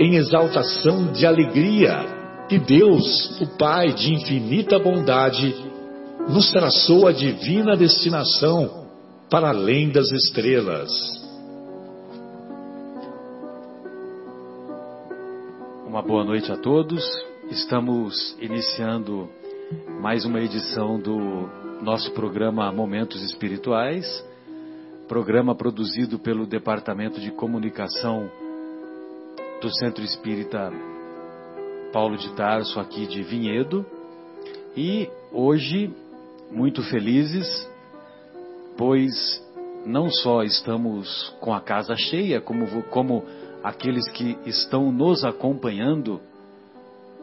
em 0.00 0.16
exaltação 0.16 1.12
de 1.12 1.26
alegria 1.26 2.18
que 2.48 2.58
Deus, 2.58 3.38
o 3.38 3.46
Pai 3.58 3.92
de 3.92 4.14
infinita 4.14 4.78
bondade, 4.78 5.54
nos 6.26 6.50
traçou 6.50 7.06
a 7.06 7.12
divina 7.12 7.76
destinação 7.76 8.86
para 9.28 9.50
além 9.50 9.90
das 9.90 10.10
estrelas. 10.10 10.90
Uma 15.86 16.00
boa 16.00 16.24
noite 16.24 16.50
a 16.50 16.56
todos. 16.56 17.04
Estamos 17.50 18.34
iniciando 18.40 19.28
mais 20.00 20.24
uma 20.24 20.40
edição 20.40 20.98
do 20.98 21.46
nosso 21.82 22.10
programa 22.12 22.72
Momentos 22.72 23.22
Espirituais, 23.22 24.06
programa 25.06 25.54
produzido 25.54 26.18
pelo 26.18 26.46
Departamento 26.46 27.20
de 27.20 27.30
Comunicação 27.32 28.30
do 29.60 29.70
Centro 29.76 30.02
Espírita 30.02 30.72
Paulo 31.92 32.16
de 32.16 32.32
Tarso, 32.34 32.80
aqui 32.80 33.06
de 33.06 33.22
Vinhedo. 33.22 33.84
E 34.74 35.08
hoje, 35.30 35.92
muito 36.50 36.82
felizes, 36.84 37.68
pois 38.78 39.12
não 39.84 40.08
só 40.08 40.42
estamos 40.42 41.34
com 41.40 41.52
a 41.52 41.60
casa 41.60 41.94
cheia, 41.94 42.40
como, 42.40 42.82
como 42.84 43.24
aqueles 43.62 44.08
que 44.12 44.38
estão 44.46 44.90
nos 44.90 45.24
acompanhando 45.24 46.20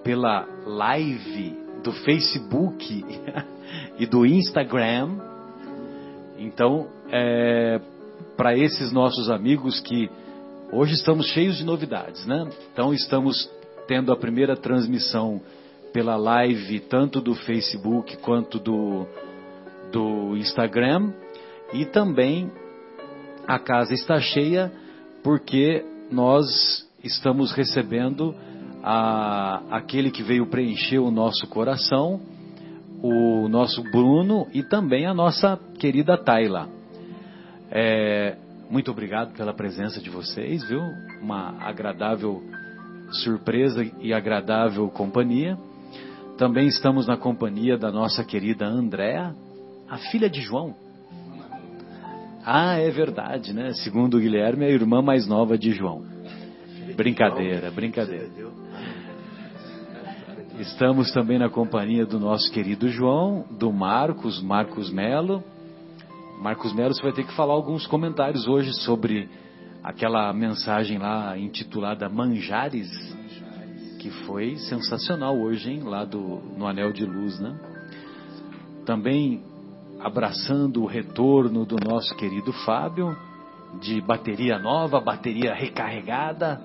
pela 0.03 0.47
live 0.65 1.57
do 1.83 1.91
Facebook 1.91 3.03
e 3.97 4.05
do 4.05 4.25
Instagram. 4.25 5.17
Então, 6.37 6.87
é, 7.09 7.81
para 8.35 8.55
esses 8.55 8.91
nossos 8.91 9.29
amigos 9.31 9.79
que 9.79 10.09
Hoje 10.69 10.95
estamos 10.95 11.27
cheios 11.27 11.55
de 11.55 11.63
novidades, 11.63 12.25
né? 12.25 12.45
Então 12.73 12.93
estamos 12.93 13.49
tendo 13.87 14.11
a 14.11 14.17
primeira 14.17 14.53
transmissão 14.53 15.39
pela 15.93 16.17
live 16.17 16.81
tanto 16.81 17.21
do 17.21 17.33
Facebook 17.33 18.17
quanto 18.17 18.59
do, 18.59 19.07
do 19.93 20.35
Instagram 20.35 21.13
e 21.71 21.85
também 21.85 22.51
a 23.47 23.57
casa 23.57 23.93
está 23.93 24.19
cheia 24.19 24.69
porque 25.23 25.85
nós 26.11 26.85
estamos 27.01 27.53
recebendo 27.53 28.35
a, 28.83 29.63
aquele 29.71 30.11
que 30.11 30.21
veio 30.21 30.47
preencher 30.47 30.99
o 30.99 31.09
nosso 31.09 31.47
coração, 31.47 32.19
o 33.01 33.47
nosso 33.47 33.81
Bruno 33.83 34.47
e 34.53 34.63
também 34.63 35.05
a 35.05 35.13
nossa 35.13 35.57
querida 35.79 36.17
Tayla. 36.17 36.67
É, 37.71 38.35
muito 38.69 38.91
obrigado 38.91 39.33
pela 39.33 39.53
presença 39.53 40.01
de 40.01 40.09
vocês, 40.09 40.67
viu? 40.67 40.81
Uma 41.21 41.55
agradável 41.61 42.43
surpresa 43.23 43.85
e 44.01 44.13
agradável 44.13 44.89
companhia. 44.89 45.57
Também 46.37 46.67
estamos 46.67 47.07
na 47.07 47.17
companhia 47.17 47.77
da 47.77 47.91
nossa 47.91 48.23
querida 48.23 48.65
Andréa, 48.65 49.33
a 49.89 49.97
filha 50.11 50.29
de 50.29 50.41
João. 50.41 50.75
Ah, 52.45 52.77
é 52.77 52.89
verdade, 52.89 53.53
né? 53.53 53.73
Segundo 53.73 54.17
o 54.17 54.19
Guilherme, 54.19 54.65
é 54.65 54.67
a 54.67 54.71
irmã 54.71 55.01
mais 55.01 55.25
nova 55.25 55.57
de 55.57 55.71
João. 55.71 56.05
Brincadeira, 56.95 57.71
brincadeira. 57.71 58.29
Estamos 60.59 61.11
também 61.11 61.37
na 61.37 61.49
companhia 61.49 62.05
do 62.05 62.19
nosso 62.19 62.51
querido 62.51 62.89
João, 62.89 63.45
do 63.57 63.71
Marcos, 63.71 64.41
Marcos 64.41 64.91
Melo 64.91 65.43
Marcos 66.39 66.71
Melo, 66.71 66.93
você 66.93 67.01
vai 67.01 67.11
ter 67.11 67.25
que 67.25 67.33
falar 67.35 67.53
alguns 67.53 67.87
comentários 67.87 68.47
hoje 68.47 68.71
sobre 68.83 69.27
aquela 69.83 70.31
mensagem 70.33 70.99
lá 70.99 71.37
intitulada 71.37 72.07
Manjares, 72.07 72.89
que 73.99 74.11
foi 74.25 74.55
sensacional 74.57 75.35
hoje, 75.35 75.71
hein? 75.71 75.81
Lá 75.83 76.05
do, 76.05 76.19
no 76.55 76.67
Anel 76.67 76.93
de 76.93 77.05
Luz, 77.05 77.39
né? 77.39 77.57
Também 78.85 79.41
abraçando 79.99 80.83
o 80.83 80.85
retorno 80.85 81.65
do 81.65 81.75
nosso 81.83 82.15
querido 82.15 82.53
Fábio, 82.53 83.17
de 83.81 83.99
bateria 83.99 84.59
nova, 84.59 85.01
bateria 85.01 85.55
recarregada, 85.55 86.61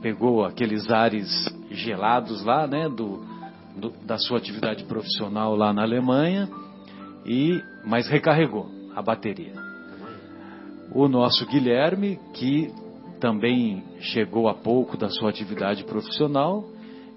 pegou 0.00 0.44
aqueles 0.44 0.90
ares 0.90 1.30
gelados 1.70 2.44
lá, 2.44 2.66
né? 2.66 2.88
Do, 2.88 3.24
do 3.76 3.90
da 4.04 4.18
sua 4.18 4.38
atividade 4.38 4.84
profissional 4.84 5.54
lá 5.54 5.72
na 5.72 5.82
Alemanha 5.82 6.48
e 7.24 7.62
mas 7.84 8.08
recarregou 8.08 8.68
a 8.94 9.02
bateria. 9.02 9.54
O 10.94 11.08
nosso 11.08 11.46
Guilherme, 11.46 12.18
que 12.34 12.70
também 13.18 13.82
chegou 14.00 14.48
há 14.48 14.54
pouco 14.54 14.96
da 14.96 15.08
sua 15.08 15.30
atividade 15.30 15.84
profissional, 15.84 16.68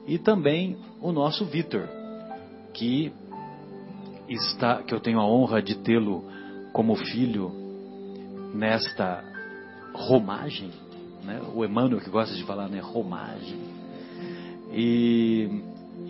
e 0.08 0.18
também 0.18 0.78
o 1.02 1.12
nosso 1.12 1.46
Vitor, 1.46 1.88
que 2.74 3.12
está, 4.30 4.84
que 4.84 4.94
eu 4.94 5.00
tenho 5.00 5.20
a 5.20 5.26
honra 5.26 5.62
de 5.62 5.76
tê-lo 5.76 6.24
como 6.72 6.96
filho 6.96 7.52
nesta 8.54 9.24
romagem, 9.94 10.70
né? 11.24 11.42
O 11.54 11.66
Emmanuel 11.66 12.02
que 12.02 12.10
gosta 12.10 12.36
de 12.36 12.44
falar, 12.44 12.70
né? 12.70 12.80
Romagem. 12.80 13.60
E 14.72 15.50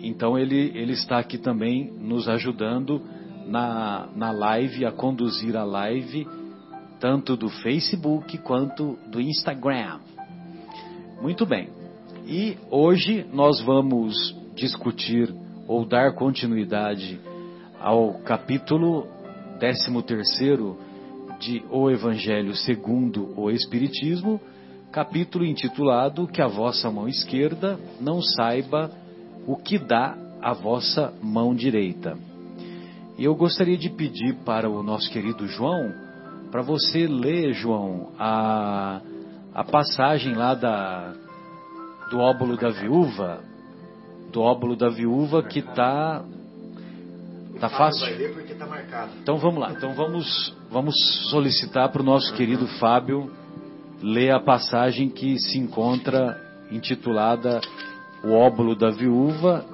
então 0.02 0.38
ele 0.38 0.72
ele 0.74 0.92
está 0.92 1.18
aqui 1.18 1.38
também 1.38 1.90
nos 1.92 2.28
ajudando 2.28 3.00
na, 3.46 4.08
na 4.14 4.30
live, 4.30 4.84
a 4.84 4.92
conduzir 4.92 5.56
a 5.56 5.64
live, 5.64 6.26
tanto 7.00 7.36
do 7.36 7.48
Facebook 7.48 8.38
quanto 8.38 8.98
do 9.08 9.20
Instagram. 9.20 10.00
Muito 11.20 11.46
bem. 11.46 11.68
E 12.26 12.56
hoje 12.70 13.24
nós 13.32 13.60
vamos 13.60 14.14
discutir 14.54 15.32
ou 15.66 15.84
dar 15.84 16.14
continuidade 16.14 17.20
ao 17.80 18.14
capítulo 18.20 19.06
13 19.58 19.90
de 21.38 21.62
O 21.70 21.90
Evangelho 21.90 22.54
segundo 22.54 23.38
o 23.38 23.50
Espiritismo, 23.50 24.40
capítulo 24.90 25.44
intitulado 25.44 26.26
Que 26.26 26.40
a 26.40 26.48
vossa 26.48 26.90
mão 26.90 27.06
esquerda 27.06 27.78
não 28.00 28.22
saiba 28.22 28.90
o 29.46 29.56
que 29.56 29.78
dá 29.78 30.16
a 30.40 30.52
vossa 30.52 31.12
mão 31.22 31.54
direita. 31.54 32.16
E 33.18 33.24
eu 33.24 33.34
gostaria 33.34 33.78
de 33.78 33.88
pedir 33.88 34.34
para 34.44 34.68
o 34.68 34.82
nosso 34.82 35.10
querido 35.10 35.46
João, 35.46 35.92
para 36.50 36.60
você 36.60 37.06
ler, 37.06 37.54
João, 37.54 38.12
a, 38.18 39.00
a 39.54 39.64
passagem 39.64 40.34
lá 40.34 40.54
da, 40.54 41.14
do 42.10 42.18
óbolo 42.18 42.56
da 42.56 42.68
viúva, 42.68 43.40
do 44.30 44.42
óbolo 44.42 44.76
da 44.76 44.90
viúva 44.90 45.42
que 45.42 45.60
está 45.60 46.22
tá 47.58 47.68
fácil. 47.70 48.06
Então 49.22 49.38
vamos 49.38 49.60
lá. 49.60 49.72
Então 49.72 49.94
vamos 49.94 50.54
vamos 50.70 50.94
solicitar 51.30 51.90
para 51.90 52.02
o 52.02 52.04
nosso 52.04 52.34
querido 52.34 52.66
Fábio 52.78 53.30
ler 54.02 54.30
a 54.30 54.40
passagem 54.40 55.08
que 55.08 55.38
se 55.38 55.58
encontra 55.58 56.38
intitulada 56.70 57.60
O 58.22 58.32
óbolo 58.32 58.74
da 58.74 58.90
viúva 58.90 59.64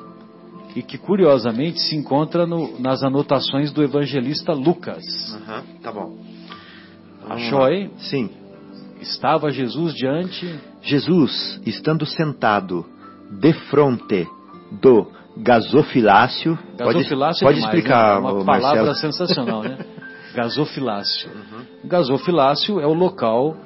e 0.74 0.82
que 0.82 0.98
curiosamente 0.98 1.80
se 1.80 1.96
encontra 1.96 2.46
no, 2.46 2.78
nas 2.80 3.02
anotações 3.02 3.72
do 3.72 3.82
evangelista 3.82 4.52
Lucas. 4.52 5.04
Uhum, 5.34 5.80
tá 5.80 5.92
bom. 5.92 6.16
Achou 7.28 7.62
aí? 7.62 7.90
Sim. 7.98 8.30
Estava 9.00 9.50
Jesus 9.50 9.94
diante. 9.94 10.58
Jesus, 10.82 11.60
estando 11.66 12.06
sentado 12.06 12.84
de 13.30 13.52
fronte 13.52 14.26
do 14.80 15.06
gasofilácio. 15.36 16.58
Gasofilácio 16.76 17.46
pode, 17.46 17.58
é 17.58 17.62
pode 17.62 17.76
explicar, 17.76 18.20
né? 18.20 18.28
uma 18.28 18.44
palavra 18.44 18.94
sensacional, 18.94 19.62
né? 19.62 19.78
Gasofilácio. 20.34 21.30
Uhum. 21.30 21.88
Gasofilácio 21.88 22.80
é 22.80 22.86
o 22.86 22.94
local 22.94 23.56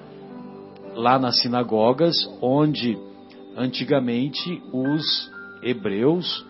lá 0.94 1.18
nas 1.18 1.40
sinagogas 1.40 2.16
onde 2.40 2.98
antigamente 3.56 4.62
os 4.72 5.30
hebreus, 5.62 6.44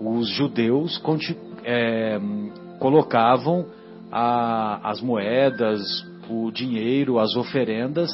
os 0.00 0.28
judeus 0.30 1.00
é, 1.62 2.18
colocavam 2.78 3.66
a, 4.10 4.90
as 4.90 5.00
moedas, 5.00 5.82
o 6.28 6.50
dinheiro, 6.50 7.18
as 7.18 7.36
oferendas 7.36 8.10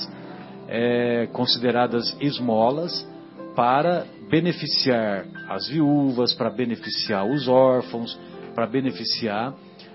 é, 0.68 1.28
consideradas 1.32 2.16
esmolas 2.20 3.06
para 3.54 4.04
beneficiar 4.28 5.24
as 5.48 5.68
viúvas, 5.68 6.34
para 6.34 6.50
beneficiar 6.50 7.24
os 7.24 7.46
órfãos, 7.46 8.18
para 8.54 8.66
beneficiar 8.66 9.54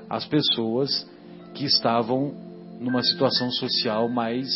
as 0.10 0.26
pessoas 0.26 1.10
que 1.54 1.66
estavam 1.66 2.34
numa 2.80 3.04
situação 3.04 3.52
social 3.52 4.08
mais, 4.08 4.48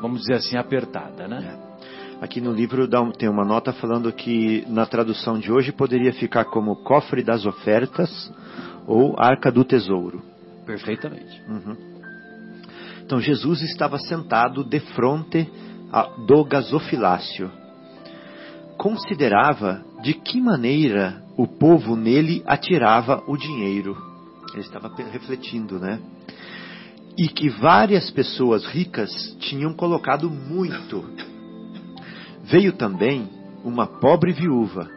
vamos 0.00 0.20
dizer 0.20 0.34
assim, 0.34 0.56
apertada, 0.56 1.26
né? 1.26 1.58
É. 1.62 1.75
Aqui 2.20 2.40
no 2.40 2.50
livro 2.50 2.88
tem 3.12 3.28
uma 3.28 3.44
nota 3.44 3.72
falando 3.74 4.10
que 4.10 4.64
na 4.68 4.86
tradução 4.86 5.38
de 5.38 5.52
hoje 5.52 5.70
poderia 5.70 6.12
ficar 6.14 6.46
como 6.46 6.76
cofre 6.76 7.22
das 7.22 7.44
ofertas 7.44 8.32
ou 8.86 9.14
arca 9.18 9.52
do 9.52 9.64
tesouro. 9.64 10.22
Perfeitamente. 10.64 11.42
Uhum. 11.46 11.76
Então 13.04 13.20
Jesus 13.20 13.60
estava 13.62 13.98
sentado 13.98 14.64
de 14.64 14.80
frente 14.80 15.50
do 16.26 16.44
gasofilácio. 16.44 17.50
Considerava 18.78 19.84
de 20.02 20.14
que 20.14 20.40
maneira 20.40 21.22
o 21.36 21.46
povo 21.46 21.96
nele 21.96 22.42
atirava 22.46 23.22
o 23.26 23.36
dinheiro. 23.36 23.96
Ele 24.52 24.62
estava 24.62 24.90
refletindo, 25.12 25.78
né? 25.78 26.00
E 27.16 27.28
que 27.28 27.48
várias 27.48 28.10
pessoas 28.10 28.64
ricas 28.64 29.10
tinham 29.38 29.72
colocado 29.74 30.30
muito. 30.30 31.04
Veio 32.48 32.72
também 32.72 33.28
uma 33.64 33.88
pobre 33.88 34.32
viúva, 34.32 34.88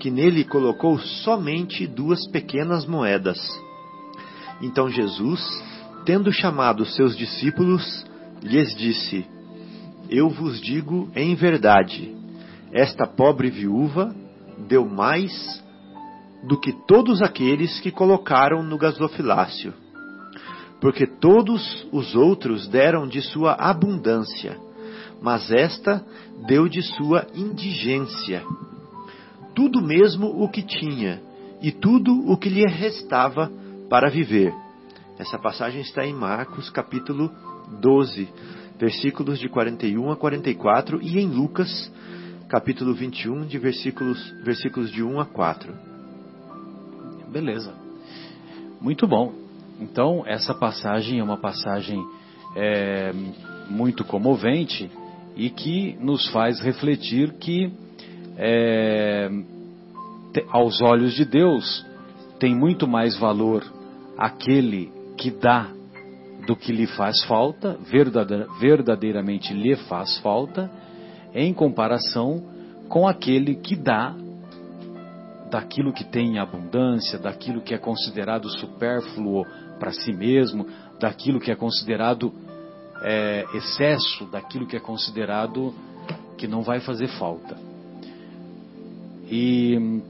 que 0.00 0.10
nele 0.10 0.42
colocou 0.42 0.98
somente 0.98 1.86
duas 1.86 2.26
pequenas 2.26 2.86
moedas. 2.86 3.38
Então 4.60 4.88
Jesus, 4.88 5.40
tendo 6.04 6.32
chamado 6.32 6.84
seus 6.84 7.16
discípulos, 7.16 8.04
lhes 8.42 8.74
disse: 8.74 9.24
Eu 10.10 10.28
vos 10.28 10.60
digo 10.60 11.08
em 11.14 11.36
verdade, 11.36 12.16
esta 12.72 13.06
pobre 13.06 13.48
viúva 13.48 14.12
deu 14.66 14.84
mais 14.84 15.62
do 16.48 16.58
que 16.58 16.72
todos 16.88 17.22
aqueles 17.22 17.78
que 17.78 17.92
colocaram 17.92 18.60
no 18.60 18.76
gasofilácio, 18.76 19.72
porque 20.80 21.06
todos 21.06 21.86
os 21.92 22.16
outros 22.16 22.66
deram 22.66 23.06
de 23.06 23.22
sua 23.22 23.52
abundância, 23.52 24.58
mas 25.20 25.50
esta 25.50 26.04
deu 26.46 26.68
de 26.68 26.82
sua 26.82 27.26
indigência. 27.34 28.44
Tudo 29.54 29.82
mesmo 29.82 30.26
o 30.42 30.48
que 30.48 30.62
tinha, 30.62 31.20
e 31.60 31.72
tudo 31.72 32.12
o 32.30 32.36
que 32.36 32.48
lhe 32.48 32.64
restava 32.66 33.50
para 33.88 34.08
viver 34.08 34.54
essa 35.18 35.36
passagem 35.36 35.80
está 35.80 36.06
em 36.06 36.14
Marcos 36.14 36.70
capítulo 36.70 37.28
12, 37.80 38.28
versículos 38.78 39.40
de 39.40 39.48
41 39.48 40.12
a 40.12 40.16
44 40.16 41.02
e 41.02 41.18
em 41.18 41.26
Lucas 41.26 41.92
capítulo 42.48 42.94
21, 42.94 43.44
de 43.44 43.58
versículos, 43.58 44.30
versículos 44.44 44.92
de 44.92 45.02
1 45.02 45.18
a 45.20 45.26
4. 45.26 45.74
Beleza. 47.32 47.74
Muito 48.80 49.08
bom. 49.08 49.34
Então, 49.80 50.22
essa 50.24 50.54
passagem 50.54 51.18
é 51.18 51.24
uma 51.24 51.36
passagem 51.36 52.00
é, 52.54 53.12
muito 53.68 54.04
comovente 54.04 54.88
e 55.38 55.48
que 55.48 55.96
nos 56.00 56.28
faz 56.30 56.60
refletir 56.60 57.34
que, 57.34 57.70
é, 58.36 59.30
aos 60.50 60.82
olhos 60.82 61.14
de 61.14 61.24
Deus, 61.24 61.86
tem 62.40 62.54
muito 62.54 62.88
mais 62.88 63.16
valor 63.16 63.64
aquele 64.18 64.90
que 65.16 65.30
dá 65.30 65.70
do 66.44 66.56
que 66.56 66.72
lhe 66.72 66.88
faz 66.88 67.22
falta, 67.24 67.78
verdadeiramente 68.60 69.54
lhe 69.54 69.76
faz 69.76 70.18
falta, 70.18 70.68
em 71.32 71.54
comparação 71.54 72.42
com 72.88 73.06
aquele 73.06 73.54
que 73.54 73.76
dá 73.76 74.14
daquilo 75.50 75.92
que 75.92 76.04
tem 76.04 76.34
em 76.34 76.38
abundância, 76.38 77.18
daquilo 77.18 77.60
que 77.60 77.74
é 77.74 77.78
considerado 77.78 78.48
supérfluo 78.58 79.46
para 79.78 79.92
si 79.92 80.12
mesmo, 80.12 80.66
daquilo 80.98 81.40
que 81.40 81.50
é 81.50 81.54
considerado 81.54 82.32
é, 83.02 83.46
excesso, 83.54 84.26
daquilo 84.26 84.66
que 84.66 84.76
é 84.76 84.80
considerado 84.80 85.74
que 86.36 86.46
não 86.46 86.62
vai 86.62 86.80
fazer 86.80 87.08
falta. 87.18 87.56
E 89.30 90.00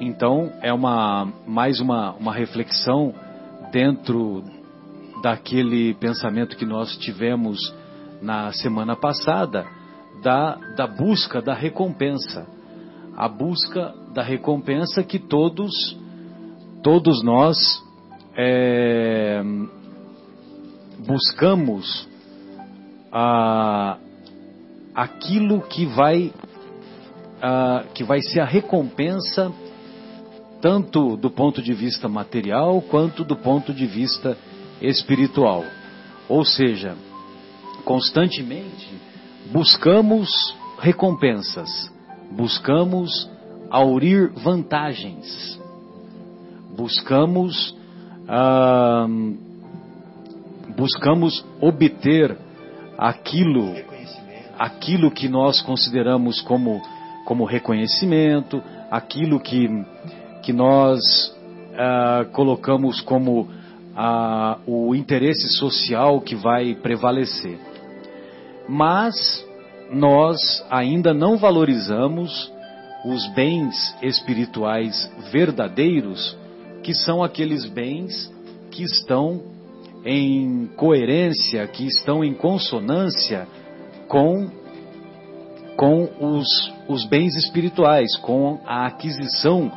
então 0.00 0.52
é 0.60 0.72
uma 0.72 1.28
mais 1.46 1.80
uma, 1.80 2.12
uma 2.12 2.32
reflexão 2.32 3.14
dentro 3.72 4.44
daquele 5.22 5.94
pensamento 5.94 6.56
que 6.56 6.66
nós 6.66 6.96
tivemos 6.98 7.58
na 8.20 8.52
semana 8.52 8.96
passada, 8.96 9.66
da, 10.22 10.54
da 10.76 10.86
busca 10.86 11.40
da 11.40 11.54
recompensa. 11.54 12.46
A 13.16 13.28
busca 13.28 13.94
da 14.12 14.22
recompensa 14.22 15.02
que 15.02 15.18
todos, 15.18 15.72
todos 16.82 17.22
nós 17.22 17.56
é, 18.36 19.42
buscamos 21.06 22.08
a, 23.12 23.98
aquilo 24.94 25.60
que 25.62 25.86
vai, 25.86 26.32
a, 27.40 27.84
que 27.94 28.02
vai 28.02 28.20
ser 28.20 28.40
a 28.40 28.44
recompensa 28.44 29.52
tanto 30.60 31.16
do 31.16 31.30
ponto 31.30 31.60
de 31.60 31.74
vista 31.74 32.08
material 32.08 32.80
quanto 32.82 33.22
do 33.22 33.36
ponto 33.36 33.72
de 33.72 33.86
vista 33.86 34.36
espiritual. 34.80 35.62
Ou 36.28 36.44
seja, 36.44 36.96
constantemente 37.84 38.88
buscamos 39.52 40.56
recompensas, 40.78 41.92
buscamos 42.30 43.30
aurir 43.70 44.30
vantagens, 44.30 45.60
buscamos 46.74 47.76
ah, 48.26 49.06
buscamos 50.76 51.44
obter 51.60 52.36
aquilo 52.98 53.74
aquilo 54.58 55.10
que 55.10 55.28
nós 55.28 55.60
consideramos 55.62 56.40
como 56.42 56.80
como 57.24 57.44
reconhecimento, 57.44 58.62
aquilo 58.90 59.40
que 59.40 59.68
que 60.42 60.52
nós 60.52 61.00
ah, 61.76 62.26
colocamos 62.32 63.00
como 63.00 63.48
ah, 63.96 64.58
o 64.66 64.94
interesse 64.94 65.48
social 65.48 66.20
que 66.20 66.34
vai 66.34 66.74
prevalecer. 66.74 67.58
Mas 68.68 69.14
nós 69.90 70.64
ainda 70.70 71.12
não 71.14 71.36
valorizamos 71.36 72.52
os 73.04 73.26
bens 73.34 73.94
espirituais 74.02 75.10
verdadeiros, 75.30 76.36
que 76.82 76.94
são 76.94 77.22
aqueles 77.22 77.66
bens 77.66 78.32
que 78.70 78.82
estão 78.82 79.53
em 80.04 80.66
coerência, 80.76 81.66
que 81.66 81.86
estão 81.86 82.22
em 82.22 82.34
consonância 82.34 83.46
com, 84.06 84.50
com 85.76 86.08
os, 86.20 86.46
os 86.88 87.06
bens 87.06 87.34
espirituais, 87.36 88.16
com 88.18 88.60
a 88.66 88.86
aquisição 88.86 89.72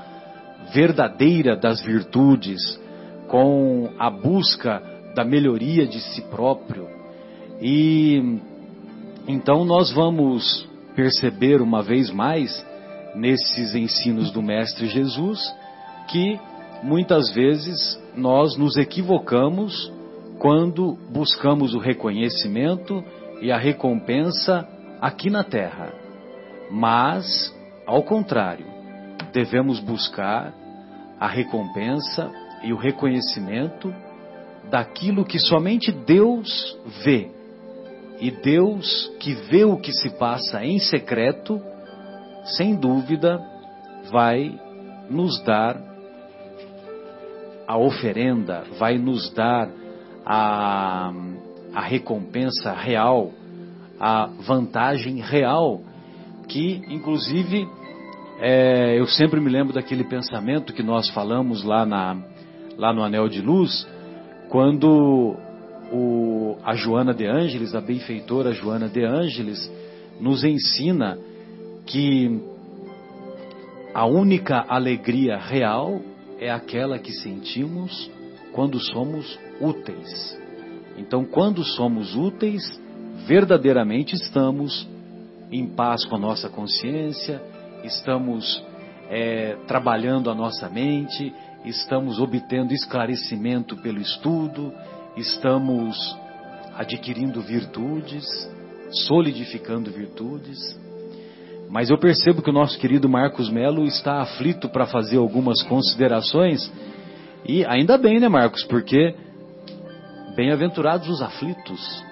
verdadeira 0.74 1.56
das 1.56 1.82
virtudes, 1.82 2.62
com 3.28 3.90
a 3.98 4.10
busca 4.10 4.82
da 5.16 5.24
melhoria 5.24 5.88
de 5.88 6.00
si 6.00 6.22
próprio. 6.24 6.88
E 7.62 8.40
então 9.28 9.66
nós 9.66 9.92
vamos 9.92 10.68
perceber 10.96 11.62
uma 11.62 11.82
vez 11.82 12.12
mais 12.12 12.66
nesses 13.16 13.76
ensinos 13.76 14.32
do 14.32 14.42
Mestre 14.42 14.88
Jesus 14.88 15.40
que 16.08 16.40
muitas 16.84 17.34
vezes 17.34 18.00
nós 18.16 18.56
nos 18.58 18.78
equivocamos 18.78 19.92
quando 20.40 20.98
buscamos 21.10 21.74
o 21.74 21.80
reconhecimento 21.80 23.04
e 23.42 23.52
a 23.52 23.58
recompensa 23.58 24.68
aqui 25.02 25.30
na 25.30 25.44
terra. 25.44 25.94
Mas, 26.72 27.54
ao 27.86 28.04
contrário, 28.04 28.66
devemos 29.32 29.80
buscar 29.80 30.54
a 31.20 31.28
recompensa 31.28 32.32
e 32.64 32.74
o 32.74 32.78
reconhecimento 32.78 33.94
daquilo 34.70 35.26
que 35.26 35.40
somente 35.40 35.92
Deus 35.92 36.78
vê. 37.04 37.32
E 38.20 38.32
Deus, 38.32 39.12
que 39.20 39.34
vê 39.34 39.64
o 39.64 39.78
que 39.78 39.92
se 39.92 40.10
passa 40.18 40.64
em 40.66 40.80
secreto, 40.80 41.62
sem 42.58 42.76
dúvida, 42.76 43.40
vai 44.12 44.60
nos 45.10 45.42
dar 45.44 45.80
a 47.68 47.78
oferenda, 47.78 48.64
vai 48.80 48.98
nos 48.98 49.30
dar 49.34 49.70
a, 50.30 51.14
a 51.74 51.82
recompensa 51.82 52.74
real, 52.74 53.32
a 53.98 54.30
vantagem 54.46 55.22
real, 55.22 55.82
que 56.50 56.84
inclusive 56.90 57.66
é, 58.40 59.00
eu 59.00 59.08
sempre 59.08 59.40
me 59.40 59.50
lembro 59.50 59.74
daquele 59.74 60.04
pensamento 60.04 60.74
que 60.74 60.84
nós 60.84 61.10
falamos 61.12 61.64
lá, 61.64 61.86
na, 61.86 62.18
lá 62.78 62.92
no 62.92 63.04
Anel 63.04 63.30
de 63.30 63.42
Luz, 63.42 63.88
quando 64.50 65.38
o, 65.94 66.58
a 66.62 66.76
Joana 66.76 67.14
de 67.14 67.26
Ângeles, 67.26 67.74
a 67.74 67.80
benfeitora 67.80 68.52
Joana 68.52 68.90
de 68.90 69.06
Ângeles, 69.06 69.72
nos 70.20 70.44
ensina 70.44 71.18
que 71.86 72.42
a 73.94 74.06
única 74.06 74.66
alegria 74.68 75.38
real 75.38 76.02
é 76.38 76.52
aquela 76.52 77.00
que 77.00 77.14
sentimos 77.14 78.12
quando 78.52 78.78
somos 78.78 79.47
úteis. 79.60 80.38
Então, 80.98 81.24
quando 81.26 81.64
somos 81.64 82.16
úteis, 82.16 82.64
verdadeiramente 83.28 84.16
estamos 84.16 84.88
em 85.52 85.68
paz 85.68 86.06
com 86.06 86.16
a 86.16 86.20
nossa 86.20 86.50
consciência, 86.50 87.42
estamos 87.84 88.64
é, 89.10 89.56
trabalhando 89.68 90.30
a 90.30 90.36
nossa 90.36 90.70
mente, 90.70 91.34
estamos 91.64 92.20
obtendo 92.20 92.74
esclarecimento 92.74 93.76
pelo 93.78 94.00
estudo, 94.00 94.74
estamos 95.16 95.98
adquirindo 96.76 97.42
virtudes, 97.42 98.26
solidificando 99.08 99.92
virtudes. 99.92 100.58
Mas 101.70 101.90
eu 101.90 101.98
percebo 101.98 102.42
que 102.42 102.50
o 102.50 102.54
nosso 102.54 102.78
querido 102.80 103.10
Marcos 103.10 103.50
Melo 103.50 103.86
está 103.86 104.22
aflito 104.22 104.70
para 104.70 104.86
fazer 104.86 105.18
algumas 105.18 105.62
considerações. 105.64 106.72
E 107.46 107.66
ainda 107.66 107.98
bem, 107.98 108.20
né, 108.20 108.30
Marcos? 108.30 108.64
Porque 108.64 109.16
bem-aventurados 110.38 111.10
os 111.10 111.20
aflitos. 111.20 112.06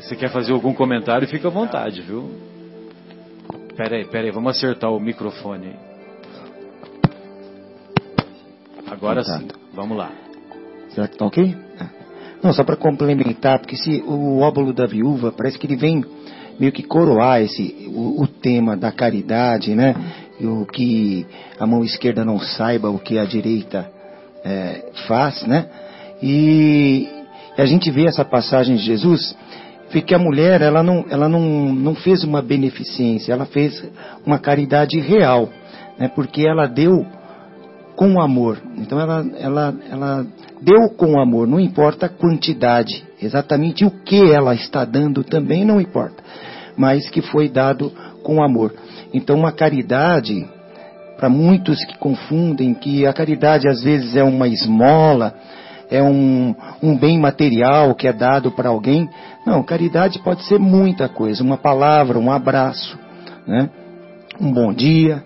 Você 0.00 0.16
quer 0.16 0.30
fazer 0.30 0.52
algum 0.52 0.72
comentário? 0.72 1.28
Fica 1.28 1.48
à 1.48 1.50
vontade, 1.50 2.00
viu? 2.00 2.30
Pera 3.76 3.96
aí, 3.96 4.06
pera 4.06 4.24
aí, 4.24 4.30
vamos 4.30 4.56
acertar 4.56 4.90
o 4.90 4.98
microfone. 4.98 5.76
Agora 8.90 9.22
tá. 9.22 9.38
sim, 9.38 9.48
vamos 9.74 9.98
lá. 9.98 10.10
Será 10.88 11.06
que 11.06 11.18
tá 11.18 11.26
ok? 11.26 11.54
É. 11.78 11.86
Não, 12.42 12.54
só 12.54 12.64
para 12.64 12.76
complementar, 12.76 13.58
porque 13.58 13.76
se 13.76 14.02
o 14.06 14.38
óbolo 14.38 14.72
da 14.72 14.86
viúva 14.86 15.30
parece 15.30 15.58
que 15.58 15.66
ele 15.66 15.76
vem 15.76 16.02
meio 16.58 16.72
que 16.72 16.82
coroar 16.82 17.42
esse 17.42 17.90
o, 17.94 18.22
o 18.22 18.26
tema 18.26 18.74
da 18.74 18.90
caridade, 18.90 19.74
né? 19.74 19.94
E 20.40 20.46
o 20.46 20.64
que 20.64 21.26
a 21.60 21.66
mão 21.66 21.84
esquerda 21.84 22.24
não 22.24 22.38
saiba 22.38 22.88
o 22.88 22.98
que 22.98 23.18
a 23.18 23.26
direita 23.26 23.94
é, 24.46 24.84
faz, 25.08 25.42
né? 25.44 25.66
E 26.22 27.08
a 27.58 27.66
gente 27.66 27.90
vê 27.90 28.06
essa 28.06 28.24
passagem 28.24 28.76
de 28.76 28.84
Jesus, 28.84 29.36
vê 29.90 30.00
que 30.00 30.14
a 30.14 30.18
mulher 30.18 30.62
ela 30.62 30.82
não 30.82 31.04
ela 31.10 31.28
não, 31.28 31.74
não 31.74 31.94
fez 31.96 32.22
uma 32.22 32.40
beneficência, 32.40 33.32
ela 33.32 33.44
fez 33.44 33.84
uma 34.24 34.38
caridade 34.38 35.00
real, 35.00 35.48
né? 35.98 36.08
Porque 36.14 36.46
ela 36.46 36.66
deu 36.66 37.04
com 37.96 38.20
amor. 38.20 38.62
Então 38.76 39.00
ela, 39.00 39.26
ela, 39.36 39.74
ela 39.90 40.26
deu 40.62 40.90
com 40.96 41.20
amor, 41.20 41.48
não 41.48 41.58
importa 41.58 42.06
a 42.06 42.10
quantidade, 42.10 43.04
exatamente 43.20 43.84
o 43.84 43.90
que 43.90 44.32
ela 44.32 44.54
está 44.54 44.84
dando 44.84 45.24
também 45.24 45.64
não 45.64 45.80
importa, 45.80 46.22
mas 46.76 47.10
que 47.10 47.20
foi 47.20 47.48
dado 47.48 47.90
com 48.22 48.44
amor. 48.44 48.72
Então 49.12 49.36
uma 49.36 49.50
caridade, 49.50 50.46
para 51.16 51.28
muitos 51.28 51.84
que 51.84 51.96
confundem 51.98 52.74
que 52.74 53.06
a 53.06 53.12
caridade 53.12 53.68
às 53.68 53.82
vezes 53.82 54.14
é 54.16 54.22
uma 54.22 54.46
esmola, 54.46 55.34
é 55.90 56.02
um, 56.02 56.54
um 56.82 56.96
bem 56.96 57.18
material 57.18 57.94
que 57.94 58.06
é 58.06 58.12
dado 58.12 58.50
para 58.50 58.68
alguém. 58.68 59.08
Não, 59.46 59.62
caridade 59.62 60.18
pode 60.18 60.42
ser 60.44 60.58
muita 60.58 61.08
coisa, 61.08 61.42
uma 61.42 61.56
palavra, 61.56 62.18
um 62.18 62.30
abraço, 62.30 62.98
né? 63.46 63.70
um 64.40 64.52
bom 64.52 64.72
dia, 64.72 65.22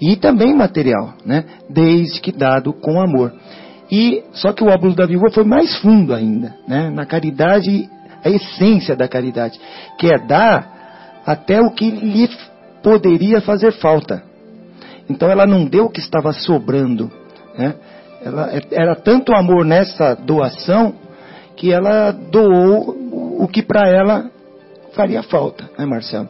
e 0.00 0.16
também 0.16 0.54
material, 0.54 1.14
né? 1.24 1.44
Desde 1.70 2.20
que 2.20 2.32
dado 2.32 2.72
com 2.72 3.00
amor. 3.00 3.32
E 3.90 4.22
só 4.32 4.52
que 4.52 4.62
o 4.62 4.68
óbolo 4.68 4.94
da 4.94 5.06
viúva 5.06 5.30
foi 5.30 5.44
mais 5.44 5.76
fundo 5.78 6.14
ainda, 6.14 6.54
né? 6.66 6.90
Na 6.90 7.06
caridade, 7.06 7.88
a 8.24 8.28
essência 8.28 8.96
da 8.96 9.08
caridade, 9.08 9.58
que 9.98 10.08
é 10.08 10.18
dar 10.18 11.22
até 11.24 11.60
o 11.60 11.70
que 11.70 11.90
lhe 11.90 12.28
poderia 12.82 13.40
fazer 13.40 13.72
falta. 13.72 14.22
Então 15.08 15.30
ela 15.30 15.46
não 15.46 15.64
deu 15.64 15.86
o 15.86 15.90
que 15.90 16.00
estava 16.00 16.32
sobrando, 16.32 17.10
né? 17.56 17.74
Ela, 18.24 18.50
era 18.70 18.96
tanto 18.96 19.34
amor 19.34 19.64
nessa 19.64 20.14
doação 20.14 20.94
que 21.56 21.72
ela 21.72 22.10
doou 22.10 22.96
o 23.38 23.46
que 23.46 23.62
para 23.62 23.88
ela 23.88 24.30
faria 24.94 25.22
falta, 25.22 25.68
né, 25.78 25.84
Marcelo? 25.84 26.28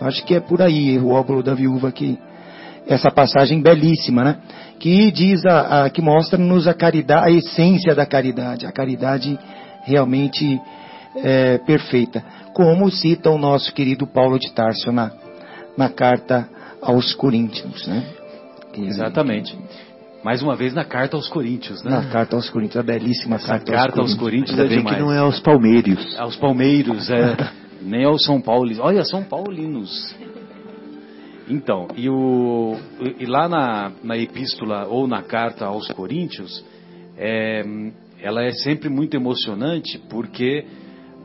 Eu 0.00 0.06
acho 0.06 0.24
que 0.24 0.34
é 0.34 0.40
por 0.40 0.62
aí 0.62 0.98
o 0.98 1.08
óbolo 1.08 1.42
da 1.42 1.54
viúva 1.54 1.90
que 1.90 2.18
essa 2.86 3.10
passagem 3.10 3.60
belíssima, 3.60 4.22
né? 4.22 4.36
Que 4.78 5.10
diz 5.10 5.44
a, 5.44 5.84
a 5.84 5.90
que 5.90 6.02
mostra-nos 6.02 6.68
a 6.68 6.74
caridade, 6.74 7.26
a 7.26 7.30
essência 7.30 7.94
da 7.94 8.06
caridade, 8.06 8.66
a 8.66 8.72
caridade 8.72 9.38
realmente 9.84 10.60
é, 11.16 11.58
perfeita, 11.58 12.22
como 12.52 12.90
cita 12.90 13.30
o 13.30 13.38
nosso 13.38 13.72
querido 13.72 14.06
Paulo 14.06 14.38
de 14.38 14.52
Tarso 14.52 14.92
na, 14.92 15.10
na 15.76 15.88
carta 15.88 16.48
aos 16.84 17.14
Coríntios, 17.14 17.86
né? 17.86 18.06
Exatamente. 18.76 19.56
Mais 20.22 20.42
uma 20.42 20.56
vez 20.56 20.72
na 20.72 20.84
carta 20.84 21.16
aos 21.16 21.28
Coríntios, 21.28 21.82
né? 21.82 21.90
Na 21.90 22.10
carta 22.10 22.36
aos 22.36 22.48
Coríntios, 22.48 22.78
a 22.78 22.82
belíssima 22.82 23.36
Essa 23.36 23.48
carta, 23.48 23.72
carta 23.72 24.00
aos 24.00 24.14
Coríntios, 24.14 24.58
aos 24.58 24.68
Coríntios 24.68 24.72
é 24.72 24.78
demais. 24.78 24.96
que 24.96 25.02
não 25.02 25.12
é 25.12 25.18
aos 25.18 25.40
Palmeiros. 25.40 26.18
Aos 26.18 26.36
Palmeiros, 26.36 27.10
é. 27.10 27.36
Nem 27.82 28.04
aos 28.04 28.24
São 28.24 28.40
Paulinos. 28.40 28.78
Olha, 28.78 29.04
São 29.04 29.22
Paulinos. 29.22 30.14
Então, 31.48 31.88
e, 31.94 32.08
o, 32.08 32.78
e 33.18 33.26
lá 33.26 33.48
na, 33.48 33.92
na 34.02 34.16
epístola 34.16 34.86
ou 34.86 35.06
na 35.06 35.22
carta 35.22 35.66
aos 35.66 35.86
Coríntios, 35.88 36.64
é, 37.18 37.62
ela 38.22 38.42
é 38.42 38.52
sempre 38.52 38.88
muito 38.88 39.14
emocionante 39.14 39.98
porque 40.08 40.64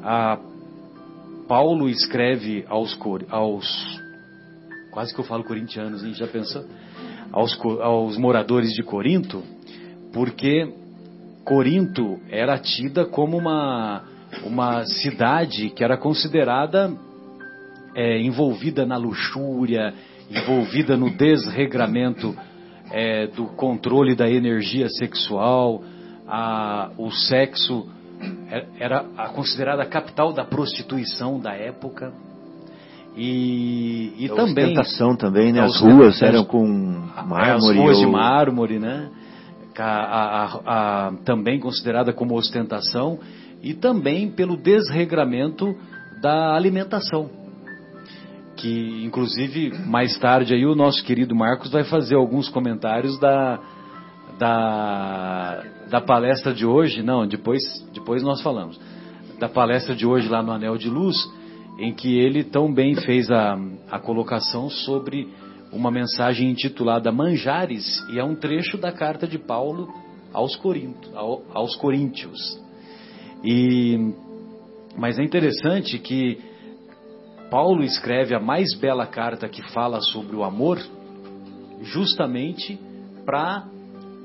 a, 0.04 0.38
Paulo 1.50 1.90
escreve 1.90 2.64
aos, 2.70 2.96
aos 3.32 3.99
quase 4.92 5.14
que 5.14 5.20
eu 5.20 5.26
falo 5.26 5.44
corintianos, 5.44 6.04
hein? 6.04 6.14
já 6.14 6.28
pensou? 6.28 6.66
Aos, 7.32 7.58
aos 7.82 8.18
moradores 8.18 8.74
de 8.74 8.84
Corinto, 8.84 9.44
porque 10.12 10.74
Corinto 11.44 12.20
era 12.30 12.58
tida 12.58 13.06
como 13.06 13.38
uma, 13.38 14.04
uma 14.44 14.84
cidade 14.86 15.70
que 15.70 15.84
era 15.84 15.98
considerada 15.98 16.92
é, 17.96 18.20
envolvida 18.22 18.86
na 18.86 18.98
luxúria, 18.98 19.94
envolvida 20.30 20.96
no 20.96 21.10
desregramento 21.10 22.36
é, 22.92 23.28
do 23.28 23.46
controle 23.46 24.16
da 24.16 24.30
energia 24.30 24.90
sexual, 24.90 25.84
a, 26.28 26.92
o 26.98 27.12
sexo 27.12 27.88
é, 28.50 28.66
era 28.80 29.04
considerada 29.34 29.84
a 29.84 29.86
capital 29.86 30.34
da 30.34 30.44
prostituição 30.46 31.40
da 31.40 31.54
época. 31.54 32.14
E, 33.22 34.14
e 34.18 34.32
a 34.32 34.36
também. 34.36 34.66
Ostentação 34.66 35.16
também, 35.16 35.52
né? 35.52 35.60
As 35.60 35.82
ruas 35.82 36.22
eram 36.22 36.46
com 36.46 36.66
mármore. 37.28 37.52
As 37.52 37.76
ruas 37.76 37.98
ou... 37.98 38.06
de 38.06 38.12
mármore, 38.12 38.80
né? 38.80 39.10
A, 39.78 39.84
a, 39.84 41.08
a, 41.08 41.14
também 41.26 41.60
considerada 41.60 42.14
como 42.14 42.36
ostentação 42.36 43.20
e 43.62 43.74
também 43.74 44.32
pelo 44.32 44.56
desregramento 44.58 45.76
da 46.22 46.54
alimentação 46.54 47.30
que 48.58 49.06
inclusive 49.06 49.72
mais 49.86 50.18
tarde 50.20 50.54
aí 50.54 50.66
o 50.66 50.76
nosso 50.76 51.02
querido 51.06 51.34
Marcos 51.34 51.72
vai 51.72 51.86
fazer 51.86 52.16
alguns 52.16 52.50
comentários 52.50 53.18
da 53.18 53.58
da, 54.38 55.64
da 55.90 56.02
palestra 56.02 56.54
de 56.54 56.66
hoje, 56.66 57.02
não, 57.02 57.26
depois 57.26 57.62
depois 57.94 58.22
nós 58.22 58.42
falamos 58.42 58.78
da 59.40 59.48
palestra 59.48 59.96
de 59.96 60.06
hoje 60.06 60.28
lá 60.28 60.44
no 60.44 60.52
Anel 60.52 60.78
de 60.78 60.90
Luz, 60.90 61.16
em 61.80 61.94
que 61.94 62.20
ele 62.20 62.44
tão 62.44 62.72
bem 62.72 62.94
fez 62.96 63.32
a, 63.32 63.58
a 63.90 64.00
colocação 64.00 64.70
sobre 64.70 65.28
uma 65.72 65.90
mensagem 65.90 66.50
intitulada 66.50 67.12
Manjares 67.12 67.86
e 68.12 68.20
é 68.20 68.24
um 68.24 68.36
trecho 68.36 68.78
da 68.78 68.92
carta 68.92 69.28
de 69.28 69.40
Paulo 69.40 69.88
aos, 70.34 70.56
Corinto, 70.56 71.10
aos 71.54 71.76
Coríntios. 71.78 72.38
E 73.44 74.14
mas 74.98 75.18
é 75.18 75.24
interessante 75.24 75.98
que 75.98 76.40
Paulo 77.50 77.84
escreve 77.84 78.36
a 78.36 78.40
mais 78.40 78.76
bela 78.78 79.08
carta 79.08 79.48
que 79.48 79.62
fala 79.72 80.02
sobre 80.02 80.36
o 80.36 80.44
amor, 80.44 80.78
justamente 81.82 82.78
para 83.26 83.66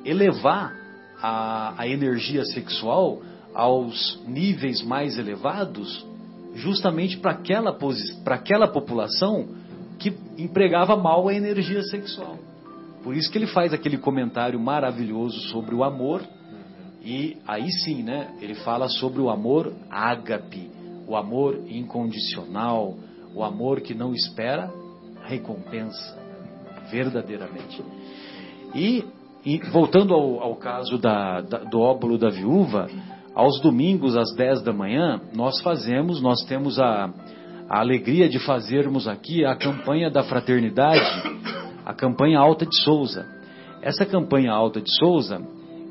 elevar 0.04 0.74
a, 1.22 1.74
a, 1.80 1.88
energia 1.88 2.44
sexual 2.44 3.22
aos 3.54 4.20
níveis 4.26 4.82
mais 4.82 5.16
elevados, 5.16 6.04
justamente 6.54 7.18
para 7.18 7.32
aquela, 7.32 7.76
aquela 8.26 8.68
população 8.68 9.48
que 9.98 10.12
empregava 10.38 10.96
mal 10.96 11.28
a 11.28 11.34
energia 11.34 11.82
sexual. 11.82 12.38
Por 13.02 13.14
isso 13.14 13.30
que 13.30 13.38
ele 13.38 13.46
faz 13.46 13.72
aquele 13.72 13.98
comentário 13.98 14.58
maravilhoso 14.58 15.38
sobre 15.48 15.74
o 15.74 15.84
amor. 15.84 16.22
E 17.02 17.36
aí 17.46 17.70
sim, 17.70 18.02
né? 18.02 18.34
Ele 18.40 18.54
fala 18.54 18.88
sobre 18.88 19.20
o 19.20 19.28
amor 19.28 19.74
ágape, 19.90 20.70
o 21.06 21.14
amor 21.14 21.60
incondicional, 21.68 22.94
o 23.34 23.44
amor 23.44 23.82
que 23.82 23.94
não 23.94 24.14
espera 24.14 24.72
recompensa, 25.24 26.18
verdadeiramente. 26.90 27.82
E, 28.74 29.04
e 29.44 29.58
voltando 29.70 30.14
ao, 30.14 30.40
ao 30.40 30.56
caso 30.56 30.96
da, 30.96 31.42
da, 31.42 31.58
do 31.58 31.80
óbolo 31.80 32.16
da 32.16 32.30
viúva, 32.30 32.88
aos 33.34 33.60
domingos 33.60 34.16
às 34.16 34.34
10 34.36 34.62
da 34.62 34.72
manhã, 34.72 35.20
nós 35.34 35.60
fazemos, 35.60 36.22
nós 36.22 36.42
temos 36.44 36.78
a, 36.78 37.10
a 37.68 37.80
alegria 37.80 38.28
de 38.28 38.38
fazermos 38.38 39.08
aqui 39.08 39.44
a 39.44 39.56
campanha 39.56 40.10
da 40.10 40.22
fraternidade, 40.22 41.04
a 41.84 41.92
campanha 41.92 42.38
Alta 42.38 42.64
de 42.64 42.76
Souza. 42.82 43.26
Essa 43.82 44.06
campanha 44.06 44.52
Alta 44.52 44.80
de 44.80 44.90
Souza, 44.98 45.42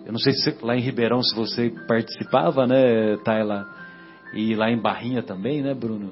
eu 0.06 0.12
não 0.12 0.20
sei 0.20 0.34
se 0.34 0.56
lá 0.62 0.76
em 0.76 0.82
Ribeirão 0.82 1.22
se 1.22 1.36
você 1.36 1.72
participava, 1.88 2.66
né, 2.66 3.18
Tayla? 3.24 3.68
E 4.34 4.56
lá 4.56 4.72
em 4.72 4.82
Barrinha 4.82 5.22
também, 5.22 5.62
né, 5.62 5.74
Bruno? 5.74 6.12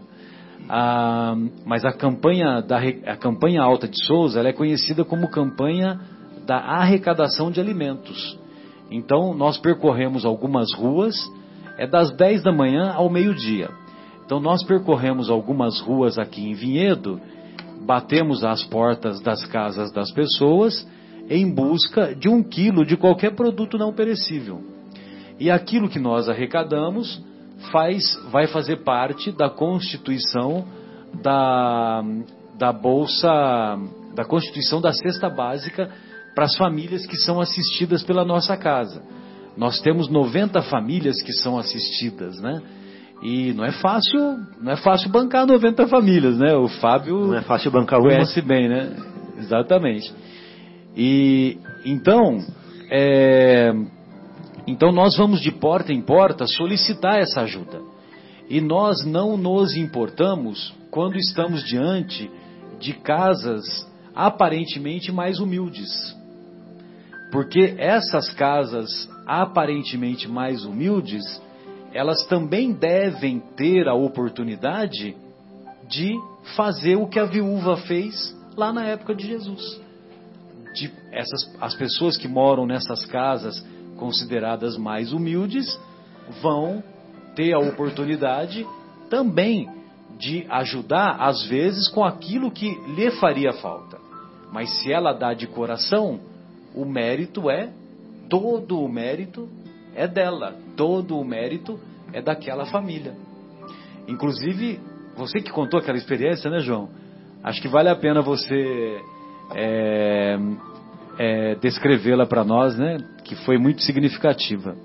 Ah, 0.70 1.36
mas 1.66 1.84
a 1.86 1.92
campanha, 1.92 2.62
da, 2.62 2.78
a 2.78 3.18
campanha 3.18 3.64
Alta 3.64 3.88
de 3.88 4.06
Souza 4.06 4.40
ela 4.40 4.50
é 4.50 4.54
conhecida 4.54 5.04
como 5.04 5.30
campanha 5.30 6.00
da 6.46 6.58
arrecadação 6.58 7.50
de 7.50 7.60
alimentos. 7.60 8.38
Então, 8.92 9.34
nós 9.34 9.58
percorremos 9.58 10.26
algumas 10.26 10.74
ruas, 10.74 11.16
é 11.78 11.88
das 11.88 12.12
10 12.18 12.44
da 12.44 12.52
manhã 12.52 12.92
ao 12.92 13.10
meio-dia. 13.10 13.70
Então, 14.26 14.40
nós 14.40 14.64
percorremos 14.64 15.30
algumas 15.30 15.80
ruas 15.80 16.20
aqui 16.20 16.50
em 16.50 16.54
Vinhedo, 16.54 17.20
batemos 17.86 18.44
às 18.44 18.64
portas 18.66 19.22
das 19.22 19.46
casas 19.46 19.92
das 19.92 20.12
pessoas 20.12 20.86
em 21.30 21.50
busca 21.50 22.14
de 22.14 22.28
um 22.28 22.44
quilo 22.44 22.86
de 22.86 22.98
qualquer 22.98 23.34
produto 23.36 23.78
não 23.78 23.94
perecível. 23.94 24.62
E 25.40 25.50
aquilo 25.50 25.90
que 25.90 26.00
nós 26.00 26.28
arrecadamos 26.30 27.24
faz, 27.72 28.04
vai 28.30 28.48
fazer 28.48 28.84
parte 28.84 29.32
da 29.32 29.50
constituição 29.50 30.66
da, 31.22 32.04
da 32.58 32.72
Bolsa, 32.72 33.78
da 34.14 34.26
constituição 34.26 34.82
da 34.82 34.94
cesta 34.94 35.30
básica 35.30 35.90
para 36.36 36.46
as 36.46 36.56
famílias 36.56 37.06
que 37.06 37.18
são 37.18 37.40
assistidas 37.40 38.04
pela 38.04 38.24
nossa 38.24 38.56
casa. 38.58 39.02
Nós 39.58 39.82
temos 39.82 40.10
90 40.10 40.62
famílias 40.64 41.22
que 41.22 41.34
são 41.34 41.58
assistidas, 41.58 42.40
né? 42.40 42.62
E 43.22 43.54
não 43.54 43.64
é 43.64 43.72
fácil, 43.72 44.38
não 44.60 44.72
é 44.72 44.78
fácil 44.78 45.10
bancar 45.10 45.46
90 45.46 45.88
famílias, 45.88 46.38
né? 46.38 46.56
O 46.56 46.68
Fábio 46.68 47.28
não 47.28 47.36
é 47.36 47.42
fácil 47.42 47.70
bancar 47.70 48.00
conhece 48.00 48.40
uma. 48.40 48.48
bem, 48.48 48.68
né? 48.68 48.96
Exatamente. 49.38 50.12
E 50.96 51.58
então, 51.86 52.40
é, 52.90 53.72
então 54.66 54.92
nós 54.92 55.16
vamos 55.18 55.42
de 55.42 55.52
porta 55.52 55.94
em 55.94 56.02
porta 56.02 56.48
solicitar 56.48 57.20
essa 57.20 57.42
ajuda. 57.42 57.80
E 58.50 58.60
nós 58.60 59.06
não 59.06 59.38
nos 59.38 59.76
importamos 59.76 60.74
quando 60.90 61.18
estamos 61.18 61.64
diante 61.64 62.30
de 62.80 62.94
casas 62.94 63.64
aparentemente 64.16 65.12
mais 65.12 65.40
humildes. 65.40 66.20
Porque 67.32 67.76
essas 67.78 68.34
casas 68.34 69.10
aparentemente 69.26 70.28
mais 70.28 70.66
humildes, 70.66 71.24
elas 71.94 72.26
também 72.26 72.74
devem 72.74 73.40
ter 73.56 73.88
a 73.88 73.94
oportunidade 73.94 75.16
de 75.88 76.14
fazer 76.56 76.96
o 76.96 77.08
que 77.08 77.20
a 77.20 77.26
viúva 77.26 77.78
fez 77.78 78.36
lá 78.58 78.74
na 78.74 78.86
época 78.86 79.16
de 79.16 79.28
Jesus. 79.28 79.82
De 80.74 80.92
essas, 81.12 81.56
as 81.60 81.74
pessoas 81.76 82.18
que 82.18 82.28
moram 82.28 82.66
nessas 82.66 83.06
casas 83.06 83.66
consideradas 83.98 84.78
mais 84.78 85.14
humildes 85.14 85.80
vão 86.42 86.84
ter 87.36 87.54
a 87.54 87.60
oportunidade 87.60 88.66
também 89.10 89.70
de 90.18 90.46
ajudar, 90.50 91.18
às 91.20 91.44
vezes, 91.46 91.88
com 91.88 92.04
aquilo 92.04 92.52
que 92.52 92.70
lhe 92.96 93.12
faria 93.12 93.54
falta. 93.54 94.00
Mas 94.52 94.70
se 94.80 94.92
ela 94.92 95.14
dá 95.14 95.34
de 95.34 95.48
coração, 95.48 96.20
o 96.76 96.86
mérito 96.86 97.50
é, 97.50 97.72
todo 98.30 98.80
o 98.80 98.88
mérito 98.88 99.50
é 99.96 100.08
dela, 100.08 100.56
todo 100.76 101.18
o 101.20 101.26
mérito 101.26 101.80
é 102.14 102.22
daquela 102.22 102.66
família. 102.66 103.14
Inclusive, 104.08 104.80
você 105.16 105.42
que 105.42 105.52
contou 105.52 105.80
aquela 105.80 105.98
experiência, 105.98 106.50
né, 106.50 106.60
João? 106.60 106.90
Acho 107.44 107.62
que 107.62 107.68
vale 107.68 107.90
a 107.90 107.96
pena 107.96 108.22
você 108.22 109.02
é, 109.56 110.38
é, 111.18 111.56
descrevê-la 111.56 112.26
para 112.26 112.44
nós, 112.44 112.78
né? 112.78 112.98
Que 113.24 113.36
foi 113.36 113.58
muito 113.58 113.82
significativa. 113.82 114.76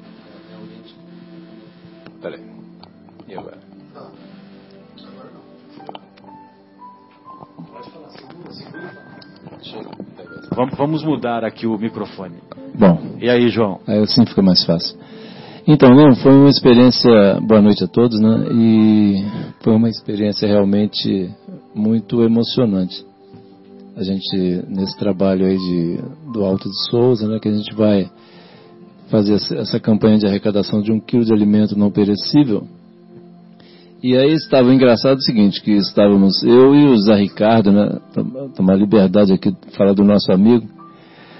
Peraí. 2.21 2.41
E 3.29 3.35
agora? 3.35 3.59
Vamos, 9.55 10.16
vamos 10.77 11.05
mudar 11.05 11.45
aqui 11.45 11.67
o 11.67 11.79
microfone. 11.79 12.37
Bom. 12.75 13.17
E 13.21 13.29
aí, 13.29 13.49
João? 13.49 13.81
Aí 13.87 13.99
assim 13.99 14.25
fica 14.25 14.43
mais 14.43 14.65
fácil. 14.65 14.99
Então, 15.67 15.91
não, 15.95 16.15
foi 16.15 16.33
uma 16.33 16.49
experiência. 16.49 17.11
Boa 17.41 17.61
noite 17.61 17.83
a 17.85 17.89
todos, 17.89 18.21
né? 18.21 18.47
E 18.53 19.25
foi 19.63 19.75
uma 19.75 19.89
experiência 19.89 20.47
realmente 20.47 21.31
muito 21.75 22.23
emocionante. 22.23 23.05
A 23.97 24.03
gente, 24.03 24.65
nesse 24.69 24.97
trabalho 24.99 25.47
aí 25.47 25.57
de, 25.57 25.99
do 26.33 26.45
Alto 26.45 26.69
de 26.69 26.89
Souza, 26.89 27.27
né, 27.27 27.39
que 27.41 27.49
a 27.49 27.53
gente 27.53 27.75
vai 27.75 28.11
fazer 29.11 29.35
essa 29.35 29.81
campanha 29.81 30.19
de 30.19 30.27
arrecadação 30.27 30.83
de 30.83 30.93
um 30.93 31.01
quilo 31.01 31.25
de 31.25 31.33
alimento 31.33 31.79
não 31.79 31.91
perecível. 31.91 32.67
E 34.03 34.17
aí 34.17 34.33
estava 34.33 34.73
engraçado 34.73 35.19
o 35.19 35.23
seguinte, 35.23 35.63
que 35.63 35.73
estávamos 35.73 36.43
eu 36.43 36.75
e 36.75 36.87
o 36.87 36.97
Zé 36.99 37.15
Ricardo, 37.15 37.73
né, 37.73 37.99
tomar 38.55 38.77
liberdade 38.77 39.33
aqui 39.33 39.51
de 39.51 39.77
falar 39.77 39.95
do 39.95 40.05
nosso 40.05 40.31
amigo. 40.33 40.67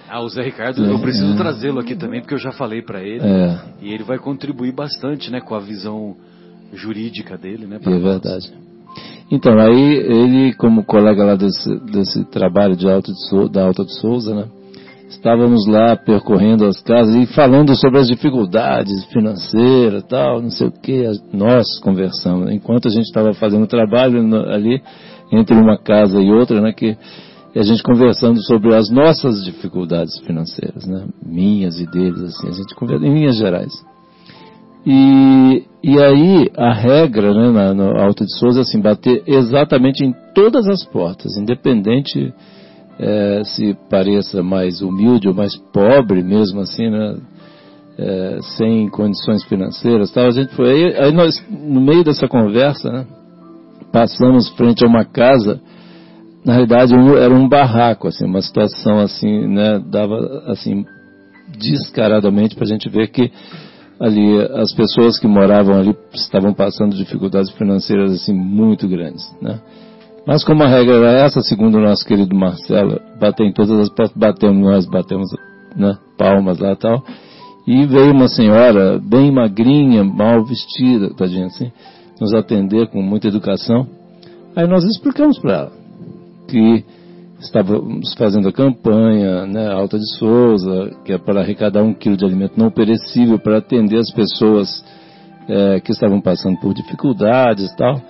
Ah, 0.09 0.23
o 0.23 0.29
Zé 0.29 0.43
Ricardo, 0.43 0.85
é, 0.85 0.91
eu 0.91 0.99
preciso 1.01 1.33
é, 1.33 1.37
trazê-lo 1.37 1.81
aqui 1.81 1.95
também, 1.95 2.21
porque 2.21 2.35
eu 2.35 2.39
já 2.39 2.53
falei 2.53 2.81
para 2.81 3.03
ele. 3.03 3.27
É. 3.27 3.59
E 3.83 3.93
ele 3.93 4.05
vai 4.05 4.19
contribuir 4.19 4.73
bastante, 4.73 5.31
né, 5.31 5.41
com 5.41 5.55
a 5.55 5.61
visão 5.61 6.17
jurídica 6.73 7.37
dele, 7.37 7.67
né? 7.67 7.79
É 7.85 7.91
nós. 7.91 8.03
verdade. 8.03 8.53
Então, 9.31 9.59
aí 9.59 9.97
ele, 9.97 10.55
como 10.55 10.85
colega 10.85 11.25
lá 11.25 11.35
desse, 11.35 11.79
desse 11.91 12.25
trabalho 12.27 12.77
de 12.77 12.89
Alto 12.89 13.13
de 13.13 13.49
da 13.51 13.67
Alta 13.67 13.85
de 13.85 13.93
Souza, 14.01 14.35
né? 14.35 14.45
Estávamos 15.09 15.67
lá 15.67 15.97
percorrendo 15.97 16.65
as 16.65 16.81
casas 16.81 17.15
e 17.15 17.27
falando 17.27 17.77
sobre 17.77 18.01
as 18.01 18.09
dificuldades 18.09 19.05
financeiras 19.07 20.03
tal, 20.05 20.43
não 20.43 20.51
sei 20.51 20.67
o 20.67 20.73
que, 20.73 21.05
nós 21.33 21.79
conversamos. 21.81 22.51
Enquanto 22.51 22.89
a 22.89 22.91
gente 22.91 23.05
estava 23.05 23.33
fazendo 23.33 23.67
trabalho 23.67 24.19
ali, 24.49 24.83
entre 25.33 25.55
uma 25.55 25.79
casa 25.79 26.21
e 26.21 26.31
outra, 26.31 26.61
né? 26.61 26.73
Que 26.73 26.97
a 27.55 27.63
gente 27.63 27.83
conversando 27.83 28.43
sobre 28.43 28.75
as 28.75 28.91
nossas 28.91 29.45
dificuldades 29.45 30.19
financeiras, 30.27 30.87
né? 30.87 31.07
Minhas 31.25 31.81
e 31.81 31.87
deles, 31.87 32.23
assim, 32.23 32.49
a 32.49 32.53
gente 32.53 32.75
conversa 32.75 33.07
em 33.07 33.15
linhas 33.15 33.37
gerais. 33.37 33.73
E, 34.85 35.65
e 35.83 36.01
aí 36.01 36.51
a 36.57 36.73
regra 36.73 37.35
né, 37.35 37.51
na, 37.51 37.75
no 37.75 37.99
Alto 38.01 38.25
de 38.25 38.39
Souza 38.39 38.61
é 38.61 38.63
assim, 38.63 38.81
bater 38.81 39.23
exatamente 39.27 40.05
em 40.05 40.15
todas 40.35 40.69
as 40.69 40.85
portas, 40.85 41.37
independente 41.37 42.33
é, 42.99 43.43
se 43.45 43.77
pareça 43.91 44.43
mais 44.43 44.81
humilde 44.81 45.29
ou 45.29 45.35
mais 45.35 45.57
pobre 45.73 46.23
mesmo 46.23 46.61
assim, 46.61 46.91
né, 46.91 47.17
é, 47.99 48.39
sem 48.57 48.89
condições 48.89 49.45
financeiras 49.45 50.11
tal. 50.11 50.27
A 50.27 50.31
gente 50.31 50.55
foi 50.55 50.71
aí, 50.71 50.97
aí 50.97 51.13
nós, 51.13 51.43
no 51.51 51.81
meio 51.81 52.05
dessa 52.05 52.29
conversa, 52.29 52.91
né, 52.91 53.07
passamos 53.93 54.49
frente 54.51 54.85
a 54.85 54.89
uma 54.89 55.05
casa, 55.05 55.61
na 56.45 56.53
realidade 56.53 56.95
era 56.95 57.35
um 57.35 57.49
barraco, 57.49 58.09
assim, 58.09 58.25
uma 58.25 58.41
situação 58.41 58.99
assim, 58.99 59.47
né, 59.49 59.83
dava 59.91 60.45
assim 60.47 60.85
descaradamente 61.59 62.55
para 62.55 62.65
a 62.65 62.69
gente 62.69 62.89
ver 62.89 63.09
que 63.09 63.31
ali 63.99 64.39
as 64.55 64.73
pessoas 64.75 65.19
que 65.19 65.27
moravam 65.27 65.79
ali 65.79 65.97
estavam 66.13 66.53
passando 66.53 66.95
dificuldades 66.95 67.51
financeiras 67.53 68.13
assim 68.13 68.33
muito 68.33 68.87
grandes, 68.87 69.25
né? 69.41 69.59
Mas 70.27 70.43
como 70.43 70.65
a 70.65 70.67
regra 70.67 70.97
era 70.97 71.25
essa, 71.25 71.41
segundo 71.41 71.79
o 71.79 71.81
nosso 71.81 72.05
querido 72.05 72.35
Marcelo, 72.35 73.01
bater 73.21 73.47
em 73.47 73.53
todas 73.53 73.79
as 73.79 73.89
portas, 73.89 74.17
batemos 74.17 74.61
nós, 74.61 74.87
batemos 74.87 75.31
né, 75.77 75.97
palmas 76.19 76.59
lá 76.59 76.73
e 76.73 76.77
tal, 76.77 77.05
e 77.67 77.87
veio 77.87 78.13
uma 78.13 78.27
senhora 78.27 78.99
bem 78.99 79.31
magrinha, 79.31 80.03
mal 80.03 80.45
vestida, 80.45 81.15
tadinha 81.15 81.47
assim, 81.47 81.71
nos 82.21 82.35
atender 82.35 82.89
com 82.89 83.01
muita 83.01 83.29
educação. 83.29 83.87
Aí 84.57 84.67
nós 84.67 84.83
explicamos 84.85 85.39
para 85.39 85.53
ela 85.53 85.73
que 86.49 86.85
estávamos 87.41 88.15
fazendo 88.15 88.49
a 88.49 88.53
campanha, 88.53 89.47
né, 89.47 89.71
Alta 89.73 89.99
de 89.99 90.19
Souza, 90.19 90.91
que 91.05 91.13
é 91.13 91.19
para 91.19 91.41
arrecadar 91.41 91.83
um 91.83 91.95
quilo 91.95 92.17
de 92.17 92.25
alimento 92.25 92.59
não 92.59 92.71
perecível 92.71 93.39
para 93.39 93.59
atender 93.59 93.99
as 93.99 94.11
pessoas 94.11 94.85
é, 95.49 95.79
que 95.81 95.93
estavam 95.93 96.21
passando 96.21 96.59
por 96.59 96.75
dificuldades 96.75 97.71
e 97.71 97.77
tal. 97.77 98.01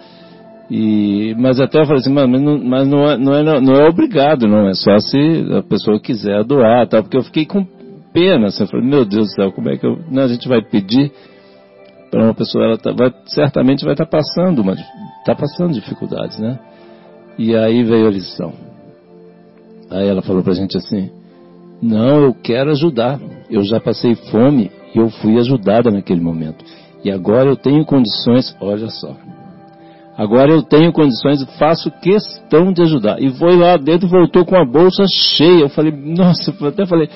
E, 0.70 1.34
mas 1.38 1.60
até 1.60 1.80
eu 1.80 1.86
falei 1.86 2.00
assim, 2.00 2.12
mas, 2.12 2.28
não, 2.28 2.58
mas 2.58 2.88
não, 2.88 3.08
é, 3.08 3.16
não, 3.16 3.34
é, 3.34 3.60
não 3.60 3.74
é 3.74 3.88
obrigado, 3.88 4.48
não, 4.48 4.68
é 4.68 4.74
só 4.74 4.98
se 4.98 5.46
a 5.56 5.62
pessoa 5.62 6.00
quiser 6.00 6.42
doar, 6.44 6.88
tal, 6.88 7.02
porque 7.02 7.16
eu 7.16 7.22
fiquei 7.22 7.46
com 7.46 7.64
pena, 8.12 8.46
assim, 8.46 8.64
eu 8.64 8.66
falei, 8.68 8.84
meu 8.84 9.04
Deus 9.04 9.28
do 9.28 9.34
céu, 9.34 9.52
como 9.52 9.68
é 9.68 9.76
que 9.76 9.86
eu, 9.86 9.98
não, 10.10 10.24
a 10.24 10.28
gente 10.28 10.48
vai 10.48 10.60
pedir 10.62 11.12
para 12.10 12.24
uma 12.24 12.34
pessoa, 12.34 12.64
ela 12.64 12.78
tá, 12.78 12.92
vai, 12.92 13.12
certamente 13.26 13.84
vai 13.84 13.94
estar 13.94 14.06
tá 14.06 14.10
passando, 14.10 14.60
uma, 14.60 14.74
tá 15.24 15.34
passando 15.34 15.74
dificuldades, 15.74 16.38
né? 16.38 16.58
E 17.38 17.54
aí 17.54 17.84
veio 17.84 18.06
a 18.08 18.10
lição. 18.10 18.52
Aí 19.90 20.08
ela 20.08 20.22
falou 20.22 20.42
para 20.42 20.52
a 20.52 20.56
gente 20.56 20.76
assim, 20.76 21.10
não, 21.80 22.22
eu 22.22 22.34
quero 22.34 22.70
ajudar, 22.70 23.20
eu 23.50 23.62
já 23.62 23.78
passei 23.78 24.14
fome 24.14 24.70
e 24.94 24.98
eu 24.98 25.10
fui 25.10 25.38
ajudada 25.38 25.90
naquele 25.90 26.20
momento. 26.20 26.64
E 27.04 27.10
agora 27.10 27.48
eu 27.48 27.56
tenho 27.56 27.84
condições, 27.84 28.56
olha 28.60 28.88
só, 28.88 29.14
Agora 30.16 30.50
eu 30.50 30.62
tenho 30.62 30.92
condições, 30.92 31.44
faço 31.58 31.90
questão 32.00 32.72
de 32.72 32.82
ajudar. 32.82 33.20
E 33.20 33.30
foi 33.30 33.54
lá 33.56 33.76
dentro 33.76 34.06
e 34.06 34.10
voltou 34.10 34.46
com 34.46 34.56
a 34.56 34.64
bolsa 34.64 35.04
cheia. 35.06 35.60
Eu 35.60 35.68
falei, 35.68 35.92
nossa, 35.92 36.54
eu 36.58 36.68
até 36.68 36.86
falei, 36.86 37.08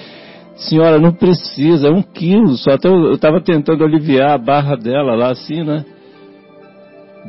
senhora, 0.55 0.99
não 0.99 1.13
precisa, 1.13 1.89
é 1.89 1.91
um 1.91 2.03
quilo 2.03 2.57
só. 2.57 2.73
Até 2.73 2.89
eu 2.89 3.13
estava 3.13 3.41
tentando 3.41 3.85
aliviar 3.85 4.33
a 4.33 4.39
barra 4.39 4.77
dela 4.77 5.15
lá 5.15 5.31
assim, 5.31 5.63
né? 5.65 5.85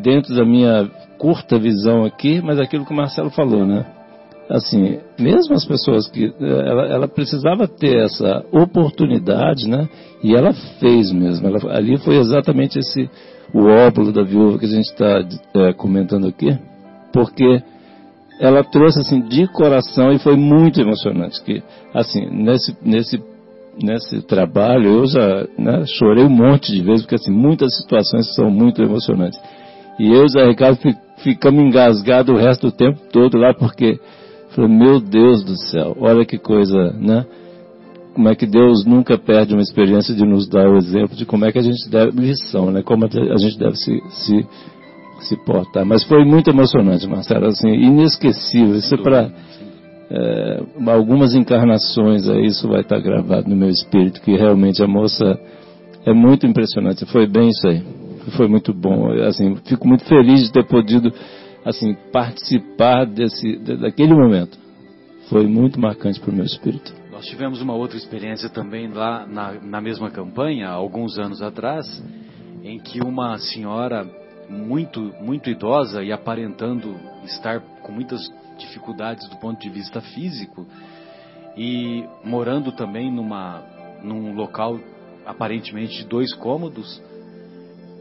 Dentro 0.01 0.35
da 0.35 0.43
minha 0.43 0.89
curta 1.17 1.57
visão 1.57 2.03
aqui, 2.03 2.41
mas 2.41 2.59
aquilo 2.59 2.85
que 2.85 2.93
o 2.93 2.97
Marcelo 2.97 3.29
falou, 3.29 3.65
né? 3.65 3.85
Assim, 4.49 4.99
mesmo 5.17 5.55
as 5.55 5.63
pessoas 5.63 6.09
que. 6.09 6.25
Eh, 6.25 6.69
ela, 6.69 6.85
ela 6.87 7.07
precisava 7.07 7.69
ter 7.69 8.03
essa 8.03 8.43
oportunidade, 8.51 9.69
né? 9.69 9.87
E 10.21 10.35
ela 10.35 10.51
fez 10.81 11.13
mesmo. 11.13 11.47
Ela, 11.47 11.77
ali 11.77 11.97
foi 11.97 12.17
exatamente 12.17 12.77
esse 12.77 13.09
o 13.53 13.65
óbolo 13.65 14.11
da 14.11 14.23
viúva 14.23 14.57
que 14.57 14.65
a 14.65 14.69
gente 14.69 14.85
está 14.85 15.21
é, 15.55 15.73
comentando 15.73 16.27
aqui, 16.27 16.57
porque 17.11 17.61
ela 18.39 18.63
trouxe 18.63 18.99
assim 18.99 19.21
de 19.21 19.47
coração 19.47 20.11
e 20.11 20.19
foi 20.19 20.35
muito 20.35 20.81
emocionante. 20.81 21.41
Que 21.43 21.61
assim 21.93 22.27
nesse 22.29 22.75
nesse 22.83 23.21
nesse 23.81 24.21
trabalho 24.23 24.87
eu 24.87 25.05
já 25.05 25.47
né, 25.57 25.85
chorei 25.85 26.25
um 26.25 26.29
monte 26.29 26.71
de 26.71 26.81
vezes 26.81 27.03
porque 27.03 27.15
assim 27.15 27.31
muitas 27.31 27.75
situações 27.77 28.33
são 28.35 28.49
muito 28.49 28.81
emocionantes. 28.81 29.39
E 29.99 30.11
eu 30.11 30.25
e 30.25 30.29
Zé 30.29 30.45
Ricardo 30.45 30.79
ficamos 31.17 31.61
engasgados 31.61 32.33
o 32.33 32.37
resto 32.37 32.67
do 32.67 32.71
tempo 32.71 32.99
todo 33.11 33.37
lá 33.37 33.53
porque 33.53 33.99
falei, 34.49 34.69
meu 34.69 34.99
Deus 34.99 35.43
do 35.43 35.55
céu, 35.57 35.95
olha 35.99 36.25
que 36.25 36.37
coisa, 36.37 36.91
né? 36.93 37.25
Como 38.13 38.27
é 38.29 38.35
que 38.35 38.45
Deus 38.45 38.85
nunca 38.85 39.17
perde 39.17 39.53
uma 39.53 39.61
experiência 39.61 40.13
de 40.13 40.25
nos 40.25 40.47
dar 40.47 40.67
o 40.67 40.77
exemplo 40.77 41.15
de 41.15 41.25
como 41.25 41.45
é 41.45 41.51
que 41.51 41.59
a 41.59 41.61
gente 41.61 41.89
deve, 41.89 42.11
lição, 42.19 42.69
né? 42.71 42.81
Como 42.83 43.05
a 43.05 43.37
gente 43.37 43.57
deve 43.57 43.75
se, 43.75 44.01
se, 44.09 44.45
se 45.21 45.37
portar. 45.45 45.85
Mas 45.85 46.03
foi 46.03 46.25
muito 46.25 46.49
emocionante, 46.49 47.07
Marcelo, 47.07 47.47
assim, 47.47 47.69
inesquecível. 47.69 48.75
Isso 48.75 48.93
é 48.93 48.97
para 48.97 49.31
é, 50.09 50.63
algumas 50.87 51.33
encarnações 51.33 52.27
aí, 52.27 52.47
isso 52.47 52.67
vai 52.67 52.81
estar 52.81 52.99
gravado 52.99 53.49
no 53.49 53.55
meu 53.55 53.69
espírito, 53.69 54.21
que 54.21 54.35
realmente 54.35 54.83
a 54.83 54.87
moça 54.87 55.39
é 56.05 56.13
muito 56.13 56.45
impressionante. 56.45 57.05
Foi 57.05 57.25
bem 57.25 57.49
isso 57.49 57.67
aí. 57.67 57.81
Foi 58.35 58.47
muito 58.47 58.73
bom. 58.73 59.11
Assim, 59.23 59.55
fico 59.65 59.87
muito 59.87 60.03
feliz 60.03 60.43
de 60.43 60.51
ter 60.51 60.67
podido, 60.67 61.13
assim, 61.63 61.95
participar 62.11 63.05
desse, 63.05 63.57
daquele 63.57 64.13
momento. 64.13 64.59
Foi 65.29 65.47
muito 65.47 65.79
marcante 65.79 66.19
para 66.19 66.29
o 66.29 66.35
meu 66.35 66.45
espírito. 66.45 67.00
Nós 67.21 67.29
tivemos 67.29 67.61
uma 67.61 67.75
outra 67.75 67.95
experiência 67.97 68.49
também 68.49 68.87
lá 68.87 69.27
na, 69.27 69.53
na 69.61 69.79
mesma 69.79 70.09
campanha, 70.09 70.69
alguns 70.69 71.19
anos 71.19 71.39
atrás, 71.39 71.85
em 72.63 72.79
que 72.79 72.99
uma 72.99 73.37
senhora 73.37 74.09
muito, 74.49 74.99
muito 75.21 75.47
idosa 75.47 76.03
e 76.03 76.11
aparentando 76.11 76.99
estar 77.25 77.59
com 77.83 77.91
muitas 77.91 78.27
dificuldades 78.57 79.29
do 79.29 79.37
ponto 79.37 79.61
de 79.61 79.69
vista 79.69 80.01
físico 80.01 80.65
e 81.55 82.03
morando 82.23 82.71
também 82.71 83.11
numa, 83.11 83.63
num 84.01 84.33
local 84.33 84.79
aparentemente 85.23 86.01
de 86.01 86.07
dois 86.07 86.33
cômodos, 86.33 86.99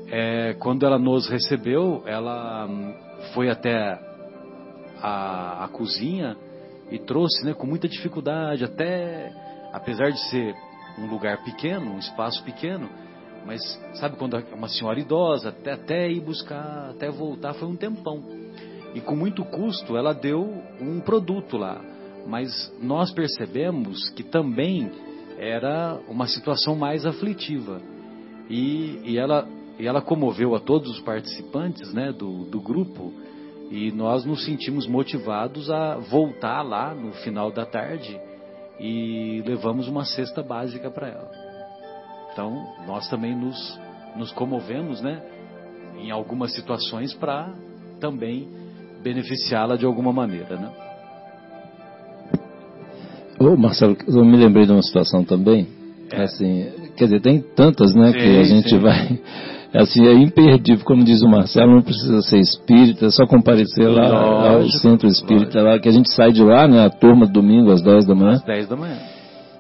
é, 0.08 0.56
quando 0.58 0.86
ela 0.86 0.98
nos 0.98 1.28
recebeu, 1.28 2.02
ela 2.06 2.66
hum, 2.66 2.94
foi 3.34 3.50
até 3.50 4.00
a, 5.02 5.64
a 5.64 5.68
cozinha 5.68 6.38
e 6.90 6.98
trouxe 6.98 7.44
né, 7.44 7.54
com 7.54 7.66
muita 7.66 7.88
dificuldade, 7.88 8.64
até 8.64 9.32
apesar 9.72 10.10
de 10.10 10.20
ser 10.28 10.54
um 10.98 11.06
lugar 11.06 11.42
pequeno, 11.44 11.92
um 11.92 11.98
espaço 11.98 12.42
pequeno, 12.44 12.88
mas 13.46 13.60
sabe 13.94 14.16
quando 14.16 14.36
uma 14.52 14.68
senhora 14.68 14.98
idosa, 14.98 15.48
até, 15.48 15.72
até 15.72 16.10
ir 16.10 16.20
buscar, 16.20 16.90
até 16.90 17.10
voltar, 17.10 17.54
foi 17.54 17.68
um 17.68 17.76
tempão. 17.76 18.22
E 18.94 19.00
com 19.00 19.14
muito 19.14 19.44
custo 19.44 19.96
ela 19.96 20.12
deu 20.12 20.62
um 20.80 21.00
produto 21.00 21.56
lá. 21.56 21.80
Mas 22.26 22.72
nós 22.82 23.12
percebemos 23.12 24.10
que 24.10 24.22
também 24.22 24.90
era 25.38 25.98
uma 26.06 26.26
situação 26.26 26.76
mais 26.76 27.06
aflitiva. 27.06 27.80
E, 28.48 29.00
e, 29.04 29.18
ela, 29.18 29.48
e 29.78 29.86
ela 29.86 30.02
comoveu 30.02 30.54
a 30.54 30.60
todos 30.60 30.90
os 30.90 31.00
participantes 31.00 31.94
né, 31.94 32.12
do, 32.12 32.44
do 32.44 32.60
grupo 32.60 33.12
e 33.70 33.92
nós 33.92 34.24
nos 34.24 34.44
sentimos 34.44 34.86
motivados 34.88 35.70
a 35.70 35.96
voltar 35.96 36.60
lá 36.62 36.92
no 36.92 37.12
final 37.12 37.52
da 37.52 37.64
tarde 37.64 38.20
e 38.80 39.42
levamos 39.46 39.86
uma 39.86 40.04
cesta 40.04 40.42
básica 40.42 40.90
para 40.90 41.08
ela. 41.08 41.30
Então, 42.32 42.66
nós 42.86 43.08
também 43.08 43.36
nos, 43.36 43.78
nos 44.16 44.32
comovemos, 44.32 45.00
né, 45.00 45.22
em 45.98 46.10
algumas 46.10 46.52
situações 46.52 47.14
para 47.14 47.54
também 48.00 48.48
beneficiá-la 49.02 49.76
de 49.76 49.86
alguma 49.86 50.12
maneira, 50.12 50.56
né? 50.56 50.72
Ô, 53.38 53.56
Marcelo, 53.56 53.96
eu 54.06 54.24
me 54.24 54.36
lembrei 54.36 54.66
de 54.66 54.72
uma 54.72 54.82
situação 54.82 55.24
também, 55.24 55.66
é. 56.10 56.22
assim, 56.22 56.90
quer 56.96 57.04
dizer, 57.04 57.20
tem 57.20 57.40
tantas, 57.40 57.94
né, 57.94 58.12
sim, 58.12 58.18
que 58.18 58.38
a 58.38 58.42
gente 58.42 58.68
sim. 58.68 58.78
vai 58.78 59.20
assim, 59.78 60.06
é 60.06 60.12
imperdível, 60.12 60.84
como 60.84 61.04
diz 61.04 61.22
o 61.22 61.28
Marcelo, 61.28 61.74
não 61.74 61.82
precisa 61.82 62.20
ser 62.22 62.38
espírita, 62.38 63.06
é 63.06 63.10
só 63.10 63.26
comparecer 63.26 63.88
lá 63.88 64.08
lógico, 64.08 64.76
ao 64.76 64.80
centro 64.80 65.08
espírita, 65.08 65.62
lá, 65.62 65.78
que 65.78 65.88
a 65.88 65.92
gente 65.92 66.12
sai 66.12 66.32
de 66.32 66.42
lá, 66.42 66.66
né, 66.66 66.84
a 66.84 66.90
turma 66.90 67.26
domingo 67.26 67.70
às 67.70 67.82
10 67.82 68.06
da 68.06 68.14
manhã. 68.14 68.32
Às 68.32 68.42
10 68.42 68.68
da 68.68 68.76
manhã. 68.76 68.98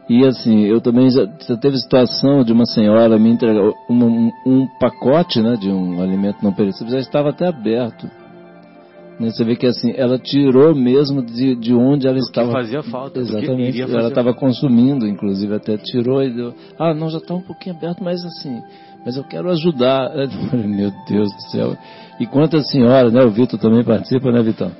E 0.08 0.26
assim, 0.26 0.64
eu 0.64 0.80
também 0.80 1.08
já, 1.08 1.24
já 1.46 1.56
teve 1.56 1.78
situação 1.78 2.42
de 2.42 2.52
uma 2.52 2.64
senhora 2.64 3.16
me 3.16 3.30
entregar 3.30 3.62
um, 3.88 4.04
um, 4.04 4.30
um, 4.44 4.66
pacote, 4.80 5.40
né, 5.40 5.54
de 5.54 5.70
um 5.70 6.02
alimento 6.02 6.38
não 6.42 6.52
perecível, 6.52 6.92
já 6.92 6.98
estava 6.98 7.30
até 7.30 7.46
aberto. 7.46 8.10
Né, 9.20 9.30
você 9.30 9.44
vê 9.44 9.54
que 9.54 9.68
assim, 9.68 9.92
ela 9.94 10.18
tirou 10.18 10.74
mesmo 10.74 11.22
de, 11.22 11.54
de 11.54 11.72
onde 11.72 12.08
ela 12.08 12.18
estava. 12.18 12.48
Que 12.48 12.54
fazia 12.54 12.82
falta. 12.82 13.20
Exatamente. 13.20 13.80
Ela 13.82 14.08
estava 14.08 14.34
consumindo, 14.34 15.06
inclusive, 15.06 15.54
até 15.54 15.76
tirou 15.76 16.20
e 16.24 16.34
deu. 16.34 16.54
Ah, 16.76 16.92
não, 16.92 17.08
já 17.08 17.18
está 17.18 17.34
um 17.34 17.42
pouquinho 17.42 17.76
aberto, 17.76 18.02
mas 18.02 18.24
assim, 18.24 18.60
mas 19.04 19.16
eu 19.16 19.24
quero 19.24 19.50
ajudar. 19.50 20.10
Meu 20.52 20.92
Deus 21.08 21.32
do 21.32 21.42
céu. 21.50 21.76
E 22.18 22.26
quantas 22.26 22.70
senhoras, 22.70 23.12
né? 23.12 23.22
O 23.22 23.30
Vitor 23.30 23.58
também 23.58 23.82
participa, 23.82 24.30
né, 24.30 24.42
Vitão? 24.42 24.70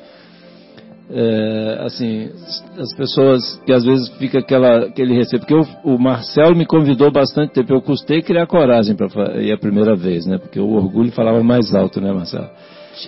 É, 1.13 1.81
assim, 1.81 2.31
as 2.79 2.95
pessoas 2.95 3.61
que 3.67 3.73
às 3.73 3.85
vezes 3.85 4.09
fica 4.11 4.39
aquela, 4.39 4.87
aquele 4.87 5.13
receio, 5.13 5.41
porque 5.41 5.55
o, 5.55 5.67
o 5.83 5.99
Marcelo 5.99 6.55
me 6.55 6.65
convidou 6.65 7.11
bastante 7.11 7.53
tempo, 7.53 7.73
eu 7.73 7.83
custei 7.83 8.23
criar 8.23 8.47
coragem 8.47 8.95
para 8.95 9.43
ir 9.43 9.51
a 9.51 9.59
primeira 9.59 9.97
vez, 9.97 10.25
né? 10.25 10.39
Porque 10.39 10.61
o 10.61 10.71
orgulho 10.71 11.11
falava 11.11 11.43
mais 11.43 11.75
alto, 11.75 12.01
né, 12.01 12.13
Marcelo? 12.13 12.49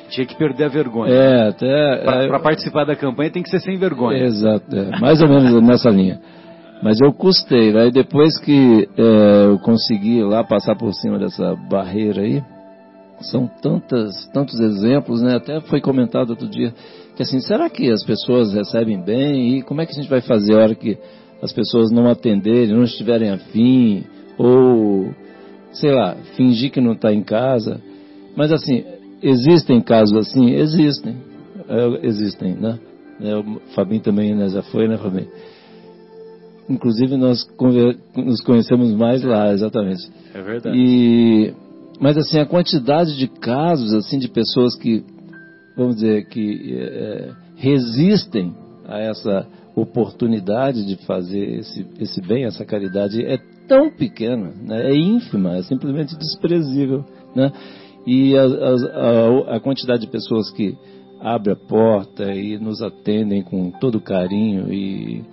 Tinha 0.08 0.26
que 0.26 0.36
perder 0.36 0.64
a 0.64 0.68
vergonha. 0.68 1.12
É, 1.12 1.48
até. 1.48 2.04
Para 2.04 2.38
é, 2.38 2.42
participar 2.42 2.84
da 2.84 2.96
campanha 2.96 3.30
tem 3.30 3.42
que 3.42 3.50
ser 3.50 3.60
sem 3.60 3.78
vergonha. 3.78 4.24
Exato, 4.24 4.64
é, 4.74 4.98
mais 4.98 5.22
ou 5.22 5.28
menos 5.28 5.62
nessa 5.62 5.90
linha. 5.90 6.18
Mas 6.82 7.00
eu 7.00 7.12
custei, 7.12 7.76
aí 7.76 7.92
depois 7.92 8.38
que 8.40 8.88
é, 8.98 9.46
eu 9.46 9.58
consegui 9.60 10.22
lá 10.24 10.42
passar 10.42 10.74
por 10.76 10.92
cima 10.92 11.16
dessa 11.16 11.54
barreira 11.54 12.22
aí, 12.22 12.42
são 13.20 13.48
tantas, 13.62 14.26
tantos 14.34 14.58
exemplos, 14.58 15.22
né? 15.22 15.36
Até 15.36 15.60
foi 15.60 15.80
comentado 15.80 16.30
outro 16.30 16.48
dia 16.48 16.74
que 17.14 17.22
assim, 17.22 17.40
será 17.40 17.70
que 17.70 17.90
as 17.90 18.02
pessoas 18.04 18.52
recebem 18.52 19.00
bem 19.00 19.58
e 19.58 19.62
como 19.62 19.80
é 19.80 19.86
que 19.86 19.92
a 19.92 19.94
gente 19.94 20.08
vai 20.08 20.20
fazer 20.20 20.54
a 20.54 20.58
hora 20.58 20.74
que 20.74 20.98
as 21.40 21.52
pessoas 21.52 21.92
não 21.92 22.08
atenderem, 22.08 22.74
não 22.74 22.82
estiverem 22.82 23.30
afim 23.30 24.04
ou 24.36 25.14
sei 25.72 25.92
lá, 25.92 26.16
fingir 26.36 26.72
que 26.72 26.80
não 26.80 26.92
está 26.92 27.12
em 27.12 27.22
casa? 27.22 27.80
Mas 28.36 28.52
assim, 28.52 28.84
existem 29.22 29.80
casos 29.80 30.16
assim, 30.16 30.50
existem, 30.54 31.16
é, 31.68 32.06
existem, 32.06 32.54
né? 32.54 32.78
É, 33.20 33.36
o 33.36 33.60
Fabinho 33.74 34.02
também 34.02 34.34
né, 34.34 34.48
já 34.48 34.62
foi, 34.62 34.88
né, 34.88 34.98
Fabinho? 34.98 35.28
Inclusive 36.68 37.16
nós 37.16 37.46
nos 38.16 38.40
conhecemos 38.42 38.92
mais 38.94 39.22
lá, 39.22 39.52
exatamente. 39.52 40.10
É 40.34 40.42
verdade. 40.42 40.76
E, 40.76 41.54
mas 42.00 42.16
assim, 42.16 42.38
a 42.38 42.46
quantidade 42.46 43.16
de 43.16 43.26
casos 43.26 43.92
assim 43.92 44.18
de 44.18 44.28
pessoas 44.28 44.76
que, 44.76 45.04
vamos 45.76 45.96
dizer, 45.96 46.26
que 46.28 46.76
é, 46.78 47.32
resistem 47.56 48.54
a 48.86 48.98
essa 48.98 49.46
oportunidade 49.74 50.84
de 50.84 50.96
fazer 51.06 51.58
esse, 51.58 51.86
esse 51.98 52.20
bem, 52.20 52.44
essa 52.44 52.64
caridade, 52.64 53.24
é 53.24 53.38
tão 53.66 53.90
pequena, 53.90 54.52
né? 54.62 54.90
é 54.90 54.94
ínfima, 54.94 55.56
é 55.56 55.62
simplesmente 55.62 56.16
desprezível. 56.16 57.04
Né? 57.34 57.50
E 58.06 58.36
a, 58.36 58.44
a, 58.44 59.56
a, 59.56 59.60
quantidade 59.60 60.02
de 60.02 60.10
pessoas 60.10 60.50
que 60.50 60.76
abrem 61.20 61.54
a 61.54 61.68
porta 61.68 62.24
e 62.34 62.58
nos 62.58 62.82
atendem 62.82 63.42
com 63.42 63.70
todo 63.70 64.00
carinho 64.00 64.72
e 64.72 65.24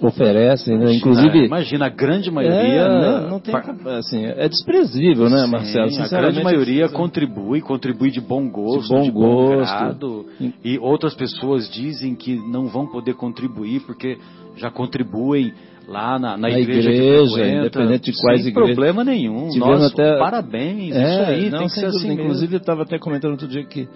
oferecem, 0.00 0.78
né? 0.78 0.94
Inclusive. 0.94 1.46
Imagina, 1.46 1.86
a 1.86 1.88
grande 1.88 2.30
maioria. 2.30 2.58
É, 2.58 2.88
não, 2.88 3.28
não 3.30 3.40
tem, 3.40 3.54
assim, 3.98 4.24
é 4.24 4.48
desprezível, 4.48 5.28
né, 5.28 5.46
Marcelo? 5.46 5.90
Sim, 5.90 6.02
a 6.02 6.08
grande 6.08 6.42
maioria 6.42 6.88
contribui, 6.88 7.60
contribui 7.60 8.10
de 8.10 8.20
bom 8.20 8.48
gosto, 8.48 8.82
de 8.82 8.88
bom, 8.88 9.02
de 9.02 9.10
bom 9.10 9.20
gosto. 9.20 9.74
Grado, 9.74 10.26
e 10.64 10.78
outras 10.78 11.14
pessoas 11.14 11.70
dizem 11.70 12.14
que 12.14 12.36
não 12.36 12.66
vão 12.66 12.86
poder 12.86 13.14
contribuir 13.14 13.80
porque 13.80 14.18
já 14.56 14.70
contribuem 14.70 15.52
lá 15.88 16.18
na, 16.18 16.36
na, 16.36 16.36
na 16.36 16.50
igreja, 16.50 16.90
igreja 16.90 17.48
independente 17.48 18.10
de 18.12 18.20
quais 18.20 18.42
sem 18.42 18.50
igrejas. 18.50 18.74
problema 18.74 19.02
nenhum. 19.02 19.48
Tivemos 19.48 19.80
Nossa, 19.80 19.94
até... 19.94 20.18
parabéns, 20.18 20.94
é, 20.94 21.02
isso 21.02 21.30
aí, 21.30 21.50
não, 21.50 21.58
tem 21.60 21.68
que 21.68 21.74
ser 21.74 21.86
assim 21.86 22.12
Inclusive, 22.12 22.54
eu 22.54 22.58
estava 22.58 22.82
até 22.82 22.98
comentando 22.98 23.32
outro 23.32 23.48
dia 23.48 23.64
que 23.64 23.88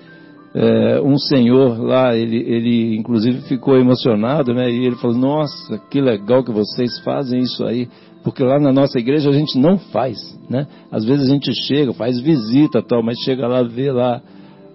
é, 0.55 1.01
um 1.01 1.17
senhor 1.17 1.81
lá, 1.81 2.15
ele, 2.15 2.37
ele 2.37 2.97
inclusive 2.97 3.41
ficou 3.43 3.77
emocionado, 3.77 4.53
né? 4.53 4.71
E 4.71 4.85
ele 4.85 4.97
falou, 4.97 5.17
nossa, 5.17 5.79
que 5.91 6.01
legal 6.01 6.45
que 6.45 6.53
vocês 6.53 6.99
fazem 7.01 7.41
isso 7.41 7.65
aí. 7.65 7.89
Porque 8.23 8.43
lá 8.43 8.61
na 8.61 8.73
nossa 8.73 8.99
igreja 8.99 9.31
a 9.31 9.33
gente 9.33 9.59
não 9.59 9.79
faz, 9.79 10.19
né? 10.49 10.67
Às 10.91 11.05
vezes 11.05 11.27
a 11.27 11.33
gente 11.33 11.53
chega, 11.67 11.93
faz 11.95 12.21
visita 12.21 12.83
tal, 12.83 13.03
mas 13.03 13.19
chega 13.21 13.47
lá, 13.47 13.63
vê 13.63 13.91
lá 13.91 14.21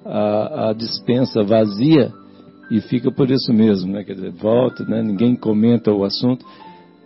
a, 0.04 0.70
a 0.70 0.74
dispensa 0.74 1.44
vazia 1.44 2.12
e 2.72 2.82
fica 2.82 3.12
por 3.12 3.30
isso 3.30 3.54
mesmo, 3.54 3.94
né? 3.94 4.04
Quer 4.04 4.16
dizer, 4.16 4.32
volta, 4.32 4.84
né? 4.84 5.02
Ninguém 5.02 5.36
comenta 5.36 5.92
o 5.92 6.04
assunto. 6.04 6.46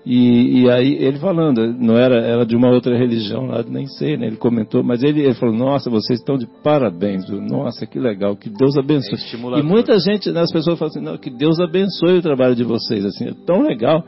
E, 0.03 0.61
e, 0.61 0.69
aí 0.71 0.95
ele 0.95 1.19
falando, 1.19 1.73
não 1.73 1.95
era, 1.95 2.15
era 2.15 2.43
de 2.43 2.55
uma 2.55 2.69
outra 2.69 2.97
religião 2.97 3.45
lá, 3.45 3.63
nem 3.63 3.85
sei, 3.85 4.17
né? 4.17 4.25
Ele 4.27 4.35
comentou, 4.35 4.83
mas 4.83 5.03
ele, 5.03 5.21
ele 5.21 5.35
falou, 5.35 5.55
nossa, 5.55 5.91
vocês 5.91 6.19
estão 6.19 6.37
de 6.37 6.47
parabéns, 6.63 7.29
nossa, 7.29 7.85
que 7.85 7.99
legal, 7.99 8.35
que 8.35 8.49
Deus 8.49 8.75
abençoe. 8.77 9.19
É 9.55 9.59
e 9.59 9.63
muita 9.63 9.99
gente, 9.99 10.31
né, 10.31 10.41
as 10.41 10.51
pessoas 10.51 10.79
falam 10.79 10.89
assim, 10.89 11.01
não, 11.01 11.17
que 11.17 11.29
Deus 11.29 11.59
abençoe 11.59 12.17
o 12.17 12.21
trabalho 12.21 12.55
de 12.55 12.63
vocês, 12.63 13.05
assim, 13.05 13.27
é 13.27 13.33
tão 13.45 13.61
legal. 13.61 14.03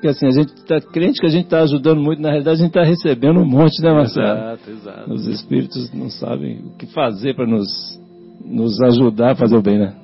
Que 0.00 0.08
assim, 0.08 0.26
a 0.26 0.30
gente 0.30 0.52
está 0.54 0.80
crente 0.80 1.20
que 1.20 1.26
a 1.26 1.30
gente 1.30 1.44
está 1.44 1.60
ajudando 1.60 2.00
muito, 2.00 2.20
na 2.22 2.30
realidade 2.30 2.56
a 2.56 2.64
gente 2.64 2.76
está 2.76 2.82
recebendo 2.82 3.38
um 3.38 3.44
monte, 3.44 3.80
né, 3.82 3.92
Marcelo? 3.92 4.26
Exato, 4.26 4.70
exato. 4.70 5.12
Os 5.12 5.26
espíritos 5.28 5.92
não 5.92 6.08
sabem 6.08 6.58
o 6.58 6.76
que 6.76 6.86
fazer 6.86 7.36
para 7.36 7.46
nos, 7.46 8.00
nos 8.44 8.80
ajudar 8.80 9.32
a 9.32 9.36
fazer 9.36 9.56
o 9.56 9.62
bem, 9.62 9.78
né? 9.78 9.94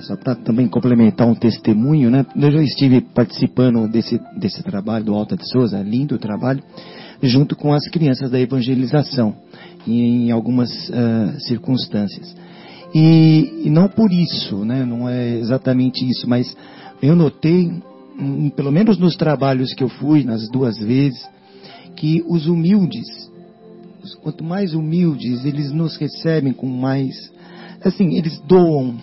Só 0.00 0.16
para 0.16 0.34
também 0.34 0.68
complementar 0.68 1.26
um 1.26 1.34
testemunho, 1.34 2.10
né? 2.10 2.26
Eu 2.36 2.50
já 2.50 2.62
estive 2.62 3.00
participando 3.00 3.88
desse, 3.88 4.20
desse 4.36 4.62
trabalho 4.62 5.04
do 5.04 5.14
Alta 5.14 5.36
de 5.36 5.48
Souza, 5.48 5.80
lindo 5.82 6.18
trabalho, 6.18 6.62
junto 7.22 7.56
com 7.56 7.72
as 7.72 7.88
crianças 7.88 8.30
da 8.30 8.38
evangelização, 8.38 9.34
em 9.86 10.30
algumas 10.30 10.70
uh, 10.88 11.40
circunstâncias. 11.40 12.34
E, 12.94 13.62
e, 13.64 13.70
não 13.70 13.88
por 13.88 14.12
isso, 14.12 14.64
né? 14.64 14.84
Não 14.84 15.08
é 15.08 15.38
exatamente 15.38 16.08
isso, 16.08 16.28
mas 16.28 16.54
eu 17.02 17.16
notei, 17.16 17.72
um, 18.18 18.50
pelo 18.50 18.70
menos 18.70 18.98
nos 18.98 19.16
trabalhos 19.16 19.72
que 19.74 19.82
eu 19.82 19.88
fui, 19.88 20.22
nas 20.22 20.48
duas 20.50 20.76
vezes, 20.78 21.18
que 21.96 22.22
os 22.28 22.46
humildes, 22.46 23.06
quanto 24.22 24.44
mais 24.44 24.74
humildes, 24.74 25.44
eles 25.44 25.72
nos 25.72 25.96
recebem 25.96 26.52
com 26.52 26.66
mais, 26.66 27.32
assim, 27.82 28.16
eles 28.16 28.40
doam 28.46 28.96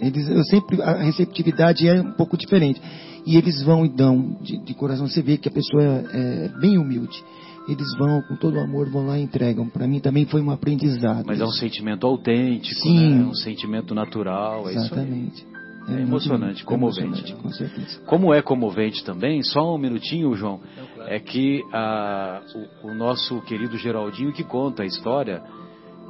eles, 0.00 0.28
eu 0.28 0.44
sempre, 0.44 0.80
a 0.82 1.02
receptividade 1.02 1.88
é 1.88 2.00
um 2.00 2.12
pouco 2.12 2.36
diferente. 2.36 2.80
E 3.26 3.36
eles 3.36 3.62
vão 3.62 3.84
e 3.84 3.88
dão 3.88 4.38
de, 4.40 4.58
de 4.58 4.74
coração. 4.74 5.06
Você 5.06 5.22
vê 5.22 5.36
que 5.36 5.48
a 5.48 5.52
pessoa 5.52 5.82
é, 5.82 6.46
é 6.46 6.60
bem 6.60 6.78
humilde. 6.78 7.22
Eles 7.68 7.86
vão 7.98 8.22
com 8.22 8.36
todo 8.36 8.56
o 8.56 8.60
amor, 8.60 8.88
vão 8.88 9.06
lá 9.06 9.18
e 9.18 9.22
entregam. 9.22 9.68
Para 9.68 9.86
mim 9.86 10.00
também 10.00 10.24
foi 10.24 10.40
um 10.40 10.50
aprendizado. 10.50 11.24
Mas 11.26 11.36
isso. 11.36 11.44
é 11.44 11.46
um 11.46 11.52
sentimento 11.52 12.06
autêntico, 12.06 12.80
Sim. 12.80 13.10
Né? 13.10 13.22
É 13.22 13.26
um 13.26 13.34
sentimento 13.34 13.94
natural. 13.94 14.70
Exatamente. 14.70 15.46
É, 15.86 15.94
é 15.94 16.00
emocionante, 16.00 16.64
comovente. 16.64 17.02
Emocionante, 17.02 17.34
com 17.34 17.50
certeza. 17.50 18.00
Como 18.06 18.32
é 18.32 18.40
comovente 18.40 19.04
também, 19.04 19.42
só 19.42 19.74
um 19.74 19.78
minutinho, 19.78 20.34
João, 20.34 20.60
é 21.06 21.18
que 21.18 21.62
a, 21.72 22.40
o, 22.82 22.88
o 22.88 22.94
nosso 22.94 23.40
querido 23.42 23.76
Geraldinho 23.76 24.32
que 24.32 24.44
conta 24.44 24.82
a 24.82 24.86
história 24.86 25.42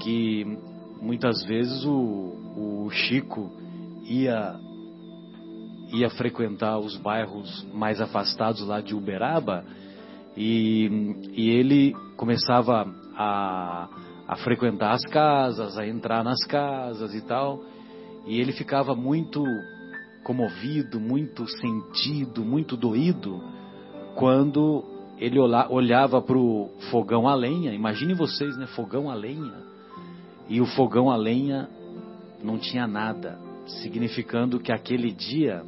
que 0.00 0.46
muitas 1.00 1.44
vezes 1.44 1.84
o, 1.84 1.90
o 2.56 2.90
Chico 2.90 3.50
ia 4.08 4.58
ia 5.92 6.10
frequentar 6.10 6.78
os 6.78 6.96
bairros 6.96 7.66
mais 7.72 8.00
afastados 8.00 8.60
lá 8.66 8.80
de 8.80 8.94
Uberaba 8.94 9.64
e, 10.36 11.30
e 11.32 11.50
ele 11.50 11.94
começava 12.16 12.86
a, 13.16 13.88
a 14.26 14.36
frequentar 14.36 14.92
as 14.92 15.02
casas, 15.06 15.78
a 15.78 15.86
entrar 15.86 16.22
nas 16.22 16.44
casas 16.44 17.14
e 17.14 17.22
tal, 17.22 17.62
e 18.26 18.38
ele 18.38 18.52
ficava 18.52 18.94
muito 18.94 19.42
comovido, 20.22 21.00
muito 21.00 21.48
sentido, 21.48 22.44
muito 22.44 22.76
doído 22.76 23.42
quando 24.14 24.84
ele 25.16 25.40
olhava 25.40 26.20
para 26.20 26.36
o 26.36 26.70
fogão 26.90 27.26
a 27.26 27.34
lenha. 27.34 27.72
Imagine 27.72 28.14
vocês, 28.14 28.56
né? 28.56 28.66
Fogão 28.66 29.10
a 29.10 29.14
lenha. 29.14 29.54
E 30.48 30.60
o 30.60 30.66
fogão 30.66 31.10
a 31.10 31.16
lenha 31.16 31.68
não 32.42 32.58
tinha 32.58 32.86
nada 32.86 33.47
significando 33.68 34.58
que 34.58 34.72
aquele 34.72 35.12
dia 35.12 35.62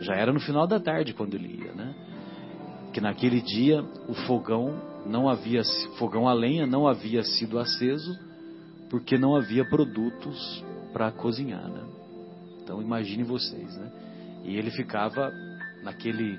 já 0.00 0.14
era 0.14 0.32
no 0.32 0.40
final 0.40 0.66
da 0.66 0.78
tarde 0.78 1.12
quando 1.12 1.34
ele 1.34 1.64
ia, 1.64 1.72
né? 1.72 1.94
Que 2.92 3.00
naquele 3.00 3.40
dia 3.40 3.82
o 4.08 4.14
fogão 4.26 4.74
não 5.06 5.28
havia 5.28 5.62
fogão 5.98 6.28
a 6.28 6.32
lenha 6.32 6.66
não 6.66 6.86
havia 6.86 7.22
sido 7.22 7.58
aceso 7.58 8.18
porque 8.90 9.18
não 9.18 9.36
havia 9.36 9.64
produtos 9.64 10.64
para 10.92 11.10
cozinhar, 11.12 11.68
né? 11.68 11.82
Então 12.62 12.82
imagine 12.82 13.22
vocês, 13.22 13.76
né? 13.76 13.90
E 14.44 14.56
ele 14.56 14.70
ficava 14.70 15.32
naquele 15.82 16.38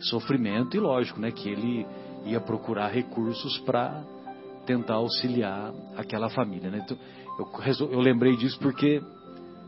sofrimento 0.00 0.76
e 0.76 0.80
lógico, 0.80 1.20
né, 1.20 1.30
que 1.30 1.48
ele 1.48 1.86
ia 2.24 2.40
procurar 2.40 2.88
recursos 2.88 3.58
para 3.60 4.02
tentar 4.66 4.94
auxiliar 4.94 5.72
aquela 5.96 6.28
família, 6.30 6.70
né? 6.70 6.82
Então, 6.84 6.96
eu, 7.38 7.92
eu 7.92 8.00
lembrei 8.00 8.36
disso 8.36 8.58
porque 8.58 9.02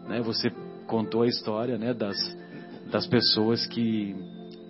né, 0.07 0.21
você 0.21 0.51
contou 0.93 1.23
a 1.23 1.27
história 1.27 1.79
né, 1.79 1.95
das, 1.95 2.17
das 2.91 3.07
pessoas 3.07 3.67
que, 3.67 4.15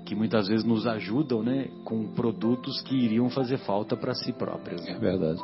que 0.06 0.14
muitas 0.14 0.46
vezes 0.46 0.64
nos 0.64 0.86
ajudam 0.86 1.42
né, 1.42 1.66
com 1.84 2.06
produtos 2.14 2.80
que 2.82 2.94
iriam 2.94 3.28
fazer 3.28 3.58
falta 3.58 3.96
para 3.96 4.14
si 4.14 4.32
próprias. 4.32 4.80
Né? 4.84 4.92
É 4.92 4.98
verdade. 5.00 5.40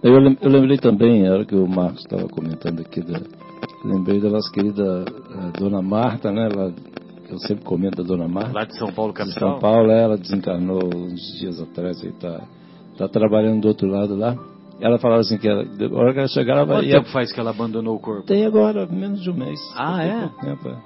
Eu, 0.00 0.14
eu 0.40 0.48
lembrei 0.48 0.78
também, 0.78 1.26
a 1.26 1.32
hora 1.32 1.44
que 1.44 1.56
o 1.56 1.66
Marcos 1.66 2.04
estava 2.04 2.28
comentando 2.28 2.80
aqui, 2.80 3.00
da, 3.00 3.20
lembrei 3.84 4.20
da 4.20 4.30
nossa 4.30 4.48
querida 4.52 5.04
uh, 5.04 5.58
Dona 5.58 5.82
Marta, 5.82 6.30
né? 6.30 6.48
Ela, 6.52 6.72
eu 7.28 7.38
sempre 7.38 7.64
comento 7.64 8.00
da 8.00 8.08
Dona 8.08 8.28
Marta. 8.28 8.52
Lá 8.52 8.64
de 8.64 8.78
São 8.78 8.92
Paulo, 8.92 9.12
capital? 9.12 9.34
De 9.34 9.40
São 9.40 9.58
Paulo, 9.58 9.90
ela 9.90 10.16
desencarnou 10.16 10.88
uns 10.94 11.20
dias 11.40 11.60
atrás 11.60 12.00
e 12.04 12.08
está 12.08 12.46
tá 12.96 13.08
trabalhando 13.08 13.62
do 13.62 13.68
outro 13.68 13.88
lado 13.88 14.14
lá. 14.14 14.36
Ela 14.82 14.98
falava 14.98 15.20
assim 15.20 15.38
que 15.38 15.48
ela, 15.48 15.62
a 15.62 15.94
hora 15.96 16.12
que 16.12 16.18
ela 16.18 16.28
chegar, 16.28 16.54
ela 16.54 16.64
vai. 16.64 16.78
Quanto 16.78 16.90
tempo 16.90 17.08
faz 17.10 17.32
que 17.32 17.38
ela 17.38 17.50
abandonou 17.50 17.94
o 17.94 18.00
corpo? 18.00 18.26
Tem 18.26 18.44
agora, 18.44 18.84
menos 18.84 19.22
de 19.22 19.30
um 19.30 19.34
mês. 19.34 19.60
Ah, 19.76 20.02
é? 20.02 20.28
Tempo, 20.44 20.68
é. 20.68 20.76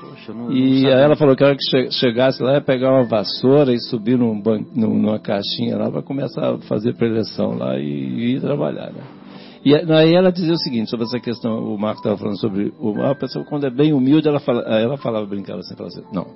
Poxa, 0.00 0.32
não, 0.32 0.50
e 0.50 0.82
não 0.82 0.88
aí 0.88 1.02
ela 1.02 1.14
falou 1.14 1.36
que 1.36 1.44
a 1.44 1.48
hora 1.48 1.56
que 1.56 1.90
chegasse 1.92 2.42
lá, 2.42 2.54
ia 2.54 2.62
pegar 2.62 2.90
uma 2.90 3.04
vassoura 3.04 3.70
e 3.72 3.78
subir 3.78 4.16
num 4.16 4.40
ban... 4.40 4.64
numa 4.74 5.18
caixinha 5.18 5.76
lá 5.76 5.90
para 5.90 6.02
começar 6.02 6.54
a 6.54 6.58
fazer 6.62 6.94
preleção 6.94 7.50
lá 7.58 7.78
e, 7.78 7.82
e 7.82 8.36
ir 8.36 8.40
trabalhar, 8.40 8.90
né? 8.90 9.02
E 9.62 9.74
aí 9.74 10.14
ela 10.14 10.32
dizia 10.32 10.54
o 10.54 10.58
seguinte, 10.58 10.88
sobre 10.88 11.04
essa 11.04 11.20
questão, 11.20 11.58
o 11.58 11.78
Marco 11.78 11.98
estava 11.98 12.16
falando 12.16 12.38
sobre 12.38 12.72
o, 12.78 13.02
a 13.02 13.14
pessoa 13.14 13.44
quando 13.44 13.66
é 13.66 13.70
bem 13.70 13.92
humilde, 13.92 14.26
ela, 14.26 14.40
fala, 14.40 14.60
ela 14.62 14.96
falava, 14.96 15.26
brincava 15.26 15.60
assim, 15.60 15.74
falava 15.74 15.94
assim, 15.94 16.06
não, 16.14 16.26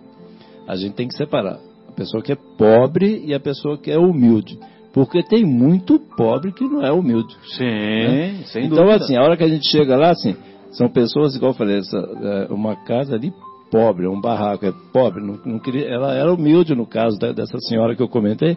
a 0.66 0.76
gente 0.76 0.94
tem 0.94 1.08
que 1.08 1.14
separar 1.14 1.58
a 1.88 1.92
pessoa 1.92 2.22
que 2.22 2.32
é 2.32 2.36
pobre 2.58 3.22
e 3.24 3.32
a 3.32 3.40
pessoa 3.40 3.78
que 3.78 3.90
é 3.90 3.98
humilde. 3.98 4.58
Porque 4.92 5.22
tem 5.22 5.44
muito 5.44 5.98
pobre 6.16 6.52
que 6.52 6.64
não 6.64 6.82
é 6.82 6.90
humilde. 6.90 7.36
Sim, 7.56 7.64
né? 7.64 8.42
sem 8.46 8.66
então, 8.66 8.78
dúvida. 8.78 8.96
Então, 8.96 9.04
assim, 9.04 9.16
a 9.16 9.22
hora 9.22 9.36
que 9.36 9.44
a 9.44 9.48
gente 9.48 9.68
chega 9.68 9.96
lá, 9.96 10.10
assim, 10.10 10.34
são 10.72 10.88
pessoas, 10.88 11.34
igual 11.34 11.52
eu 11.52 11.56
falei, 11.56 11.78
essa, 11.78 11.98
é, 11.98 12.52
uma 12.52 12.74
casa 12.84 13.14
ali 13.14 13.32
pobre, 13.70 14.06
um 14.06 14.20
barraco, 14.20 14.66
é 14.66 14.72
pobre. 14.92 15.22
Não, 15.22 15.38
não 15.44 15.58
queria, 15.58 15.86
ela 15.86 16.14
era 16.14 16.32
humilde 16.32 16.74
no 16.74 16.86
caso 16.86 17.18
da, 17.18 17.32
dessa 17.32 17.58
senhora 17.60 17.94
que 17.94 18.02
eu 18.02 18.08
comentei, 18.08 18.56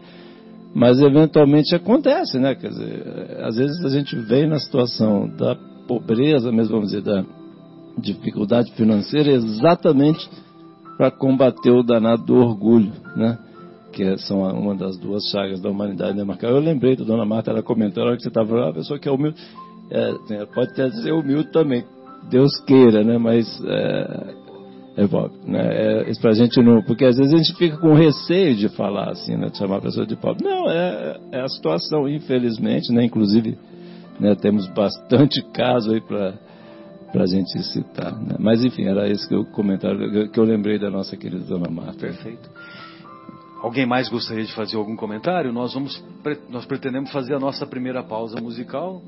mas 0.74 1.02
eventualmente 1.02 1.76
acontece, 1.76 2.40
né? 2.40 2.56
Quer 2.56 2.70
dizer, 2.70 3.04
é, 3.06 3.46
às 3.46 3.56
vezes 3.56 3.84
a 3.84 3.90
gente 3.90 4.16
vem 4.16 4.48
na 4.48 4.60
situação 4.60 5.28
da 5.28 5.56
pobreza, 5.88 6.52
mesmo 6.52 6.76
vamos 6.76 6.92
dizer, 6.92 7.04
da 7.04 7.26
dificuldade 7.98 8.72
financeira, 8.74 9.32
exatamente 9.32 10.30
para 10.98 11.12
combater 11.12 11.72
o 11.72 11.84
danado 11.84 12.24
do 12.24 12.36
orgulho, 12.36 12.94
né? 13.16 13.38
Que 13.92 14.18
são 14.20 14.42
uma 14.42 14.76
das 14.76 14.98
duas 14.98 15.24
chagas 15.32 15.62
da 15.62 15.70
humanidade, 15.70 16.18
né, 16.18 16.24
Marcelo? 16.24 16.58
Eu 16.58 16.62
lembrei 16.62 16.96
da 16.96 17.04
dona 17.04 17.26
Marta, 17.26 17.52
ela 17.52 17.62
comentou, 17.62 18.04
na 18.04 18.10
hora 18.10 18.18
que 18.18 18.24
você 18.24 18.30
estava 18.30 18.48
falando, 18.48 18.70
a 18.70 18.74
pessoa 18.74 19.00
que 19.00 19.08
é 19.08 19.12
humilde, 19.12 19.40
é, 19.90 20.46
pode 20.46 20.72
até 20.72 20.90
ser 20.90 21.12
humilde 21.12 21.52
também, 21.52 21.84
Deus 22.30 22.60
queira, 22.66 23.04
né, 23.04 23.18
mas 23.18 23.48
é, 23.66 24.34
é 24.98 25.08
pobre, 25.08 25.38
né, 25.46 25.68
é, 25.70 26.10
isso 26.10 26.22
pra 26.22 26.32
gente 26.34 26.62
não, 26.62 26.82
porque 26.84 27.06
às 27.06 27.18
vezes 27.18 27.34
a 27.34 27.38
gente 27.38 27.54
fica 27.56 27.78
com 27.78 27.94
receio 27.94 28.56
de 28.56 28.70
falar 28.70 29.10
assim, 29.10 29.36
né, 29.36 29.50
de 29.50 29.58
chamar 29.58 29.78
a 29.78 29.82
pessoa 29.82 30.06
de 30.06 30.16
pobre. 30.16 30.44
Não, 30.44 30.70
é, 30.70 31.20
é 31.34 31.42
a 31.42 31.48
situação, 31.48 32.08
infelizmente, 32.08 32.92
né, 32.94 33.04
inclusive 33.04 33.58
né, 34.20 34.36
temos 34.36 34.68
bastante 34.68 35.42
caso 35.52 35.92
aí 35.92 36.02
para 36.02 36.34
para 37.12 37.24
a 37.24 37.28
gente 37.28 37.62
citar. 37.64 38.14
Né? 38.14 38.36
Mas 38.40 38.64
enfim, 38.64 38.86
era 38.86 39.10
esse 39.10 39.28
que 39.28 39.36
eu 39.36 39.46
comentário 39.46 40.30
que 40.30 40.40
eu 40.40 40.44
lembrei 40.44 40.80
da 40.80 40.90
nossa 40.90 41.16
querida 41.18 41.44
Dona 41.44 41.70
Marta. 41.70 42.00
Perfeito. 42.00 42.50
Alguém 43.62 43.86
mais 43.86 44.10
gostaria 44.10 44.44
de 44.44 44.54
fazer 44.54 44.76
algum 44.76 44.96
comentário? 44.96 45.54
Nós 45.54 45.74
vamos, 45.76 46.04
nós 46.50 46.66
pretendemos 46.66 47.12
fazer 47.12 47.36
a 47.36 47.40
nossa 47.40 47.66
primeira 47.68 48.02
pausa 48.04 48.42
musical. 48.42 49.04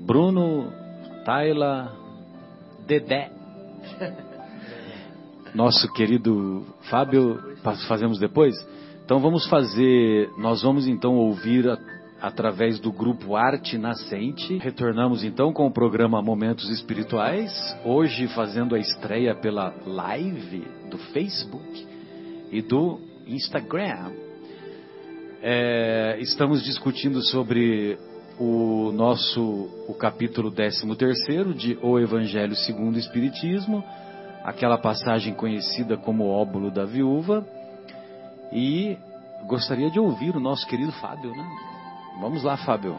Bruno, 0.00 0.72
Tayla, 1.26 1.94
Dedé. 2.86 3.30
Nosso 5.54 5.92
querido 5.92 6.64
Fábio, 6.88 7.38
fazemos 7.86 8.18
depois? 8.18 8.54
Então 9.04 9.20
vamos 9.20 9.46
fazer, 9.46 10.30
nós 10.38 10.62
vamos 10.62 10.88
então 10.88 11.16
ouvir 11.16 11.68
a, 11.68 11.76
através 12.22 12.80
do 12.80 12.90
grupo 12.90 13.36
Arte 13.36 13.76
Nascente. 13.76 14.56
Retornamos 14.56 15.22
então 15.22 15.52
com 15.52 15.66
o 15.66 15.70
programa 15.70 16.22
Momentos 16.22 16.70
Espirituais, 16.70 17.52
hoje 17.84 18.26
fazendo 18.28 18.74
a 18.74 18.78
estreia 18.78 19.34
pela 19.34 19.74
live 19.84 20.66
do 20.90 20.96
Facebook 20.96 21.86
e 22.50 22.62
do 22.62 23.11
Instagram. 23.26 24.12
É, 25.42 26.18
estamos 26.20 26.62
discutindo 26.62 27.20
sobre 27.22 27.98
o 28.38 28.92
nosso 28.92 29.68
o 29.88 29.94
capítulo 29.94 30.50
13 30.50 30.86
de 31.54 31.78
O 31.82 31.98
Evangelho 31.98 32.54
segundo 32.54 32.96
o 32.96 32.98
Espiritismo, 32.98 33.84
aquela 34.44 34.78
passagem 34.78 35.34
conhecida 35.34 35.96
como 35.96 36.28
óbulo 36.28 36.70
da 36.70 36.84
viúva, 36.84 37.46
e 38.52 38.96
gostaria 39.46 39.90
de 39.90 39.98
ouvir 39.98 40.36
o 40.36 40.40
nosso 40.40 40.66
querido 40.66 40.92
Fábio, 40.92 41.30
né? 41.30 41.44
Vamos 42.20 42.42
lá, 42.42 42.56
Fábio. 42.56 42.96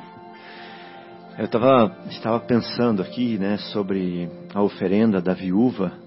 Eu 1.37 1.47
tava, 1.47 1.95
estava 2.09 2.39
pensando 2.39 3.01
aqui, 3.01 3.37
né, 3.37 3.57
sobre 3.57 4.29
a 4.53 4.61
oferenda 4.61 5.21
da 5.21 5.33
viúva 5.33 6.02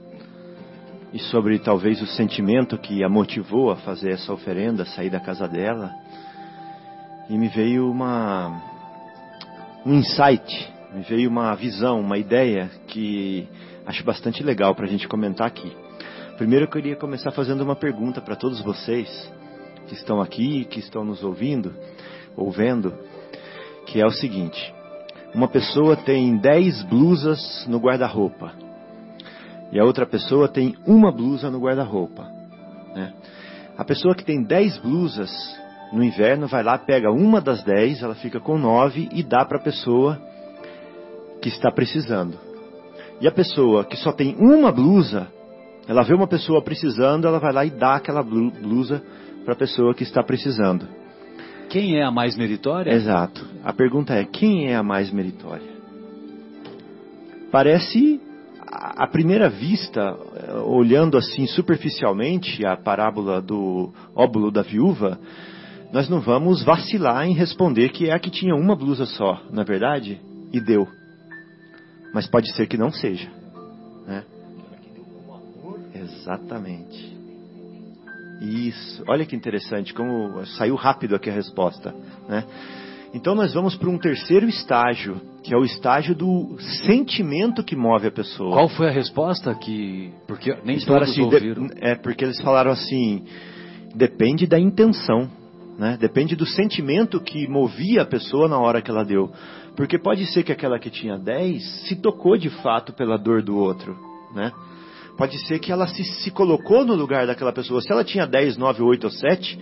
e 1.13 1.19
sobre 1.19 1.59
talvez 1.59 2.01
o 2.03 2.07
sentimento 2.07 2.77
que 2.79 3.03
a 3.05 3.09
motivou 3.09 3.71
a 3.71 3.77
fazer 3.77 4.11
essa 4.11 4.33
oferenda, 4.33 4.85
sair 4.85 5.11
da 5.11 5.21
casa 5.21 5.49
dela. 5.49 5.95
E 7.29 7.37
me 7.37 7.49
veio 7.49 7.91
uma 7.91 8.63
um 9.85 9.95
insight, 9.95 10.73
me 10.93 11.03
veio 11.03 11.31
uma 11.31 11.55
visão, 11.55 12.01
uma 12.01 12.19
ideia 12.19 12.71
que 12.89 13.49
acho 13.87 14.05
bastante 14.05 14.43
legal 14.43 14.75
para 14.75 14.85
a 14.85 14.89
gente 14.89 15.07
comentar 15.07 15.47
aqui. 15.47 15.73
Primeiro 16.37 16.67
eu 16.67 16.71
queria 16.71 16.97
começar 16.97 17.31
fazendo 17.31 17.63
uma 17.63 17.77
pergunta 17.77 18.21
para 18.21 18.37
todos 18.37 18.61
vocês 18.61 19.33
que 19.87 19.95
estão 19.95 20.21
aqui, 20.21 20.65
que 20.65 20.81
estão 20.81 21.05
nos 21.05 21.23
ouvindo, 21.23 21.73
ou 22.37 22.51
vendo, 22.51 22.93
que 23.87 24.01
é 24.01 24.07
o 24.07 24.11
seguinte: 24.11 24.75
uma 25.33 25.49
pessoa 25.49 25.97
tem 25.97 26.37
10 26.37 26.83
blusas 26.83 27.65
no 27.69 27.79
guarda-roupa 27.79 28.66
e 29.73 29.79
a 29.79 29.85
outra 29.85 30.07
pessoa 30.07 30.49
tem 30.49 30.77
uma 30.87 31.13
blusa 31.13 31.51
no 31.51 31.61
guarda-roupa. 31.61 32.25
Né? 32.95 33.13
A 33.77 33.85
pessoa 33.85 34.15
que 34.15 34.25
tem 34.25 34.43
10 34.43 34.79
blusas 34.79 35.31
no 35.93 36.03
inverno 36.03 36.47
vai 36.47 36.63
lá, 36.63 36.79
pega 36.79 37.11
uma 37.11 37.41
das 37.41 37.63
10, 37.63 38.03
ela 38.03 38.15
fica 38.15 38.41
com 38.41 38.59
9 38.59 39.09
e 39.13 39.23
dá 39.23 39.45
para 39.45 39.59
a 39.59 39.63
pessoa 39.63 40.21
que 41.41 41.49
está 41.49 41.71
precisando. 41.71 42.39
E 43.21 43.27
a 43.27 43.33
pessoa 43.33 43.85
que 43.85 43.97
só 43.97 44.13
tem 44.13 44.37
uma 44.39 44.73
blusa, 44.73 45.29
ela 45.89 46.03
vê 46.03 46.15
uma 46.15 46.27
pessoa 46.27 46.63
precisando, 46.63 47.27
ela 47.27 47.39
vai 47.39 47.53
lá 47.53 47.65
e 47.65 47.71
dá 47.71 47.97
aquela 47.97 48.23
blusa 48.23 49.03
para 49.45 49.55
a 49.55 49.57
pessoa 49.57 49.95
que 49.95 50.03
está 50.03 50.23
precisando. 50.23 50.87
Quem 51.69 51.99
é 51.99 52.05
a 52.05 52.11
mais 52.11 52.37
meritória? 52.37 52.93
Exato. 52.93 53.47
A 53.65 53.73
pergunta 53.73 54.15
é: 54.15 54.25
quem 54.25 54.69
é 54.69 54.77
a 54.77 54.83
mais 54.83 55.11
meritória? 55.11 55.77
Parece, 57.51 58.21
à 58.77 59.07
primeira 59.07 59.49
vista, 59.49 60.17
olhando 60.65 61.17
assim 61.17 61.47
superficialmente 61.47 62.65
a 62.67 62.77
parábola 62.77 63.41
do 63.41 63.93
óbulo 64.15 64.51
da 64.51 64.63
viúva, 64.63 65.19
nós 65.93 66.09
não 66.09 66.21
vamos 66.21 66.63
vacilar 66.63 67.27
em 67.27 67.35
responder 67.35 67.91
que 67.91 68.11
é 68.11 68.13
a 68.13 68.19
que 68.19 68.31
tinha 68.31 68.55
uma 68.55 68.77
blusa 68.77 69.07
só, 69.07 69.41
na 69.51 69.63
é 69.63 69.65
verdade? 69.65 70.21
E 70.53 70.61
deu. 70.61 70.87
Mas 72.13 72.27
pode 72.27 72.53
ser 72.55 72.67
que 72.67 72.77
não 72.77 72.91
seja. 72.91 73.29
Né? 74.07 74.25
Exatamente. 75.95 77.17
Isso. 78.41 79.03
Olha 79.09 79.25
que 79.25 79.35
interessante, 79.35 79.95
como 79.95 80.45
saiu 80.47 80.75
rápido 80.75 81.15
aqui 81.15 81.31
a 81.31 81.33
resposta. 81.33 81.95
Né? 82.29 82.45
Então 83.15 83.35
nós 83.35 83.55
vamos 83.55 83.77
para 83.77 83.89
um 83.89 83.99
terceiro 83.99 84.47
estágio, 84.47 85.21
que 85.47 85.55
é 85.55 85.57
o 85.57 85.65
estágio 85.65 86.13
do 86.13 86.57
sentimento 86.85 87.63
que 87.63 87.77
move 87.77 88.09
a 88.09 88.11
pessoa. 88.11 88.53
Qual 88.53 88.69
foi 88.69 88.89
a 88.89 88.91
resposta 88.91 89.55
que 89.55 90.11
porque 90.27 90.53
nem 90.65 90.75
eles 90.75 90.85
todos 90.85 91.09
assim, 91.09 91.23
ouviram? 91.23 91.69
De, 91.69 91.75
é 91.81 91.95
porque 91.95 92.25
eles 92.25 92.41
falaram 92.41 92.73
assim, 92.73 93.25
depende 93.95 94.45
da 94.45 94.59
intenção. 94.59 95.31
Né? 95.79 95.97
Depende 96.01 96.35
do 96.35 96.45
sentimento 96.45 97.21
que 97.21 97.47
movia 97.47 98.03
a 98.03 98.05
pessoa 98.05 98.49
na 98.49 98.59
hora 98.59 98.83
que 98.83 98.91
ela 98.91 99.05
deu. 99.05 99.31
Porque 99.77 99.97
pode 99.97 100.27
ser 100.27 100.43
que 100.43 100.51
aquela 100.51 100.81
que 100.81 100.91
tinha 100.91 101.17
10 101.17 101.87
se 101.87 101.95
tocou 101.95 102.37
de 102.37 102.51
fato 102.51 102.93
pela 102.93 103.17
dor 103.17 103.41
do 103.41 103.57
outro. 103.57 103.97
Né? 104.35 104.51
Pode 105.17 105.39
ser 105.47 105.61
que 105.61 105.71
ela 105.71 105.87
se, 105.87 106.03
se 106.03 106.31
colocou 106.33 106.85
no 106.85 106.97
lugar 106.97 107.25
daquela 107.25 107.53
pessoa. 107.53 107.81
Se 107.81 107.93
ela 107.93 108.03
tinha 108.03 108.27
10, 108.27 108.57
9, 108.57 108.83
8 108.83 109.05
ou 109.05 109.11
7, 109.13 109.61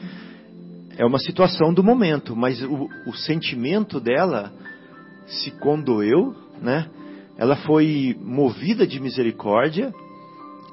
é 0.96 1.04
uma 1.04 1.18
situação 1.18 1.74
do 1.74 1.84
momento. 1.84 2.34
Mas 2.34 2.62
o, 2.62 2.88
o 3.06 3.12
sentimento 3.12 4.00
dela 4.00 4.50
se 5.26 5.50
condoeu, 5.52 6.34
né? 6.60 6.88
ela 7.36 7.56
foi 7.56 8.16
movida 8.20 8.86
de 8.86 9.00
misericórdia 9.00 9.92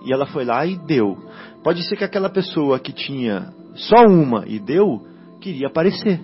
e 0.06 0.14
ela 0.14 0.26
foi 0.26 0.46
lá 0.46 0.66
e 0.66 0.78
deu. 0.78 1.18
Pode 1.64 1.88
ser 1.88 1.96
que 1.96 2.04
aquela 2.04 2.30
pessoa 2.30 2.80
que 2.80 2.92
tinha 2.92 3.54
só 3.76 4.06
uma 4.06 4.46
e 4.48 4.60
deu, 4.60 5.06
queria 5.40 5.68
aparecer, 5.68 6.20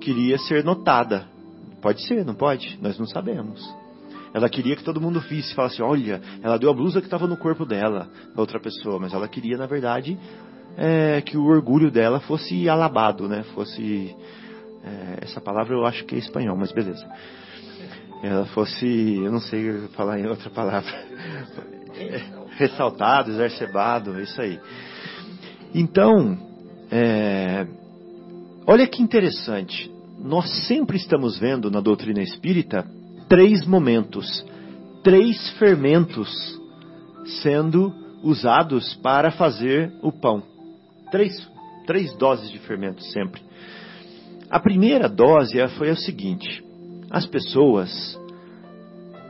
queria 0.00 0.38
ser 0.38 0.64
notada. 0.64 1.26
Pode 1.80 2.04
ser, 2.06 2.24
não 2.24 2.34
pode? 2.34 2.78
Nós 2.82 2.98
não 2.98 3.06
sabemos. 3.06 3.62
Ela 4.34 4.48
queria 4.48 4.76
que 4.76 4.84
todo 4.84 5.00
mundo 5.00 5.20
visse, 5.20 5.54
falasse: 5.54 5.80
olha, 5.80 6.20
ela 6.42 6.58
deu 6.58 6.70
a 6.70 6.74
blusa 6.74 7.00
que 7.00 7.06
estava 7.06 7.26
no 7.26 7.36
corpo 7.36 7.64
dela, 7.64 8.08
da 8.34 8.40
outra 8.40 8.60
pessoa, 8.60 8.98
mas 8.98 9.14
ela 9.14 9.28
queria, 9.28 9.56
na 9.56 9.66
verdade, 9.66 10.18
é, 10.76 11.20
que 11.22 11.36
o 11.36 11.44
orgulho 11.46 11.90
dela 11.90 12.20
fosse 12.20 12.68
alabado, 12.68 13.28
né? 13.28 13.42
Fosse. 13.54 14.14
É, 14.88 15.24
essa 15.24 15.40
palavra 15.40 15.74
eu 15.74 15.84
acho 15.84 16.04
que 16.04 16.14
é 16.14 16.18
espanhol, 16.18 16.56
mas 16.56 16.72
beleza. 16.72 17.06
Ela 18.22 18.46
fosse, 18.46 18.86
eu 18.86 19.30
não 19.30 19.40
sei 19.40 19.88
falar 19.88 20.18
em 20.18 20.26
outra 20.26 20.50
palavra. 20.50 20.92
ressaltado, 22.56 23.30
exacerbado, 23.30 24.20
isso 24.20 24.40
aí. 24.40 24.58
Então, 25.74 26.36
é, 26.90 27.66
Olha 28.70 28.86
que 28.86 29.02
interessante. 29.02 29.90
Nós 30.18 30.66
sempre 30.66 30.98
estamos 30.98 31.38
vendo 31.38 31.70
na 31.70 31.80
doutrina 31.80 32.20
espírita 32.20 32.84
três 33.26 33.66
momentos, 33.66 34.44
três 35.02 35.48
fermentos 35.58 36.30
sendo 37.40 37.90
usados 38.22 38.94
para 38.96 39.30
fazer 39.30 39.90
o 40.02 40.12
pão. 40.12 40.42
Três, 41.10 41.50
três 41.86 42.14
doses 42.18 42.50
de 42.50 42.58
fermento 42.58 43.02
sempre. 43.04 43.40
A 44.50 44.58
primeira 44.58 45.08
dose 45.08 45.56
foi 45.76 45.90
a 45.90 45.96
seguinte: 45.96 46.64
as 47.10 47.26
pessoas, 47.26 48.18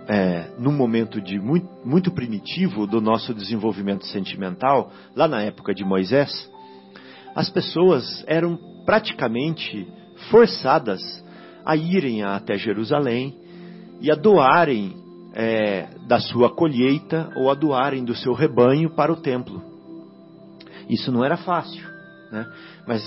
é, 0.07 0.51
num 0.59 0.73
momento 0.73 1.21
de 1.21 1.41
muito, 1.41 1.69
muito 1.85 2.11
primitivo 2.13 2.87
do 2.87 3.01
nosso 3.01 3.35
desenvolvimento 3.35 4.07
sentimental, 4.07 4.93
lá 5.17 5.27
na 5.27 5.43
época 5.43 5.75
de 5.75 5.85
Moisés, 5.85 6.31
as 7.35 7.51
pessoas 7.51 8.25
eram 8.27 8.59
praticamente 8.85 9.87
forçadas 10.31 11.01
a 11.65 11.77
irem 11.77 12.23
até 12.23 12.57
Jerusalém 12.57 13.37
e 14.01 14.11
a 14.11 14.15
doarem 14.15 14.97
é, 15.35 15.89
da 16.07 16.21
sua 16.21 16.49
colheita 16.55 17.31
ou 17.37 17.51
a 17.51 17.55
doarem 17.55 18.05
do 18.05 18.15
seu 18.15 18.33
rebanho 18.33 18.91
para 18.91 19.13
o 19.13 19.17
templo. 19.17 19.63
Isso 20.89 21.13
não 21.13 21.25
era 21.25 21.37
fácil, 21.37 21.87
né? 22.33 22.47
mas 22.87 23.03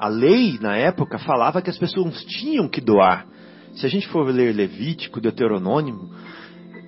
a 0.00 0.08
lei 0.08 0.58
na 0.58 0.76
época 0.76 1.18
falava 1.18 1.60
que 1.60 1.68
as 1.68 1.76
pessoas 1.76 2.24
tinham 2.24 2.66
que 2.66 2.80
doar. 2.80 3.26
Se 3.74 3.84
a 3.84 3.88
gente 3.88 4.08
for 4.08 4.26
ler 4.26 4.54
Levítico, 4.54 5.20
Deuteronômio, 5.20 6.08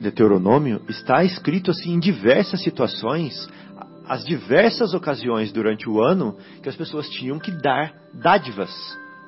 Deuteronômio 0.00 0.80
está 0.88 1.22
escrito 1.22 1.70
assim 1.70 1.92
em 1.92 2.00
diversas 2.00 2.62
situações 2.62 3.46
as 4.08 4.24
diversas 4.24 4.94
ocasiões 4.94 5.52
durante 5.52 5.88
o 5.88 6.02
ano 6.02 6.36
que 6.62 6.68
as 6.68 6.76
pessoas 6.76 7.08
tinham 7.10 7.38
que 7.38 7.50
dar 7.50 7.94
dádivas 8.14 8.70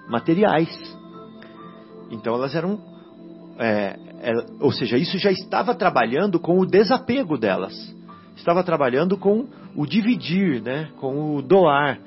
materiais. 0.09 0.69
Então 2.11 2.35
elas 2.35 2.55
eram. 2.55 2.81
É, 3.59 3.97
é, 4.21 4.33
ou 4.61 4.73
seja, 4.73 4.97
isso 4.97 5.19
já 5.19 5.31
estava 5.31 5.75
trabalhando 5.75 6.41
com 6.41 6.59
o 6.59 6.67
desapego 6.67 7.39
delas. 7.39 7.75
Estava 8.37 8.65
trabalhando 8.65 9.17
com 9.17 9.47
o 9.77 9.87
dividir, 9.87 10.61
né, 10.61 10.89
com 10.97 11.37
o 11.37 11.43
doar. 11.43 12.01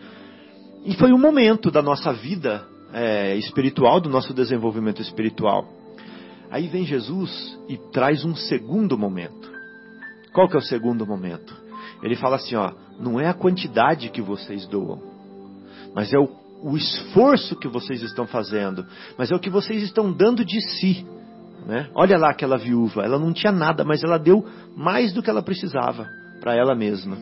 E 0.87 0.93
foi 0.93 1.11
um 1.11 1.17
momento 1.17 1.69
da 1.69 1.81
nossa 1.81 2.13
vida 2.13 2.65
é, 2.93 3.35
espiritual, 3.35 3.99
do 3.99 4.09
nosso 4.09 4.33
desenvolvimento 4.33 5.01
espiritual. 5.01 5.67
Aí 6.49 6.69
vem 6.69 6.85
Jesus 6.85 7.59
e 7.67 7.75
traz 7.91 8.23
um 8.23 8.33
segundo 8.33 8.97
momento. 8.97 9.51
Qual 10.31 10.47
que 10.47 10.55
é 10.55 10.59
o 10.59 10.63
segundo 10.63 11.05
momento? 11.05 11.53
Ele 12.01 12.15
fala 12.15 12.37
assim, 12.37 12.55
ó, 12.55 12.71
não 13.01 13.19
é 13.19 13.27
a 13.27 13.33
quantidade 13.33 14.09
que 14.09 14.21
vocês 14.21 14.65
doam, 14.65 15.01
mas 15.93 16.13
é 16.13 16.17
o, 16.17 16.29
o 16.63 16.77
esforço 16.77 17.57
que 17.57 17.67
vocês 17.67 18.01
estão 18.01 18.25
fazendo, 18.25 18.85
mas 19.17 19.29
é 19.29 19.35
o 19.35 19.39
que 19.41 19.49
vocês 19.49 19.83
estão 19.83 20.09
dando 20.09 20.45
de 20.45 20.61
si. 20.61 21.05
Né? 21.65 21.89
Olha 21.93 22.17
lá 22.17 22.29
aquela 22.29 22.57
viúva, 22.57 23.03
ela 23.03 23.19
não 23.19 23.33
tinha 23.33 23.51
nada, 23.51 23.83
mas 23.83 24.05
ela 24.05 24.17
deu 24.17 24.45
mais 24.73 25.11
do 25.11 25.21
que 25.21 25.29
ela 25.29 25.43
precisava 25.43 26.07
para 26.39 26.55
ela 26.55 26.73
mesma. 26.73 27.17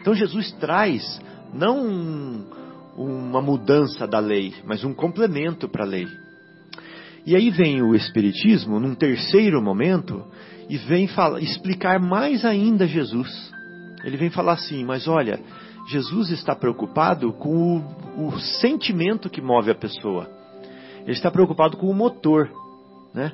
Então 0.00 0.14
Jesus 0.14 0.52
traz 0.52 1.20
não 1.52 2.46
uma 2.98 3.40
mudança 3.40 4.06
da 4.06 4.18
lei, 4.18 4.54
mas 4.66 4.82
um 4.82 4.92
complemento 4.92 5.68
para 5.68 5.84
a 5.84 5.88
lei. 5.88 6.06
E 7.24 7.36
aí 7.36 7.50
vem 7.50 7.80
o 7.82 7.94
Espiritismo, 7.94 8.80
num 8.80 8.94
terceiro 8.94 9.62
momento, 9.62 10.24
e 10.68 10.76
vem 10.76 11.08
explicar 11.40 12.00
mais 12.00 12.44
ainda 12.44 12.86
Jesus. 12.86 13.52
Ele 14.04 14.16
vem 14.16 14.30
falar 14.30 14.54
assim: 14.54 14.84
mas 14.84 15.06
olha, 15.06 15.40
Jesus 15.88 16.30
está 16.30 16.54
preocupado 16.54 17.32
com 17.32 17.78
o, 18.16 18.28
o 18.28 18.40
sentimento 18.40 19.30
que 19.30 19.40
move 19.40 19.70
a 19.70 19.74
pessoa. 19.74 20.28
Ele 21.02 21.12
está 21.12 21.30
preocupado 21.30 21.76
com 21.76 21.88
o 21.88 21.94
motor, 21.94 22.50
né? 23.14 23.32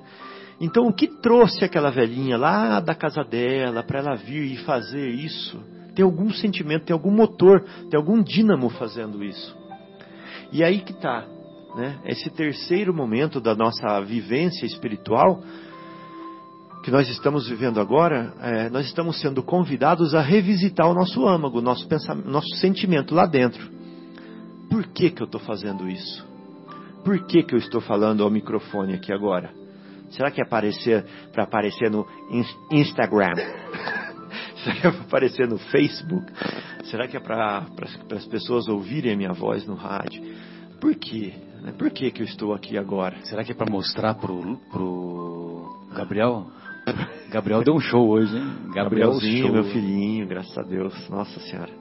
Então, 0.60 0.86
o 0.86 0.92
que 0.92 1.08
trouxe 1.08 1.64
aquela 1.64 1.90
velhinha 1.90 2.36
lá 2.36 2.78
da 2.78 2.94
casa 2.94 3.24
dela 3.24 3.82
para 3.82 3.98
ela 3.98 4.14
vir 4.14 4.52
e 4.52 4.56
fazer 4.58 5.08
isso? 5.08 5.60
Tem 5.94 6.04
algum 6.04 6.30
sentimento, 6.30 6.86
tem 6.86 6.94
algum 6.94 7.10
motor, 7.10 7.64
tem 7.90 7.98
algum 7.98 8.22
dínamo 8.22 8.68
fazendo 8.70 9.22
isso. 9.22 9.56
E 10.52 10.62
aí 10.62 10.80
que 10.80 10.92
está 10.92 11.26
né, 11.76 11.98
esse 12.04 12.30
terceiro 12.30 12.94
momento 12.94 13.40
da 13.40 13.54
nossa 13.54 14.00
vivência 14.00 14.66
espiritual 14.66 15.42
que 16.84 16.90
nós 16.90 17.08
estamos 17.08 17.48
vivendo 17.48 17.80
agora, 17.80 18.34
é, 18.42 18.68
nós 18.68 18.84
estamos 18.84 19.18
sendo 19.18 19.42
convidados 19.42 20.14
a 20.14 20.20
revisitar 20.20 20.86
o 20.86 20.92
nosso 20.92 21.26
âmago, 21.26 21.62
nosso 21.62 21.88
pensamento, 21.88 22.28
nosso 22.28 22.54
sentimento 22.56 23.14
lá 23.14 23.24
dentro. 23.24 23.70
Por 24.68 24.86
que, 24.88 25.08
que 25.10 25.22
eu 25.22 25.24
estou 25.24 25.40
fazendo 25.40 25.88
isso? 25.88 26.26
Por 27.02 27.26
que, 27.26 27.42
que 27.42 27.54
eu 27.54 27.58
estou 27.58 27.80
falando 27.80 28.22
ao 28.22 28.30
microfone 28.30 28.94
aqui 28.94 29.12
agora? 29.12 29.50
Será 30.10 30.30
que 30.30 30.42
é 30.42 30.44
para 30.44 31.44
aparecer 31.44 31.90
no 31.90 32.06
Instagram? 32.70 33.32
Será 34.64 34.76
que 34.76 34.86
é 34.86 34.90
para 34.90 35.00
aparecer 35.02 35.46
no 35.46 35.58
Facebook? 35.58 36.32
Será 36.84 37.06
que 37.06 37.16
é 37.16 37.20
para 37.20 37.66
as 38.12 38.26
pessoas 38.26 38.66
ouvirem 38.66 39.12
a 39.12 39.16
minha 39.16 39.32
voz 39.32 39.66
no 39.66 39.74
rádio? 39.74 40.22
Por 40.80 40.94
quê? 40.94 41.34
Né? 41.62 41.72
Por 41.76 41.90
que, 41.90 42.10
que 42.10 42.22
eu 42.22 42.26
estou 42.26 42.54
aqui 42.54 42.78
agora? 42.78 43.16
Será 43.24 43.44
que 43.44 43.52
é 43.52 43.54
para 43.54 43.70
mostrar 43.70 44.14
pro, 44.14 44.56
pro 44.70 45.86
Gabriel? 45.94 46.46
Gabriel 47.30 47.62
deu 47.62 47.74
um 47.74 47.80
show 47.80 48.08
hoje, 48.08 48.36
hein? 48.36 48.70
Gabrielzinho, 48.74 49.52
meu 49.52 49.64
filhinho, 49.64 50.26
graças 50.26 50.56
a 50.56 50.62
Deus, 50.62 51.08
Nossa 51.10 51.40
Senhora. 51.40 51.72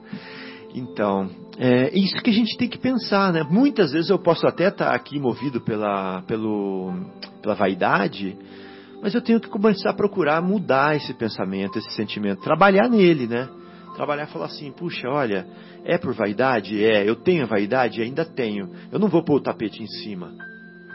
Então, 0.74 1.30
é 1.56 1.96
isso 1.96 2.20
que 2.22 2.30
a 2.30 2.32
gente 2.32 2.56
tem 2.58 2.68
que 2.68 2.78
pensar, 2.78 3.32
né? 3.32 3.42
Muitas 3.48 3.92
vezes 3.92 4.10
eu 4.10 4.18
posso 4.18 4.46
até 4.46 4.68
estar 4.68 4.94
aqui 4.94 5.18
movido 5.18 5.60
pela, 5.60 6.22
pelo, 6.22 6.92
pela 7.40 7.54
vaidade, 7.54 8.36
mas 9.04 9.14
eu 9.14 9.20
tenho 9.20 9.38
que 9.38 9.50
começar 9.50 9.90
a 9.90 9.92
procurar 9.92 10.40
mudar 10.40 10.96
esse 10.96 11.12
pensamento, 11.12 11.78
esse 11.78 11.90
sentimento, 11.90 12.40
trabalhar 12.40 12.88
nele, 12.88 13.26
né? 13.26 13.50
Trabalhar 13.94 14.24
e 14.24 14.32
falar 14.32 14.46
assim, 14.46 14.72
puxa, 14.72 15.06
olha, 15.10 15.46
é 15.84 15.98
por 15.98 16.14
vaidade? 16.14 16.82
É, 16.82 17.06
eu 17.06 17.14
tenho 17.14 17.46
vaidade? 17.46 18.00
Ainda 18.00 18.24
tenho. 18.24 18.70
Eu 18.90 18.98
não 18.98 19.08
vou 19.08 19.22
pôr 19.22 19.36
o 19.36 19.42
tapete 19.42 19.82
em 19.82 19.86
cima. 19.86 20.32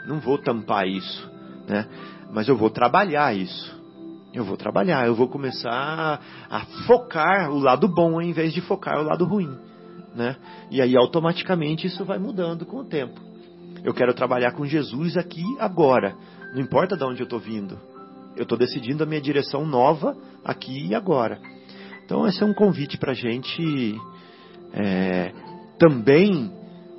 Não 0.08 0.18
vou 0.18 0.36
tampar 0.38 0.88
isso, 0.88 1.30
né? 1.68 1.86
Mas 2.32 2.48
eu 2.48 2.56
vou 2.56 2.68
trabalhar 2.68 3.32
isso. 3.32 3.80
Eu 4.34 4.44
vou 4.44 4.56
trabalhar, 4.56 5.06
eu 5.06 5.14
vou 5.14 5.28
começar 5.28 6.20
a, 6.50 6.60
focar 6.88 7.52
o 7.52 7.60
lado 7.60 7.86
bom 7.86 8.20
em 8.20 8.32
vez 8.32 8.52
de 8.52 8.60
focar 8.60 8.98
o 8.98 9.04
lado 9.04 9.24
ruim, 9.24 9.56
né? 10.16 10.34
E 10.68 10.82
aí 10.82 10.96
automaticamente 10.96 11.86
isso 11.86 12.04
vai 12.04 12.18
mudando 12.18 12.66
com 12.66 12.78
o 12.78 12.84
tempo. 12.84 13.20
Eu 13.84 13.94
quero 13.94 14.12
trabalhar 14.14 14.50
com 14.50 14.66
Jesus 14.66 15.16
aqui 15.16 15.44
agora, 15.60 16.16
não 16.52 16.60
importa 16.60 16.96
de 16.96 17.04
onde 17.04 17.20
eu 17.20 17.24
estou 17.24 17.38
vindo. 17.38 17.78
Eu 18.36 18.44
estou 18.44 18.56
decidindo 18.56 19.02
a 19.02 19.06
minha 19.06 19.20
direção 19.20 19.66
nova 19.66 20.16
aqui 20.44 20.88
e 20.88 20.94
agora. 20.94 21.40
Então, 22.04 22.26
esse 22.26 22.42
é 22.42 22.46
um 22.46 22.54
convite 22.54 22.98
para 22.98 23.12
a 23.12 23.14
gente 23.14 23.96
é, 24.72 25.32
também 25.78 26.50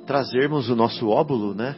trazermos 0.06 0.68
o 0.68 0.76
nosso 0.76 1.08
óbulo, 1.08 1.54
né? 1.54 1.76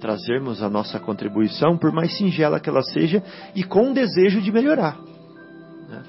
Trazermos 0.00 0.62
a 0.62 0.68
nossa 0.68 1.00
contribuição, 1.00 1.76
por 1.78 1.92
mais 1.92 2.16
singela 2.16 2.60
que 2.60 2.68
ela 2.68 2.82
seja, 2.82 3.22
e 3.54 3.64
com 3.64 3.88
um 3.88 3.92
desejo 3.92 4.40
de 4.40 4.52
melhorar. 4.52 4.98
Né? 5.88 6.02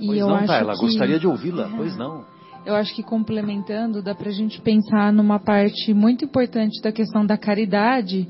E 0.00 0.06
pois 0.06 0.20
não, 0.20 0.46
tá, 0.46 0.56
ela 0.56 0.74
que... 0.74 0.80
gostaria 0.80 1.18
de 1.18 1.26
ouvi-la, 1.26 1.66
é. 1.66 1.76
pois 1.76 1.96
não. 1.96 2.24
Eu 2.64 2.74
acho 2.74 2.94
que 2.94 3.02
complementando, 3.02 4.02
dá 4.02 4.14
para 4.14 4.28
a 4.28 4.32
gente 4.32 4.60
pensar 4.60 5.12
numa 5.12 5.38
parte 5.38 5.94
muito 5.94 6.24
importante 6.24 6.80
da 6.82 6.92
questão 6.92 7.24
da 7.24 7.38
caridade, 7.38 8.28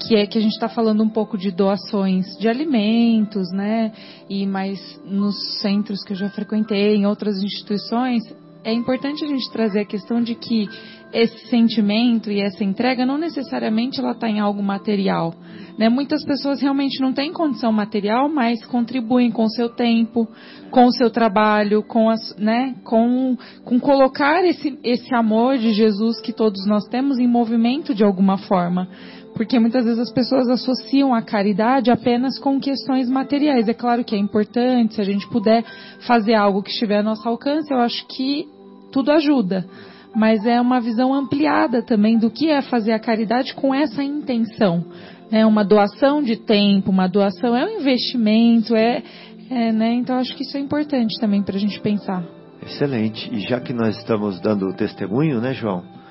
que 0.00 0.16
é 0.16 0.26
que 0.26 0.38
a 0.38 0.40
gente 0.40 0.52
está 0.52 0.68
falando 0.68 1.02
um 1.02 1.08
pouco 1.08 1.38
de 1.38 1.50
doações 1.50 2.26
de 2.38 2.48
alimentos, 2.48 3.50
né? 3.52 3.92
E 4.28 4.46
mais 4.46 4.78
nos 5.04 5.60
centros 5.60 6.02
que 6.04 6.12
eu 6.12 6.16
já 6.16 6.28
frequentei, 6.30 6.96
em 6.96 7.06
outras 7.06 7.42
instituições, 7.42 8.22
é 8.64 8.72
importante 8.72 9.24
a 9.24 9.28
gente 9.28 9.50
trazer 9.50 9.80
a 9.80 9.84
questão 9.84 10.22
de 10.22 10.34
que 10.34 10.68
esse 11.12 11.46
sentimento 11.48 12.30
e 12.30 12.40
essa 12.40 12.64
entrega 12.64 13.04
não 13.04 13.18
necessariamente 13.18 14.00
ela 14.00 14.12
está 14.12 14.28
em 14.28 14.40
algo 14.40 14.62
material. 14.62 15.34
Né? 15.78 15.88
Muitas 15.88 16.24
pessoas 16.24 16.60
realmente 16.60 17.00
não 17.00 17.12
têm 17.12 17.32
condição 17.32 17.70
material, 17.70 18.28
mas 18.28 18.64
contribuem 18.64 19.30
com 19.30 19.44
o 19.44 19.50
seu 19.50 19.68
tempo, 19.68 20.26
com 20.70 20.86
o 20.86 20.92
seu 20.92 21.10
trabalho, 21.10 21.82
com, 21.82 22.08
as, 22.08 22.34
né? 22.36 22.74
com, 22.84 23.36
com 23.64 23.78
colocar 23.78 24.44
esse, 24.44 24.78
esse 24.82 25.14
amor 25.14 25.58
de 25.58 25.72
Jesus 25.72 26.20
que 26.20 26.32
todos 26.32 26.66
nós 26.66 26.84
temos 26.86 27.18
em 27.18 27.26
movimento 27.26 27.94
de 27.94 28.04
alguma 28.04 28.38
forma. 28.38 28.88
Porque 29.34 29.58
muitas 29.58 29.84
vezes 29.84 29.98
as 29.98 30.12
pessoas 30.12 30.48
associam 30.48 31.14
a 31.14 31.22
caridade 31.22 31.90
apenas 31.90 32.38
com 32.38 32.60
questões 32.60 33.08
materiais. 33.08 33.68
É 33.68 33.74
claro 33.74 34.04
que 34.04 34.14
é 34.14 34.18
importante, 34.18 34.94
se 34.94 35.00
a 35.00 35.04
gente 35.04 35.26
puder 35.28 35.64
fazer 36.06 36.34
algo 36.34 36.62
que 36.62 36.70
estiver 36.70 36.98
a 36.98 37.02
nosso 37.02 37.26
alcance, 37.26 37.72
eu 37.72 37.78
acho 37.78 38.06
que 38.08 38.46
tudo 38.92 39.10
ajuda. 39.10 39.66
Mas 40.14 40.44
é 40.44 40.60
uma 40.60 40.80
visão 40.80 41.14
ampliada 41.14 41.82
também 41.82 42.18
do 42.18 42.30
que 42.30 42.50
é 42.50 42.60
fazer 42.60 42.92
a 42.92 42.98
caridade 42.98 43.54
com 43.54 43.74
essa 43.74 44.02
intenção. 44.02 44.84
É 45.30 45.46
uma 45.46 45.64
doação 45.64 46.22
de 46.22 46.36
tempo, 46.36 46.90
uma 46.90 47.06
doação 47.06 47.56
é 47.56 47.64
um 47.64 47.80
investimento, 47.80 48.76
é, 48.76 49.02
é 49.48 49.72
né? 49.72 49.94
Então 49.94 50.16
acho 50.16 50.36
que 50.36 50.42
isso 50.42 50.58
é 50.58 50.60
importante 50.60 51.18
também 51.18 51.42
para 51.42 51.56
a 51.56 51.58
gente 51.58 51.80
pensar. 51.80 52.22
Excelente. 52.62 53.34
E 53.34 53.40
já 53.40 53.58
que 53.58 53.72
nós 53.72 53.96
estamos 53.96 54.38
dando 54.40 54.72
testemunho, 54.74 55.40
né, 55.40 55.54
João? 55.54 56.01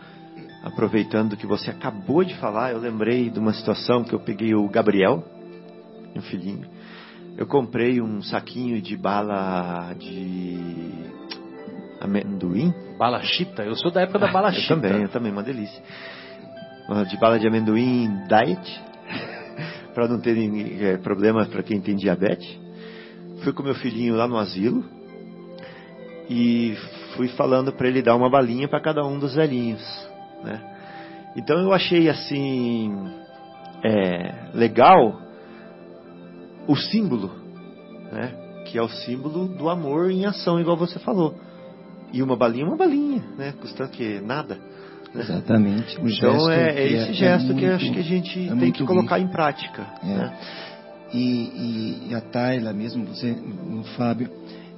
Aproveitando 0.63 1.35
que 1.35 1.47
você 1.47 1.71
acabou 1.71 2.23
de 2.23 2.35
falar, 2.35 2.71
eu 2.71 2.79
lembrei 2.79 3.29
de 3.29 3.39
uma 3.39 3.53
situação 3.53 4.03
que 4.03 4.13
eu 4.13 4.19
peguei 4.19 4.53
o 4.53 4.67
Gabriel, 4.69 5.23
meu 6.13 6.21
filhinho. 6.23 6.67
Eu 7.37 7.47
comprei 7.47 8.01
um 8.01 8.21
saquinho 8.21 8.81
de 8.81 8.95
bala 8.95 9.93
de 9.97 10.59
amendoim. 11.99 12.73
Bala 12.97 13.21
chita? 13.23 13.63
Eu 13.63 13.75
sou 13.75 13.91
da 13.91 14.01
época 14.01 14.19
da 14.19 14.31
bala 14.31 14.49
ah, 14.49 14.51
chita. 14.51 14.73
Eu 14.73 14.81
também, 14.81 15.01
eu 15.03 15.09
também, 15.09 15.31
uma 15.31 15.43
delícia. 15.43 15.81
De 17.09 17.17
bala 17.17 17.39
de 17.39 17.47
amendoim 17.47 18.09
diet, 18.27 18.81
para 19.93 20.07
não 20.07 20.19
ter 20.19 20.37
é, 20.83 20.97
problemas 20.97 21.47
para 21.47 21.63
quem 21.63 21.79
tem 21.79 21.95
diabetes. 21.95 22.59
Fui 23.43 23.53
com 23.53 23.63
meu 23.63 23.75
filhinho 23.75 24.15
lá 24.15 24.27
no 24.27 24.37
asilo 24.37 24.83
e 26.29 26.75
fui 27.15 27.29
falando 27.29 27.71
para 27.71 27.87
ele 27.87 28.01
dar 28.01 28.15
uma 28.15 28.29
balinha 28.29 28.67
para 28.67 28.81
cada 28.81 29.03
um 29.05 29.17
dos 29.17 29.33
velhinhos. 29.35 30.10
Né? 30.43 30.59
Então 31.35 31.59
eu 31.59 31.73
achei 31.73 32.09
assim 32.09 32.93
é, 33.83 34.49
legal 34.53 35.21
o 36.67 36.75
símbolo, 36.75 37.31
né? 38.11 38.33
que 38.65 38.77
é 38.77 38.81
o 38.81 38.89
símbolo 38.89 39.47
do 39.47 39.69
amor 39.69 40.11
em 40.11 40.25
ação, 40.25 40.59
igual 40.59 40.77
você 40.77 40.99
falou. 40.99 41.35
E 42.13 42.21
uma 42.21 42.35
balinha, 42.35 42.65
uma 42.65 42.77
balinha, 42.77 43.23
né? 43.37 43.53
Custa 43.59 43.87
que 43.87 44.19
nada. 44.19 44.59
Né? 45.13 45.21
Exatamente. 45.21 45.97
Então 46.01 46.49
é, 46.49 46.71
é, 46.71 46.87
esse 46.87 47.11
é, 47.11 47.13
gesto 47.13 47.51
é 47.51 47.55
que 47.55 47.63
eu 47.63 47.75
acho 47.75 47.91
que 47.91 47.99
a 47.99 48.03
gente 48.03 48.49
é 48.49 48.55
tem 48.55 48.71
que 48.71 48.85
colocar 48.85 49.19
em 49.19 49.27
prática. 49.27 49.85
É. 50.03 50.07
Né? 50.07 50.37
E, 51.13 52.07
e, 52.09 52.15
a 52.15 52.21
Tayla 52.21 52.71
mesmo, 52.71 53.05
você, 53.05 53.31
o 53.31 53.83
Fábio, 53.97 54.29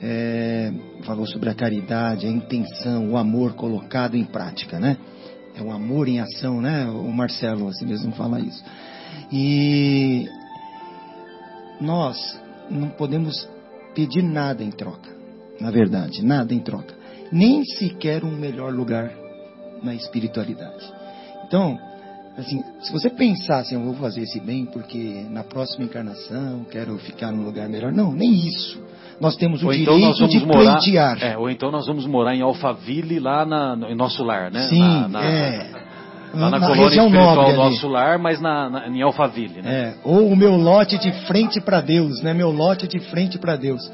é, 0.01 0.73
falou 1.03 1.27
sobre 1.27 1.49
a 1.49 1.53
caridade, 1.53 2.25
a 2.25 2.29
intenção, 2.29 3.11
o 3.11 3.17
amor 3.17 3.53
colocado 3.53 4.15
em 4.15 4.23
prática, 4.23 4.79
né? 4.79 4.97
É 5.55 5.61
o 5.61 5.71
amor 5.71 6.07
em 6.07 6.19
ação, 6.19 6.61
né? 6.61 6.85
O 6.85 7.11
Marcelo 7.11 7.67
assim 7.67 7.85
mesmo 7.85 8.11
fala 8.13 8.39
isso. 8.39 8.63
E 9.31 10.27
nós 11.79 12.17
não 12.69 12.89
podemos 12.89 13.47
pedir 13.93 14.23
nada 14.23 14.63
em 14.63 14.71
troca, 14.71 15.09
na 15.59 15.69
verdade, 15.69 16.23
nada 16.23 16.53
em 16.53 16.59
troca, 16.59 16.95
nem 17.31 17.63
sequer 17.63 18.23
um 18.23 18.31
melhor 18.31 18.73
lugar 18.73 19.11
na 19.81 19.93
espiritualidade. 19.93 20.91
Então, 21.45 21.77
assim, 22.37 22.63
se 22.81 22.91
você 22.91 23.09
pensar 23.09 23.59
assim, 23.59 23.75
eu 23.75 23.83
vou 23.83 23.93
fazer 23.95 24.21
esse 24.21 24.39
bem 24.39 24.65
porque 24.65 25.25
na 25.29 25.43
próxima 25.43 25.85
encarnação 25.85 26.65
quero 26.71 26.97
ficar 26.99 27.31
num 27.31 27.43
lugar 27.43 27.69
melhor. 27.69 27.91
Não, 27.91 28.11
nem 28.11 28.47
isso. 28.47 28.81
Nós 29.19 29.35
temos 29.35 29.61
o 29.63 29.67
Ou 29.67 29.71
direito 29.71 29.91
então 29.91 30.09
nós 30.09 30.19
vamos 30.19 30.33
de 30.39 30.45
morar, 30.45 30.77
pleitear. 30.79 31.17
é, 31.23 31.37
ou 31.37 31.49
então 31.49 31.71
nós 31.71 31.85
vamos 31.85 32.05
morar 32.05 32.35
em 32.35 32.41
Alphaville 32.41 33.19
lá 33.19 33.45
na, 33.45 33.75
no, 33.75 33.87
em 33.87 33.95
nosso 33.95 34.23
lar, 34.23 34.51
né? 34.51 34.63
Sim, 34.67 34.79
na, 34.81 35.07
na, 35.07 35.23
é. 35.25 35.69
Lá 36.33 36.49
na, 36.49 36.59
Na 36.59 36.67
colônia 36.67 36.85
região 36.89 37.05
espiritual 37.05 37.35
nobre 37.35 37.51
ali. 37.51 37.57
nosso 37.59 37.87
lar, 37.87 38.17
mas 38.17 38.41
na, 38.41 38.69
na, 38.69 38.87
em 38.87 39.01
Alphaville, 39.03 39.61
né? 39.61 39.71
É, 39.71 39.93
ou 40.03 40.27
o 40.27 40.35
meu 40.35 40.55
lote 40.55 40.97
de 40.97 41.11
frente 41.27 41.61
para 41.61 41.79
Deus, 41.79 42.21
né? 42.23 42.33
Meu 42.33 42.51
lote 42.51 42.87
de 42.87 42.99
frente 42.99 43.37
para 43.37 43.55
Deus. 43.55 43.89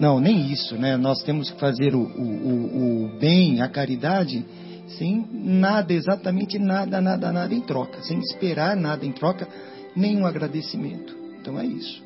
Não, 0.00 0.20
nem 0.20 0.50
isso, 0.52 0.74
né? 0.76 0.96
Nós 0.96 1.22
temos 1.22 1.50
que 1.50 1.58
fazer 1.60 1.94
o, 1.94 2.00
o, 2.00 2.04
o, 2.04 3.04
o 3.14 3.18
bem, 3.18 3.62
a 3.62 3.68
caridade, 3.68 4.44
sem 4.98 5.24
nada, 5.32 5.92
exatamente 5.92 6.58
nada, 6.58 7.00
nada, 7.00 7.32
nada 7.32 7.54
em 7.54 7.60
troca, 7.60 8.02
sem 8.02 8.18
esperar 8.18 8.76
nada 8.76 9.06
em 9.06 9.12
troca, 9.12 9.46
nenhum 9.94 10.26
agradecimento. 10.26 11.14
Então 11.40 11.58
é 11.58 11.64
isso. 11.64 12.04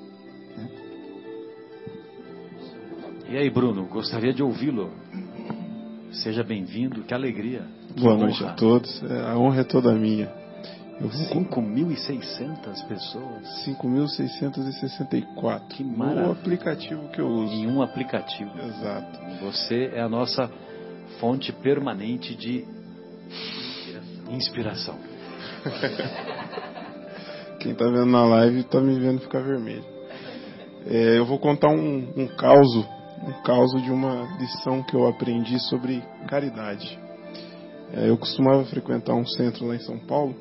E 3.30 3.36
aí, 3.36 3.48
Bruno, 3.48 3.84
gostaria 3.86 4.32
de 4.32 4.42
ouvi-lo. 4.42 4.90
Seja 6.12 6.42
bem-vindo, 6.42 7.04
que 7.04 7.14
alegria. 7.14 7.62
Que 7.94 8.02
Boa 8.02 8.16
noite 8.16 8.42
honra. 8.42 8.52
a 8.52 8.56
todos. 8.56 9.02
É, 9.04 9.20
A 9.30 9.38
honra 9.38 9.60
é 9.60 9.64
toda 9.64 9.92
minha. 9.94 10.28
Eu 11.00 11.08
vou 11.08 11.44
com 11.46 11.62
5.600 11.62 12.86
pessoas 12.88 13.46
5.664. 13.66 15.68
Que 15.68 15.84
maravilha. 15.84 16.26
No 16.26 16.32
aplicativo 16.32 17.08
que 17.10 17.20
eu 17.20 17.28
uso. 17.28 17.54
em 17.54 17.68
um 17.68 17.80
aplicativo. 17.82 18.50
Exato. 18.58 19.18
Você 19.42 19.92
é 19.94 20.00
a 20.00 20.08
nossa 20.08 20.50
fonte 21.20 21.52
permanente 21.52 22.34
de 22.34 22.64
inspiração. 24.28 24.96
Quem 27.60 27.74
tá 27.74 27.84
vendo 27.84 28.06
na 28.06 28.24
live 28.24 28.64
tá 28.64 28.80
me 28.80 28.98
vendo 28.98 29.20
ficar 29.20 29.40
vermelho. 29.40 29.84
É, 30.86 31.18
eu 31.18 31.26
vou 31.26 31.38
contar 31.38 31.68
um, 31.68 32.08
um 32.16 32.26
caso, 32.26 32.86
um 33.22 33.42
caso 33.42 33.80
de 33.82 33.90
uma 33.90 34.28
lição 34.38 34.82
que 34.82 34.94
eu 34.94 35.06
aprendi 35.06 35.58
sobre 35.68 36.02
caridade. 36.28 36.98
É, 37.92 38.08
eu 38.08 38.16
costumava 38.16 38.64
frequentar 38.64 39.14
um 39.14 39.26
centro 39.26 39.66
lá 39.66 39.74
em 39.76 39.80
São 39.80 39.98
Paulo 39.98 40.34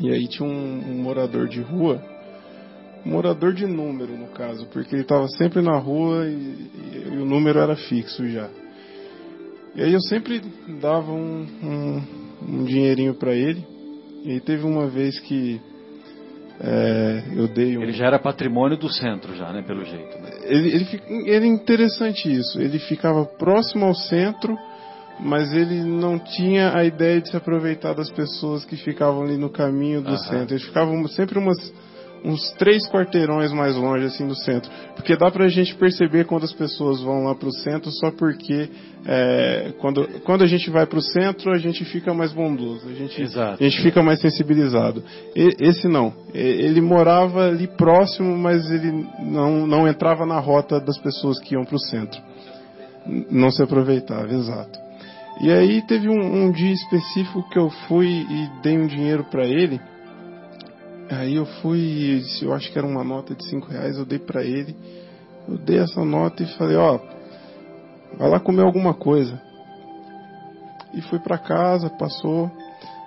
e 0.00 0.10
aí 0.10 0.26
tinha 0.26 0.48
um, 0.48 0.90
um 0.90 1.02
morador 1.02 1.48
de 1.48 1.60
rua, 1.60 2.02
um 3.06 3.10
morador 3.10 3.52
de 3.54 3.66
número 3.66 4.16
no 4.16 4.28
caso, 4.28 4.66
porque 4.66 4.94
ele 4.94 5.02
estava 5.02 5.28
sempre 5.28 5.62
na 5.62 5.78
rua 5.78 6.26
e, 6.26 6.32
e- 6.32 7.08
e 7.12 7.16
o 7.18 7.24
número 7.24 7.58
era 7.60 7.76
fixo 7.76 8.26
já. 8.28 8.48
E 9.76 9.82
aí 9.82 9.92
eu 9.92 10.00
sempre 10.02 10.40
dava 10.80 11.10
um, 11.12 11.46
um, 11.62 12.02
um 12.48 12.64
dinheirinho 12.64 13.14
para 13.14 13.34
ele. 13.34 13.64
E 14.24 14.32
aí 14.32 14.40
teve 14.40 14.64
uma 14.64 14.86
vez 14.88 15.18
que 15.20 15.60
é, 16.60 17.22
eu 17.34 17.48
dei 17.48 17.76
um. 17.76 17.82
Ele 17.82 17.92
já 17.92 18.06
era 18.06 18.18
patrimônio 18.18 18.76
do 18.76 18.88
centro, 18.88 19.34
já, 19.34 19.52
né? 19.52 19.62
Pelo 19.62 19.84
jeito. 19.84 20.18
Né? 20.18 20.30
Ele, 20.44 20.68
ele, 20.68 21.02
ele 21.28 21.46
é 21.46 21.48
interessante 21.48 22.32
isso. 22.32 22.60
Ele 22.60 22.78
ficava 22.78 23.24
próximo 23.24 23.84
ao 23.84 23.94
centro, 23.94 24.56
mas 25.18 25.52
ele 25.52 25.82
não 25.82 26.18
tinha 26.18 26.76
a 26.76 26.84
ideia 26.84 27.20
de 27.20 27.30
se 27.30 27.36
aproveitar 27.36 27.94
das 27.94 28.10
pessoas 28.10 28.64
que 28.64 28.76
ficavam 28.76 29.22
ali 29.22 29.36
no 29.36 29.50
caminho 29.50 30.00
do 30.00 30.10
Aham. 30.10 30.18
centro. 30.18 30.54
Eles 30.54 30.64
ficavam 30.64 31.06
sempre 31.08 31.38
umas, 31.38 31.58
uns 32.24 32.50
três 32.52 32.88
quarteirões 32.88 33.52
mais 33.52 33.76
longe 33.76 34.06
assim 34.06 34.26
do 34.26 34.34
centro. 34.34 34.70
Porque 34.96 35.14
dá 35.16 35.30
pra 35.30 35.46
gente 35.48 35.74
perceber 35.74 36.24
quando 36.24 36.44
as 36.44 36.52
pessoas 36.52 37.00
vão 37.02 37.24
lá 37.24 37.34
pro 37.34 37.52
centro 37.52 37.90
só 37.90 38.10
porque 38.10 38.68
é, 39.06 39.72
quando, 39.78 40.08
quando 40.24 40.42
a 40.42 40.46
gente 40.46 40.70
vai 40.70 40.86
pro 40.86 41.02
centro 41.02 41.52
a 41.52 41.58
gente 41.58 41.84
fica 41.84 42.14
mais 42.14 42.32
bondoso, 42.32 42.88
a 42.88 42.92
gente, 42.94 43.20
Exato. 43.20 43.62
a 43.62 43.68
gente 43.68 43.82
fica 43.82 44.02
mais 44.02 44.20
sensibilizado. 44.20 45.04
E- 45.36 45.56
esse 45.60 45.86
não. 45.86 46.14
Ele 46.32 46.80
morava 46.80 47.48
ali 47.48 47.66
próximo, 47.66 48.36
mas 48.38 48.70
ele 48.70 49.06
não, 49.20 49.66
não 49.66 49.86
entrava 49.86 50.24
na 50.24 50.38
rota 50.40 50.80
das 50.80 50.96
pessoas 50.98 51.38
que 51.40 51.54
iam 51.54 51.64
pro 51.64 51.78
centro. 51.78 52.20
N- 53.06 53.26
Não 53.30 53.50
se 53.50 53.62
aproveitava, 53.62 54.32
exato. 54.32 54.78
E 55.42 55.50
aí 55.50 55.82
teve 55.86 56.08
um, 56.08 56.44
um 56.46 56.50
dia 56.52 56.72
específico 56.72 57.42
que 57.50 57.58
eu 57.58 57.68
fui 57.88 58.06
e 58.08 58.48
dei 58.62 58.78
um 58.78 58.86
dinheiro 58.86 59.24
para 59.24 59.44
ele. 59.44 59.80
Aí 61.10 61.36
eu 61.36 61.46
fui, 61.60 62.22
eu 62.42 62.52
acho 62.52 62.72
que 62.72 62.78
era 62.78 62.86
uma 62.86 63.04
nota 63.04 63.34
de 63.34 63.44
cinco 63.48 63.68
reais, 63.68 63.96
eu 63.96 64.04
dei 64.04 64.18
para 64.18 64.42
ele. 64.42 64.74
Eu 65.48 65.58
dei 65.58 65.78
essa 65.78 66.04
nota 66.04 66.42
e 66.42 66.46
falei, 66.56 66.76
ó, 66.76 66.98
vai 68.16 68.30
lá 68.30 68.40
comer 68.40 68.62
alguma 68.62 68.94
coisa. 68.94 69.40
E 70.94 71.02
fui 71.02 71.18
para 71.18 71.38
casa, 71.38 71.90
passou. 71.90 72.50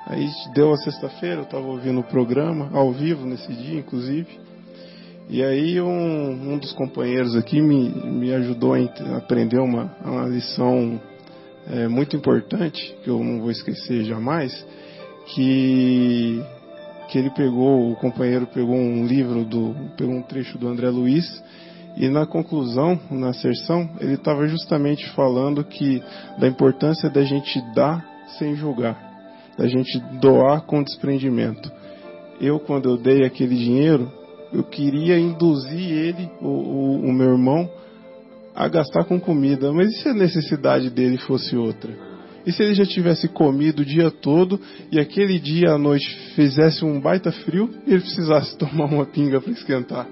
Aí 0.05 0.29
deu 0.53 0.71
a 0.71 0.77
sexta-feira, 0.77 1.41
eu 1.41 1.43
estava 1.43 1.65
ouvindo 1.65 1.99
o 1.99 2.03
programa, 2.03 2.69
ao 2.73 2.91
vivo 2.91 3.25
nesse 3.25 3.51
dia, 3.53 3.79
inclusive. 3.79 4.39
E 5.29 5.43
aí 5.43 5.81
um, 5.81 6.53
um 6.53 6.57
dos 6.57 6.71
companheiros 6.73 7.35
aqui 7.35 7.61
me, 7.61 7.89
me 7.89 8.33
ajudou 8.33 8.73
a 8.73 9.17
aprender 9.17 9.59
uma, 9.59 9.91
uma 10.05 10.25
lição 10.27 11.01
é, 11.69 11.87
muito 11.87 12.15
importante, 12.15 12.95
que 13.03 13.09
eu 13.09 13.21
não 13.21 13.41
vou 13.41 13.51
esquecer 13.51 14.05
jamais, 14.05 14.65
que, 15.27 16.41
que 17.07 17.17
ele 17.17 17.29
pegou, 17.29 17.91
o 17.91 17.95
companheiro 17.95 18.47
pegou 18.47 18.75
um 18.75 19.05
livro, 19.05 19.45
do, 19.45 19.75
pegou 19.95 20.13
um 20.13 20.21
trecho 20.21 20.57
do 20.57 20.67
André 20.67 20.89
Luiz, 20.89 21.43
e 21.95 22.09
na 22.09 22.27
conclusão, 22.27 22.99
na 23.09 23.29
asserção, 23.29 23.89
ele 23.99 24.13
estava 24.13 24.47
justamente 24.47 25.09
falando 25.11 25.63
que 25.63 26.01
da 26.37 26.47
importância 26.47 27.09
da 27.09 27.23
gente 27.23 27.59
dar 27.73 28.05
sem 28.37 28.55
julgar, 28.55 28.95
da 29.57 29.67
gente 29.67 29.99
doar 30.21 30.61
com 30.61 30.83
desprendimento. 30.83 31.71
Eu, 32.39 32.59
quando 32.59 32.89
eu 32.89 32.97
dei 32.97 33.25
aquele 33.25 33.55
dinheiro, 33.55 34.11
eu 34.53 34.63
queria 34.63 35.17
induzir 35.17 35.91
ele, 35.91 36.29
o, 36.39 36.47
o, 36.47 36.99
o 37.07 37.13
meu 37.13 37.31
irmão, 37.31 37.67
a 38.55 38.67
gastar 38.67 39.03
com 39.05 39.19
comida. 39.19 39.73
Mas 39.73 39.91
e 39.91 40.01
se 40.01 40.09
a 40.09 40.13
necessidade 40.13 40.91
dele 40.91 41.17
fosse 41.17 41.55
outra? 41.55 42.06
E 42.47 42.53
se 42.53 42.63
ele 42.63 42.73
já 42.73 42.85
tivesse 42.85 43.27
comido 43.27 43.81
o 43.81 43.85
dia 43.85 44.09
todo 44.09 44.57
e 44.89 44.97
aquele 44.97 45.37
dia 45.37 45.71
à 45.73 45.77
noite 45.77 46.07
fizesse 46.33 46.85
um 46.85 46.97
baita 46.97 47.29
frio 47.29 47.69
e 47.85 47.91
ele 47.91 47.99
precisasse 47.99 48.55
tomar 48.57 48.85
uma 48.85 49.05
pinga 49.05 49.41
para 49.41 49.51
esquentar? 49.51 50.07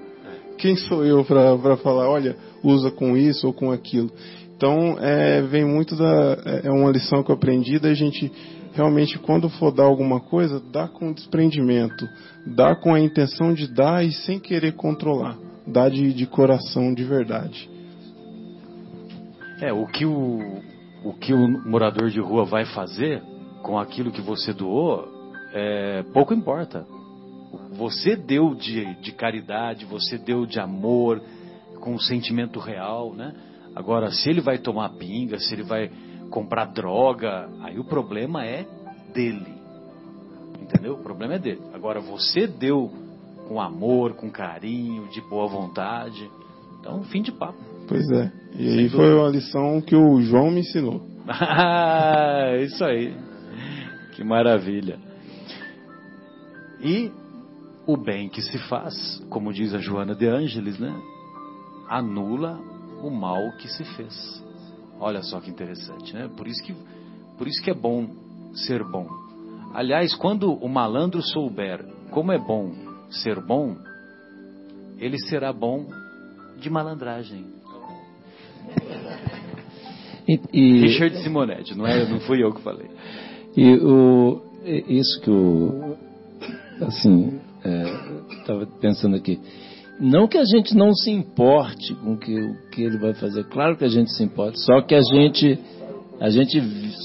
Quem 0.58 0.76
sou 0.76 1.02
eu 1.02 1.24
para 1.24 1.78
falar, 1.78 2.10
olha, 2.10 2.36
usa 2.62 2.90
com 2.90 3.16
isso 3.16 3.46
ou 3.46 3.54
com 3.54 3.70
aquilo? 3.72 4.10
Então, 4.54 4.98
é, 5.00 5.40
vem 5.42 5.64
muito 5.64 5.96
da. 5.96 6.60
É 6.62 6.70
uma 6.70 6.90
lição 6.90 7.22
que 7.22 7.30
eu 7.30 7.34
aprendi 7.34 7.78
da 7.78 7.94
gente 7.94 8.30
realmente, 8.74 9.18
quando 9.18 9.48
for 9.48 9.72
dar 9.72 9.84
alguma 9.84 10.20
coisa, 10.20 10.60
dar 10.60 10.88
com 10.88 11.12
desprendimento, 11.12 12.06
dar 12.46 12.76
com 12.76 12.92
a 12.92 13.00
intenção 13.00 13.54
de 13.54 13.66
dar 13.66 14.04
e 14.04 14.12
sem 14.12 14.38
querer 14.38 14.72
controlar, 14.72 15.38
dar 15.66 15.90
de, 15.90 16.12
de 16.12 16.26
coração, 16.26 16.92
de 16.92 17.02
verdade. 17.02 17.68
É, 19.62 19.72
o 19.72 19.86
que 19.86 20.04
o, 20.04 20.60
o 21.06 21.12
que 21.12 21.32
o 21.32 21.48
morador 21.68 22.10
de 22.10 22.18
rua 22.18 22.44
vai 22.44 22.64
fazer 22.64 23.22
com 23.62 23.78
aquilo 23.78 24.10
que 24.10 24.20
você 24.20 24.52
doou, 24.52 25.06
é, 25.52 26.02
pouco 26.12 26.34
importa. 26.34 26.84
Você 27.74 28.16
deu 28.16 28.56
de, 28.56 28.94
de 28.96 29.12
caridade, 29.12 29.84
você 29.84 30.18
deu 30.18 30.44
de 30.44 30.58
amor, 30.58 31.22
com 31.80 31.94
um 31.94 31.98
sentimento 31.98 32.58
real, 32.58 33.14
né? 33.14 33.32
Agora, 33.74 34.10
se 34.10 34.28
ele 34.28 34.40
vai 34.40 34.58
tomar 34.58 34.88
pinga, 34.90 35.38
se 35.38 35.54
ele 35.54 35.62
vai 35.62 35.90
comprar 36.30 36.64
droga, 36.64 37.48
aí 37.62 37.78
o 37.78 37.84
problema 37.84 38.44
é 38.44 38.66
dele. 39.14 39.54
Entendeu? 40.60 40.94
O 40.94 41.02
problema 41.02 41.34
é 41.34 41.38
dele. 41.38 41.62
Agora, 41.72 42.00
você 42.00 42.48
deu 42.48 42.90
com 43.46 43.60
amor, 43.60 44.14
com 44.14 44.28
carinho, 44.28 45.08
de 45.10 45.20
boa 45.20 45.46
vontade. 45.46 46.28
Então, 46.80 47.04
fim 47.04 47.22
de 47.22 47.30
papo. 47.30 47.75
Pois 47.88 48.10
é. 48.10 48.32
E 48.54 48.68
Sem 48.68 48.78
aí 48.78 48.88
foi 48.88 49.14
uma 49.14 49.28
lição 49.28 49.80
que 49.80 49.94
o 49.94 50.20
João 50.20 50.50
me 50.50 50.60
ensinou. 50.60 51.06
Ah, 51.28 52.56
isso 52.60 52.84
aí. 52.84 53.12
Que 54.14 54.22
maravilha. 54.22 54.98
E 56.80 57.10
o 57.86 57.96
bem 57.96 58.28
que 58.28 58.40
se 58.40 58.58
faz, 58.68 59.22
como 59.28 59.52
diz 59.52 59.74
a 59.74 59.78
Joana 59.78 60.14
de 60.14 60.26
Ângeles, 60.26 60.78
né? 60.78 60.94
Anula 61.88 62.58
o 63.02 63.10
mal 63.10 63.52
que 63.58 63.68
se 63.68 63.84
fez. 63.96 64.44
Olha 64.98 65.22
só 65.22 65.40
que 65.40 65.50
interessante, 65.50 66.14
né? 66.14 66.30
Por 66.36 66.46
isso 66.46 66.62
que, 66.64 66.74
por 67.36 67.46
isso 67.46 67.62
que 67.62 67.70
é 67.70 67.74
bom 67.74 68.08
ser 68.54 68.82
bom. 68.84 69.06
Aliás, 69.74 70.14
quando 70.14 70.52
o 70.52 70.68
malandro 70.68 71.20
souber 71.22 71.84
como 72.10 72.32
é 72.32 72.38
bom 72.38 72.72
ser 73.10 73.40
bom, 73.40 73.76
ele 74.98 75.18
será 75.28 75.52
bom 75.52 75.86
de 76.58 76.70
malandragem. 76.70 77.55
E, 80.28 80.40
e, 80.52 80.80
Richard 80.80 81.16
Simonetti, 81.22 81.76
não, 81.76 81.86
é, 81.86 82.08
não 82.08 82.18
fui 82.20 82.42
eu 82.42 82.52
que 82.52 82.60
falei. 82.60 82.88
e 83.56 83.74
o, 83.76 84.42
isso 84.64 85.20
que 85.20 85.30
o. 85.30 85.96
Assim, 86.80 87.40
estava 88.40 88.66
pensando 88.80 89.16
aqui. 89.16 89.38
Não 89.98 90.28
que 90.28 90.36
a 90.36 90.44
gente 90.44 90.76
não 90.76 90.92
se 90.92 91.10
importe 91.10 91.94
com 91.94 92.14
o 92.14 92.18
que, 92.18 92.34
o 92.38 92.70
que 92.70 92.82
ele 92.82 92.98
vai 92.98 93.14
fazer, 93.14 93.44
claro 93.44 93.76
que 93.76 93.84
a 93.84 93.88
gente 93.88 94.12
se 94.12 94.22
importa, 94.22 94.58
só 94.58 94.82
que 94.82 94.94
a 94.94 95.00
gente 95.00 95.58
a 96.18 96.30
gente 96.30 96.60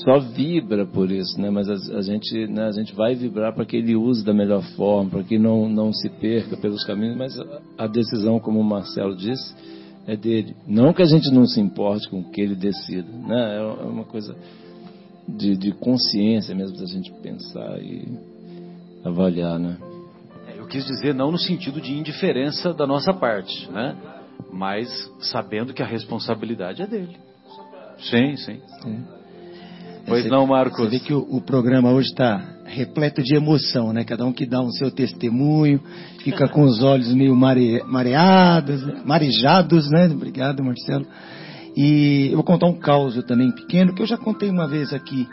só 0.05 0.19
vibra 0.19 0.85
por 0.85 1.11
isso, 1.11 1.39
né? 1.39 1.49
Mas 1.49 1.69
a, 1.69 1.97
a 1.97 2.01
gente, 2.01 2.47
né, 2.47 2.67
a 2.67 2.71
gente 2.71 2.95
vai 2.95 3.13
vibrar 3.13 3.53
para 3.53 3.65
que 3.65 3.75
ele 3.75 3.95
use 3.95 4.23
da 4.23 4.33
melhor 4.33 4.63
forma, 4.75 5.09
para 5.09 5.23
que 5.23 5.37
não, 5.37 5.67
não 5.67 5.91
se 5.91 6.09
perca 6.09 6.55
pelos 6.55 6.83
caminhos, 6.85 7.17
mas 7.17 7.37
a, 7.37 7.61
a, 7.79 7.87
decisão, 7.87 8.39
como 8.39 8.59
o 8.59 8.63
Marcelo 8.63 9.15
disse, 9.15 9.53
é 10.07 10.15
dele. 10.15 10.55
Não 10.67 10.93
que 10.93 11.01
a 11.01 11.05
gente 11.05 11.29
não 11.31 11.45
se 11.45 11.59
importe 11.59 12.09
com 12.09 12.19
o 12.19 12.31
que 12.31 12.41
ele 12.41 12.55
decida, 12.55 13.07
né? 13.11 13.57
É, 13.57 13.59
é 13.59 13.85
uma 13.85 14.03
coisa 14.03 14.35
de, 15.27 15.55
de 15.55 15.71
consciência 15.73 16.55
mesmo 16.55 16.77
da 16.77 16.85
gente 16.85 17.11
pensar 17.21 17.81
e 17.81 18.07
avaliar, 19.03 19.59
né? 19.59 19.77
É, 20.47 20.59
eu 20.59 20.67
quis 20.67 20.85
dizer 20.85 21.13
não 21.13 21.31
no 21.31 21.37
sentido 21.37 21.79
de 21.79 21.93
indiferença 21.93 22.73
da 22.73 22.87
nossa 22.87 23.13
parte, 23.13 23.69
né? 23.71 23.95
Mas 24.51 24.89
sabendo 25.19 25.73
que 25.73 25.81
a 25.81 25.85
responsabilidade 25.85 26.81
é 26.81 26.87
dele. 26.87 27.15
Sim, 27.99 28.35
sim. 28.35 28.59
sim. 28.81 29.03
Pois 30.07 30.23
você, 30.23 30.29
não, 30.29 30.47
Marcos. 30.47 30.79
Você 30.79 30.89
vê 30.89 30.99
que 30.99 31.13
o, 31.13 31.19
o 31.19 31.41
programa 31.41 31.91
hoje 31.91 32.09
está 32.09 32.50
repleto 32.71 33.21
de 33.21 33.35
emoção, 33.35 33.91
né? 33.91 34.03
Cada 34.03 34.25
um 34.25 34.33
que 34.33 34.45
dá 34.45 34.61
um 34.61 34.71
seu 34.71 34.89
testemunho, 34.89 35.81
fica 36.19 36.47
com 36.47 36.63
os 36.63 36.81
olhos 36.81 37.13
meio 37.13 37.35
mare, 37.35 37.83
mareados, 37.85 38.85
né? 38.85 39.01
marejados, 39.05 39.89
né? 39.89 40.07
Obrigado, 40.07 40.63
Marcelo. 40.63 41.05
E 41.75 42.27
eu 42.29 42.35
vou 42.35 42.43
contar 42.43 42.67
um 42.67 42.79
caos 42.79 43.15
também 43.25 43.51
pequeno, 43.51 43.93
que 43.93 44.01
eu 44.01 44.07
já 44.07 44.17
contei 44.17 44.49
uma 44.49 44.67
vez 44.67 44.93
aqui, 44.93 45.27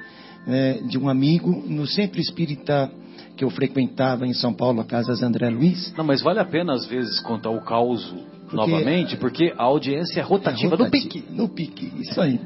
né, 0.46 0.74
de 0.88 0.98
um 0.98 1.08
amigo 1.08 1.50
no 1.66 1.86
centro 1.86 2.20
espírita 2.20 2.90
que 3.36 3.44
eu 3.44 3.50
frequentava 3.50 4.26
em 4.26 4.32
São 4.32 4.52
Paulo, 4.52 4.80
a 4.80 4.84
Casa 4.84 5.24
André 5.24 5.48
Luiz. 5.48 5.92
Não, 5.96 6.04
mas 6.04 6.22
vale 6.22 6.40
a 6.40 6.44
pena 6.44 6.74
às 6.74 6.86
vezes 6.86 7.20
contar 7.20 7.50
o 7.50 7.60
caos 7.60 8.14
novamente, 8.52 9.16
porque 9.16 9.52
a 9.56 9.64
audiência 9.64 10.20
é 10.20 10.22
rotativa, 10.22 10.74
é 10.74 10.78
rotativa 10.78 10.84
no 10.84 10.90
pique. 10.90 11.24
No 11.30 11.48
pique, 11.48 11.92
isso 12.00 12.20
aí. 12.20 12.40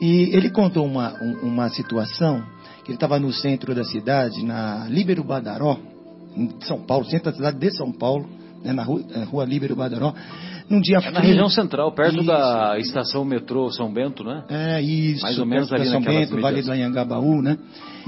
E 0.00 0.34
ele 0.34 0.50
contou 0.50 0.84
uma, 0.84 1.12
uma 1.42 1.68
situação 1.68 2.44
que 2.84 2.90
ele 2.90 2.96
estava 2.96 3.18
no 3.18 3.32
centro 3.32 3.74
da 3.74 3.84
cidade, 3.84 4.44
na 4.44 4.86
Líbero 4.88 5.22
Badaró, 5.24 5.78
em 6.36 6.50
São 6.60 6.80
Paulo, 6.80 7.04
centro 7.04 7.30
da 7.30 7.36
cidade 7.36 7.58
de 7.58 7.70
São 7.76 7.92
Paulo, 7.92 8.28
né, 8.62 8.72
na 8.72 8.82
rua, 8.82 9.02
na 9.08 9.24
rua 9.24 9.44
Líbero 9.44 9.76
Badaró, 9.76 10.14
num 10.68 10.80
dia 10.80 10.98
é 11.02 11.10
na 11.10 11.20
região 11.20 11.48
central, 11.48 11.92
perto 11.92 12.16
isso. 12.16 12.26
da 12.26 12.78
estação 12.78 13.24
metrô 13.24 13.70
São 13.70 13.92
Bento, 13.92 14.24
né? 14.24 14.44
É, 14.48 14.80
isso. 14.80 15.22
Mais 15.22 15.38
ou 15.38 15.44
menos 15.46 15.72
ali 15.72 15.86
São 15.86 16.00
Bento, 16.00 16.40
Vale 16.40 16.62
do 16.62 16.72
Anhangabaú, 16.72 17.42
né? 17.42 17.58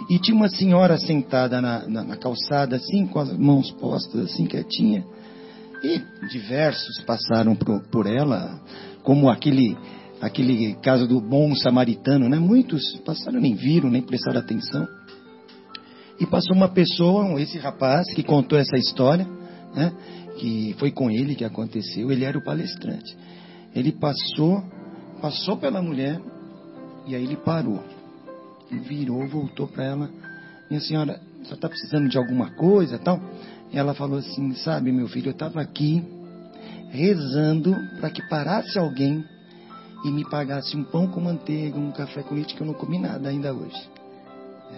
E 0.09 0.18
tinha 0.18 0.37
uma 0.37 0.49
senhora 0.49 0.97
sentada 0.97 1.61
na, 1.61 1.87
na, 1.87 2.05
na, 2.05 2.16
calçada, 2.16 2.77
assim, 2.77 3.07
com 3.07 3.18
as 3.18 3.37
mãos 3.37 3.70
postas, 3.72 4.33
assim, 4.33 4.47
quietinha. 4.47 5.05
E 5.83 6.01
diversos 6.29 7.01
passaram 7.05 7.55
por, 7.55 7.83
por 7.89 8.07
ela, 8.07 8.59
como 9.03 9.29
aquele 9.29 9.77
aquele 10.25 10.75
caso 10.77 11.07
do 11.07 11.20
bom 11.20 11.55
samaritano, 11.55 12.31
né? 12.31 12.39
Muitos 12.39 12.97
passaram, 13.05 13.39
nem 13.39 13.55
viram, 13.55 13.91
nem 13.91 14.01
prestaram 14.01 14.41
atenção. 14.41 14.89
E 16.18 16.27
passou 16.27 16.57
uma 16.57 16.68
pessoa, 16.68 17.41
esse 17.43 17.59
rapaz 17.59 18.07
que 18.14 18.22
contou 18.22 18.59
essa 18.59 18.77
história, 18.77 19.27
né? 19.75 19.93
Que 20.39 20.75
foi 20.79 20.91
com 20.91 21.11
ele 21.11 21.35
que 21.35 21.45
aconteceu. 21.45 22.11
Ele 22.11 22.25
era 22.25 22.39
o 22.39 22.43
palestrante. 22.43 23.14
Ele 23.75 23.93
passou, 23.93 24.64
passou 25.20 25.59
pela 25.59 25.83
mulher 25.83 26.18
e 27.07 27.14
aí 27.14 27.22
ele 27.22 27.37
parou. 27.37 27.83
Virou, 28.70 29.29
voltou 29.29 29.68
para 29.68 29.85
ela. 29.85 30.11
Minha 30.70 30.81
senhora, 30.81 31.20
você 31.43 31.53
está 31.53 31.68
precisando 31.68 32.09
de 32.09 32.16
alguma 32.16 32.51
coisa, 32.53 32.99
tal? 32.99 33.20
Ela 33.72 33.93
falou 33.93 34.18
assim, 34.18 34.55
sabe, 34.55 34.91
meu 34.91 35.07
filho, 35.07 35.29
eu 35.29 35.33
estava 35.33 35.61
aqui 35.61 36.03
rezando 36.91 37.77
para 38.01 38.09
que 38.09 38.27
parasse 38.29 38.79
alguém 38.79 39.22
e 40.05 40.11
me 40.11 40.25
pagasse 40.29 40.77
um 40.77 40.85
pão 40.85 41.07
com 41.07 41.21
manteiga, 41.21 41.79
um 41.79 41.91
café 41.91 42.23
com 42.23 42.35
leite, 42.35 42.55
que 42.55 42.61
eu 42.61 42.67
não 42.67 42.75
comi 42.75 42.99
nada 42.99 43.31
ainda 43.31 43.55
hoje. 43.55 43.89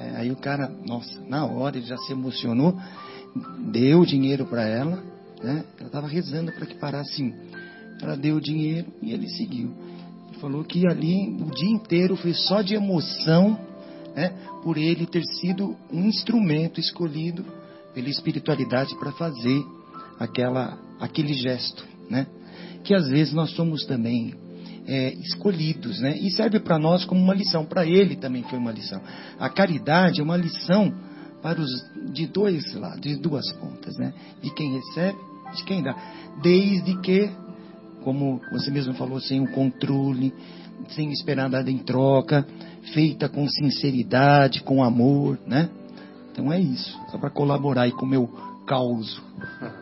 É, 0.00 0.16
aí 0.16 0.30
o 0.30 0.36
cara, 0.36 0.68
nossa, 0.86 1.20
na 1.26 1.44
hora 1.44 1.76
ele 1.76 1.86
já 1.86 1.96
se 1.98 2.12
emocionou, 2.12 2.78
deu 3.72 4.04
dinheiro 4.04 4.46
para 4.46 4.62
ela, 4.62 5.02
né? 5.42 5.64
Ela 5.78 5.86
estava 5.86 6.06
rezando 6.06 6.52
para 6.52 6.66
que 6.66 6.76
parasse. 6.76 7.34
Ela 8.00 8.16
deu 8.16 8.36
o 8.36 8.40
dinheiro 8.40 8.86
e 9.02 9.12
ele 9.12 9.28
seguiu. 9.28 9.74
Falou 10.40 10.62
que 10.64 10.86
ali 10.86 11.36
o 11.40 11.50
dia 11.50 11.70
inteiro 11.70 12.14
foi 12.16 12.34
só 12.34 12.62
de 12.62 12.74
emoção, 12.74 13.58
né? 14.14 14.28
Por 14.62 14.76
ele 14.76 15.06
ter 15.06 15.24
sido 15.24 15.76
um 15.92 16.04
instrumento 16.04 16.78
escolhido 16.78 17.44
pela 17.94 18.08
espiritualidade 18.08 18.94
para 18.96 19.12
fazer 19.12 19.64
aquela, 20.18 20.78
aquele 21.00 21.32
gesto, 21.32 21.84
né? 22.08 22.26
Que 22.84 22.94
às 22.94 23.08
vezes 23.08 23.32
nós 23.32 23.50
somos 23.52 23.84
também 23.86 24.34
é, 24.86 25.12
escolhidos, 25.14 26.00
né? 26.00 26.16
E 26.16 26.30
serve 26.30 26.60
para 26.60 26.78
nós 26.78 27.04
como 27.04 27.20
uma 27.20 27.34
lição. 27.34 27.64
Para 27.64 27.84
ele 27.84 28.16
também 28.16 28.42
foi 28.44 28.58
uma 28.58 28.72
lição. 28.72 29.00
A 29.38 29.48
caridade 29.48 30.20
é 30.20 30.24
uma 30.24 30.36
lição 30.36 30.92
para 31.42 31.60
os 31.60 31.70
de 32.12 32.26
dois 32.26 32.74
lados, 32.74 33.00
de 33.00 33.16
duas 33.16 33.50
pontas, 33.54 33.96
né? 33.96 34.12
De 34.42 34.50
quem 34.54 34.74
recebe, 34.74 35.18
de 35.54 35.64
quem 35.64 35.82
dá. 35.82 35.94
Desde 36.42 37.00
que, 37.00 37.30
como 38.02 38.40
você 38.52 38.70
mesmo 38.70 38.94
falou, 38.94 39.20
sem 39.20 39.40
o 39.40 39.50
controle, 39.50 40.32
sem 40.90 41.10
esperar 41.12 41.48
nada 41.48 41.70
em 41.70 41.78
troca, 41.78 42.46
feita 42.92 43.28
com 43.28 43.48
sinceridade, 43.48 44.62
com 44.62 44.82
amor, 44.82 45.38
né? 45.46 45.68
Então 46.32 46.52
é 46.52 46.60
isso, 46.60 46.98
só 47.10 47.18
para 47.18 47.30
colaborar 47.30 47.82
aí 47.82 47.92
com 47.92 48.04
o 48.04 48.08
meu 48.08 48.26
caos. 48.66 49.22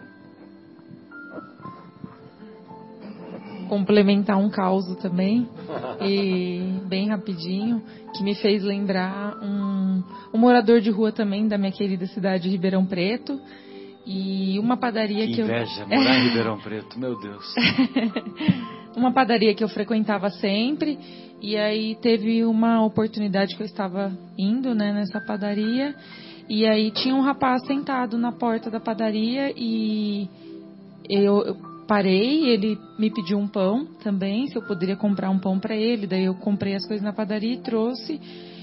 complementar 3.75 4.39
um 4.39 4.49
caos 4.49 4.87
também, 5.03 5.49
e 6.01 6.79
bem 6.87 7.09
rapidinho, 7.09 7.83
que 8.17 8.23
me 8.23 8.37
fez 8.37 8.63
lembrar 8.63 9.37
um, 9.43 10.01
um 10.33 10.39
morador 10.39 10.81
de 10.81 10.91
rua 10.91 11.11
também 11.11 11.49
da 11.49 11.59
minha 11.59 11.73
querida 11.73 12.07
cidade 12.07 12.45
de 12.45 12.51
Ribeirão 12.51 12.87
Preto, 12.87 13.41
e 14.07 14.61
uma 14.61 14.77
padaria 14.77 15.27
que, 15.27 15.35
que 15.35 15.41
inveja, 15.41 15.83
eu... 15.83 15.89
morar 15.99 16.19
em 16.21 16.29
Ribeirão 16.29 16.59
Preto, 16.61 17.01
meu 17.01 17.19
Deus. 17.19 17.45
uma 18.97 19.13
padaria 19.13 19.53
que 19.55 19.65
eu 19.65 19.69
frequentava 19.69 20.31
sempre, 20.31 20.97
e 21.43 21.57
aí 21.57 21.97
teve 21.97 22.45
uma 22.45 22.85
oportunidade 22.85 23.57
que 23.57 23.63
eu 23.63 23.67
estava 23.67 24.13
indo, 24.39 24.73
né, 24.73 24.93
nessa 24.93 25.21
padaria, 25.21 25.97
e 26.49 26.65
aí 26.65 26.93
tinha 26.93 27.17
um 27.17 27.23
rapaz 27.23 27.67
sentado 27.67 28.17
na 28.19 28.31
porta 28.31 28.71
da 28.71 28.79
padaria 28.79 29.53
e 29.57 30.29
eu, 31.09 31.43
eu 31.43 31.74
parei, 31.87 32.49
ele 32.49 32.79
me 32.99 33.11
pediu 33.11 33.39
um 33.39 33.49
pão 33.49 33.87
também, 34.03 34.47
se 34.49 34.57
eu 34.57 34.63
poderia 34.63 34.97
comprar 34.97 35.31
um 35.31 35.39
pão 35.39 35.59
para 35.59 35.77
ele. 35.77 36.07
Daí 36.07 36.25
eu 36.25 36.35
comprei 36.35 36.75
as 36.75 36.87
coisas 36.87 37.05
na 37.05 37.13
padaria 37.13 37.55
e 37.55 37.63
trouxe. 37.63 38.21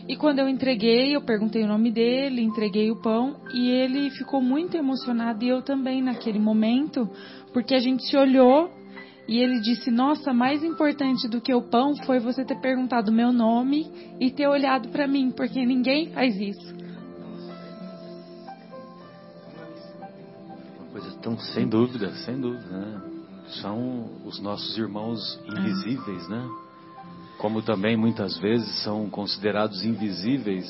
E 0.08 0.16
quando 0.16 0.40
eu 0.40 0.50
entreguei, 0.50 1.16
eu 1.16 1.22
perguntei 1.22 1.64
o 1.64 1.68
nome 1.68 1.92
dele, 1.92 2.42
entreguei 2.42 2.92
o 2.92 3.02
pão 3.02 3.38
e 3.54 3.70
ele 3.70 4.10
ficou 4.10 4.42
muito 4.42 4.76
emocionado 4.76 5.44
e 5.44 5.50
eu 5.50 5.62
também 5.62 6.02
naquele 6.02 6.40
momento, 6.40 7.10
porque 7.54 7.76
a 7.76 7.80
gente 7.80 8.04
se 8.04 8.18
olhou 8.18 8.70
e 9.28 9.38
ele 9.38 9.62
disse: 9.62 9.92
Nossa, 9.92 10.34
mais 10.34 10.64
importante 10.64 11.28
do 11.30 11.40
que 11.40 11.54
o 11.54 11.62
pão 11.62 11.96
foi 12.06 12.20
você 12.20 12.44
ter 12.44 12.60
perguntado 12.60 13.12
meu 13.12 13.32
nome 13.32 13.90
e 14.20 14.32
ter 14.32 14.48
olhado 14.48 14.90
para 14.90 15.08
mim, 15.08 15.32
porque 15.32 15.66
ninguém 15.66 16.10
faz 16.10 16.36
isso. 16.36 16.76
Coisa 21.02 21.18
tão 21.22 21.38
sem 21.40 21.68
dúvida, 21.68 22.12
sem 22.26 22.40
dúvida. 22.40 22.68
Né? 22.68 23.12
são 23.60 24.10
os 24.26 24.40
nossos 24.40 24.78
irmãos 24.78 25.40
invisíveis, 25.46 26.28
né? 26.30 26.50
Como 27.38 27.62
também 27.62 27.98
muitas 27.98 28.38
vezes 28.38 28.84
são 28.84 29.10
considerados 29.10 29.84
invisíveis, 29.84 30.66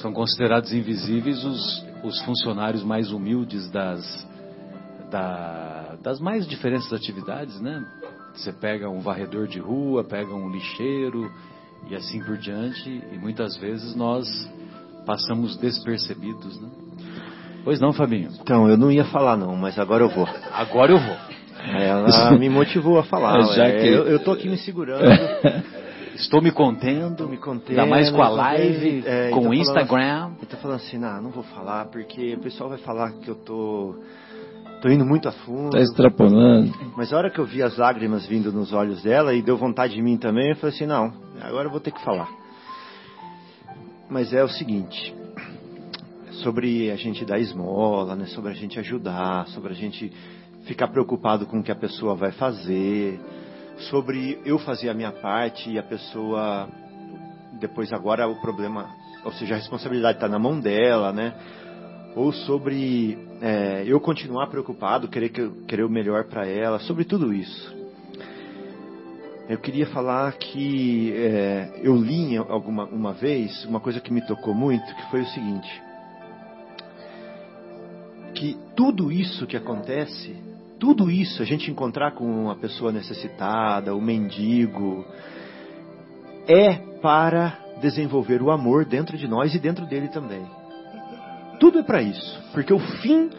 são 0.00 0.12
considerados 0.12 0.72
invisíveis 0.72 1.44
os, 1.44 1.86
os 2.02 2.20
funcionários 2.22 2.82
mais 2.82 3.10
humildes 3.12 3.70
das, 3.70 4.26
da, 5.10 5.96
das 6.02 6.20
mais 6.20 6.46
diferentes 6.46 6.92
atividades, 6.92 7.60
né? 7.60 7.86
Você 8.34 8.52
pega 8.52 8.88
um 8.88 9.00
varredor 9.00 9.46
de 9.46 9.60
rua, 9.60 10.02
pega 10.02 10.34
um 10.34 10.50
lixeiro 10.50 11.30
e 11.88 11.94
assim 11.94 12.22
por 12.24 12.36
diante, 12.36 12.88
e 13.12 13.18
muitas 13.18 13.56
vezes 13.56 13.94
nós 13.94 14.26
passamos 15.06 15.56
despercebidos, 15.56 16.60
né? 16.60 16.68
Pois 17.64 17.80
não, 17.80 17.92
Fabinho? 17.92 18.30
Então, 18.40 18.68
eu 18.68 18.76
não 18.76 18.90
ia 18.90 19.04
falar 19.04 19.36
não, 19.36 19.54
mas 19.56 19.78
agora 19.78 20.02
eu 20.02 20.08
vou. 20.08 20.26
Agora 20.52 20.92
eu 20.92 20.98
vou. 20.98 21.16
Ela 21.64 22.32
me 22.32 22.48
motivou 22.48 22.98
a 22.98 23.04
falar. 23.04 23.40
Já 23.54 23.70
que... 23.70 23.86
eu, 23.86 24.06
eu 24.08 24.18
tô 24.18 24.32
aqui 24.32 24.48
me 24.48 24.56
segurando. 24.58 25.04
Estou 26.14 26.42
me 26.42 26.52
contendo, 26.52 27.26
me 27.26 27.38
contendo, 27.38 27.80
ainda 27.80 27.86
mais 27.90 28.10
com 28.10 28.22
a 28.22 28.28
live, 28.28 29.02
é, 29.06 29.30
com 29.30 29.48
o 29.48 29.54
Instagram. 29.54 30.32
eu 30.40 30.46
tô 30.46 30.56
falando 30.58 30.76
assim, 30.76 30.98
não, 30.98 31.22
não 31.22 31.30
vou 31.30 31.42
falar, 31.42 31.86
porque 31.86 32.34
o 32.34 32.40
pessoal 32.40 32.68
vai 32.68 32.78
falar 32.78 33.12
que 33.12 33.28
eu 33.28 33.34
tô, 33.34 33.96
tô 34.82 34.90
indo 34.90 35.06
muito 35.06 35.26
a 35.26 35.32
fundo. 35.32 35.70
Tá 35.70 35.80
extrapolando. 35.80 36.70
Mas 36.96 37.12
a 37.12 37.16
hora 37.16 37.30
que 37.30 37.38
eu 37.38 37.46
vi 37.46 37.62
as 37.62 37.78
lágrimas 37.78 38.26
vindo 38.26 38.52
nos 38.52 38.74
olhos 38.74 39.02
dela 39.02 39.32
e 39.32 39.40
deu 39.40 39.56
vontade 39.56 39.94
de 39.94 40.02
mim 40.02 40.18
também, 40.18 40.50
eu 40.50 40.56
falei 40.56 40.76
assim, 40.76 40.86
não, 40.86 41.12
agora 41.40 41.66
eu 41.66 41.70
vou 41.70 41.80
ter 41.80 41.90
que 41.90 42.04
falar. 42.04 42.28
Mas 44.10 44.34
é 44.34 44.44
o 44.44 44.48
seguinte, 44.48 45.14
sobre 46.42 46.90
a 46.90 46.96
gente 46.96 47.24
dar 47.24 47.38
esmola, 47.38 48.14
né, 48.14 48.26
sobre 48.26 48.50
a 48.50 48.54
gente 48.54 48.78
ajudar, 48.78 49.46
sobre 49.48 49.72
a 49.72 49.76
gente 49.76 50.12
ficar 50.64 50.88
preocupado 50.88 51.46
com 51.46 51.58
o 51.58 51.62
que 51.62 51.72
a 51.72 51.76
pessoa 51.76 52.14
vai 52.14 52.32
fazer, 52.32 53.18
sobre 53.90 54.38
eu 54.44 54.58
fazer 54.58 54.88
a 54.88 54.94
minha 54.94 55.12
parte 55.12 55.70
e 55.70 55.78
a 55.78 55.82
pessoa 55.82 56.68
depois 57.60 57.92
agora 57.92 58.26
o 58.28 58.40
problema, 58.40 58.90
ou 59.24 59.32
seja, 59.32 59.54
a 59.54 59.58
responsabilidade 59.58 60.18
está 60.18 60.28
na 60.28 60.38
mão 60.38 60.58
dela, 60.58 61.12
né? 61.12 61.34
Ou 62.14 62.32
sobre 62.32 63.16
é, 63.40 63.84
eu 63.86 63.98
continuar 64.00 64.48
preocupado, 64.48 65.08
querer, 65.08 65.30
querer 65.30 65.84
o 65.84 65.88
melhor 65.88 66.24
para 66.24 66.46
ela, 66.46 66.78
sobre 66.80 67.04
tudo 67.04 67.32
isso. 67.32 67.82
Eu 69.48 69.58
queria 69.58 69.86
falar 69.86 70.32
que 70.32 71.12
é, 71.14 71.80
eu 71.82 71.96
li 71.96 72.36
alguma 72.36 72.84
uma 72.84 73.12
vez 73.12 73.64
uma 73.64 73.80
coisa 73.80 74.00
que 74.00 74.12
me 74.12 74.24
tocou 74.26 74.54
muito, 74.54 74.84
que 74.94 75.10
foi 75.10 75.22
o 75.22 75.26
seguinte: 75.26 75.82
que 78.42 78.58
tudo 78.74 79.12
isso 79.12 79.46
que 79.46 79.56
acontece, 79.56 80.34
tudo 80.80 81.08
isso 81.08 81.40
a 81.40 81.44
gente 81.44 81.70
encontrar 81.70 82.10
com 82.10 82.24
uma 82.24 82.56
pessoa 82.56 82.90
necessitada, 82.90 83.94
o 83.94 83.98
um 83.98 84.00
mendigo, 84.00 85.06
é 86.48 86.74
para 87.00 87.56
desenvolver 87.80 88.42
o 88.42 88.50
amor 88.50 88.84
dentro 88.84 89.16
de 89.16 89.28
nós 89.28 89.54
e 89.54 89.60
dentro 89.60 89.86
dele 89.86 90.08
também. 90.08 90.44
Tudo 91.60 91.78
é 91.78 91.82
para 91.84 92.02
isso, 92.02 92.42
porque 92.52 92.74
o 92.74 92.80
fim, 92.80 93.30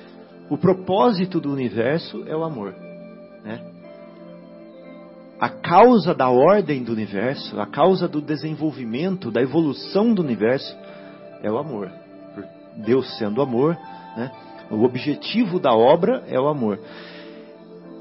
o 0.50 0.58
propósito 0.58 1.42
do 1.42 1.52
universo 1.52 2.24
é 2.26 2.34
o 2.34 2.46
amor, 2.46 2.74
né? 3.44 3.60
A 5.38 5.50
causa 5.50 6.16
da 6.16 6.30
ordem 6.30 6.82
do 6.82 6.94
universo, 6.94 7.60
a 7.60 7.66
causa 7.66 8.08
do 8.08 8.22
desenvolvimento, 8.22 9.30
da 9.30 9.42
evolução 9.42 10.14
do 10.14 10.22
universo 10.22 10.74
é 11.42 11.52
o 11.52 11.58
amor. 11.58 11.92
Deus 12.78 13.18
sendo 13.18 13.42
amor, 13.42 13.78
né? 14.16 14.32
O 14.70 14.84
objetivo 14.84 15.60
da 15.60 15.74
obra 15.74 16.24
é 16.28 16.40
o 16.40 16.48
amor. 16.48 16.80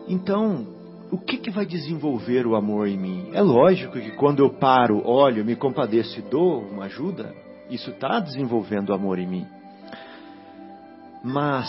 Então, 0.09 0.67
o 1.11 1.19
que, 1.19 1.37
que 1.37 1.51
vai 1.51 1.67
desenvolver 1.67 2.47
o 2.47 2.57
amor 2.57 2.89
em 2.89 2.97
mim? 2.97 3.31
É 3.33 3.43
lógico 3.43 4.01
que 4.01 4.13
quando 4.13 4.41
eu 4.41 4.51
paro, 4.51 5.07
olho, 5.07 5.45
me 5.45 5.55
compadeço 5.55 6.19
e 6.19 6.23
dou 6.23 6.63
uma 6.63 6.85
ajuda, 6.85 7.35
isso 7.69 7.91
está 7.91 8.19
desenvolvendo 8.19 8.91
o 8.91 8.95
amor 8.95 9.19
em 9.19 9.27
mim. 9.27 9.47
Mas 11.23 11.69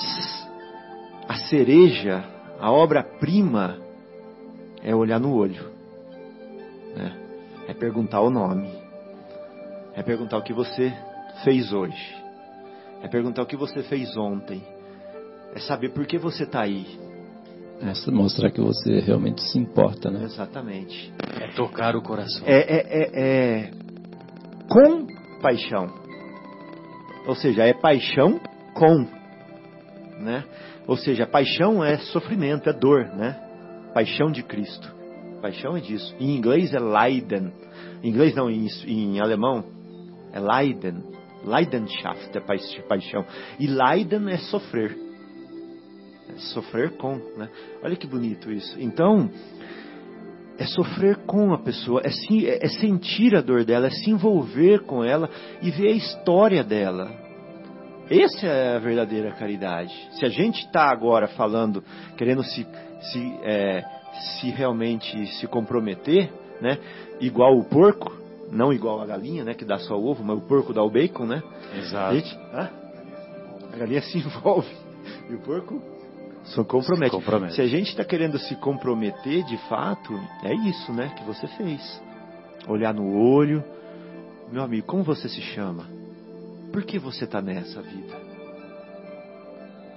a 1.28 1.36
cereja, 1.36 2.24
a 2.60 2.72
obra-prima, 2.72 3.78
é 4.82 4.96
olhar 4.96 5.20
no 5.20 5.34
olho, 5.36 5.70
né? 6.96 7.18
é 7.68 7.74
perguntar 7.74 8.22
o 8.22 8.30
nome, 8.30 8.70
é 9.96 10.02
perguntar 10.02 10.38
o 10.38 10.42
que 10.42 10.54
você 10.54 10.94
fez 11.44 11.72
hoje, 11.72 12.16
é 13.02 13.08
perguntar 13.08 13.44
o 13.44 13.46
que 13.46 13.56
você 13.56 13.84
fez 13.84 14.16
ontem, 14.18 14.64
é 15.56 15.60
saber 15.60 15.90
por 15.90 16.06
que 16.06 16.18
você 16.18 16.44
está 16.44 16.62
aí, 16.62 16.86
Mostrar 18.08 18.50
que 18.52 18.62
você 18.62 19.00
realmente 19.00 19.42
se 19.42 19.60
importa, 19.60 20.10
né? 20.10 20.24
Exatamente. 20.24 21.12
É 21.42 21.48
tocar 21.50 21.96
o 21.98 22.02
coração. 22.02 22.44
É, 22.46 22.60
é, 22.60 22.86
é, 22.88 23.10
é 23.14 23.72
com 24.70 25.06
paixão. 25.42 25.94
Ou 27.28 27.36
seja, 27.36 27.64
é 27.64 27.74
paixão 27.74 28.40
com, 28.74 29.06
né? 30.20 30.46
Ou 30.88 30.96
seja, 30.96 31.28
paixão 31.28 31.84
é 31.84 31.98
sofrimento, 31.98 32.70
é 32.70 32.74
dor, 32.74 33.06
né? 33.16 33.38
Paixão 33.94 34.32
de 34.32 34.44
Cristo. 34.44 34.90
Paixão 35.42 35.76
é 35.76 35.82
disso. 35.82 36.16
Em 36.20 36.38
inglês 36.38 36.74
é 36.74 36.80
Leiden. 36.80 37.52
Em 38.02 38.10
inglês 38.10 38.34
não, 38.34 38.50
em, 38.50 38.66
em 38.88 39.20
alemão 39.20 39.64
é 40.32 40.40
Leiden. 40.40 41.04
Leidenschaft 41.44 42.34
é 42.34 42.40
paixão. 42.40 43.26
E 43.60 43.68
Leiden 43.68 44.30
é 44.30 44.38
sofrer 44.38 45.03
sofrer 46.38 46.98
com, 46.98 47.16
né? 47.38 47.50
Olha 47.84 47.96
que 47.96 48.08
bonito 48.08 48.52
isso. 48.52 48.80
Então, 48.80 49.30
é 50.58 50.66
sofrer 50.66 51.18
com 51.26 51.54
a 51.54 51.58
pessoa, 51.58 52.02
é, 52.04 52.10
se, 52.10 52.48
é, 52.48 52.66
é 52.66 52.68
sentir 52.68 53.36
a 53.36 53.42
dor 53.42 53.64
dela, 53.64 53.88
é 53.88 53.90
se 53.90 54.10
envolver 54.10 54.82
com 54.82 55.04
ela 55.04 55.30
e 55.62 55.72
ver 55.72 55.88
a 55.88 55.96
história 55.96 56.64
dela. 56.64 57.12
Essa 58.10 58.46
é 58.46 58.76
a 58.76 58.80
verdadeira 58.80 59.32
caridade. 59.32 59.94
Se 60.12 60.26
a 60.26 60.30
gente 60.30 60.66
está 60.66 60.92
agora 60.92 61.28
falando, 61.30 61.84
querendo 62.18 62.44
se, 62.44 62.68
se, 63.02 63.40
é, 63.44 63.84
se 64.40 64.50
realmente 64.50 65.26
se 65.40 65.48
comprometer, 65.48 66.32
né? 66.62 66.78
Igual 67.20 67.58
o 67.58 67.64
porco, 67.64 68.12
não 68.52 68.72
igual 68.74 69.02
a 69.02 69.06
galinha, 69.06 69.44
né? 69.44 69.54
Que 69.54 69.66
dá 69.66 69.80
só 69.80 69.98
o 69.98 70.06
ovo, 70.06 70.24
mas 70.24 70.38
o 70.38 70.42
porco 70.42 70.74
dá 70.74 70.84
o 70.84 70.92
bacon, 70.92 71.26
né? 71.26 71.42
Exato. 71.76 72.16
Gente, 72.16 72.38
ah, 72.54 72.70
a 73.74 73.78
galinha 73.78 74.02
se 74.02 74.18
envolve 74.20 74.70
e 75.30 75.34
o 75.34 75.40
porco 75.40 75.82
se 76.44 76.64
compromete. 76.64 77.12
Se 77.12 77.16
compromete. 77.16 77.56
Se 77.56 77.62
a 77.62 77.68
gente 77.68 77.90
está 77.90 78.04
querendo 78.04 78.38
se 78.38 78.56
comprometer 78.56 79.44
de 79.46 79.58
fato, 79.70 80.14
é 80.44 80.54
isso, 80.54 80.92
né, 80.92 81.14
que 81.16 81.24
você 81.24 81.48
fez. 81.48 82.02
Olhar 82.68 82.94
no 82.94 83.18
olho, 83.18 83.64
meu 84.52 84.64
amigo, 84.64 84.86
como 84.86 85.04
você 85.04 85.28
se 85.28 85.42
chama? 85.42 85.88
Por 86.72 86.84
que 86.84 87.00
você 87.00 87.26
está 87.26 87.42
nessa 87.42 87.82
vida? 87.82 88.34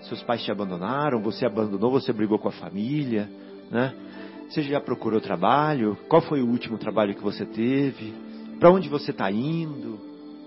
Seus 0.03 0.23
pais 0.23 0.43
te 0.43 0.53
abandonaram, 0.53 1.21
você 1.21 1.45
abandonou, 1.47 1.91
você 1.91 2.13
brigou 2.13 2.39
com 2.39 2.49
a 2.49 2.53
família, 2.53 3.29
né? 3.71 3.95
Você 4.49 4.63
já 4.63 4.81
procurou 4.81 5.21
trabalho? 5.21 5.97
Qual 6.09 6.23
foi 6.23 6.41
o 6.41 6.47
último 6.47 6.79
trabalho 6.79 7.15
que 7.15 7.23
você 7.23 7.45
teve? 7.45 8.15
Para 8.61 8.71
onde 8.71 8.89
você 8.89 9.11
está 9.11 9.31
indo? 9.31 9.99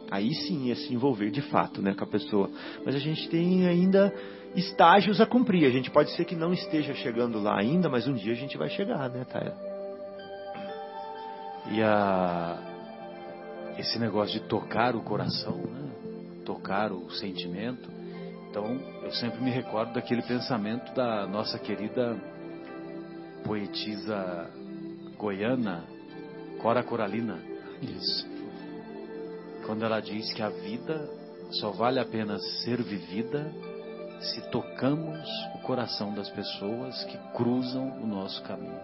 Aí 0.09 0.33
sim 0.33 0.71
é 0.71 0.75
se 0.75 0.93
envolver 0.93 1.29
de 1.29 1.41
fato, 1.41 1.81
né, 1.81 1.93
com 1.93 2.03
a 2.03 2.07
pessoa. 2.07 2.49
Mas 2.85 2.95
a 2.95 2.99
gente 2.99 3.27
tem 3.29 3.67
ainda 3.67 4.13
estágios 4.55 5.21
a 5.21 5.25
cumprir. 5.25 5.65
A 5.65 5.71
gente 5.71 5.91
pode 5.91 6.11
ser 6.11 6.25
que 6.25 6.35
não 6.35 6.53
esteja 6.53 6.93
chegando 6.93 7.39
lá 7.39 7.59
ainda, 7.59 7.89
mas 7.89 8.07
um 8.07 8.13
dia 8.13 8.33
a 8.33 8.35
gente 8.35 8.57
vai 8.57 8.69
chegar, 8.69 9.09
né, 9.09 9.25
Taia? 9.25 9.53
E 11.71 11.81
a 11.83 12.65
esse 13.77 13.97
negócio 13.97 14.39
de 14.39 14.45
tocar 14.45 14.93
o 14.93 15.01
coração, 15.01 15.55
né? 15.55 15.89
tocar 16.45 16.91
o 16.91 17.09
sentimento. 17.11 17.89
Então, 18.49 18.77
eu 19.03 19.11
sempre 19.11 19.41
me 19.41 19.51
recordo 19.51 19.93
daquele 19.93 20.21
pensamento 20.23 20.93
da 20.93 21.25
nossa 21.25 21.57
querida 21.57 22.17
poetisa 23.45 24.49
goiana, 25.17 25.85
Cora 26.61 26.83
Coralina. 26.83 27.39
Isso. 27.81 28.27
Quando 29.65 29.85
ela 29.85 30.01
diz 30.01 30.33
que 30.33 30.41
a 30.41 30.49
vida 30.49 31.07
só 31.51 31.71
vale 31.71 31.99
a 31.99 32.05
pena 32.05 32.37
ser 32.63 32.81
vivida 32.81 33.49
se 34.19 34.41
tocamos 34.49 35.27
o 35.55 35.59
coração 35.59 36.13
das 36.13 36.29
pessoas 36.29 37.03
que 37.05 37.17
cruzam 37.33 37.93
o 38.01 38.07
nosso 38.07 38.41
caminho. 38.43 38.79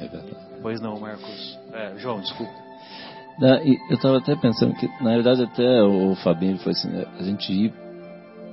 É 0.00 0.08
verdade. 0.08 0.36
Pois 0.62 0.80
não, 0.80 0.98
Marcos. 0.98 1.58
É, 1.72 1.94
João, 1.98 2.20
desculpa. 2.20 2.52
Não, 3.38 3.58
eu 3.58 3.76
estava 3.90 4.18
até 4.18 4.34
pensando 4.34 4.74
que, 4.74 4.86
na 5.02 5.10
verdade, 5.10 5.42
até 5.42 5.82
o 5.82 6.14
Fabinho 6.16 6.58
foi 6.58 6.72
assim, 6.72 6.88
né, 6.88 7.04
a 7.18 7.22
gente 7.22 7.52
ir 7.52 7.72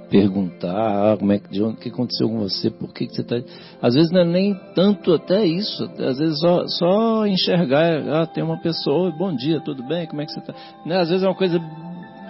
perguntar 0.10 1.14
ah, 1.14 1.18
como 1.18 1.32
é 1.32 1.40
que, 1.40 1.50
de 1.50 1.64
onde, 1.64 1.76
o 1.76 1.80
que 1.80 1.90
aconteceu 1.90 2.30
com 2.30 2.40
você, 2.40 2.70
por 2.70 2.94
que, 2.94 3.08
que 3.08 3.16
você 3.16 3.22
está. 3.22 3.38
Às 3.82 3.96
vezes 3.96 4.12
não 4.12 4.22
é 4.22 4.26
nem 4.26 4.54
tanto 4.76 5.14
até 5.14 5.46
isso, 5.46 5.84
às 5.86 6.18
vezes 6.18 6.40
só, 6.40 6.68
só 6.68 7.26
enxergar, 7.26 8.08
ah, 8.10 8.28
tem 8.28 8.44
uma 8.44 8.62
pessoa, 8.62 9.12
bom 9.18 9.34
dia, 9.36 9.62
tudo 9.62 9.82
bem, 9.88 10.06
como 10.06 10.22
é 10.22 10.26
que 10.26 10.34
você 10.34 10.40
está? 10.40 10.54
Né? 10.86 10.98
Às 10.98 11.10
vezes 11.10 11.24
é 11.24 11.28
uma 11.28 11.36
coisa 11.36 11.60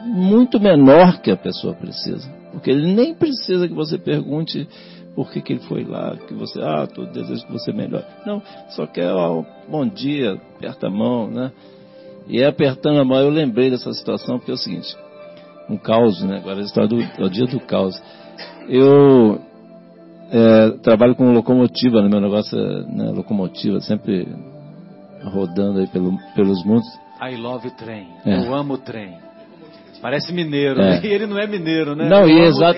muito 0.06 0.60
menor 0.60 1.22
que 1.22 1.32
a 1.32 1.38
pessoa 1.38 1.74
precisa. 1.74 2.43
Porque 2.54 2.72
ele 2.72 2.94
nem 2.94 3.14
precisa 3.14 3.68
que 3.68 3.74
você 3.74 3.98
pergunte 3.98 4.68
por 5.16 5.32
que, 5.32 5.42
que 5.42 5.54
ele 5.54 5.62
foi 5.62 5.84
lá, 5.84 6.16
que 6.16 6.34
você, 6.34 6.62
ah, 6.62 6.88
tô 6.88 7.06
desejo 7.06 7.46
que 7.46 7.52
você 7.52 7.74
melhore. 7.74 8.06
Não, 8.26 8.42
só 8.70 8.88
quer, 8.88 9.12
ó, 9.12 9.44
bom 9.68 9.86
dia, 9.88 10.34
aperta 10.34 10.88
a 10.88 10.90
mão, 10.90 11.30
né? 11.30 11.52
E 12.28 12.40
é 12.40 12.48
apertando 12.48 13.00
a 13.00 13.06
mão, 13.06 13.20
eu 13.20 13.30
lembrei 13.30 13.70
dessa 13.70 13.92
situação, 13.92 14.38
porque 14.38 14.52
é 14.52 14.54
o 14.54 14.58
seguinte, 14.58 14.96
um 15.70 15.78
caos, 15.78 16.22
né? 16.24 16.38
Agora 16.38 16.62
história 16.62 16.88
do, 16.88 16.98
do 17.18 17.30
dia 17.30 17.46
do 17.46 17.60
caos. 17.60 18.02
Eu 18.68 19.42
é, 20.32 20.70
trabalho 20.82 21.16
com 21.16 21.32
locomotiva, 21.32 21.98
no 21.98 22.04
né? 22.04 22.10
meu 22.10 22.22
negócio 22.22 22.58
é 22.58 22.84
né, 22.86 23.12
locomotiva, 23.12 23.80
sempre 23.82 24.28
rodando 25.24 25.80
aí 25.80 25.88
pelo, 25.88 26.18
pelos 26.36 26.64
mundos. 26.64 26.88
I 27.22 27.36
love 27.36 27.70
trem. 27.72 28.08
É. 28.26 28.46
Eu 28.46 28.54
amo 28.54 28.78
trem. 28.78 29.18
Parece 30.04 30.34
mineiro, 30.34 30.82
é. 30.82 31.00
né? 31.00 31.02
E 31.02 31.08
ele 31.08 31.26
não 31.26 31.40
é 31.40 31.48
mineiro, 31.48 31.96
né? 31.96 32.10
Não, 32.10 32.28
e, 32.28 32.42
exa 32.42 32.76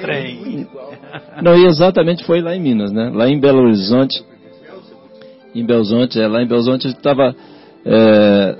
não, 1.42 1.58
e 1.58 1.66
exatamente 1.66 2.24
foi 2.24 2.40
lá 2.40 2.56
em 2.56 2.62
Minas, 2.62 2.92
né? 2.92 3.10
Lá 3.12 3.28
em 3.28 3.40
Belo 3.40 3.64
Horizonte. 3.64 4.24
Em 5.56 5.66
Belo 5.66 5.80
Horizonte, 5.80 6.22
é, 6.22 6.28
lá 6.28 6.44
em 6.44 6.46
Belo 6.46 6.62
Horizonte 6.62 6.86
a 6.86 6.90
gente 6.92 7.00
estava. 7.00 7.36
É, 7.84 8.56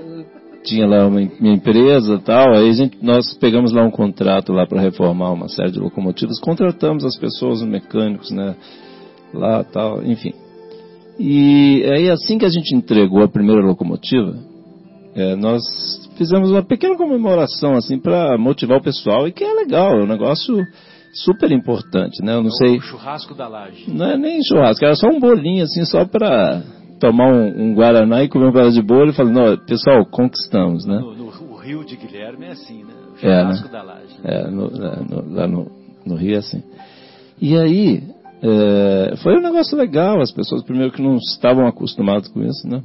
tinha 0.64 0.84
lá 0.84 1.06
uma, 1.06 1.20
uma 1.20 1.54
empresa 1.54 2.18
tal, 2.18 2.54
aí 2.56 2.72
gente, 2.72 2.98
nós 3.00 3.34
pegamos 3.34 3.70
lá 3.70 3.84
um 3.84 3.90
contrato 3.90 4.52
lá 4.52 4.66
para 4.66 4.80
reformar 4.80 5.30
uma 5.30 5.48
série 5.48 5.70
de 5.70 5.78
locomotivas, 5.78 6.40
contratamos 6.40 7.04
as 7.04 7.16
pessoas, 7.16 7.62
os 7.62 7.68
mecânicos, 7.68 8.32
né? 8.32 8.56
Lá 9.32 9.62
tal, 9.62 10.02
enfim. 10.02 10.34
E 11.20 11.84
aí 11.88 12.10
assim 12.10 12.36
que 12.36 12.44
a 12.44 12.50
gente 12.50 12.74
entregou 12.74 13.22
a 13.22 13.28
primeira 13.28 13.64
locomotiva, 13.64 14.36
é, 15.14 15.36
nós 15.36 15.62
fizemos 16.16 16.50
uma 16.50 16.62
pequena 16.64 16.96
comemoração 16.96 17.74
assim 17.74 17.98
para 17.98 18.36
motivar 18.38 18.78
o 18.78 18.82
pessoal 18.82 19.26
e 19.28 19.32
que 19.32 19.44
é 19.44 19.52
legal, 19.52 19.92
é 19.98 20.02
um 20.02 20.06
negócio 20.06 20.56
super 21.24 21.50
importante, 21.50 22.22
né? 22.22 22.34
Eu 22.34 22.42
não 22.42 22.48
é 22.50 22.56
sei. 22.58 22.80
churrasco 22.80 23.34
da 23.34 23.48
laje. 23.48 23.90
Não 23.90 24.06
é 24.06 24.16
nem 24.16 24.42
churrasco, 24.42 24.84
era 24.84 24.94
só 24.96 25.08
um 25.08 25.18
bolinho 25.20 25.64
assim, 25.64 25.84
só 25.84 26.04
para 26.04 26.62
tomar 27.00 27.32
um, 27.32 27.70
um, 27.70 27.74
guaraná 27.74 28.22
e 28.24 28.28
comer 28.28 28.46
um 28.48 28.52
pedaço 28.52 28.74
de 28.74 28.82
bolo 28.82 29.10
e 29.10 29.12
falar, 29.14 29.30
não, 29.30 29.56
pessoal, 29.66 30.04
conquistamos, 30.06 30.84
né? 30.86 30.98
No, 30.98 31.14
no, 31.14 31.26
o 31.52 31.56
Rio 31.56 31.84
de 31.84 31.96
Guilherme 31.96 32.46
é 32.46 32.50
assim, 32.52 32.84
né? 32.84 32.92
O 33.22 33.26
É, 33.26 33.28
né? 33.28 33.40
churrasco 33.42 33.68
da 33.68 33.82
laje. 33.82 34.16
É, 34.24 34.50
no- 34.50 34.66
é, 34.66 35.00
no- 35.08 35.34
lá 35.34 35.46
no, 35.46 35.70
no 36.06 36.14
Rio 36.16 36.34
é 36.34 36.38
assim. 36.38 36.62
E 37.40 37.56
aí, 37.56 38.02
é, 38.42 39.14
foi 39.22 39.36
um 39.36 39.42
negócio 39.42 39.76
legal, 39.76 40.20
as 40.20 40.32
pessoas 40.32 40.62
primeiro 40.64 40.92
que 40.92 41.02
não 41.02 41.16
estavam 41.16 41.66
acostumadas 41.66 42.28
com 42.28 42.42
isso, 42.42 42.66
né? 42.68 42.82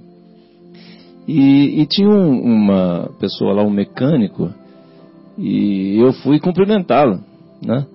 E, 1.27 1.81
e 1.81 1.85
tinha 1.85 2.09
um- 2.09 2.41
uma 2.41 3.09
pessoa 3.19 3.53
lá, 3.53 3.63
um 3.63 3.69
mecânico, 3.69 4.49
e 5.37 5.97
eu 5.99 6.11
fui 6.13 6.39
cumprimentá-lo, 6.39 7.19
né? 7.65 7.85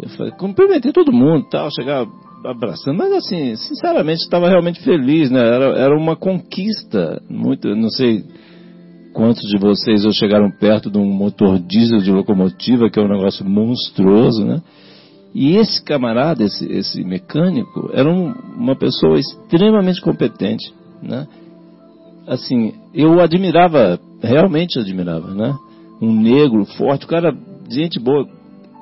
Eu 0.00 0.08
falei, 0.10 0.32
cumprimentei 0.32 0.92
todo 0.92 1.12
mundo, 1.12 1.46
tal, 1.50 1.68
chegar 1.70 2.06
abraçando, 2.44 2.96
mas 2.98 3.12
assim, 3.12 3.54
sinceramente, 3.56 4.22
estava 4.22 4.48
realmente 4.48 4.80
feliz, 4.82 5.30
né? 5.30 5.40
Era, 5.40 5.78
era 5.78 5.96
uma 5.96 6.16
conquista, 6.16 7.22
muito, 7.30 7.74
não 7.74 7.88
sei 7.90 8.24
quantos 9.12 9.42
de 9.48 9.58
vocês 9.58 10.02
já 10.02 10.10
chegaram 10.12 10.50
perto 10.50 10.90
de 10.90 10.98
um 10.98 11.04
motor 11.12 11.58
diesel 11.58 11.98
de 11.98 12.10
locomotiva, 12.10 12.88
que 12.90 12.98
é 12.98 13.02
um 13.02 13.08
negócio 13.08 13.44
monstruoso, 13.44 14.44
né? 14.44 14.62
E 15.34 15.56
esse 15.56 15.82
camarada, 15.84 16.44
esse, 16.44 16.66
esse 16.70 17.02
mecânico, 17.04 17.90
era 17.92 18.08
um- 18.10 18.32
uma 18.56 18.76
pessoa 18.76 19.18
extremamente 19.18 20.00
competente, 20.00 20.72
né? 21.02 21.26
Assim, 22.26 22.74
eu 22.94 23.20
admirava, 23.20 23.98
realmente 24.22 24.78
admirava, 24.78 25.34
né? 25.34 25.54
Um 26.00 26.12
negro 26.12 26.64
forte, 26.64 27.04
o 27.04 27.08
cara, 27.08 27.36
gente 27.68 27.98
boa, 27.98 28.26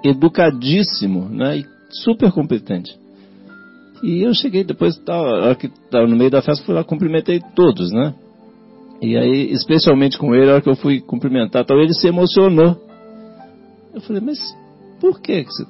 educadíssimo, 0.05 1.28
né? 1.28 1.59
E 1.59 1.66
super 1.91 2.30
competente. 2.32 2.91
E 4.03 4.22
eu 4.22 4.32
cheguei 4.34 4.64
depois, 4.64 4.97
tava, 4.99 5.28
a 5.28 5.45
hora 5.45 5.55
que 5.55 5.68
tava 5.91 6.07
no 6.07 6.16
meio 6.16 6.30
da 6.30 6.43
festa, 6.43 6.64
fui 6.64 6.74
lá, 6.74 6.82
cumprimentei 6.82 7.41
todos, 7.55 7.91
né? 7.93 8.14
E 9.01 9.16
aí, 9.16 9.51
especialmente 9.53 10.18
com 10.18 10.34
ele, 10.34 10.51
a 10.51 10.55
hora 10.55 10.62
que 10.62 10.68
eu 10.68 10.76
fui 10.76 11.01
cumprimentar, 11.01 11.64
tal, 11.64 11.78
ele 11.78 11.95
se 11.95 12.07
emocionou. 12.07 12.76
Eu 13.95 14.01
falei, 14.03 14.22
mas 14.22 14.38
por 15.01 15.20
que 15.20 15.45
que 15.45 15.51
você 15.51 15.64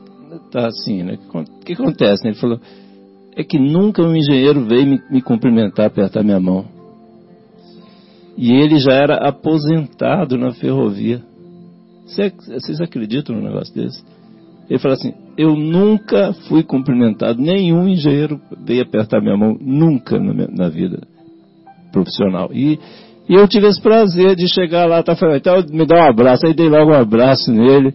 tá 0.50 0.66
assim, 0.66 1.02
né? 1.02 1.18
O 1.32 1.44
que, 1.64 1.74
que 1.74 1.82
acontece? 1.82 2.26
Ele 2.26 2.36
falou, 2.36 2.60
é 3.36 3.42
que 3.42 3.58
nunca 3.58 4.02
um 4.02 4.14
engenheiro 4.14 4.64
veio 4.64 4.86
me, 4.86 5.00
me 5.10 5.22
cumprimentar, 5.22 5.86
apertar 5.86 6.22
minha 6.22 6.40
mão. 6.40 6.79
E 8.42 8.52
ele 8.52 8.78
já 8.78 8.92
era 8.94 9.16
aposentado 9.28 10.38
na 10.38 10.52
ferrovia. 10.52 11.20
Cê- 12.06 12.32
Vocês 12.58 12.80
acreditam 12.80 13.36
num 13.36 13.42
negócio 13.44 13.74
desse? 13.74 14.02
Ele 14.68 14.78
falou 14.78 14.94
assim, 14.96 15.12
eu 15.36 15.54
nunca 15.54 16.32
fui 16.48 16.62
cumprimentado, 16.62 17.38
nenhum 17.42 17.86
engenheiro 17.86 18.40
veio 18.64 18.82
apertar 18.82 19.20
minha 19.20 19.36
mão, 19.36 19.56
nunca 19.60 20.18
na, 20.18 20.32
minha- 20.32 20.48
na 20.48 20.68
vida 20.70 21.00
profissional. 21.92 22.48
E, 22.52 22.78
e 23.28 23.34
eu 23.34 23.46
tive 23.46 23.66
esse 23.66 23.80
prazer 23.82 24.34
de 24.36 24.48
chegar 24.48 24.86
lá, 24.86 25.02
tá 25.02 25.14
falando, 25.14 25.36
então 25.36 25.56
me 25.70 25.84
dá 25.84 25.96
um 26.06 26.08
abraço, 26.08 26.46
aí 26.46 26.54
dei 26.54 26.68
logo 26.68 26.92
um 26.92 26.98
abraço 26.98 27.52
nele. 27.52 27.92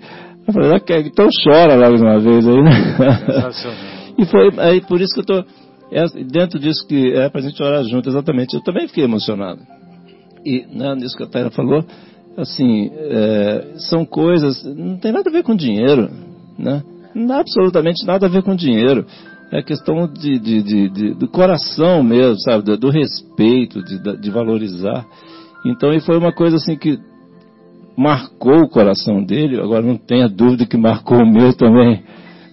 Eu 0.47 0.53
falei, 0.53 0.71
"Ah, 0.73 0.99
então 0.99 1.27
chora 1.43 1.75
logo 1.75 1.95
de 1.97 2.03
uma 2.03 2.19
vez 2.19 2.47
aí, 2.47 2.61
né? 2.61 2.71
E 4.17 4.25
foi 4.25 4.49
aí 4.59 4.81
por 4.81 5.01
isso 5.01 5.13
que 5.13 5.21
eu 5.21 5.25
tô 5.25 5.43
é, 5.91 6.05
dentro 6.31 6.59
disso 6.59 6.85
que 6.87 7.13
é 7.13 7.29
pra 7.29 7.41
gente 7.41 7.61
orar 7.63 7.83
junto, 7.85 8.09
exatamente. 8.09 8.53
Eu 8.53 8.61
também 8.61 8.87
fiquei 8.87 9.03
emocionado. 9.05 9.59
E 10.45 10.65
né, 10.71 10.93
nisso 10.95 11.17
que 11.17 11.23
a 11.23 11.27
Taira 11.27 11.49
falou, 11.49 11.83
assim, 12.37 12.91
é, 12.93 13.73
são 13.89 14.05
coisas, 14.05 14.63
não 14.63 14.97
tem 14.97 15.11
nada 15.11 15.29
a 15.29 15.33
ver 15.33 15.43
com 15.43 15.55
dinheiro, 15.55 16.09
né? 16.57 16.83
Não 17.15 17.39
absolutamente 17.39 18.05
nada 18.05 18.25
a 18.25 18.29
ver 18.29 18.43
com 18.43 18.55
dinheiro. 18.55 19.05
É 19.51 19.61
questão 19.61 20.07
de, 20.11 20.37
de, 20.39 20.61
de- 20.63 20.89
de- 20.89 21.13
do 21.13 21.27
coração 21.29 22.03
mesmo, 22.03 22.39
sabe? 22.41 22.63
Do, 22.63 22.77
do 22.77 22.89
respeito, 22.89 23.81
de, 23.83 24.17
de 24.19 24.29
valorizar. 24.31 25.05
Então, 25.65 25.93
e 25.93 25.99
foi 26.01 26.17
uma 26.17 26.33
coisa 26.33 26.57
assim 26.57 26.75
que 26.75 26.99
marcou 27.97 28.61
o 28.63 28.69
coração 28.69 29.23
dele, 29.23 29.59
agora 29.59 29.81
não 29.85 29.97
tenha 29.97 30.27
dúvida 30.27 30.65
que 30.65 30.75
marcou 30.77 31.17
o 31.19 31.25
meu 31.31 31.53
também, 31.53 32.03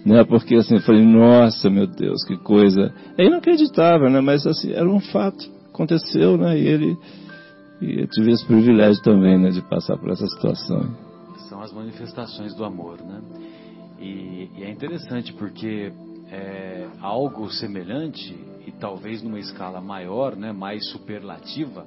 né? 0.05 0.23
Porque 0.23 0.55
assim, 0.55 0.75
eu 0.75 0.81
falei, 0.81 1.05
nossa, 1.05 1.69
meu 1.69 1.85
Deus, 1.87 2.23
que 2.25 2.37
coisa. 2.37 2.93
É 3.17 3.25
inacreditável, 3.25 4.09
né? 4.09 4.21
Mas 4.21 4.45
assim, 4.47 4.71
era 4.71 4.87
um 4.89 4.99
fato, 4.99 5.43
aconteceu, 5.73 6.37
né? 6.37 6.57
E 6.57 6.65
ele, 6.67 6.95
e 7.83 8.01
eu 8.01 8.07
tive 8.07 8.31
esse 8.31 8.45
privilégio 8.45 9.01
também, 9.03 9.37
né? 9.37 9.49
De 9.49 9.61
passar 9.61 9.97
por 9.97 10.09
essa 10.09 10.25
situação. 10.27 10.95
São 11.49 11.61
as 11.61 11.73
manifestações 11.73 12.55
do 12.55 12.63
amor, 12.63 13.01
né? 13.01 13.21
E, 13.99 14.49
e 14.57 14.63
é 14.63 14.69
interessante 14.69 15.33
porque 15.33 15.91
é, 16.31 16.87
algo 17.01 17.51
semelhante 17.51 18.33
e 18.65 18.71
talvez 18.71 19.21
numa 19.21 19.39
escala 19.39 19.81
maior, 19.81 20.35
né, 20.35 20.51
mais 20.51 20.89
superlativa, 20.89 21.85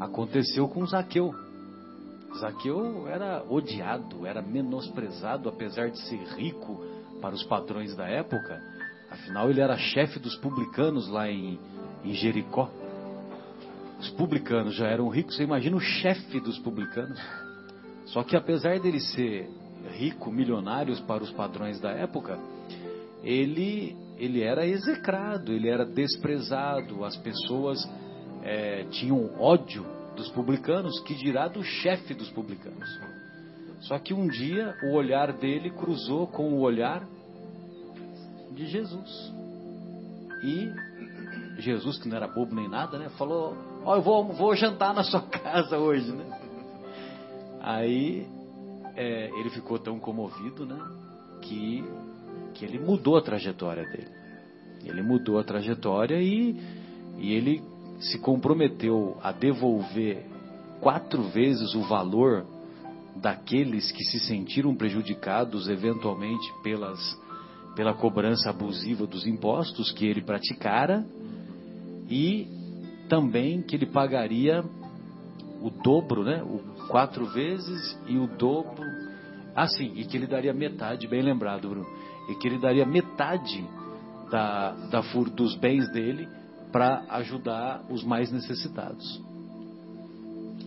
aconteceu 0.00 0.68
com 0.68 0.84
Zaqueu. 0.86 1.32
Zaqueu 2.38 3.06
era 3.08 3.42
odiado, 3.48 4.26
era 4.26 4.42
menosprezado, 4.42 5.48
apesar 5.48 5.90
de 5.90 5.98
ser 6.08 6.20
rico 6.36 6.84
para 7.20 7.34
os 7.34 7.42
padrões 7.44 7.96
da 7.96 8.06
época. 8.06 8.60
Afinal, 9.10 9.48
ele 9.48 9.60
era 9.60 9.76
chefe 9.76 10.18
dos 10.18 10.36
publicanos 10.36 11.08
lá 11.08 11.30
em, 11.30 11.58
em 12.04 12.12
Jericó. 12.12 12.70
Os 13.98 14.10
publicanos 14.10 14.76
já 14.76 14.86
eram 14.86 15.08
ricos, 15.08 15.36
você 15.36 15.42
imagina 15.42 15.76
o 15.76 15.80
chefe 15.80 16.40
dos 16.40 16.58
publicanos. 16.58 17.20
Só 18.06 18.22
que 18.22 18.36
apesar 18.36 18.78
dele 18.80 19.00
ser 19.00 19.48
rico, 19.92 20.30
milionário 20.30 20.96
para 21.02 21.22
os 21.22 21.30
padrões 21.30 21.80
da 21.80 21.90
época, 21.90 22.38
ele, 23.22 23.96
ele 24.16 24.42
era 24.42 24.66
execrado, 24.66 25.52
ele 25.52 25.68
era 25.68 25.84
desprezado, 25.84 27.04
as 27.04 27.16
pessoas 27.16 27.78
eh, 28.42 28.86
tinham 28.90 29.34
ódio 29.40 29.84
dos 30.16 30.30
publicanos, 30.30 31.00
que 31.00 31.14
dirá 31.14 31.48
do 31.48 31.62
chefe 31.62 32.14
dos 32.14 32.30
publicanos. 32.30 32.88
Só 33.80 33.98
que 33.98 34.12
um 34.12 34.26
dia 34.26 34.76
o 34.84 34.94
olhar 34.94 35.32
dele 35.32 35.70
cruzou 35.70 36.26
com 36.26 36.52
o 36.52 36.60
olhar 36.60 37.06
de 38.52 38.66
Jesus. 38.66 39.32
E 40.42 40.72
Jesus, 41.60 41.98
que 41.98 42.08
não 42.08 42.16
era 42.16 42.26
bobo 42.26 42.54
nem 42.54 42.68
nada, 42.68 42.98
né? 42.98 43.08
Falou: 43.10 43.56
Ó, 43.84 43.96
eu 43.96 44.02
vou, 44.02 44.24
vou 44.32 44.54
jantar 44.54 44.94
na 44.94 45.02
sua 45.02 45.22
casa 45.28 45.78
hoje, 45.78 46.12
né? 46.12 46.40
Aí 47.60 48.26
é, 48.96 49.30
ele 49.38 49.50
ficou 49.50 49.78
tão 49.78 49.98
comovido, 49.98 50.66
né? 50.66 50.78
Que, 51.42 51.84
que 52.54 52.64
ele 52.64 52.78
mudou 52.78 53.16
a 53.16 53.22
trajetória 53.22 53.84
dele. 53.84 54.08
Ele 54.84 55.02
mudou 55.02 55.38
a 55.38 55.44
trajetória 55.44 56.20
e, 56.20 56.56
e 57.18 57.32
ele 57.32 57.62
se 58.00 58.18
comprometeu 58.18 59.16
a 59.22 59.32
devolver 59.32 60.24
quatro 60.80 61.22
vezes 61.24 61.74
o 61.74 61.82
valor 61.82 62.46
daqueles 63.16 63.90
que 63.90 64.04
se 64.04 64.20
sentiram 64.20 64.74
prejudicados 64.74 65.68
eventualmente 65.68 66.52
pelas, 66.62 66.98
pela 67.74 67.94
cobrança 67.94 68.50
abusiva 68.50 69.06
dos 69.06 69.26
impostos 69.26 69.90
que 69.92 70.06
ele 70.06 70.22
praticara 70.22 71.04
e 72.08 72.57
também 73.08 73.62
que 73.62 73.74
ele 73.74 73.86
pagaria 73.86 74.64
o 75.60 75.70
dobro, 75.70 76.22
né? 76.22 76.42
O 76.42 76.60
quatro 76.88 77.26
vezes 77.26 77.98
e 78.06 78.16
o 78.18 78.26
dobro. 78.26 78.84
Ah, 79.54 79.66
sim, 79.66 79.92
e 79.96 80.04
que 80.04 80.16
ele 80.16 80.26
daria 80.26 80.52
metade, 80.52 81.06
bem 81.08 81.22
lembrado, 81.22 81.68
Bruno. 81.68 81.86
E 82.28 82.34
que 82.36 82.46
ele 82.46 82.58
daria 82.58 82.86
metade 82.86 83.66
da, 84.30 84.72
da 84.72 85.00
dos 85.34 85.56
bens 85.56 85.90
dele 85.90 86.28
para 86.70 87.04
ajudar 87.10 87.84
os 87.90 88.04
mais 88.04 88.30
necessitados. 88.30 89.22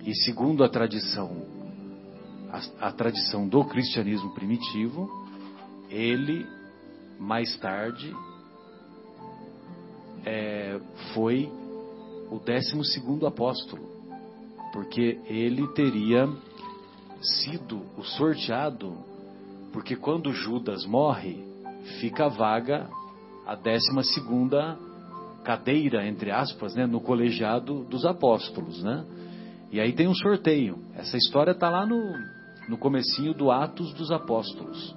E 0.04 0.14
segundo 0.16 0.64
a 0.64 0.70
tradição, 0.70 1.46
a, 2.52 2.88
a 2.88 2.92
tradição 2.92 3.48
do 3.48 3.64
cristianismo 3.66 4.34
primitivo, 4.34 5.10
ele 5.89 6.46
mais 7.20 7.56
tarde 7.58 8.12
é, 10.26 10.80
foi 11.14 11.52
o 12.32 12.39
décimo 12.39 12.84
segundo 12.86 13.27
apóstolo, 13.27 13.84
porque 14.71 15.19
ele 15.25 15.67
teria 15.73 16.27
sido 17.21 17.82
o 17.97 18.03
sorteado, 18.03 18.97
porque 19.73 19.97
quando 19.97 20.32
Judas 20.32 20.86
morre, 20.86 21.43
fica 21.99 22.29
vaga 22.29 22.89
a 23.45 23.55
décima 23.55 24.01
segunda 24.01 24.77
cadeira, 25.43 26.07
entre 26.07 26.32
aspas, 26.32 26.73
né, 26.73 26.86
no 26.86 27.01
colegiado 27.01 27.84
dos 27.84 28.05
apóstolos, 28.05 28.82
né? 28.82 29.05
E 29.71 29.79
aí 29.79 29.93
tem 29.93 30.07
um 30.07 30.15
sorteio. 30.15 30.79
Essa 30.95 31.17
história 31.17 31.51
está 31.51 31.69
lá 31.69 31.86
no, 31.86 32.13
no 32.67 32.77
comecinho 32.77 33.34
do 33.34 33.49
Atos 33.49 33.93
dos 33.93 34.11
Apóstolos. 34.11 34.95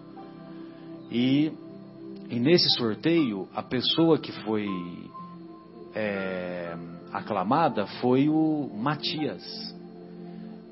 E, 1.11 1.53
e 2.29 2.41
nesse 2.41 2.69
sorteio, 2.77 3.49
a 3.55 3.63
pessoa 3.63 4.19
que 4.19 4.33
foi 4.43 4.67
é, 5.95 6.77
aclamada 7.15 7.87
foi 8.01 8.29
o 8.29 8.69
Matias. 8.75 9.43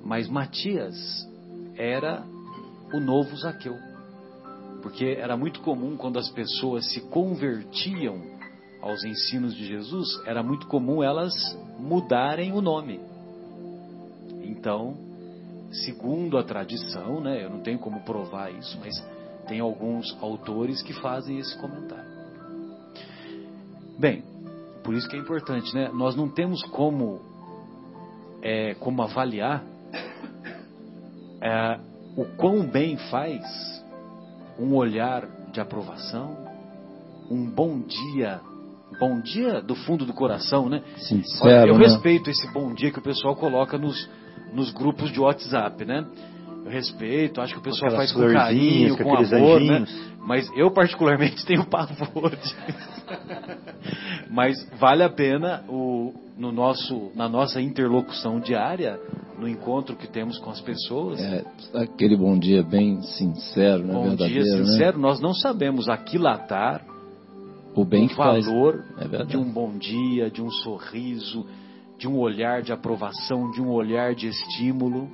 Mas 0.05 0.29
Matias 0.29 0.97
era 1.77 2.25
o 2.93 2.99
novo 2.99 3.37
Zaqueu. 3.37 3.77
Porque 4.83 5.05
era 5.05 5.37
muito 5.37 5.61
comum 5.61 5.97
quando 5.97 6.19
as 6.19 6.29
pessoas 6.31 6.93
se 6.93 7.01
convertiam 7.03 8.21
aos 8.81 9.05
ensinos 9.05 9.55
de 9.55 9.65
Jesus, 9.65 10.09
era 10.27 10.43
muito 10.43 10.67
comum 10.67 11.05
elas 11.05 11.33
mudarem 11.79 12.53
o 12.53 12.61
nome. 12.61 13.01
Então, 14.43 14.97
segundo 15.71 16.37
a 16.37 16.43
tradição, 16.43 17.21
né? 17.21 17.45
Eu 17.45 17.51
não 17.51 17.61
tenho 17.61 17.79
como 17.79 18.01
provar 18.01 18.51
isso, 18.51 18.77
mas 18.81 18.93
tem 19.47 19.61
alguns 19.61 20.17
autores 20.21 20.83
que 20.83 20.93
fazem 20.93 21.39
esse 21.39 21.57
comentário. 21.59 22.11
Bem, 23.97 24.25
por 24.83 24.95
isso 24.95 25.09
que 25.09 25.17
é 25.17 25.19
importante, 25.19 25.75
né? 25.75 25.91
Nós 25.93 26.17
não 26.17 26.29
temos 26.29 26.63
como, 26.65 27.21
é, 28.43 28.75
como 28.75 29.03
avaliar 29.03 29.63
é, 31.41 31.79
o 32.17 32.25
quão 32.37 32.67
bem 32.67 32.97
faz 33.11 33.43
um 34.59 34.75
olhar 34.75 35.27
de 35.53 35.61
aprovação, 35.61 36.37
um 37.31 37.45
bom 37.49 37.81
dia, 37.81 38.41
bom 38.99 39.21
dia 39.21 39.61
do 39.61 39.75
fundo 39.75 40.05
do 40.05 40.13
coração, 40.13 40.69
né? 40.69 40.83
Sincero, 40.97 41.45
Olha, 41.45 41.69
eu 41.69 41.79
né? 41.79 41.87
respeito 41.87 42.31
esse 42.31 42.51
bom 42.53 42.73
dia 42.75 42.91
que 42.91 42.99
o 42.99 43.03
pessoal 43.03 43.35
coloca 43.35 43.79
nos, 43.79 44.09
nos 44.53 44.73
grupos 44.73 45.11
de 45.11 45.21
WhatsApp, 45.21 45.85
né? 45.85 46.07
Eu 46.65 46.71
respeito, 46.71 47.41
acho 47.41 47.55
que 47.55 47.61
o 47.61 47.63
pessoal 47.63 47.91
faz 47.93 48.13
com 48.13 48.33
carinho, 48.33 48.97
com 48.97 49.05
com 49.05 49.17
amor, 49.17 49.61
né? 49.61 49.85
Mas 50.25 50.49
eu 50.57 50.71
particularmente 50.71 51.45
tenho 51.47 51.65
pavor 51.67 52.31
de... 52.31 52.55
Mas 54.31 54.57
vale 54.79 55.03
a 55.03 55.11
pena 55.11 55.65
o, 55.69 56.15
no 56.39 56.53
nosso, 56.53 57.11
na 57.15 57.29
nossa 57.29 57.61
interlocução 57.61 58.41
diária, 58.41 58.99
no 59.39 59.49
encontro 59.49 59.97
que 59.97 60.07
temos 60.07 60.39
com 60.39 60.51
as 60.51 60.61
pessoas, 60.61 61.21
É, 61.21 61.45
aquele 61.75 62.17
bom 62.17 62.39
dia 62.39 62.63
bem 62.63 63.03
sincero, 63.03 63.85
né? 63.85 63.93
bom 63.93 64.05
verdadeiro, 64.05 64.43
dia 64.45 64.57
né? 64.57 64.65
sincero, 64.65 64.99
nós 64.99 65.21
não 65.21 65.35
sabemos 65.35 65.89
aquilatar 65.89 66.83
O 67.75 67.85
bem 67.85 68.07
o 68.07 68.09
que 68.09 68.15
faz. 68.15 68.47
valor 68.47 68.85
É 68.99 69.25
de 69.25 69.37
um 69.37 69.45
bom 69.53 69.77
dia, 69.77 70.31
de 70.31 70.41
um 70.41 70.51
sorriso, 70.51 71.45
de 71.99 72.09
um 72.09 72.19
olhar 72.19 72.63
de 72.63 72.73
aprovação, 72.73 73.51
de 73.51 73.61
um 73.61 73.71
olhar 73.71 74.15
de 74.15 74.29
estímulo. 74.29 75.09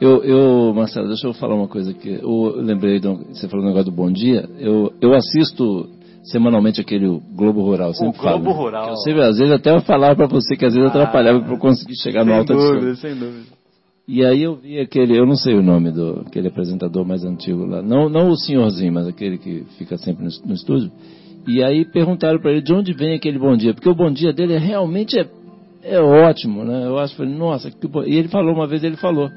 Eu, 0.00 0.24
eu, 0.24 0.74
Marcelo, 0.74 1.08
deixa 1.08 1.26
eu 1.26 1.34
falar 1.34 1.54
uma 1.54 1.68
coisa 1.68 1.90
aqui. 1.90 2.18
Eu 2.20 2.56
lembrei, 2.56 3.00
você 3.00 3.48
falou 3.48 3.64
um 3.64 3.68
negócio 3.68 3.90
do 3.90 3.96
Bom 3.96 4.10
Dia. 4.10 4.48
Eu, 4.58 4.92
eu 5.00 5.14
assisto 5.14 5.88
semanalmente 6.24 6.80
aquele 6.80 7.06
Globo 7.34 7.62
Rural. 7.62 7.88
eu 7.88 7.94
Sempre 7.94 8.20
Globo 8.20 8.44
falo? 8.44 8.56
Rural. 8.56 8.88
Eu 8.90 8.96
sempre, 8.96 9.22
às 9.22 9.38
vezes, 9.38 9.52
até 9.52 9.70
eu 9.70 9.80
falava 9.82 10.16
para 10.16 10.26
você 10.26 10.56
que 10.56 10.64
às 10.64 10.74
vezes 10.74 10.88
atrapalhava 10.88 11.40
para 11.40 11.52
eu 11.52 11.58
conseguir 11.58 11.96
chegar 11.96 12.24
no 12.24 12.30
sem 12.30 12.38
alto 12.38 12.52
dúvida, 12.54 12.94
sem 12.96 13.14
dúvida. 13.14 13.64
E 14.06 14.22
aí 14.22 14.42
eu 14.42 14.56
vi 14.56 14.78
aquele, 14.78 15.18
eu 15.18 15.24
não 15.24 15.34
sei 15.34 15.54
o 15.54 15.62
nome 15.62 15.90
do 15.90 16.24
aquele 16.26 16.48
apresentador 16.48 17.06
mais 17.06 17.24
antigo 17.24 17.64
lá, 17.64 17.80
não, 17.80 18.10
não 18.10 18.28
o 18.28 18.36
senhorzinho, 18.36 18.92
mas 18.92 19.08
aquele 19.08 19.38
que 19.38 19.64
fica 19.78 19.96
sempre 19.96 20.24
no, 20.24 20.30
no 20.46 20.54
estúdio. 20.54 20.92
E 21.46 21.62
aí 21.62 21.86
perguntaram 21.86 22.38
para 22.38 22.52
ele 22.52 22.60
de 22.60 22.72
onde 22.72 22.92
vem 22.92 23.14
aquele 23.14 23.38
bom 23.38 23.56
dia, 23.56 23.72
porque 23.72 23.88
o 23.88 23.94
bom 23.94 24.10
dia 24.10 24.32
dele 24.32 24.54
é, 24.54 24.58
realmente 24.58 25.18
é, 25.18 25.26
é 25.84 26.00
ótimo, 26.00 26.64
né? 26.64 26.86
Eu 26.86 26.98
acho, 26.98 27.14
falei, 27.16 27.34
nossa, 27.34 27.70
que 27.70 27.86
bom. 27.86 28.02
E 28.04 28.16
ele 28.16 28.28
falou 28.28 28.54
uma 28.54 28.66
vez, 28.66 28.82
ele 28.82 28.96
falou 28.96 29.30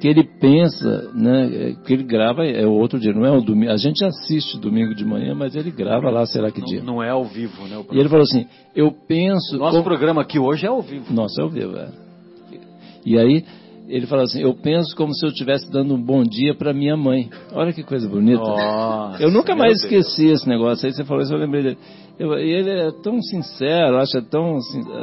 que 0.00 0.08
ele 0.08 0.24
pensa, 0.24 1.10
né, 1.14 1.46
é, 1.70 1.72
que 1.86 1.92
ele 1.92 2.02
grava 2.02 2.44
é 2.44 2.66
o 2.66 2.72
outro 2.72 2.98
dia, 3.00 3.14
não 3.14 3.24
é 3.24 3.30
o 3.30 3.40
domingo. 3.40 3.72
A 3.72 3.76
gente 3.78 4.04
assiste 4.04 4.58
domingo 4.58 4.94
de 4.94 5.04
manhã, 5.04 5.34
mas 5.34 5.56
ele 5.56 5.70
grava 5.70 6.10
lá, 6.10 6.26
sei 6.26 6.42
lá 6.42 6.50
que 6.50 6.60
dia. 6.60 6.80
Não, 6.80 6.96
não 6.96 7.02
é 7.02 7.08
ao 7.10 7.24
vivo, 7.24 7.66
né? 7.66 7.78
o 7.78 7.94
E 7.94 7.98
ele 7.98 8.08
falou 8.08 8.24
assim, 8.24 8.46
eu 8.74 8.92
penso 9.08 9.56
Nosso 9.56 9.72
como- 9.72 9.84
programa 9.84 10.20
aqui 10.22 10.38
hoje 10.38 10.66
é 10.66 10.68
ao 10.68 10.82
vivo. 10.82 11.12
nossa, 11.14 11.40
eu 11.40 11.48
vivo, 11.48 11.76
é. 11.78 11.88
E 13.06 13.18
aí, 13.18 13.44
ele 13.88 14.04
falou 14.06 14.24
assim: 14.24 14.42
Eu 14.42 14.52
penso 14.52 14.96
como 14.96 15.14
se 15.14 15.24
eu 15.24 15.30
estivesse 15.30 15.70
dando 15.70 15.94
um 15.94 16.02
bom 16.02 16.24
dia 16.24 16.54
para 16.56 16.74
minha 16.74 16.96
mãe. 16.96 17.30
Olha 17.52 17.72
que 17.72 17.84
coisa 17.84 18.08
bonita. 18.08 18.42
Nossa, 18.42 19.22
eu 19.22 19.30
nunca 19.30 19.54
mais 19.54 19.80
Deus. 19.80 19.84
esqueci 19.84 20.26
esse 20.28 20.48
negócio. 20.48 20.86
Aí 20.86 20.92
você 20.92 21.04
falou 21.04 21.22
isso, 21.22 21.32
eu 21.32 21.38
lembrei 21.38 21.62
dele. 21.62 21.78
E 22.18 22.24
ele 22.24 22.70
é 22.70 22.90
tão 23.02 23.20
sincero, 23.20 23.98
acha 23.98 24.22
tão. 24.22 24.58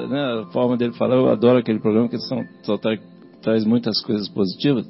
Né, 0.10 0.42
a 0.42 0.52
forma 0.52 0.76
dele 0.76 0.94
falar, 0.94 1.16
eu 1.16 1.30
adoro 1.30 1.60
aquele 1.60 1.80
programa, 1.80 2.10
que 2.10 2.18
são, 2.18 2.44
só 2.64 2.78
tra- 2.78 2.98
traz 3.42 3.64
muitas 3.66 4.02
coisas 4.02 4.28
positivas. 4.30 4.88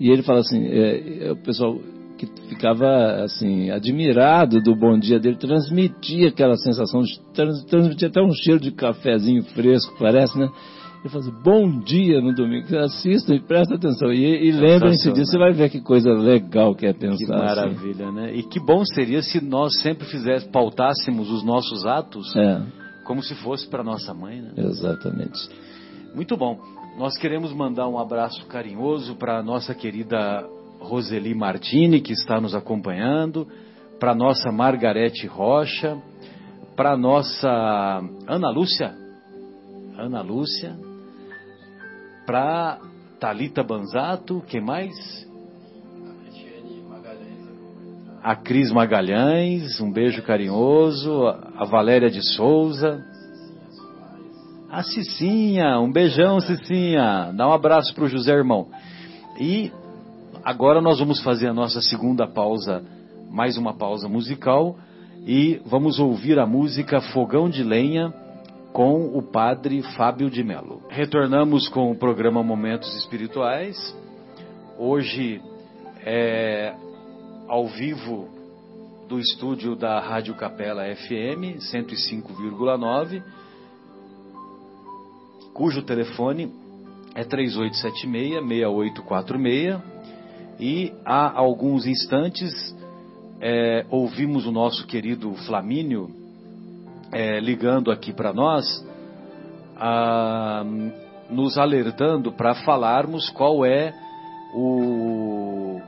E 0.00 0.10
ele 0.10 0.22
fala 0.22 0.40
assim: 0.40 0.64
é, 0.64 1.26
é, 1.26 1.32
o 1.32 1.36
pessoal 1.36 1.78
que 2.18 2.26
ficava 2.48 3.22
assim 3.24 3.70
admirado 3.70 4.60
do 4.60 4.76
bom 4.76 4.98
dia 4.98 5.18
dele 5.18 5.36
transmitia 5.36 6.28
aquela 6.28 6.56
sensação 6.56 7.02
trans, 7.34 7.64
transmitia 7.64 8.08
até 8.08 8.22
um 8.22 8.32
cheiro 8.32 8.60
de 8.60 8.70
cafezinho 8.70 9.42
fresco 9.42 9.96
parece 9.98 10.38
né 10.38 10.48
fala 11.10 11.24
assim, 11.24 11.42
bom 11.42 11.80
dia 11.80 12.20
no 12.20 12.34
domingo 12.34 12.76
assistam 12.78 13.34
e 13.34 13.40
prestem 13.40 13.76
atenção 13.76 14.12
e, 14.12 14.48
e 14.48 14.52
lembrem-se 14.52 15.12
disso 15.12 15.32
você 15.32 15.38
vai 15.38 15.52
ver 15.52 15.68
que 15.68 15.80
coisa 15.80 16.12
legal 16.12 16.74
que 16.74 16.86
é 16.86 16.92
pensar 16.92 17.16
Que 17.16 17.32
assim. 17.32 17.44
maravilha, 17.44 18.12
né? 18.12 18.34
E 18.34 18.42
que 18.44 18.60
bom 18.60 18.84
seria 18.84 19.20
se 19.22 19.44
nós 19.44 19.80
sempre 19.80 20.06
fizéssemos, 20.06 20.52
pautássemos 20.52 21.30
os 21.30 21.42
nossos 21.42 21.84
atos 21.84 22.34
é 22.36 22.62
como 23.04 23.22
se 23.22 23.34
fosse 23.34 23.68
para 23.68 23.82
nossa 23.82 24.14
mãe, 24.14 24.40
né? 24.40 24.52
exatamente 24.56 25.48
Muito 26.14 26.36
bom. 26.36 26.58
Nós 26.98 27.16
queremos 27.18 27.52
mandar 27.52 27.88
um 27.88 27.98
abraço 27.98 28.46
carinhoso 28.46 29.16
para 29.16 29.38
a 29.38 29.42
nossa 29.42 29.74
querida 29.74 30.46
Roseli 30.78 31.34
Martini, 31.34 32.00
que 32.00 32.12
está 32.12 32.40
nos 32.40 32.54
acompanhando, 32.54 33.48
para 33.98 34.12
a 34.12 34.14
nossa 34.14 34.52
Margarete 34.52 35.26
Rocha, 35.26 35.96
para 36.76 36.92
a 36.92 36.96
nossa 36.96 37.48
Ana 38.26 38.50
Lúcia, 38.50 38.94
Ana 39.96 40.22
Lúcia, 40.22 40.76
para 42.26 42.78
Talita 43.18 43.62
Banzato, 43.62 44.42
quem 44.48 44.60
mais? 44.60 44.92
A 48.22 48.36
Cris 48.36 48.70
Magalhães, 48.70 49.80
um 49.80 49.90
beijo 49.90 50.22
carinhoso, 50.22 51.26
a 51.26 51.64
Valéria 51.64 52.08
de 52.08 52.22
Souza, 52.34 53.04
a 54.70 54.82
Cicinha, 54.82 55.78
um 55.80 55.90
beijão, 55.90 56.40
Cicinha. 56.40 57.32
Dá 57.36 57.48
um 57.48 57.52
abraço 57.52 57.92
pro 57.94 58.08
José 58.08 58.32
Irmão. 58.32 58.68
E 59.40 59.72
agora 60.44 60.80
nós 60.80 61.00
vamos 61.00 61.20
fazer 61.22 61.48
a 61.48 61.54
nossa 61.54 61.80
segunda 61.80 62.26
pausa, 62.26 62.82
mais 63.30 63.56
uma 63.56 63.74
pausa 63.74 64.08
musical, 64.08 64.76
e 65.26 65.60
vamos 65.66 65.98
ouvir 65.98 66.38
a 66.38 66.46
música 66.46 67.00
Fogão 67.00 67.50
de 67.50 67.62
Lenha 67.64 68.14
com 68.72 69.16
o 69.16 69.22
padre 69.22 69.82
Fábio 69.96 70.28
de 70.30 70.42
Melo. 70.42 70.82
Retornamos 70.88 71.68
com 71.68 71.90
o 71.90 71.96
programa 71.96 72.42
Momentos 72.42 72.96
Espirituais. 72.96 73.76
Hoje 74.78 75.42
é 76.04 76.74
ao 77.46 77.68
vivo 77.68 78.28
do 79.08 79.20
estúdio 79.20 79.76
da 79.76 80.00
Rádio 80.00 80.34
Capela 80.34 80.84
FM 80.94 81.58
105,9 81.72 83.22
cujo 85.52 85.82
telefone 85.82 86.50
é 87.14 87.22
3876-6846 87.24 89.82
e 90.58 90.90
há 91.04 91.38
alguns 91.38 91.86
instantes 91.86 92.74
é, 93.38 93.84
ouvimos 93.90 94.46
o 94.46 94.52
nosso 94.52 94.86
querido 94.86 95.34
Flamínio 95.46 96.21
é, 97.12 97.38
ligando 97.38 97.90
aqui 97.90 98.12
para 98.12 98.32
nós, 98.32 98.64
ah, 99.76 100.64
nos 101.28 101.58
alertando 101.58 102.32
para 102.32 102.54
falarmos 102.54 103.28
qual 103.30 103.64
é 103.64 103.92
o 104.54 105.80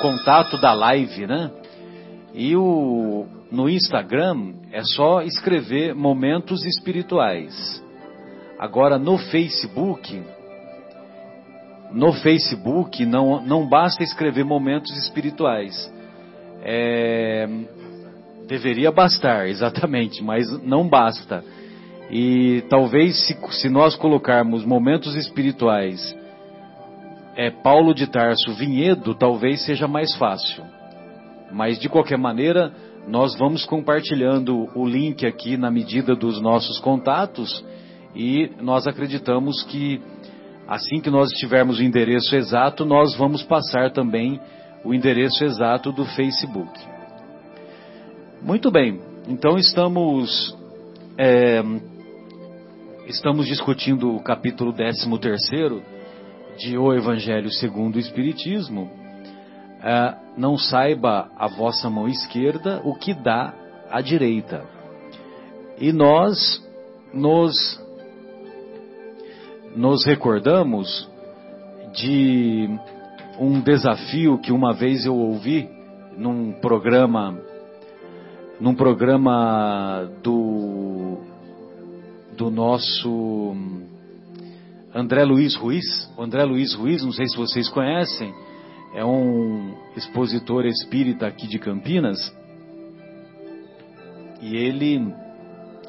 contato 0.00 0.60
da 0.60 0.72
live, 0.72 1.26
né? 1.26 1.50
E 2.34 2.54
o, 2.56 3.26
no 3.50 3.68
Instagram 3.68 4.54
é 4.72 4.82
só 4.82 5.22
escrever 5.22 5.94
momentos 5.94 6.64
espirituais. 6.64 7.82
Agora 8.58 8.98
no 8.98 9.18
Facebook, 9.18 10.22
no 11.92 12.12
Facebook 12.12 13.04
não, 13.04 13.42
não 13.44 13.68
basta 13.68 14.02
escrever 14.02 14.44
momentos 14.44 14.96
espirituais. 14.98 15.92
É, 16.62 17.48
deveria 18.46 18.90
bastar, 18.90 19.46
exatamente, 19.48 20.22
mas 20.22 20.50
não 20.62 20.88
basta. 20.88 21.44
E 22.10 22.62
talvez 22.68 23.26
se, 23.26 23.36
se 23.50 23.68
nós 23.68 23.96
colocarmos 23.96 24.64
momentos 24.64 25.14
espirituais, 25.16 26.16
é 27.34 27.50
Paulo 27.50 27.92
de 27.92 28.06
Tarso 28.06 28.54
Vinhedo, 28.54 29.14
talvez 29.14 29.64
seja 29.64 29.86
mais 29.86 30.14
fácil. 30.14 30.64
Mas 31.52 31.78
de 31.78 31.88
qualquer 31.88 32.16
maneira, 32.16 32.72
nós 33.06 33.36
vamos 33.36 33.64
compartilhando 33.64 34.68
o 34.74 34.86
link 34.86 35.26
aqui 35.26 35.56
na 35.56 35.70
medida 35.70 36.14
dos 36.14 36.40
nossos 36.40 36.78
contatos 36.80 37.64
e 38.14 38.50
nós 38.60 38.86
acreditamos 38.86 39.62
que 39.64 40.00
assim 40.66 41.00
que 41.00 41.10
nós 41.10 41.30
tivermos 41.32 41.78
o 41.78 41.82
endereço 41.82 42.34
exato, 42.34 42.84
nós 42.84 43.14
vamos 43.16 43.42
passar 43.42 43.92
também 43.92 44.40
o 44.84 44.94
endereço 44.94 45.44
exato 45.44 45.92
do 45.92 46.04
Facebook. 46.04 46.95
Muito 48.46 48.70
bem, 48.70 49.00
então 49.26 49.58
estamos 49.58 50.56
é, 51.18 51.60
estamos 53.08 53.44
discutindo 53.44 54.14
o 54.14 54.22
capítulo 54.22 54.72
13 54.72 55.04
de 56.56 56.78
O 56.78 56.94
Evangelho 56.94 57.50
segundo 57.50 57.96
o 57.96 57.98
Espiritismo. 57.98 58.88
É, 59.82 60.14
não 60.38 60.56
saiba 60.56 61.28
a 61.36 61.48
vossa 61.48 61.90
mão 61.90 62.06
esquerda 62.06 62.80
o 62.84 62.94
que 62.94 63.14
dá 63.14 63.52
a 63.90 64.00
direita. 64.00 64.62
E 65.80 65.92
nós 65.92 66.64
nos 67.12 67.82
nos 69.74 70.06
recordamos 70.06 71.10
de 71.92 72.70
um 73.40 73.60
desafio 73.60 74.38
que 74.38 74.52
uma 74.52 74.72
vez 74.72 75.04
eu 75.04 75.16
ouvi 75.16 75.68
num 76.16 76.52
programa 76.52 77.44
num 78.60 78.74
programa 78.74 80.10
do 80.22 81.18
do 82.36 82.50
nosso 82.50 83.54
André 84.94 85.24
Luiz 85.24 85.54
Ruiz. 85.56 86.10
O 86.16 86.22
André 86.22 86.44
Luiz 86.44 86.74
Ruiz, 86.74 87.02
não 87.02 87.12
sei 87.12 87.26
se 87.26 87.36
vocês 87.36 87.68
conhecem, 87.68 88.34
é 88.94 89.04
um 89.04 89.74
expositor 89.96 90.66
espírita 90.66 91.26
aqui 91.26 91.46
de 91.46 91.58
Campinas. 91.58 92.34
E 94.40 94.54
ele 94.54 95.14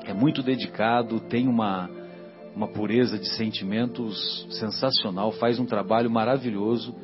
é 0.06 0.14
muito 0.14 0.42
dedicado, 0.42 1.20
tem 1.20 1.48
uma, 1.48 1.90
uma 2.56 2.68
pureza 2.68 3.20
de 3.20 3.28
sentimentos 3.36 4.48
sensacional, 4.52 5.32
faz 5.34 5.60
um 5.60 5.66
trabalho 5.66 6.10
maravilhoso 6.10 6.96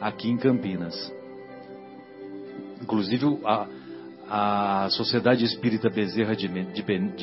aqui 0.00 0.28
em 0.28 0.36
Campinas. 0.36 1.12
Inclusive, 2.82 3.38
a, 3.46 3.66
a 4.36 4.88
Sociedade 4.90 5.44
Espírita 5.44 5.88
Bezerra 5.88 6.34
de, 6.34 6.48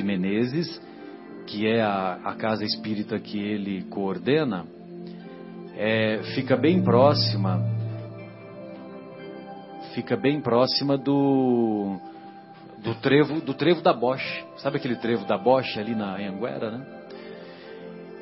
Menezes 0.02 0.80
que 1.46 1.68
é 1.68 1.82
a, 1.82 2.14
a 2.24 2.36
casa 2.36 2.64
espírita 2.64 3.20
que 3.20 3.38
ele 3.38 3.84
coordena, 3.90 4.66
é, 5.76 6.22
fica 6.34 6.56
bem 6.56 6.82
próxima, 6.82 7.62
fica 9.94 10.16
bem 10.16 10.40
próxima 10.40 10.98
do 10.98 11.98
do 12.82 12.96
trevo 12.96 13.42
do 13.42 13.54
trevo 13.54 13.82
da 13.82 13.92
Bosch, 13.92 14.24
sabe 14.58 14.78
aquele 14.78 14.96
trevo 14.96 15.26
da 15.26 15.38
Bosch 15.38 15.78
ali 15.78 15.94
na 15.94 16.16
Anguera, 16.16 16.72
né? 16.72 16.86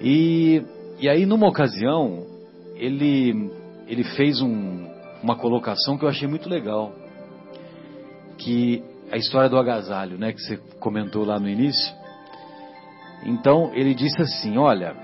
E 0.01 0.63
e 0.99 1.07
aí 1.07 1.27
numa 1.27 1.47
ocasião 1.47 2.25
ele 2.75 3.51
ele 3.87 4.03
fez 4.15 4.41
um, 4.41 4.87
uma 5.21 5.35
colocação 5.35 5.95
que 5.95 6.05
eu 6.05 6.09
achei 6.09 6.27
muito 6.27 6.49
legal, 6.49 6.95
que 8.39 8.83
a 9.11 9.17
história 9.17 9.49
do 9.49 9.57
agasalho, 9.57 10.17
né, 10.17 10.33
que 10.33 10.41
você 10.41 10.57
comentou 10.79 11.25
lá 11.25 11.39
no 11.39 11.47
início. 11.47 11.93
Então 13.23 13.71
ele 13.73 13.93
disse 13.93 14.21
assim: 14.21 14.57
Olha, 14.57 14.95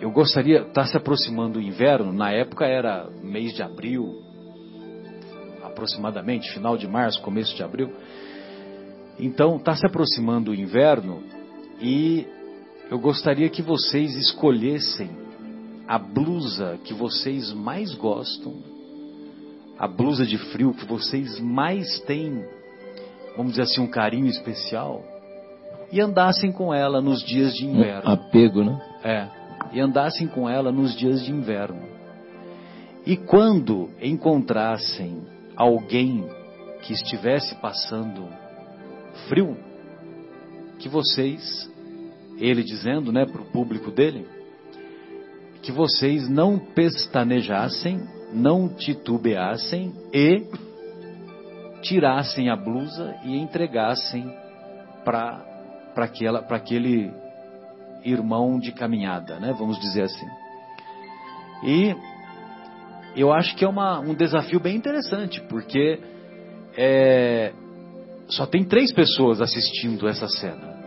eu 0.00 0.10
gostaria, 0.10 0.62
está 0.62 0.84
se 0.84 0.96
aproximando 0.96 1.58
o 1.58 1.62
inverno, 1.62 2.12
na 2.12 2.30
época 2.30 2.64
era 2.64 3.08
mês 3.22 3.52
de 3.52 3.62
abril, 3.62 4.22
aproximadamente, 5.62 6.50
final 6.52 6.76
de 6.76 6.88
março, 6.88 7.20
começo 7.22 7.54
de 7.54 7.62
abril. 7.62 7.92
Então 9.18 9.56
está 9.56 9.74
se 9.74 9.86
aproximando 9.86 10.50
o 10.50 10.54
inverno 10.54 11.22
e 11.80 12.26
eu 12.90 12.98
gostaria 12.98 13.48
que 13.48 13.62
vocês 13.62 14.16
escolhessem 14.16 15.10
a 15.86 15.98
blusa 15.98 16.78
que 16.84 16.94
vocês 16.94 17.52
mais 17.52 17.92
gostam, 17.94 18.54
a 19.78 19.88
blusa 19.88 20.24
de 20.24 20.38
frio 20.52 20.72
que 20.72 20.84
vocês 20.86 21.40
mais 21.40 22.00
têm, 22.00 22.44
vamos 23.36 23.52
dizer 23.52 23.62
assim, 23.62 23.80
um 23.80 23.86
carinho 23.86 24.26
especial 24.26 25.02
e 25.92 26.00
andassem 26.00 26.52
com 26.52 26.72
ela 26.72 27.00
nos 27.00 27.22
dias 27.22 27.54
de 27.54 27.66
inverno. 27.66 28.08
Um 28.08 28.12
apego, 28.12 28.64
né? 28.64 28.80
É, 29.02 29.28
e 29.72 29.80
andassem 29.80 30.28
com 30.28 30.48
ela 30.48 30.70
nos 30.70 30.96
dias 30.96 31.24
de 31.24 31.32
inverno. 31.32 31.82
E 33.06 33.16
quando 33.16 33.90
encontrassem 34.00 35.22
alguém 35.56 36.24
que 36.82 36.92
estivesse 36.92 37.54
passando 37.56 38.28
frio, 39.28 39.56
que 40.78 40.88
vocês, 40.88 41.70
ele 42.38 42.62
dizendo, 42.62 43.12
né, 43.12 43.26
para 43.26 43.42
o 43.42 43.46
público 43.46 43.90
dele, 43.90 44.26
que 45.62 45.72
vocês 45.72 46.28
não 46.28 46.58
pestanejassem, 46.58 48.00
não 48.32 48.68
titubeassem 48.68 49.92
e 50.12 50.46
tirassem 51.82 52.50
a 52.50 52.56
blusa 52.56 53.16
e 53.24 53.36
entregassem 53.36 54.34
para 55.04 55.44
aquele 56.48 57.12
irmão 58.04 58.58
de 58.58 58.72
caminhada, 58.72 59.38
né? 59.38 59.54
Vamos 59.58 59.78
dizer 59.78 60.02
assim. 60.02 60.26
E 61.64 61.94
eu 63.16 63.32
acho 63.32 63.56
que 63.56 63.64
é 63.64 63.68
uma, 63.68 63.98
um 63.98 64.14
desafio 64.14 64.60
bem 64.60 64.76
interessante, 64.76 65.40
porque 65.42 65.98
é, 66.76 67.52
só 68.28 68.46
tem 68.46 68.64
três 68.64 68.92
pessoas 68.92 69.40
assistindo 69.40 70.08
essa 70.08 70.28
cena. 70.28 70.78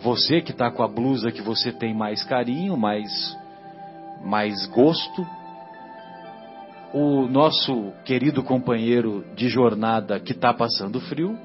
Você 0.00 0.40
que 0.40 0.52
está 0.52 0.70
com 0.70 0.82
a 0.82 0.88
blusa 0.88 1.30
que 1.30 1.42
você 1.42 1.72
tem 1.72 1.94
mais 1.94 2.22
carinho, 2.24 2.76
mais, 2.76 3.36
mais 4.24 4.66
gosto. 4.66 5.26
O 6.92 7.28
nosso 7.28 7.92
querido 8.04 8.42
companheiro 8.42 9.24
de 9.36 9.48
jornada 9.48 10.18
que 10.18 10.32
está 10.32 10.52
passando 10.52 11.00
frio 11.00 11.38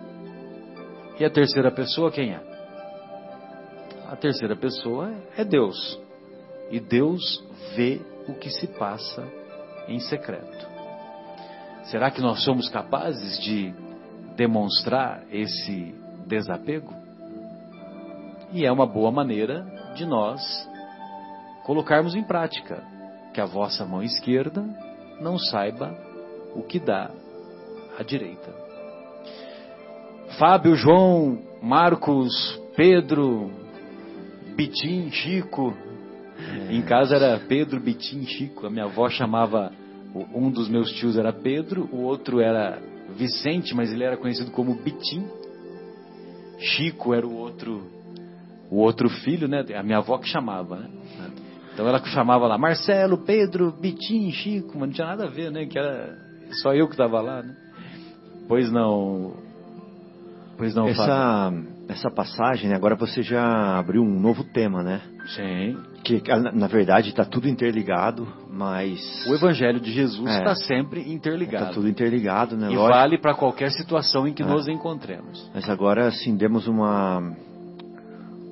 e 1.20 1.24
a 1.24 1.30
terceira 1.30 1.70
pessoa 1.70 2.12
quem 2.12 2.32
é? 2.32 2.42
A 4.10 4.16
terceira 4.16 4.56
pessoa 4.56 5.14
é 5.38 5.46
Deus. 5.46 6.00
E 6.72 6.80
Deus 6.80 7.44
vê 7.76 8.02
o 8.28 8.34
que 8.34 8.50
se 8.50 8.66
passa 8.66 9.24
em 9.88 10.00
secreto. 10.00 10.68
Será 11.86 12.10
que 12.10 12.22
nós 12.22 12.44
somos 12.44 12.68
capazes 12.68 13.40
de 13.40 13.72
demonstrar 14.36 15.24
esse 15.32 15.94
desapego? 16.26 16.92
E 18.52 18.66
é 18.66 18.72
uma 18.72 18.88
boa 18.88 19.12
maneira 19.12 19.64
de 19.96 20.08
nós 20.08 20.42
colocarmos 21.66 22.16
em 22.16 22.24
prática 22.24 22.84
que 23.32 23.40
a 23.40 23.46
vossa 23.46 23.86
mão 23.86 24.02
esquerda 24.02 24.64
não 25.20 25.38
saiba 25.38 25.96
o 26.56 26.62
que 26.64 26.80
dá 26.80 27.12
à 27.98 28.04
direita. 28.04 28.54
Fábio, 30.38 30.76
João, 30.76 31.40
Marcos, 31.62 32.60
Pedro, 32.76 33.50
Bitim, 34.56 35.10
Chico. 35.12 35.74
Em 36.70 36.82
casa 36.82 37.16
era 37.16 37.40
Pedro, 37.40 37.80
Bitim, 37.80 38.26
Chico. 38.26 38.66
A 38.68 38.70
minha 38.70 38.86
avó 38.86 39.10
chamava, 39.10 39.72
um 40.34 40.50
dos 40.50 40.68
meus 40.68 40.92
tios 40.94 41.18
era 41.18 41.32
Pedro, 41.32 41.88
o 41.92 42.02
outro 42.02 42.42
era 42.42 42.82
Vicente, 43.16 43.74
mas 43.74 43.92
ele 43.92 44.04
era 44.04 44.18
conhecido 44.18 44.52
como 44.52 44.76
Bitim. 44.76 45.26
Chico 46.58 47.14
era 47.14 47.26
o 47.26 47.36
outro, 47.36 47.84
o 48.70 48.78
outro 48.78 49.10
filho, 49.10 49.48
né? 49.48 49.64
A 49.76 49.84
minha 49.84 50.00
avó 50.00 50.18
que 50.18 50.28
chamava, 50.28 50.78
né? 50.78 50.90
Então 51.76 51.88
ela 51.88 52.04
chamava 52.06 52.48
lá 52.48 52.58
Marcelo, 52.58 53.18
Pedro, 53.18 53.72
Bitim, 53.72 54.32
Chico, 54.32 54.72
mas 54.80 54.88
não 54.88 54.90
tinha 54.90 55.08
nada 55.08 55.26
a 55.26 55.30
ver, 55.30 55.52
né? 55.52 55.66
Que 55.66 55.78
era 55.78 56.18
só 56.64 56.74
eu 56.74 56.88
que 56.88 56.94
estava 56.94 57.22
lá, 57.22 57.44
né? 57.44 57.54
Pois 58.48 58.72
não, 58.72 59.36
Pois 60.58 60.74
não, 60.74 60.88
essa, 60.88 61.54
essa 61.90 62.10
passagem, 62.10 62.74
agora 62.74 62.96
você 62.96 63.22
já 63.22 63.78
abriu 63.78 64.02
um 64.02 64.20
novo 64.20 64.44
tema, 64.44 64.82
né? 64.82 65.02
Sim. 65.36 65.78
Que 66.04 66.22
na 66.54 66.68
verdade 66.68 67.10
está 67.10 67.26
tudo 67.26 67.50
interligado, 67.50 68.28
mas. 68.50 69.26
O 69.28 69.34
Evangelho 69.34 69.80
de 69.80 69.92
Jesus 69.92 70.30
está 70.32 70.52
é, 70.52 70.56
sempre 70.56 71.12
interligado. 71.12 71.66
Está 71.66 71.74
tudo 71.74 71.90
interligado, 71.90 72.56
né? 72.56 72.68
E 72.72 72.76
Lógico. 72.76 72.94
vale 72.94 73.18
para 73.18 73.34
qualquer 73.34 73.72
situação 73.72 74.28
em 74.28 74.34
que 74.34 74.44
é. 74.44 74.46
nos 74.46 74.68
encontremos. 74.68 75.50
Mas 75.54 75.70
agora, 75.70 76.08
assim, 76.08 76.38
demos 76.38 76.68
uma. 76.68 77.36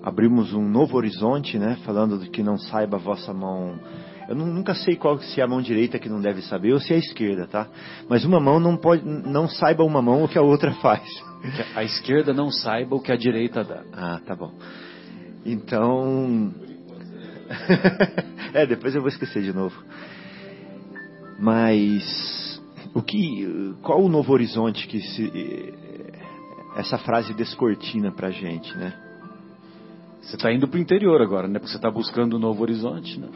Abrimos 0.03 0.53
um 0.53 0.67
novo 0.67 0.97
horizonte, 0.97 1.57
né? 1.57 1.77
Falando 1.85 2.19
de 2.19 2.30
que 2.30 2.43
não 2.43 2.57
saiba 2.57 2.97
a 2.97 2.99
vossa 2.99 3.34
mão 3.34 3.80
eu 4.27 4.35
nunca 4.35 4.73
sei 4.73 4.95
qual 4.95 5.19
se 5.19 5.41
é 5.41 5.43
a 5.43 5.47
mão 5.47 5.61
direita 5.61 5.99
que 5.99 6.07
não 6.07 6.21
deve 6.21 6.41
saber 6.43 6.73
ou 6.73 6.80
se 6.80 6.93
é 6.93 6.95
a 6.95 6.99
esquerda, 6.99 7.47
tá? 7.47 7.67
Mas 8.07 8.23
uma 8.23 8.39
mão 8.39 8.59
não 8.59 8.77
pode, 8.77 9.05
não 9.05 9.47
saiba 9.47 9.84
uma 9.84 10.01
mão 10.01 10.23
o 10.23 10.30
que 10.30 10.38
a 10.38 10.41
outra 10.41 10.71
faz. 10.81 11.03
A 11.75 11.84
esquerda 11.84 12.34
não 12.34 12.49
saiba 12.49 12.95
o 12.95 13.01
que 13.01 13.11
a 13.11 13.17
direita 13.17 13.63
dá. 13.63 13.84
Ah, 13.91 14.21
tá 14.25 14.35
bom. 14.35 14.53
Então. 15.45 16.53
é, 18.53 18.65
depois 18.65 18.95
eu 18.95 19.01
vou 19.01 19.09
esquecer 19.09 19.43
de 19.43 19.53
novo. 19.53 19.75
Mas. 21.38 22.61
O 22.93 23.01
que. 23.01 23.75
Qual 23.81 24.01
o 24.01 24.09
novo 24.09 24.31
horizonte 24.31 24.88
que 24.88 25.01
se. 25.01 25.73
Essa 26.77 26.97
frase 26.97 27.34
descortina 27.34 28.11
pra 28.11 28.31
gente, 28.31 28.75
né? 28.77 28.93
Você 30.23 30.37
está 30.37 30.51
indo 30.51 30.67
para 30.67 30.77
o 30.77 30.81
interior 30.81 31.21
agora, 31.21 31.47
né? 31.47 31.59
Porque 31.59 31.71
você 31.71 31.77
está 31.77 31.91
buscando 31.91 32.37
um 32.37 32.39
novo 32.39 32.61
horizonte, 32.61 33.19
né? 33.19 33.29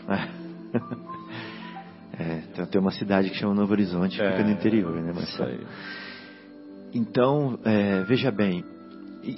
é, 2.18 2.66
tem 2.66 2.82
uma 2.82 2.92
cidade 2.92 3.30
que 3.30 3.36
chama 3.36 3.54
Novo 3.54 3.74
Horizonte, 3.74 4.22
é, 4.22 4.32
fica 4.32 4.44
no 4.44 4.52
interior, 4.52 4.96
né, 5.02 5.12
Marcelo? 5.14 5.68
Então, 6.94 7.60
é, 7.66 8.04
veja 8.04 8.32
bem, 8.32 8.64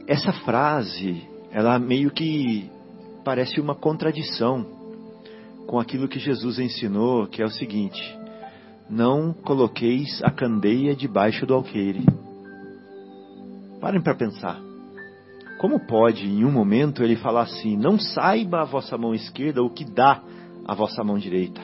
essa 0.08 0.32
frase, 0.32 1.28
ela 1.52 1.80
meio 1.80 2.12
que 2.12 2.70
parece 3.26 3.60
uma 3.60 3.74
contradição 3.74 4.66
com 5.66 5.80
aquilo 5.80 6.08
que 6.08 6.20
Jesus 6.20 6.60
ensinou, 6.60 7.26
que 7.28 7.42
é 7.42 7.46
o 7.46 7.52
seguinte: 7.52 8.00
não 8.88 9.34
coloqueis 9.34 10.22
a 10.24 10.30
candeia 10.30 10.96
debaixo 10.96 11.48
do 11.48 11.56
alqueire. 11.56 12.06
Parem 13.82 14.02
para 14.02 14.16
pensar. 14.16 14.69
Como 15.60 15.78
pode, 15.86 16.26
em 16.26 16.46
um 16.46 16.52
momento, 16.52 17.04
ele 17.04 17.18
falar 17.18 17.42
assim: 17.42 17.76
não 17.76 18.00
saiba 18.00 18.62
a 18.62 18.66
vossa 18.66 18.98
mão 18.98 19.14
esquerda 19.14 19.62
o 19.62 19.70
que 19.70 19.84
dá 19.84 20.22
a 20.66 20.74
vossa 20.74 21.04
mão 21.04 21.18
direita? 21.20 21.62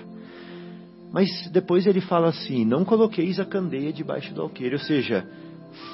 Mas 1.13 1.49
depois 1.49 1.87
ele 1.87 2.01
fala 2.01 2.27
assim: 2.27 2.65
não 2.65 2.83
coloqueis 2.83 3.39
a 3.39 3.45
candeia 3.45 3.93
debaixo 3.93 4.33
do 4.33 4.41
alqueire, 4.41 4.75
ou 4.75 4.81
seja, 4.81 5.25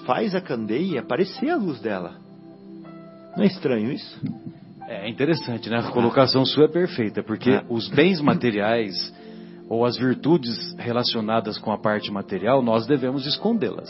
faz 0.05 0.33
a 0.33 0.41
candeia 0.41 1.01
aparecer 1.01 1.51
a 1.51 1.55
luz 1.55 1.79
dela. 1.79 2.15
Não 3.37 3.43
é 3.43 3.47
estranho 3.47 3.91
isso? 3.91 4.19
É 4.87 5.07
interessante, 5.07 5.69
né? 5.69 5.77
A 5.77 5.91
colocação 5.91 6.43
sua 6.43 6.65
é 6.65 6.67
perfeita, 6.67 7.21
porque 7.21 7.51
É. 7.51 7.63
os 7.69 7.87
bens 7.87 8.19
materiais 8.19 9.13
ou 9.69 9.85
as 9.85 9.95
virtudes 9.95 10.75
relacionadas 10.77 11.57
com 11.57 11.71
a 11.71 11.77
parte 11.77 12.11
material, 12.11 12.61
nós 12.63 12.87
devemos 12.87 13.25
escondê-las. 13.25 13.89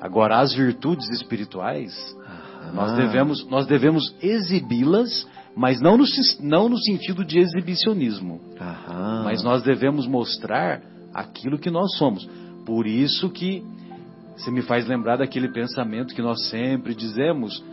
Agora, 0.00 0.40
as 0.40 0.52
virtudes 0.52 1.08
espirituais, 1.10 1.94
nós 2.74 2.92
Ah. 2.92 2.96
devemos, 2.96 3.46
nós 3.48 3.66
devemos 3.66 4.14
exibi-las, 4.22 5.26
mas 5.56 5.80
não 5.80 5.96
no, 5.96 6.04
não 6.40 6.68
no 6.68 6.78
sentido 6.78 7.24
de 7.24 7.38
exibicionismo. 7.38 8.40
Aham. 8.60 9.22
Mas 9.24 9.42
nós 9.42 9.62
devemos 9.62 10.06
mostrar 10.06 10.82
aquilo 11.14 11.58
que 11.58 11.70
nós 11.70 11.96
somos. 11.96 12.28
Por 12.64 12.86
isso 12.86 13.30
que 13.30 13.62
você 14.36 14.50
me 14.50 14.60
faz 14.62 14.86
lembrar 14.86 15.16
daquele 15.16 15.48
pensamento 15.48 16.14
que 16.14 16.20
nós 16.20 16.48
sempre 16.48 16.94
dizemos 16.94 17.64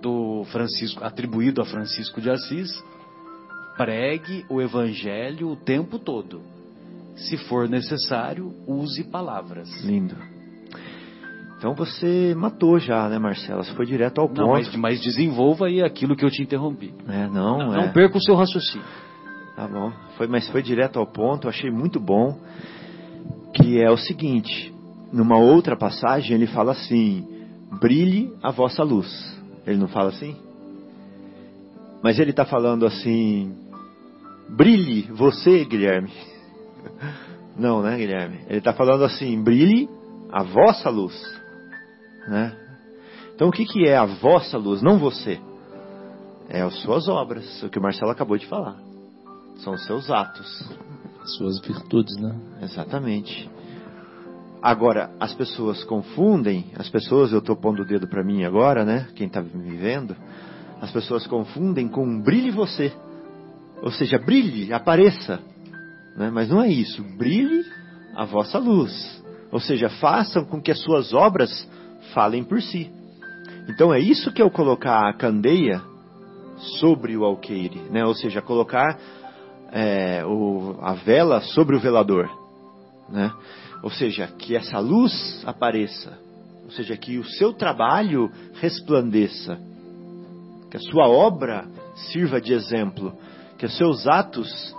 do 0.00 0.44
Francisco, 0.52 1.04
atribuído 1.04 1.60
a 1.60 1.64
Francisco 1.64 2.20
de 2.20 2.30
Assis, 2.30 2.70
pregue 3.76 4.44
o 4.48 4.62
evangelho 4.62 5.50
o 5.50 5.56
tempo 5.56 5.98
todo. 5.98 6.40
Se 7.16 7.36
for 7.36 7.68
necessário, 7.68 8.54
use 8.66 9.04
palavras. 9.04 9.68
Lindo. 9.84 10.16
Então 11.58 11.74
você 11.74 12.34
matou 12.36 12.78
já, 12.78 13.08
né, 13.08 13.18
Marcela? 13.18 13.62
Você 13.62 13.72
foi 13.72 13.86
direto 13.86 14.20
ao 14.20 14.28
ponto. 14.28 14.40
Não, 14.40 14.50
mas, 14.50 14.74
mas 14.76 15.00
desenvolva 15.00 15.66
aí 15.66 15.82
aquilo 15.82 16.14
que 16.14 16.24
eu 16.24 16.30
te 16.30 16.42
interrompi. 16.42 16.92
É, 17.08 17.26
não, 17.28 17.58
Não, 17.58 17.74
é. 17.74 17.86
não 17.86 17.92
perca 17.92 18.18
o 18.18 18.22
seu 18.22 18.34
raciocínio. 18.34 18.86
Tá 19.56 19.66
bom. 19.66 19.90
Foi, 20.18 20.26
mas 20.26 20.46
foi 20.50 20.62
direto 20.62 20.98
ao 20.98 21.06
ponto, 21.06 21.46
eu 21.46 21.50
achei 21.50 21.70
muito 21.70 21.98
bom. 21.98 22.38
Que 23.54 23.80
é 23.80 23.90
o 23.90 23.96
seguinte: 23.96 24.74
numa 25.10 25.38
outra 25.38 25.74
passagem 25.74 26.36
ele 26.36 26.46
fala 26.46 26.72
assim: 26.72 27.26
brilhe 27.80 28.34
a 28.42 28.50
vossa 28.50 28.82
luz. 28.82 29.34
Ele 29.66 29.78
não 29.78 29.88
fala 29.88 30.10
assim? 30.10 30.36
Mas 32.02 32.18
ele 32.18 32.30
está 32.30 32.44
falando 32.44 32.84
assim: 32.84 33.56
brilhe 34.50 35.10
você, 35.10 35.64
Guilherme. 35.64 36.12
Não, 37.58 37.80
né, 37.80 37.96
Guilherme? 37.96 38.40
Ele 38.48 38.58
está 38.58 38.74
falando 38.74 39.02
assim: 39.04 39.42
brilhe 39.42 39.88
a 40.30 40.42
vossa 40.42 40.90
luz. 40.90 41.14
Né? 42.28 42.56
Então 43.34 43.48
o 43.48 43.52
que, 43.52 43.64
que 43.64 43.86
é 43.86 43.96
a 43.96 44.06
vossa 44.06 44.56
luz? 44.56 44.82
Não 44.82 44.98
você. 44.98 45.40
É 46.48 46.62
as 46.62 46.74
suas 46.80 47.08
obras, 47.08 47.62
o 47.62 47.68
que 47.68 47.78
o 47.78 47.82
Marcelo 47.82 48.10
acabou 48.10 48.38
de 48.38 48.46
falar. 48.46 48.76
São 49.56 49.74
os 49.74 49.84
seus 49.84 50.10
atos. 50.10 50.70
Suas 51.36 51.60
virtudes, 51.60 52.16
né? 52.16 52.34
Exatamente. 52.62 53.50
Agora, 54.62 55.10
as 55.20 55.34
pessoas 55.34 55.84
confundem, 55.84 56.72
as 56.76 56.88
pessoas, 56.88 57.32
eu 57.32 57.40
estou 57.40 57.56
pondo 57.56 57.82
o 57.82 57.84
dedo 57.84 58.08
para 58.08 58.24
mim 58.24 58.44
agora, 58.44 58.84
né? 58.84 59.08
Quem 59.14 59.26
está 59.26 59.42
me 59.42 59.76
vendo, 59.76 60.16
as 60.80 60.90
pessoas 60.90 61.26
confundem 61.26 61.88
com 61.88 62.20
brilhe 62.20 62.50
você. 62.50 62.92
Ou 63.82 63.90
seja, 63.90 64.18
brilhe, 64.18 64.72
apareça. 64.72 65.40
Né? 66.16 66.30
Mas 66.30 66.48
não 66.48 66.62
é 66.62 66.68
isso. 66.68 67.02
Brilhe 67.16 67.64
a 68.14 68.24
vossa 68.24 68.58
luz. 68.58 69.22
Ou 69.52 69.60
seja, 69.60 69.88
façam 69.88 70.44
com 70.44 70.60
que 70.60 70.70
as 70.70 70.80
suas 70.80 71.12
obras 71.12 71.68
falem 72.14 72.44
por 72.44 72.60
si. 72.60 72.90
Então 73.68 73.92
é 73.92 73.98
isso 74.00 74.32
que 74.32 74.40
é 74.40 74.44
o 74.44 74.50
colocar 74.50 75.08
a 75.08 75.12
candeia 75.12 75.80
sobre 76.78 77.16
o 77.16 77.24
alqueire, 77.24 77.80
né? 77.90 78.04
Ou 78.04 78.14
seja, 78.14 78.40
colocar 78.40 78.98
é, 79.72 80.24
o- 80.24 80.76
a 80.80 80.94
vela 80.94 81.40
sobre 81.40 81.76
o 81.76 81.80
velador, 81.80 82.30
né? 83.10 83.32
Ou 83.82 83.90
seja, 83.90 84.26
que 84.26 84.56
essa 84.56 84.78
luz 84.78 85.42
apareça, 85.44 86.16
ou 86.64 86.70
seja, 86.70 86.96
que 86.96 87.18
o 87.18 87.24
seu 87.24 87.52
trabalho 87.52 88.30
resplandeça, 88.54 89.58
que 90.70 90.76
a 90.76 90.80
sua 90.80 91.08
obra 91.08 91.66
sirva 92.10 92.40
de 92.40 92.52
exemplo, 92.52 93.12
que 93.58 93.66
os 93.66 93.76
seus 93.76 94.06
atos 94.06 94.74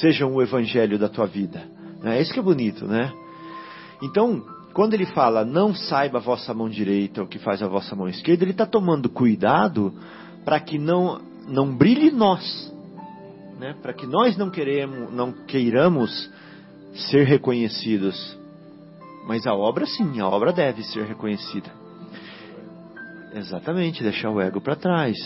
sejam 0.00 0.34
o 0.34 0.42
evangelho 0.42 0.98
da 0.98 1.08
tua 1.08 1.26
vida. 1.26 1.62
É 2.04 2.20
isso 2.20 2.32
que 2.32 2.40
é 2.40 2.42
bonito, 2.42 2.86
né? 2.86 3.12
Então, 4.02 4.42
quando 4.72 4.94
ele 4.94 5.06
fala 5.06 5.44
não 5.44 5.74
saiba 5.74 6.18
a 6.18 6.20
vossa 6.20 6.52
mão 6.52 6.68
direita 6.68 7.22
o 7.22 7.28
que 7.28 7.38
faz 7.38 7.62
a 7.62 7.68
vossa 7.68 7.94
mão 7.94 8.08
esquerda, 8.08 8.44
ele 8.44 8.52
está 8.52 8.66
tomando 8.66 9.08
cuidado 9.08 9.92
para 10.44 10.58
que 10.60 10.78
não, 10.78 11.20
não 11.46 11.74
brilhe 11.74 12.10
nós, 12.10 12.72
né? 13.58 13.74
para 13.80 13.92
que 13.92 14.06
nós 14.06 14.36
não, 14.36 14.50
queremos, 14.50 15.12
não 15.12 15.32
queiramos 15.32 16.30
ser 16.94 17.24
reconhecidos. 17.24 18.38
Mas 19.26 19.46
a 19.46 19.54
obra 19.54 19.86
sim, 19.86 20.20
a 20.20 20.26
obra 20.26 20.52
deve 20.52 20.82
ser 20.82 21.04
reconhecida. 21.04 21.70
Exatamente, 23.34 24.02
deixar 24.02 24.30
o 24.30 24.40
ego 24.40 24.60
para 24.60 24.76
trás. 24.76 25.16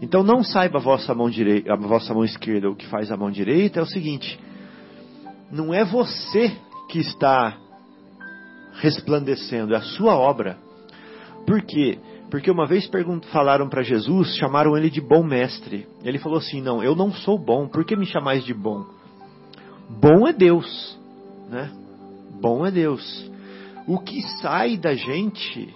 Então 0.00 0.22
não 0.22 0.44
saiba 0.44 0.78
a 0.78 0.82
vossa 0.82 1.14
mão 1.14 1.28
direita, 1.28 1.72
a 1.72 1.76
vossa 1.76 2.14
mão 2.14 2.24
esquerda 2.24 2.70
o 2.70 2.76
que 2.76 2.86
faz 2.86 3.10
a 3.10 3.16
mão 3.16 3.30
direita 3.30 3.80
é 3.80 3.82
o 3.82 3.86
seguinte: 3.86 4.38
não 5.50 5.74
é 5.74 5.84
você 5.84 6.56
que 6.88 7.00
está 7.00 7.56
resplandecendo, 8.78 9.74
é 9.74 9.76
a 9.76 9.82
sua 9.82 10.16
obra. 10.16 10.56
Por 11.46 11.62
quê? 11.62 11.98
Porque 12.30 12.50
uma 12.50 12.66
vez 12.66 12.88
falaram 13.32 13.68
para 13.68 13.82
Jesus, 13.82 14.36
chamaram 14.36 14.76
ele 14.76 14.90
de 14.90 15.00
bom 15.00 15.22
mestre. 15.22 15.86
Ele 16.04 16.18
falou 16.18 16.38
assim: 16.38 16.60
Não, 16.60 16.82
eu 16.82 16.94
não 16.94 17.12
sou 17.12 17.38
bom, 17.38 17.66
por 17.66 17.84
que 17.84 17.96
me 17.96 18.06
chamais 18.06 18.44
de 18.44 18.52
bom? 18.52 18.84
Bom 19.88 20.28
é 20.28 20.32
Deus, 20.32 20.98
né? 21.48 21.70
Bom 22.40 22.66
é 22.66 22.70
Deus. 22.70 23.30
O 23.86 23.98
que 23.98 24.20
sai 24.42 24.76
da 24.76 24.92
gente, 24.92 25.74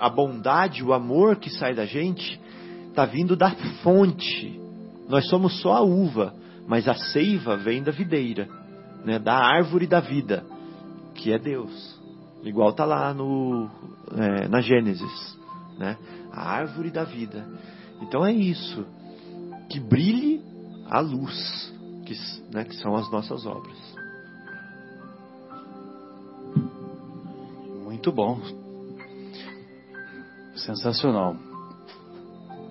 a 0.00 0.08
bondade, 0.08 0.82
o 0.82 0.92
amor 0.92 1.36
que 1.36 1.48
sai 1.48 1.74
da 1.74 1.86
gente, 1.86 2.40
está 2.88 3.04
vindo 3.04 3.36
da 3.36 3.50
fonte. 3.82 4.60
Nós 5.08 5.28
somos 5.28 5.60
só 5.60 5.74
a 5.74 5.82
uva, 5.82 6.34
mas 6.66 6.88
a 6.88 6.94
seiva 6.94 7.56
vem 7.56 7.82
da 7.82 7.92
videira, 7.92 8.48
né? 9.04 9.20
da 9.20 9.34
árvore 9.34 9.86
da 9.86 10.00
vida, 10.00 10.44
que 11.14 11.32
é 11.32 11.38
Deus. 11.38 11.93
Igual 12.44 12.70
está 12.70 12.84
lá 12.84 13.14
no, 13.14 13.70
é, 14.16 14.48
na 14.48 14.60
Gênesis, 14.60 15.38
né? 15.78 15.96
a 16.30 16.50
árvore 16.50 16.90
da 16.90 17.04
vida. 17.04 17.46
Então 18.02 18.24
é 18.24 18.32
isso, 18.32 18.84
que 19.70 19.80
brilhe 19.80 20.42
a 20.86 21.00
luz, 21.00 21.72
que, 22.04 22.14
né, 22.52 22.64
que 22.64 22.76
são 22.76 22.94
as 22.96 23.10
nossas 23.10 23.46
obras. 23.46 23.76
Muito 27.82 28.12
bom. 28.12 28.40
Sensacional. 30.56 31.36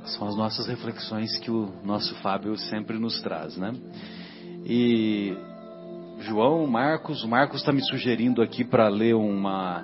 São 0.05 0.27
as 0.27 0.35
nossas 0.35 0.67
reflexões 0.67 1.37
que 1.39 1.49
o 1.49 1.71
nosso 1.83 2.13
Fábio 2.15 2.57
sempre 2.57 2.99
nos 2.99 3.21
traz, 3.21 3.57
né? 3.57 3.73
E 4.65 5.35
João, 6.25 6.65
Marcos, 6.67 7.23
o 7.23 7.27
Marcos 7.27 7.59
está 7.61 7.71
me 7.71 7.81
sugerindo 7.89 8.41
aqui 8.41 8.63
para 8.63 8.87
ler 8.87 9.15
uma 9.15 9.83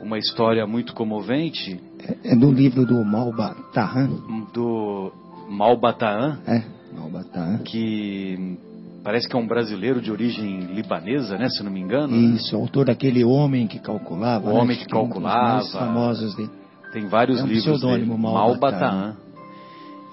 uma 0.00 0.16
história 0.16 0.64
muito 0.66 0.94
comovente 0.94 1.80
É 2.22 2.36
do 2.36 2.52
livro 2.52 2.86
do 2.86 3.04
Malbatahan. 3.04 4.08
do 4.54 5.12
Malbataan, 5.48 6.38
É, 6.46 6.62
Malbatahan. 6.96 7.58
que 7.64 8.56
parece 9.02 9.28
que 9.28 9.34
é 9.34 9.38
um 9.38 9.46
brasileiro 9.46 10.00
de 10.00 10.12
origem 10.12 10.60
libanesa, 10.72 11.36
né? 11.36 11.48
Se 11.48 11.62
não 11.64 11.72
me 11.72 11.80
engano. 11.80 12.14
Isso, 12.14 12.54
autor 12.54 12.86
daquele 12.86 13.24
homem 13.24 13.66
que 13.66 13.78
calculava. 13.80 14.48
O 14.50 14.54
né, 14.54 14.60
Homem 14.60 14.76
que 14.76 14.82
é 14.82 14.96
um 14.96 15.02
dos 15.04 15.12
Calculava. 15.14 15.52
mais 15.54 15.72
famosos 15.72 16.34
dele. 16.36 16.50
Tem 16.92 17.06
vários 17.08 17.40
É 17.40 17.42
um 17.42 17.46
livros 17.46 17.64
pseudônimo, 17.64 18.12
dele. 18.14 18.22
Malbataan. 18.22 18.80
Malbataan. 18.92 19.16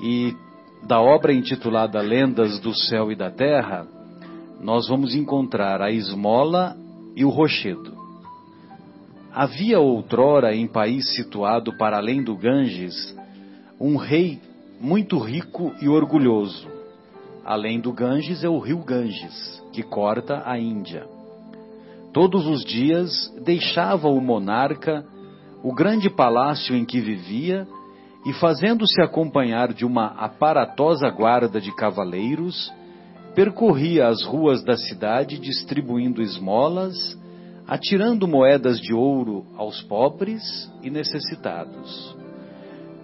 E 0.02 0.36
da 0.88 1.00
obra 1.00 1.32
intitulada 1.34 2.02
Lendas 2.02 2.60
do 2.60 2.74
Céu 2.74 3.12
e 3.12 3.16
da 3.16 3.30
Terra, 3.30 3.86
nós 4.66 4.88
vamos 4.88 5.14
encontrar 5.14 5.80
a 5.80 5.92
esmola 5.92 6.76
e 7.16 7.24
o 7.24 7.30
rochedo. 7.30 7.94
Havia 9.32 9.80
outrora 9.80 10.56
em 10.56 10.66
país 10.66 11.14
situado 11.14 11.78
para 11.78 11.98
além 11.98 12.24
do 12.24 12.36
Ganges, 12.36 13.16
um 13.80 13.96
rei 13.96 14.42
muito 14.82 15.20
rico 15.20 15.72
e 15.80 15.88
orgulhoso. 15.88 16.68
Além 17.46 17.80
do 17.80 17.94
Ganges 17.94 18.44
é 18.44 18.50
o 18.50 18.58
rio 18.58 18.80
Ganges, 18.80 19.64
que 19.72 19.84
corta 19.84 20.42
a 20.44 20.58
Índia. 20.58 21.08
Todos 22.12 22.48
os 22.48 22.66
dias 22.66 23.32
deixava 23.44 24.08
o 24.08 24.20
monarca 24.20 25.06
o 25.62 25.76
grande 25.76 26.10
palácio 26.10 26.76
em 26.76 26.84
que 26.84 27.00
vivia 27.00 27.68
e, 28.26 28.34
fazendo-se 28.34 29.00
acompanhar 29.00 29.72
de 29.74 29.86
uma 29.86 30.08
aparatosa 30.08 31.08
guarda 31.12 31.62
de 31.62 31.72
cavaleiros, 31.72 32.74
percorria 33.36 34.08
as 34.08 34.24
ruas 34.24 34.64
da 34.64 34.78
cidade 34.78 35.38
distribuindo 35.38 36.22
esmolas, 36.22 36.96
atirando 37.68 38.28
moedas 38.28 38.80
de 38.80 38.94
ouro 38.94 39.46
aos 39.58 39.82
pobres 39.82 40.42
e 40.82 40.90
necessitados. 40.90 42.16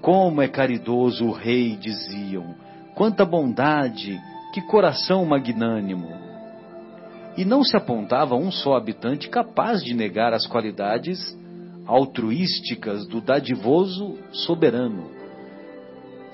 Como 0.02 0.42
é 0.42 0.48
caridoso 0.48 1.26
o 1.26 1.32
rei, 1.32 1.76
diziam, 1.76 2.56
quanta 2.96 3.26
bondade, 3.26 4.20
que 4.54 4.62
coração 4.62 5.26
magnânimo. 5.26 6.10
e 7.38 7.46
não 7.46 7.64
se 7.64 7.78
apontava 7.78 8.36
um 8.36 8.52
só 8.52 8.76
habitante 8.76 9.30
capaz 9.30 9.82
de 9.82 9.94
negar 9.94 10.34
as 10.34 10.46
qualidades 10.46 11.18
altruísticas 11.86 13.08
do 13.08 13.22
dadivoso 13.22 14.18
soberano. 14.32 15.21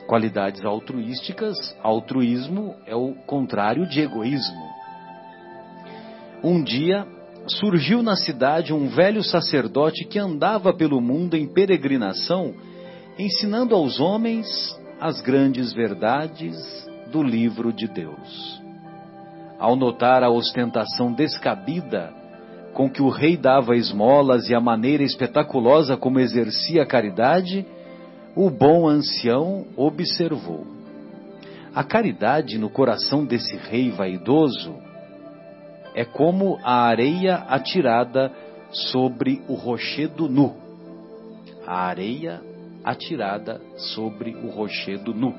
Qualidades 0.08 0.64
altruísticas, 0.64 1.58
altruísmo 1.84 2.76
é 2.86 2.96
o 2.96 3.14
contrário 3.26 3.86
de 3.86 4.00
egoísmo. 4.00 4.66
Um 6.42 6.64
dia 6.64 7.06
surgiu 7.46 8.02
na 8.02 8.16
cidade 8.16 8.74
um 8.74 8.88
velho 8.88 9.22
sacerdote 9.22 10.06
que 10.06 10.18
andava 10.18 10.74
pelo 10.74 11.02
mundo 11.02 11.36
em 11.36 11.46
peregrinação, 11.46 12.54
ensinando 13.20 13.76
aos 13.76 14.00
homens 14.00 14.48
as 15.00 15.20
grandes 15.20 15.74
verdades 15.74 16.56
do 17.12 17.22
livro 17.22 17.74
de 17.74 17.88
Deus. 17.88 18.62
Ao 19.60 19.76
notar 19.76 20.24
a 20.24 20.30
ostentação 20.30 21.12
descabida 21.12 22.14
com 22.74 22.90
que 22.90 23.02
o 23.02 23.10
rei 23.10 23.36
dava 23.36 23.76
esmolas 23.76 24.50
e 24.50 24.56
a 24.56 24.62
maneira 24.62 25.04
espetaculosa 25.04 25.98
como 25.98 26.20
exercia 26.20 26.84
a 26.84 26.86
caridade, 26.86 27.66
o 28.38 28.52
bom 28.52 28.88
ancião 28.88 29.66
observou. 29.76 30.64
A 31.74 31.84
caridade 31.84 32.60
no 32.60 32.70
coração 32.70 33.26
desse 33.26 33.58
rei 33.58 33.90
vaidoso 33.90 34.76
é 35.96 36.06
como 36.06 36.60
a 36.64 36.84
areia 36.84 37.38
atirada 37.48 38.32
sobre 38.70 39.42
o 39.48 39.56
rochedo 39.56 40.30
nu. 40.30 40.56
A 41.66 41.88
areia 41.88 42.40
atirada 42.84 43.60
sobre 43.76 44.36
o 44.36 44.50
rochedo 44.52 45.16
nu. 45.16 45.34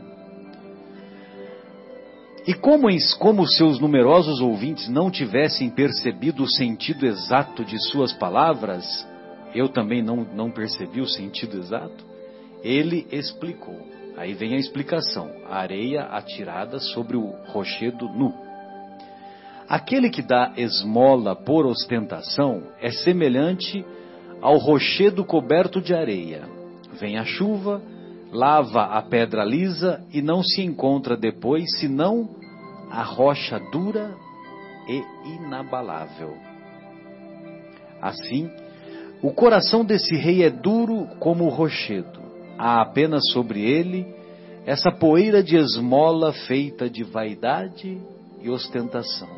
E 2.49 2.55
como, 2.55 2.89
como 3.21 3.47
seus 3.47 3.79
numerosos 3.79 4.41
ouvintes 4.41 4.89
não 4.89 5.09
tivessem 5.09 5.71
percebido 5.71 6.43
o 6.43 6.51
sentido 6.51 7.07
exato 7.07 7.65
de 7.65 7.79
suas 7.91 8.13
palavras, 8.13 9.07
eu 9.55 9.69
também 9.69 10.03
não, 10.03 10.27
não 10.35 10.51
percebi 10.51 11.01
o 11.01 11.07
sentido 11.07 11.59
exato, 11.59 12.09
ele 12.63 13.07
explicou. 13.11 13.79
Aí 14.17 14.35
vem 14.35 14.55
a 14.55 14.59
explicação: 14.59 15.31
a 15.49 15.59
areia 15.59 16.03
atirada 16.03 16.79
sobre 16.79 17.17
o 17.17 17.33
rochedo 17.47 18.09
nu. 18.09 18.35
Aquele 19.69 20.09
que 20.09 20.23
dá 20.23 20.55
esmola 20.57 21.37
por 21.37 21.67
ostentação 21.67 22.63
é 22.81 22.91
semelhante 22.91 23.85
ao 24.41 24.57
rochedo 24.57 25.25
coberto 25.25 25.81
de 25.81 25.95
areia. 25.95 26.49
Vem 26.99 27.19
a 27.19 27.25
chuva, 27.25 27.83
lava 28.33 28.85
a 28.85 29.03
pedra 29.03 29.45
lisa 29.45 30.03
e 30.13 30.23
não 30.23 30.43
se 30.43 30.63
encontra 30.63 31.17
depois 31.17 31.65
senão 31.79 32.31
a 32.91 33.03
rocha 33.03 33.61
dura 33.71 34.17
e 34.89 35.03
inabalável. 35.37 36.35
Assim, 38.01 38.51
o 39.23 39.33
coração 39.33 39.85
desse 39.85 40.17
rei 40.17 40.43
é 40.43 40.51
duro 40.51 41.07
como 41.19 41.45
o 41.45 41.49
rochedo. 41.51 42.18
Há 42.59 42.83
apenas 42.83 43.23
sobre 43.33 43.63
ele 43.63 44.05
essa 44.67 44.91
poeira 44.91 45.43
de 45.43 45.57
esmola 45.57 46.33
feita 46.33 46.91
de 46.91 47.05
vaidade 47.05 47.99
e 48.43 48.51
ostentação. 48.51 49.29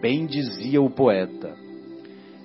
Bem 0.00 0.26
dizia 0.26 0.80
o 0.80 0.90
poeta: 0.90 1.54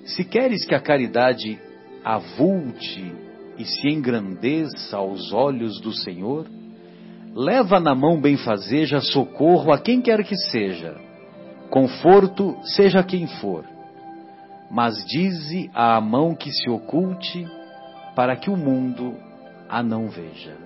se 0.04 0.24
queres 0.24 0.64
que 0.66 0.74
a 0.74 0.80
caridade 0.80 1.58
avulte 2.04 3.12
e 3.58 3.64
se 3.64 3.88
engrandeça 3.88 4.98
aos 4.98 5.32
olhos 5.32 5.80
do 5.80 5.92
Senhor, 5.92 6.46
leva 7.34 7.80
na 7.80 7.94
mão 7.94 8.20
benfazeja 8.20 9.00
socorro 9.00 9.72
a 9.72 9.78
quem 9.78 10.00
quer 10.02 10.22
que 10.22 10.36
seja, 10.36 10.94
conforto 11.70 12.56
seja 12.76 13.02
quem 13.02 13.26
for, 13.40 13.64
mas 14.70 15.04
dize 15.06 15.70
à 15.74 16.00
mão 16.00 16.34
que 16.34 16.50
se 16.52 16.68
oculte 16.70 17.46
para 18.16 18.34
que 18.34 18.48
o 18.48 18.56
mundo 18.56 19.14
a 19.68 19.82
não 19.82 20.08
veja. 20.08 20.56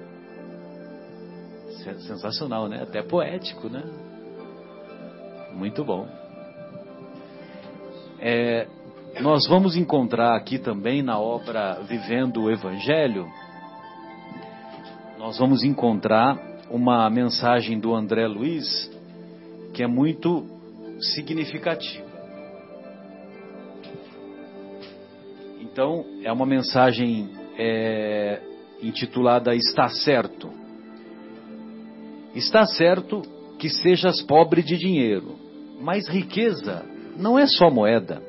Sensacional, 2.07 2.69
né? 2.69 2.83
Até 2.83 3.03
poético, 3.03 3.69
né? 3.69 3.83
Muito 5.53 5.85
bom. 5.85 6.07
É, 8.21 8.69
nós 9.21 9.49
vamos 9.49 9.77
encontrar 9.77 10.37
aqui 10.37 10.59
também 10.59 11.03
na 11.03 11.19
obra 11.19 11.81
Vivendo 11.89 12.43
o 12.43 12.51
Evangelho, 12.51 13.27
nós 15.19 15.39
vamos 15.39 15.65
encontrar 15.65 16.39
uma 16.71 17.11
mensagem 17.11 17.81
do 17.81 17.95
André 17.95 18.29
Luiz 18.29 18.89
que 19.75 19.83
é 19.83 19.87
muito 19.89 20.47
significativa. 21.01 22.09
Então, 25.61 26.05
é 26.23 26.33
uma 26.33 26.47
mensagem 26.47 27.40
é, 27.63 28.41
intitulada 28.83 29.55
Está 29.55 29.89
Certo. 29.89 30.51
Está 32.35 32.65
certo 32.65 33.21
que 33.59 33.69
sejas 33.69 34.23
pobre 34.23 34.63
de 34.63 34.79
dinheiro, 34.79 35.37
mas 35.79 36.09
riqueza 36.09 36.83
não 37.17 37.39
é 37.39 37.47
só 37.47 37.69
moeda. 37.69 38.23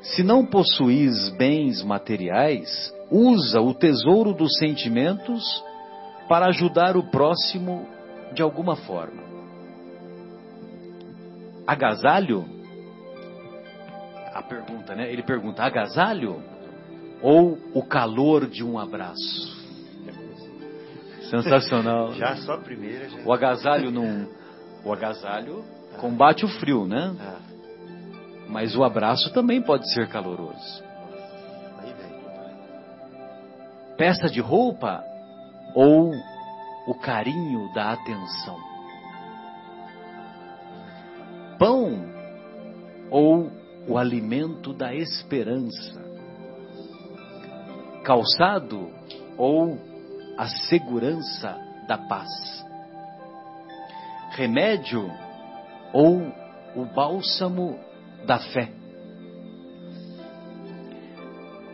Se 0.00 0.24
não 0.24 0.44
possuís 0.44 1.28
bens 1.36 1.84
materiais, 1.84 2.92
usa 3.10 3.60
o 3.60 3.72
tesouro 3.72 4.32
dos 4.32 4.56
sentimentos 4.58 5.44
para 6.28 6.46
ajudar 6.46 6.96
o 6.96 7.04
próximo 7.10 7.86
de 8.34 8.42
alguma 8.42 8.74
forma. 8.74 9.22
Agasalho? 11.64 12.44
A 14.34 14.42
pergunta, 14.42 14.96
né? 14.96 15.12
Ele 15.12 15.22
pergunta: 15.22 15.62
agasalho 15.62 16.42
ou 17.22 17.58
o 17.72 17.82
calor 17.82 18.46
de 18.46 18.64
um 18.64 18.78
abraço? 18.78 19.62
Sensacional. 21.30 22.12
Já 22.12 22.36
só 22.36 22.54
a 22.54 22.58
primeira. 22.58 23.08
Já... 23.08 23.22
O 23.24 23.32
agasalho 23.32 23.90
não. 23.90 24.28
O 24.84 24.92
agasalho 24.92 25.64
combate 25.98 26.44
o 26.44 26.48
frio, 26.48 26.86
né? 26.86 27.14
Ah, 27.18 27.40
Mas 28.48 28.76
o 28.76 28.82
abraço 28.82 29.32
também 29.32 29.62
pode 29.62 29.90
ser 29.94 30.08
caloroso. 30.08 30.82
Peça 33.96 34.28
de 34.28 34.40
roupa 34.40 35.02
ou 35.74 36.12
o 36.86 36.94
carinho 36.94 37.72
da 37.72 37.92
atenção? 37.92 38.58
Pão 41.58 42.04
ou 43.10 43.50
o 43.86 43.96
alimento 43.96 44.72
da 44.72 44.94
esperança? 44.94 46.11
Calçado 48.04 48.90
ou 49.38 49.78
a 50.36 50.48
segurança 50.68 51.56
da 51.86 51.96
paz? 51.96 52.28
Remédio 54.32 55.08
ou 55.92 56.20
o 56.74 56.84
bálsamo 56.84 57.78
da 58.26 58.40
fé? 58.40 58.72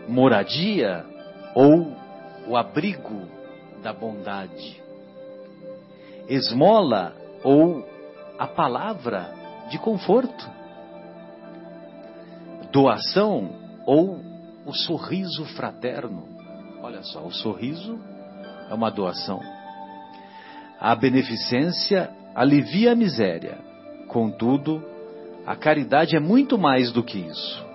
Moradia 0.07 1.07
ou 1.55 1.97
o 2.47 2.57
abrigo 2.59 3.27
da 3.83 3.95
bondade? 3.95 4.83
Esmola 6.29 7.15
ou 7.43 7.89
a 8.39 8.47
palavra 8.47 9.33
de 9.71 9.79
conforto? 9.79 10.51
Doação 12.71 13.51
ou 13.87 14.29
o 14.69 14.75
sorriso 14.75 15.47
fraterno? 15.47 16.29
Olha 16.83 17.03
só, 17.03 17.25
o 17.25 17.33
sorriso 17.33 17.99
é 18.71 18.75
uma 18.75 18.91
doação. 18.91 19.41
A 20.79 20.95
beneficência 20.95 22.11
alivia 22.35 22.93
a 22.93 22.95
miséria. 22.95 23.59
Contudo, 24.07 24.85
a 25.47 25.57
caridade 25.57 26.15
é 26.15 26.21
muito 26.21 26.59
mais 26.59 26.93
do 26.93 27.03
que 27.03 27.19
isso. 27.19 27.67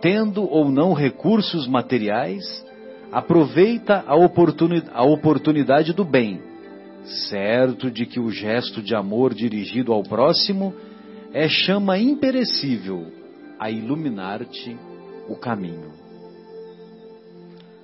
Tendo 0.00 0.42
ou 0.42 0.68
não 0.68 0.92
recursos 0.92 1.68
materiais, 1.68 2.44
aproveita 3.12 4.02
a, 4.04 4.16
oportuni 4.16 4.82
a 4.92 5.04
oportunidade 5.04 5.92
do 5.92 6.04
bem, 6.04 6.42
certo 7.28 7.88
de 7.88 8.04
que 8.04 8.18
o 8.18 8.30
gesto 8.30 8.82
de 8.82 8.96
amor 8.96 9.32
dirigido 9.32 9.92
ao 9.92 10.02
próximo 10.02 10.74
é 11.32 11.48
chama 11.48 11.96
imperecível 11.98 13.06
a 13.58 13.70
iluminar-te 13.70 14.76
o 15.28 15.36
caminho. 15.36 15.92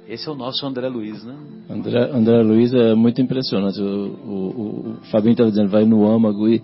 Esse 0.08 0.28
é 0.28 0.32
o 0.32 0.34
nosso 0.34 0.66
André 0.66 0.88
Luiz, 0.88 1.22
né? 1.24 1.36
André, 1.68 2.10
André 2.10 2.42
Luiz 2.42 2.74
é 2.74 2.94
muito 2.94 3.20
impressionante. 3.22 3.80
O, 3.80 3.84
o, 3.86 4.90
o 4.90 4.94
Fabinho 5.10 5.32
estava 5.32 5.50
dizendo, 5.50 5.68
vai 5.70 5.84
no 5.84 6.04
âmago 6.10 6.48
e, 6.48 6.60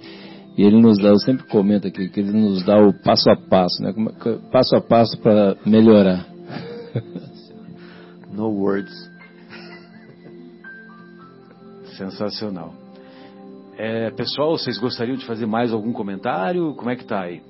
e 0.58 0.62
ele 0.64 0.80
nos 0.80 0.98
dá, 0.98 1.08
eu 1.10 1.18
sempre 1.18 1.46
comento 1.46 1.86
aqui, 1.86 2.08
que 2.08 2.18
ele 2.20 2.32
nos 2.32 2.64
dá 2.64 2.76
o 2.76 2.92
passo 2.92 3.30
a 3.30 3.36
passo, 3.36 3.82
né? 3.82 3.92
Que- 4.20 4.38
Passo 4.50 4.74
a 4.74 4.80
passo 4.80 5.16
para 5.20 5.56
melhorar. 5.64 6.26
No 8.32 8.48
words. 8.50 8.92
Sensacional. 11.96 12.74
É, 13.78 14.10
pessoal, 14.10 14.58
vocês 14.58 14.78
gostariam 14.78 15.16
de 15.16 15.24
fazer 15.24 15.46
mais 15.46 15.72
algum 15.72 15.92
comentário? 15.92 16.74
Como 16.74 16.90
é 16.90 16.96
que 16.96 17.04
tá 17.04 17.20
aí? 17.22 17.40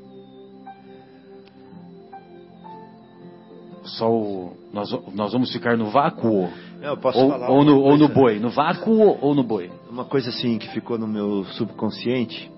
Só 3.87 4.11
o, 4.11 4.57
nós, 4.73 4.91
nós 5.15 5.33
vamos 5.33 5.53
ficar 5.53 5.77
no 5.77 5.91
vácuo? 5.91 6.51
Eu 6.83 6.97
posso 6.97 7.19
Ou, 7.19 7.31
falar 7.31 7.51
ou 7.51 7.65
no, 7.65 7.81
ou 7.81 7.97
no 7.97 8.09
boi? 8.09 8.39
No 8.39 8.51
vácuo 8.51 9.17
ou 9.21 9.35
no 9.35 9.43
boi? 9.43 9.71
Uma 9.89 10.05
coisa 10.05 10.29
assim 10.31 10.59
que 10.59 10.69
ficou 10.69 10.99
no 10.99 11.07
meu 11.07 11.45
subconsciente, 11.53 12.51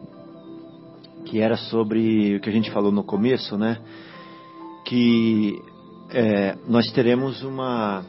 que 1.27 1.41
era 1.41 1.57
sobre 1.57 2.37
o 2.37 2.41
que 2.41 2.49
a 2.49 2.53
gente 2.53 2.71
falou 2.71 2.91
no 2.91 3.05
começo, 3.05 3.57
né? 3.57 3.79
Que 4.85 5.61
é, 6.11 6.57
nós 6.67 6.91
teremos 6.93 7.43
uma. 7.43 8.05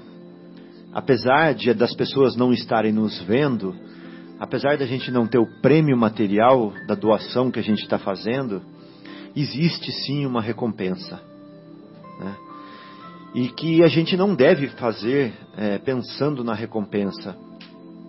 Apesar 0.94 1.54
de 1.54 1.74
das 1.74 1.94
pessoas 1.94 2.36
não 2.36 2.52
estarem 2.52 2.92
nos 2.92 3.22
vendo, 3.24 3.76
apesar 4.40 4.78
da 4.78 4.86
gente 4.86 5.12
não 5.12 5.28
ter 5.28 5.38
o 5.38 5.62
prêmio 5.62 5.98
material 5.98 6.74
da 6.88 6.96
doação 6.96 7.52
que 7.52 7.60
a 7.60 7.64
gente 7.64 7.84
está 7.84 8.00
fazendo, 8.00 8.62
existe 9.36 9.92
sim 9.92 10.26
uma 10.26 10.42
recompensa. 10.42 11.22
Né? 12.20 12.36
E 13.34 13.50
que 13.50 13.84
a 13.84 13.88
gente 13.88 14.18
não 14.18 14.34
deve 14.34 14.68
fazer 14.70 15.34
é, 15.56 15.78
pensando 15.78 16.44
na 16.44 16.54
recompensa, 16.54 17.36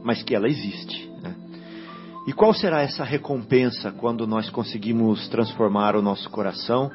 mas 0.03 0.23
que 0.23 0.35
ela 0.35 0.49
existe. 0.49 1.09
né? 1.23 1.35
E 2.27 2.33
qual 2.33 2.55
será 2.55 2.81
essa 2.81 3.05
recompensa 3.05 3.93
quando 3.93 4.27
nós 4.27 4.49
conseguimos 4.49 5.29
transformar 5.29 5.95
o 5.95 6.03
nosso 6.03 6.29
coração, 6.31 6.91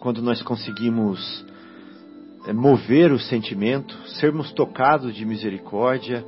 quando 0.00 0.20
nós 0.20 0.42
conseguimos 0.42 1.44
é, 2.46 2.52
mover 2.52 3.12
o 3.12 3.18
sentimento, 3.18 3.96
sermos 4.18 4.52
tocados 4.52 5.14
de 5.14 5.24
misericórdia 5.24 6.24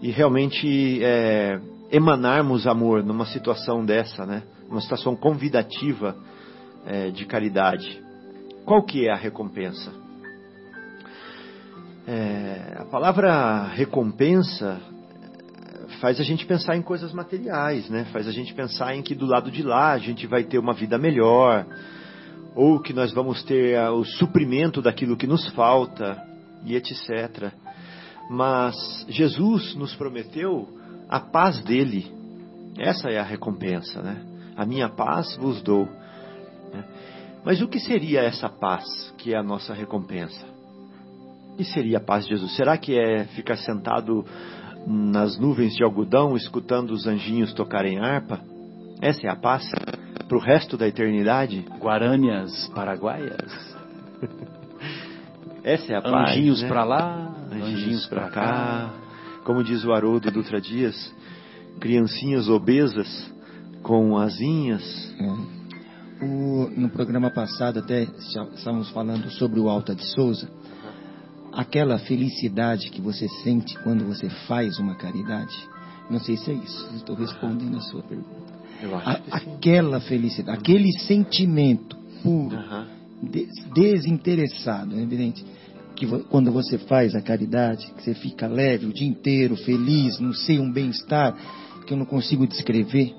e 0.00 0.10
realmente 0.10 1.00
é, 1.04 1.60
emanarmos 1.92 2.66
amor 2.66 3.04
numa 3.04 3.26
situação 3.26 3.84
dessa, 3.84 4.26
né? 4.26 4.42
Uma 4.68 4.80
situação 4.80 5.14
convidativa 5.14 6.16
é, 6.86 7.10
de 7.10 7.26
caridade. 7.26 8.01
Qual 8.64 8.82
que 8.84 9.06
é 9.06 9.12
a 9.12 9.16
recompensa? 9.16 9.92
É, 12.06 12.76
a 12.78 12.84
palavra 12.84 13.64
recompensa 13.64 14.80
faz 16.00 16.20
a 16.20 16.24
gente 16.24 16.46
pensar 16.46 16.76
em 16.76 16.82
coisas 16.82 17.12
materiais, 17.12 17.88
né? 17.88 18.06
Faz 18.12 18.26
a 18.26 18.32
gente 18.32 18.54
pensar 18.54 18.94
em 18.94 19.02
que 19.02 19.14
do 19.14 19.26
lado 19.26 19.50
de 19.50 19.62
lá 19.62 19.92
a 19.92 19.98
gente 19.98 20.26
vai 20.26 20.44
ter 20.44 20.58
uma 20.58 20.74
vida 20.74 20.98
melhor, 20.98 21.66
ou 22.54 22.80
que 22.80 22.92
nós 22.92 23.12
vamos 23.12 23.42
ter 23.42 23.76
ah, 23.78 23.92
o 23.92 24.04
suprimento 24.04 24.82
daquilo 24.82 25.16
que 25.16 25.26
nos 25.26 25.48
falta 25.50 26.20
e 26.64 26.76
etc. 26.76 27.52
Mas 28.30 28.74
Jesus 29.08 29.74
nos 29.74 29.94
prometeu 29.94 30.68
a 31.08 31.20
paz 31.20 31.60
dele. 31.62 32.12
Essa 32.78 33.10
é 33.10 33.18
a 33.18 33.24
recompensa, 33.24 34.02
né? 34.02 34.24
A 34.56 34.64
minha 34.64 34.88
paz 34.88 35.36
vos 35.36 35.62
dou. 35.62 35.88
Mas 37.44 37.60
o 37.60 37.68
que 37.68 37.80
seria 37.80 38.20
essa 38.20 38.48
paz 38.48 39.12
que 39.18 39.34
é 39.34 39.36
a 39.36 39.42
nossa 39.42 39.74
recompensa? 39.74 40.46
O 41.52 41.56
que 41.56 41.64
seria 41.64 41.98
a 41.98 42.00
paz 42.00 42.24
de 42.24 42.30
Jesus? 42.30 42.54
Será 42.56 42.76
que 42.78 42.98
é 42.98 43.24
ficar 43.24 43.56
sentado 43.56 44.24
nas 44.86 45.38
nuvens 45.38 45.74
de 45.74 45.82
algodão, 45.82 46.36
escutando 46.36 46.90
os 46.92 47.06
anjinhos 47.06 47.52
tocarem 47.52 47.98
harpa? 47.98 48.40
Essa 49.00 49.26
é 49.26 49.30
a 49.30 49.36
paz 49.36 49.68
para 50.28 50.36
o 50.36 50.40
resto 50.40 50.76
da 50.76 50.86
eternidade? 50.86 51.66
Guarânias 51.78 52.68
paraguaias? 52.68 53.76
Essa 55.64 55.92
é 55.92 55.96
a 55.96 56.02
paz. 56.02 56.30
Anjinhos 56.30 56.62
né? 56.62 56.68
pra 56.68 56.84
lá, 56.84 57.34
anjinhos 57.52 58.06
para 58.06 58.28
cá. 58.30 58.90
Como 59.44 59.62
diz 59.62 59.84
o 59.84 59.92
Haroldo 59.92 60.30
Dutra 60.30 60.60
Dias, 60.60 61.12
criancinhas 61.80 62.48
obesas 62.48 63.32
com 63.82 64.16
asinhas. 64.16 64.82
É. 65.20 65.61
O- 66.22 66.70
no 66.76 66.88
programa 66.88 67.30
passado 67.30 67.80
até 67.80 68.04
estávamos 68.54 68.88
falando 68.90 69.28
sobre 69.30 69.58
o 69.58 69.68
Alta 69.68 69.94
de 69.94 70.04
Souza. 70.06 70.48
Aquela 71.52 71.98
felicidade 71.98 72.90
que 72.90 73.00
você 73.00 73.28
sente 73.42 73.76
quando 73.82 74.04
você 74.06 74.28
faz 74.46 74.78
uma 74.78 74.94
caridade. 74.94 75.54
Não 76.08 76.20
sei 76.20 76.36
se 76.36 76.50
é 76.50 76.54
isso. 76.54 76.88
Estou 76.94 77.16
respondendo 77.16 77.76
a 77.76 77.80
sua 77.80 78.02
pergunta. 78.02 78.52
Eu 78.80 78.94
A- 78.96 78.98
acho 79.00 79.22
sim. 79.24 79.30
aquela 79.30 80.00
felicidade, 80.00 80.58
aquele 80.58 80.92
sentimento 81.00 81.96
puro, 82.22 82.56
Aham. 82.56 82.86
des- 83.22 83.48
desinteressado, 83.74 84.96
é 84.96 85.02
evidente. 85.02 85.44
Que 85.96 86.06
quando 86.30 86.50
você 86.50 86.78
faz 86.78 87.14
a 87.14 87.20
caridade, 87.20 87.86
que 87.96 88.02
você 88.02 88.14
fica 88.14 88.46
leve 88.46 88.86
o 88.86 88.92
dia 88.92 89.06
inteiro, 89.06 89.56
feliz, 89.56 90.18
não 90.18 90.32
sei, 90.32 90.58
um 90.58 90.70
bem-estar 90.72 91.36
que 91.86 91.92
eu 91.92 91.96
não 91.98 92.06
consigo 92.06 92.46
descrever. 92.46 93.14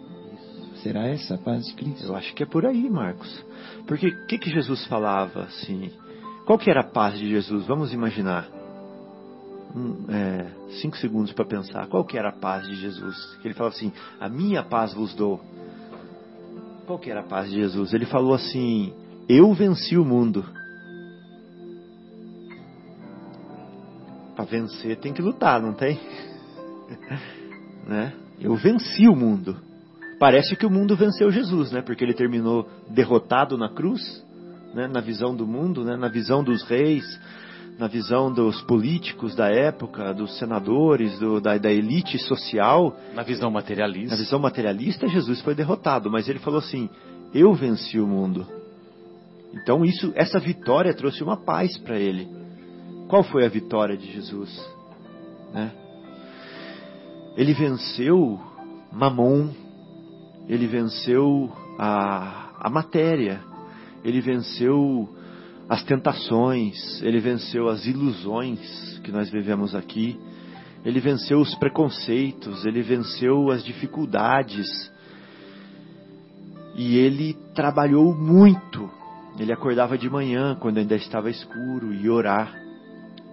Será 0.84 1.08
essa 1.08 1.36
a 1.36 1.38
paz 1.38 1.66
de 1.66 1.74
Cristo? 1.76 2.06
Eu 2.06 2.16
acho 2.16 2.36
que 2.36 2.44
é 2.44 2.46
por 2.46 2.66
aí, 2.66 2.90
Marcos. 2.90 3.44
Porque 3.88 4.08
o 4.08 4.28
que, 4.28 4.38
que 4.38 4.50
Jesus 4.50 4.86
falava 4.88 5.44
assim? 5.44 5.90
Qual 6.46 6.60
que 6.60 6.70
era 6.70 6.82
a 6.82 6.84
paz 6.84 7.18
de 7.18 7.30
Jesus? 7.30 7.66
Vamos 7.66 7.94
imaginar. 7.94 8.50
Hum, 9.74 10.06
é, 10.10 10.52
cinco 10.82 10.98
segundos 10.98 11.32
para 11.32 11.46
pensar. 11.46 11.88
Qual 11.88 12.04
que 12.04 12.18
era 12.18 12.30
a 12.30 12.34
paz 12.34 12.68
de 12.68 12.76
Jesus? 12.76 13.16
Ele 13.46 13.54
falava 13.54 13.74
assim: 13.74 13.94
A 14.20 14.28
minha 14.28 14.62
paz 14.62 14.94
vos 14.94 15.16
dou. 15.16 15.40
Qual 16.86 17.00
que 17.00 17.10
era 17.10 17.22
a 17.22 17.28
paz 17.28 17.50
de 17.50 17.56
Jesus? 17.56 17.94
Ele 17.94 18.06
falou 18.06 18.34
assim: 18.34 18.94
Eu 19.30 19.54
venci 19.54 19.96
o 19.96 20.04
mundo. 20.04 20.46
Para 24.36 24.44
vencer 24.44 24.98
tem 24.98 25.14
que 25.14 25.22
lutar, 25.22 25.62
não 25.62 25.74
tem? 25.74 25.98
né? 27.88 28.12
Eu 28.38 28.54
venci 28.58 29.08
o 29.08 29.16
mundo. 29.16 29.73
Parece 30.20 30.56
que 30.56 30.66
o 30.66 30.70
mundo 30.70 30.96
venceu 30.96 31.32
Jesus, 31.32 31.72
né? 31.72 31.82
Porque 31.82 32.04
ele 32.04 32.14
terminou 32.14 32.68
derrotado 32.90 33.58
na 33.58 33.70
cruz, 33.70 34.24
né? 34.74 34.88
Na 34.88 35.02
visão 35.02 35.36
do 35.36 35.46
mundo, 35.46 35.84
né? 35.84 35.98
Na 35.98 36.08
visão 36.08 36.44
dos 36.44 36.64
reis, 36.64 37.04
na 37.78 37.88
visão 37.88 38.32
dos 38.32 38.62
políticos 38.62 39.36
da 39.36 39.50
época, 39.50 40.14
dos 40.14 40.38
senadores, 40.38 41.18
do, 41.20 41.42
da, 41.42 41.58
da 41.58 41.72
elite 41.72 42.18
social, 42.20 42.96
Na 43.16 43.24
visão 43.24 43.50
materialista. 43.52 44.16
na 44.16 44.22
visão 44.22 44.40
materialista, 44.40 45.08
Jesus 45.08 45.42
foi 45.42 45.56
derrotado, 45.56 46.10
mas 46.10 46.30
ele 46.30 46.40
falou 46.40 46.60
assim: 46.60 46.90
"Eu 47.34 47.54
venci 47.54 48.00
o 48.00 48.08
mundo". 48.08 48.46
Então 49.54 49.84
isso, 49.86 50.12
essa 50.16 50.40
vitória 50.40 50.94
trouxe 50.94 51.24
uma 51.24 51.38
paz 51.38 51.78
para 51.78 52.00
ele. 52.00 52.28
Qual 53.08 53.24
foi 53.24 53.46
a 53.46 53.50
vitória 53.50 53.96
de 53.96 54.12
Jesus? 54.12 54.50
Né? 55.54 55.72
Ele 57.38 57.54
venceu 57.54 58.40
Mamon, 58.92 59.50
ele 60.48 60.68
venceu 60.68 61.52
a, 61.78 62.52
a 62.60 62.70
matéria, 62.70 63.42
ele 64.04 64.22
venceu 64.22 65.10
as 65.70 65.84
tentações, 65.84 67.02
ele 67.02 67.20
venceu 67.20 67.70
as 67.70 67.86
ilusões 67.86 69.00
que 69.04 69.12
nós 69.12 69.30
vivemos 69.30 69.74
aqui, 69.74 70.20
ele 70.84 71.00
venceu 71.00 71.40
os 71.40 71.56
preconceitos, 71.56 72.66
ele 72.66 72.82
venceu 72.82 73.50
as 73.50 73.64
dificuldades. 73.64 74.68
E 76.76 76.98
ele 76.98 77.36
trabalhou 77.56 78.14
muito. 78.14 78.90
Ele 79.40 79.54
acordava 79.54 79.98
de 79.98 80.10
manhã, 80.10 80.56
quando 80.60 80.80
ainda 80.80 80.96
estava 80.96 81.30
escuro, 81.30 81.94
e 81.94 82.10
orar. 82.10 82.54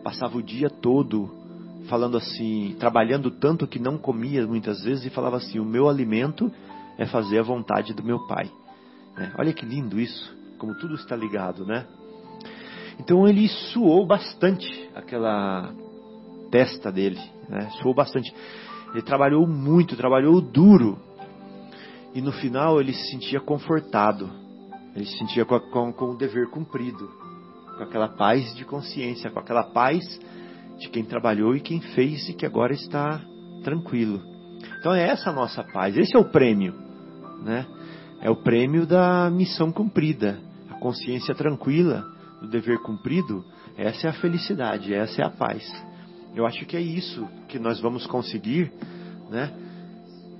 Passava 0.05 0.39
o 0.39 0.43
dia 0.43 0.71
todo 0.71 1.39
falando 1.89 2.17
assim, 2.17 2.77
trabalhando 2.79 3.31
tanto 3.31 3.67
que 3.67 3.81
não 3.81 3.99
comia 3.99 4.47
muitas 4.47 4.83
vezes 4.83 5.05
e 5.05 5.11
falava 5.11 5.39
assim: 5.39 5.59
"O 5.59 5.65
meu 5.65 5.89
alimento 5.89 6.53
é 6.99 7.07
fazer 7.07 7.39
a 7.39 7.43
vontade 7.43 7.95
do 7.95 8.03
meu 8.03 8.27
Pai". 8.27 8.51
Né? 9.17 9.33
Olha 9.39 9.53
que 9.53 9.67
lindo 9.67 10.01
isso, 10.01 10.35
como 10.59 10.75
tudo 10.75 10.95
está 10.95 11.17
ligado, 11.17 11.65
né? 11.65 11.87
Então 12.99 13.27
ele 13.27 13.49
suou 13.49 14.07
bastante 14.07 14.91
aquela 14.95 15.73
testa 16.51 16.93
dele, 16.93 17.19
né? 17.49 17.71
Suou 17.81 17.95
bastante. 17.95 18.33
Ele 18.93 19.03
trabalhou 19.03 19.47
muito, 19.47 19.97
trabalhou 19.97 20.41
duro. 20.41 20.99
E 22.15 22.21
no 22.21 22.33
final 22.33 22.81
ele 22.81 22.93
se 22.93 23.11
sentia 23.11 23.41
confortado. 23.41 24.29
Ele 24.95 25.07
se 25.07 25.17
sentia 25.17 25.45
com, 25.45 25.59
com, 25.61 25.93
com 25.93 26.11
o 26.11 26.17
dever 26.17 26.51
cumprido. 26.51 27.09
Com 27.77 27.85
aquela 27.85 28.09
paz 28.09 28.55
de 28.55 28.65
consciência, 28.65 29.31
com 29.31 29.39
aquela 29.39 29.63
paz 29.63 30.05
de 30.79 30.89
quem 30.89 31.05
trabalhou 31.05 31.55
e 31.55 31.61
quem 31.61 31.81
fez 31.81 32.29
e 32.29 32.35
que 32.35 32.45
agora 32.45 32.75
está 32.75 33.21
tranquilo. 33.63 34.30
Então 34.81 34.95
é 34.95 35.09
essa 35.09 35.29
a 35.29 35.33
nossa 35.33 35.63
paz. 35.63 35.97
Esse 35.97 36.17
é 36.17 36.19
o 36.19 36.25
prêmio, 36.25 36.75
né? 37.45 37.67
É 38.23 38.31
o 38.31 38.37
prêmio 38.37 38.87
da 38.87 39.31
missão 39.31 39.71
cumprida. 39.71 40.41
A 40.71 40.75
consciência 40.81 41.35
tranquila 41.35 42.05
do 42.41 42.49
dever 42.49 42.79
cumprido. 42.79 43.45
Essa 43.77 44.07
é 44.07 44.11
a 44.11 44.15
felicidade, 44.15 44.95
essa 44.95 45.21
é 45.21 45.25
a 45.25 45.31
paz. 45.31 45.71
Eu 46.35 46.47
acho 46.47 46.65
que 46.65 46.77
é 46.77 46.81
isso 46.81 47.29
que 47.47 47.59
nós 47.59 47.79
vamos 47.79 48.07
conseguir, 48.07 48.73
né? 49.29 49.53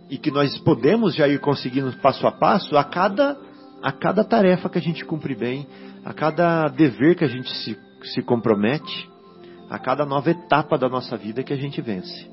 E 0.09 0.17
que 0.17 0.31
nós 0.31 0.59
podemos 0.61 1.15
já 1.15 1.29
ir 1.29 1.39
conseguindo 1.39 1.93
passo 1.99 2.27
a 2.27 2.33
passo 2.33 2.77
a 2.77 2.85
cada 2.85 3.37
a 3.83 3.93
cada 3.93 4.25
tarefa 4.25 4.69
que 4.69 4.79
a 4.79 4.83
gente 4.83 5.05
cumpre 5.05 5.35
bem, 5.35 5.67
a 6.05 6.13
cada 6.13 6.69
dever 6.69 7.15
que 7.17 7.25
a 7.25 7.29
gente 7.29 7.51
se, 7.65 7.79
se 8.05 8.23
compromete, 8.23 9.09
a 9.71 9.79
cada 9.79 10.05
nova 10.05 10.31
etapa 10.31 10.77
da 10.77 10.89
nossa 10.89 11.17
vida 11.17 11.43
que 11.43 11.53
a 11.53 11.57
gente 11.57 11.81
vence. 11.81 12.29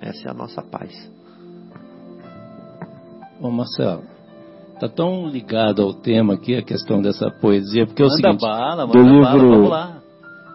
Essa 0.00 0.28
é 0.28 0.30
a 0.30 0.34
nossa 0.34 0.62
paz. 0.62 0.92
Ô 3.40 3.50
Marcelo, 3.50 4.02
tá 4.80 4.88
tão 4.88 5.28
ligado 5.28 5.82
ao 5.82 5.92
tema 5.92 6.34
aqui, 6.34 6.54
a 6.56 6.62
questão 6.62 7.00
dessa 7.02 7.30
poesia, 7.30 7.86
porque 7.86 8.02
é 8.02 8.06
o 8.06 8.08
Manda 8.08 8.22
seguinte, 8.22 8.40
bala, 8.40 8.86
do 8.86 8.98
livro, 8.98 9.20
bala, 9.22 9.38
vamos 9.38 9.68
lá. 9.70 9.96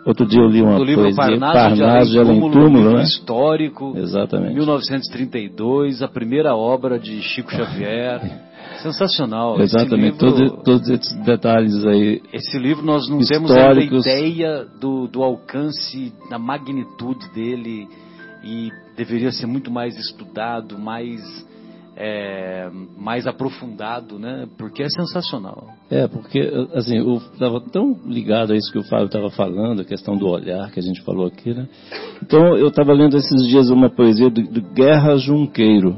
outro 0.05 0.25
dia 0.25 0.41
eu 0.41 0.47
li 0.47 0.61
uma 0.61 0.77
Do 0.77 0.83
livro 0.83 1.03
poesia, 1.03 1.23
Parnaso, 1.39 1.53
Parnaso 1.53 2.11
de 2.11 2.19
Além 2.19 2.39
Túmulo, 2.51 2.93
né? 2.97 3.03
histórico, 3.03 3.93
Exatamente. 3.97 4.55
1932, 4.55 6.01
a 6.01 6.07
primeira 6.07 6.55
obra 6.55 6.97
de 6.99 7.21
Chico 7.21 7.51
Xavier. 7.51 8.21
Sensacional. 8.81 9.59
Exatamente, 9.59 10.23
livro- 10.23 10.51
todo- 10.51 10.63
todos 10.63 10.89
esses 10.89 11.13
detalhes 11.25 11.85
aí. 11.85 12.21
Esse 12.31 12.57
livro 12.57 12.85
nós 12.85 13.09
não 13.09 13.19
temos 13.19 13.51
Históricos. 13.51 14.05
ideia 14.05 14.65
do, 14.79 15.05
do 15.07 15.21
alcance, 15.21 16.13
da 16.29 16.39
magnitude 16.39 17.29
dele 17.33 17.87
e 18.41 18.69
deveria 18.95 19.31
ser 19.33 19.47
muito 19.47 19.69
mais 19.69 19.97
estudado, 19.97 20.77
mais, 20.79 21.19
é, 22.01 22.69
mais 22.97 23.27
aprofundado, 23.27 24.17
né? 24.17 24.47
Porque 24.57 24.81
é 24.81 24.87
sensacional. 24.89 25.67
É, 25.91 26.07
porque, 26.07 26.39
assim, 26.73 26.97
eu 26.97 27.15
estava 27.15 27.59
tão 27.59 27.93
ligado 28.05 28.53
a 28.53 28.55
isso 28.55 28.71
que 28.71 28.79
o 28.79 28.83
Fábio 28.83 29.07
estava 29.07 29.29
falando, 29.29 29.81
a 29.81 29.85
questão 29.85 30.15
do 30.15 30.25
olhar 30.27 30.71
que 30.71 30.79
a 30.79 30.83
gente 30.83 31.01
falou 31.03 31.27
aqui, 31.27 31.53
né? 31.53 31.67
Então, 32.23 32.55
eu 32.55 32.69
estava 32.69 32.93
lendo 32.93 33.17
esses 33.17 33.45
dias 33.47 33.69
uma 33.69 33.89
poesia 33.89 34.29
do, 34.29 34.41
do 34.41 34.61
Guerra 34.73 35.17
Junqueiro. 35.17 35.97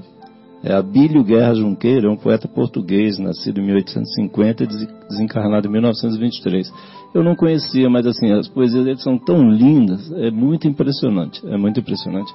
É 0.63 0.73
Abílio 0.73 1.23
Guerra 1.23 1.53
Junqueiro, 1.53 2.07
é 2.07 2.11
um 2.11 2.17
poeta 2.17 2.47
português, 2.47 3.19
nascido 3.19 3.59
em 3.59 3.65
1850 3.65 4.63
e 4.63 4.67
des- 4.67 4.87
desencarnado 5.09 5.67
em 5.67 5.71
1923. 5.71 6.71
Eu 7.13 7.23
não 7.23 7.35
conhecia, 7.35 7.89
mas 7.89 8.07
assim, 8.07 8.31
as 8.31 8.47
poesias 8.47 8.85
dele 8.85 8.97
são 8.97 9.19
tão 9.19 9.49
lindas, 9.49 10.11
é 10.13 10.31
muito 10.31 10.67
impressionante, 10.67 11.45
é 11.47 11.57
muito 11.57 11.79
impressionante. 11.79 12.33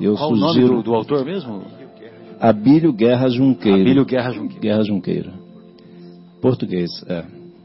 Eu 0.00 0.14
Qual 0.14 0.32
o 0.32 0.36
nome 0.36 0.52
sugiro 0.52 0.76
do, 0.76 0.82
do 0.82 0.94
autor 0.94 1.24
mesmo? 1.24 1.62
Abílio 2.40 2.92
Guerra 2.92 3.28
Junqueiro. 3.28 3.80
Abílio 3.80 4.04
Guerra. 4.04 4.32
Guerra. 4.32 4.82
Português, 6.40 6.90
é. 7.08 7.24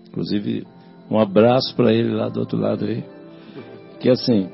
Inclusive, 0.09 0.65
um 1.09 1.19
abraço 1.19 1.75
para 1.75 1.93
ele 1.93 2.13
lá 2.13 2.29
do 2.29 2.39
outro 2.39 2.57
lado 2.57 2.85
aí. 2.85 3.03
Que 3.99 4.09
assim, 4.09 4.49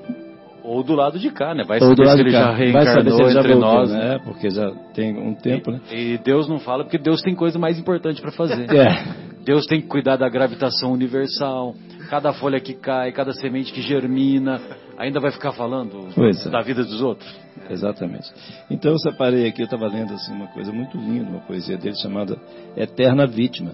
Ou 0.63 0.83
do 0.83 0.93
lado 0.93 1.17
de 1.17 1.31
cá, 1.31 1.55
né? 1.55 1.63
Vai 1.63 1.79
saber 1.79 2.07
se 2.07 2.19
ele 2.19 2.29
já 2.29 2.51
vai 2.51 2.57
reencarnou 2.57 2.93
saber 2.93 3.11
se 3.11 3.21
ele 3.21 3.31
já 3.31 3.39
entre 3.39 3.53
voltou, 3.53 3.71
nós, 3.71 3.91
né? 3.91 3.97
né? 3.97 4.19
Porque 4.23 4.49
já 4.49 4.71
tem 4.93 5.17
um 5.17 5.33
tempo, 5.33 5.71
né? 5.71 5.79
E 5.91 6.19
Deus 6.23 6.47
não 6.47 6.59
fala 6.59 6.83
porque 6.83 6.97
Deus 6.97 7.21
tem 7.21 7.33
coisa 7.33 7.57
mais 7.57 7.79
importante 7.79 8.21
para 8.21 8.31
fazer. 8.31 8.69
É. 8.71 9.28
Deus 9.43 9.65
tem 9.65 9.81
que 9.81 9.87
cuidar 9.87 10.17
da 10.17 10.29
gravitação 10.29 10.91
universal. 10.91 11.75
Cada 12.09 12.33
folha 12.33 12.59
que 12.59 12.73
cai, 12.73 13.11
cada 13.11 13.33
semente 13.33 13.71
que 13.71 13.81
germina, 13.81 14.59
ainda 14.97 15.19
vai 15.19 15.31
ficar 15.31 15.51
falando 15.53 16.07
é. 16.17 16.49
da 16.49 16.61
vida 16.61 16.83
dos 16.83 17.01
outros. 17.01 17.29
Exatamente. 17.69 18.31
Então 18.69 18.91
eu 18.91 18.99
separei 18.99 19.47
aqui, 19.47 19.61
eu 19.61 19.65
estava 19.65 19.87
lendo 19.87 20.13
assim, 20.13 20.33
uma 20.33 20.47
coisa 20.47 20.71
muito 20.71 20.97
linda, 20.97 21.29
uma 21.29 21.41
poesia 21.41 21.77
dele 21.77 21.95
chamada 21.95 22.37
Eterna 22.75 23.27
Vítima. 23.27 23.73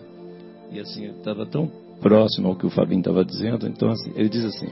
E 0.72 0.80
assim, 0.80 1.06
eu 1.06 1.14
estava 1.14 1.46
tão 1.46 1.72
próximo 2.02 2.50
ao 2.50 2.56
que 2.56 2.66
o 2.66 2.70
Fabinho 2.70 3.00
estava 3.00 3.24
dizendo, 3.24 3.68
então 3.68 3.90
assim, 3.90 4.12
ele 4.16 4.30
diz 4.30 4.44
assim: 4.46 4.68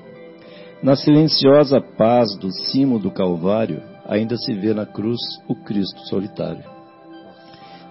Na 0.81 0.95
silenciosa 0.95 1.79
paz 1.79 2.35
do 2.37 2.51
cimo 2.51 2.99
do 2.99 3.11
Calvário, 3.11 3.81
ainda 4.05 4.35
se 4.35 4.53
vê 4.53 4.73
na 4.73 4.85
cruz 4.85 5.19
o 5.47 5.55
Cristo 5.55 5.99
solitário. 6.07 6.72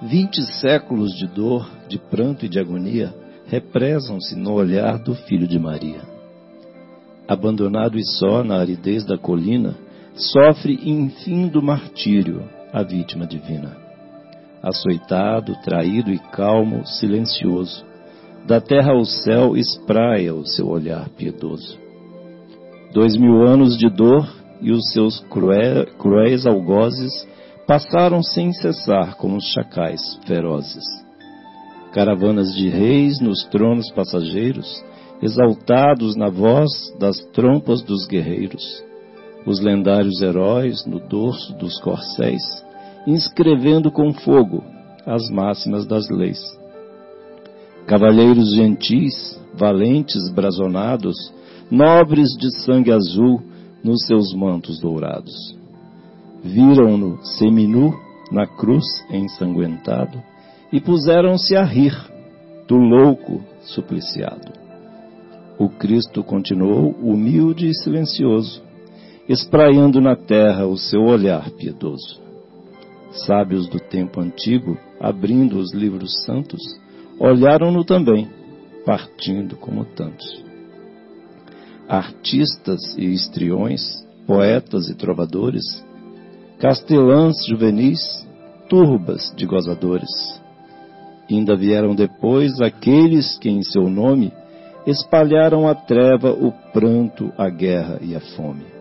Vinte 0.02 0.42
séculos 0.60 1.14
de 1.16 1.28
dor, 1.28 1.70
de 1.88 1.96
pranto 1.96 2.44
e 2.44 2.48
de 2.48 2.58
agonia 2.58 3.14
represam-se 3.46 4.34
no 4.34 4.52
olhar 4.52 4.98
do 4.98 5.14
Filho 5.14 5.46
de 5.46 5.58
Maria. 5.60 6.00
Abandonado 7.28 7.96
e 7.96 8.04
só 8.04 8.42
na 8.42 8.56
aridez 8.56 9.04
da 9.04 9.16
colina, 9.16 9.76
sofre 10.14 10.74
infindo 10.84 11.62
martírio 11.62 12.42
a 12.72 12.82
vítima 12.82 13.26
divina. 13.26 13.76
Açoitado, 14.60 15.54
traído 15.62 16.10
e 16.10 16.18
calmo, 16.18 16.84
silencioso, 16.84 17.84
da 18.44 18.60
terra 18.60 18.92
ao 18.92 19.04
céu 19.04 19.56
espraia 19.56 20.34
o 20.34 20.44
seu 20.44 20.68
olhar 20.68 21.08
piedoso. 21.10 21.78
Dois 22.92 23.16
mil 23.16 23.46
anos 23.46 23.78
de 23.78 23.88
dor 23.88 24.28
e 24.60 24.72
os 24.72 24.90
seus 24.92 25.20
crué- 25.30 25.86
cruéis 25.96 26.44
algozes 26.44 27.12
passaram 27.66 28.22
sem 28.22 28.52
cessar 28.52 29.16
como 29.16 29.36
os 29.36 29.46
chacais 29.46 30.00
ferozes. 30.26 30.84
Caravanas 31.92 32.54
de 32.54 32.68
reis 32.68 33.20
nos 33.20 33.44
tronos 33.44 33.90
passageiros, 33.90 34.84
exaltados 35.20 36.16
na 36.16 36.28
voz 36.28 36.70
das 36.98 37.18
trompas 37.32 37.82
dos 37.82 38.06
guerreiros 38.06 38.62
os 39.46 39.60
lendários 39.60 40.20
heróis 40.20 40.84
no 40.86 41.00
dorso 41.00 41.52
dos 41.54 41.80
corcéis, 41.80 42.42
inscrevendo 43.06 43.90
com 43.90 44.12
fogo 44.12 44.62
as 45.06 45.28
máximas 45.30 45.86
das 45.86 46.08
leis. 46.08 46.40
Cavalheiros 47.86 48.54
gentis, 48.54 49.40
valentes 49.54 50.30
brazonados, 50.32 51.16
nobres 51.70 52.30
de 52.38 52.50
sangue 52.62 52.92
azul 52.92 53.42
nos 53.82 54.06
seus 54.06 54.32
mantos 54.34 54.78
dourados. 54.80 55.58
Viram-no 56.42 57.24
seminu 57.24 57.94
na 58.30 58.46
cruz 58.46 58.84
ensanguentado 59.10 60.20
e 60.72 60.80
puseram-se 60.80 61.54
a 61.54 61.62
rir 61.62 61.94
do 62.66 62.76
louco 62.76 63.42
supliciado. 63.60 64.52
O 65.58 65.68
Cristo 65.68 66.24
continuou 66.24 66.90
humilde 67.00 67.68
e 67.68 67.74
silencioso, 67.74 68.62
espraiando 69.28 70.00
na 70.00 70.16
terra 70.16 70.66
o 70.66 70.76
seu 70.76 71.02
olhar 71.02 71.48
piedoso. 71.50 72.20
Sábios 73.12 73.68
do 73.68 73.78
tempo 73.78 74.20
antigo, 74.20 74.76
abrindo 74.98 75.58
os 75.58 75.72
livros 75.72 76.24
santos, 76.24 76.60
olharam-no 77.20 77.84
também, 77.84 78.28
partindo 78.84 79.54
como 79.56 79.84
tantos. 79.84 80.42
Artistas 81.86 82.96
e 82.96 83.04
histriões, 83.04 83.82
poetas 84.26 84.88
e 84.88 84.94
trovadores, 84.94 85.84
castelãs 86.62 87.44
juvenis, 87.46 88.26
turbas 88.70 89.34
de 89.36 89.44
gozadores. 89.44 90.40
Ainda 91.30 91.54
vieram 91.54 91.94
depois 91.94 92.58
aqueles 92.62 93.36
que 93.36 93.50
em 93.50 93.62
seu 93.62 93.90
nome 93.90 94.32
espalharam 94.86 95.68
a 95.68 95.74
treva, 95.74 96.30
o 96.30 96.52
pranto, 96.72 97.30
a 97.36 97.50
guerra 97.50 97.98
e 98.00 98.16
a 98.16 98.20
fome 98.20 98.72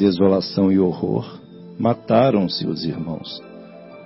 desolação 0.00 0.72
e 0.72 0.78
horror, 0.78 1.38
mataram-se 1.78 2.66
os 2.66 2.84
irmãos. 2.84 3.42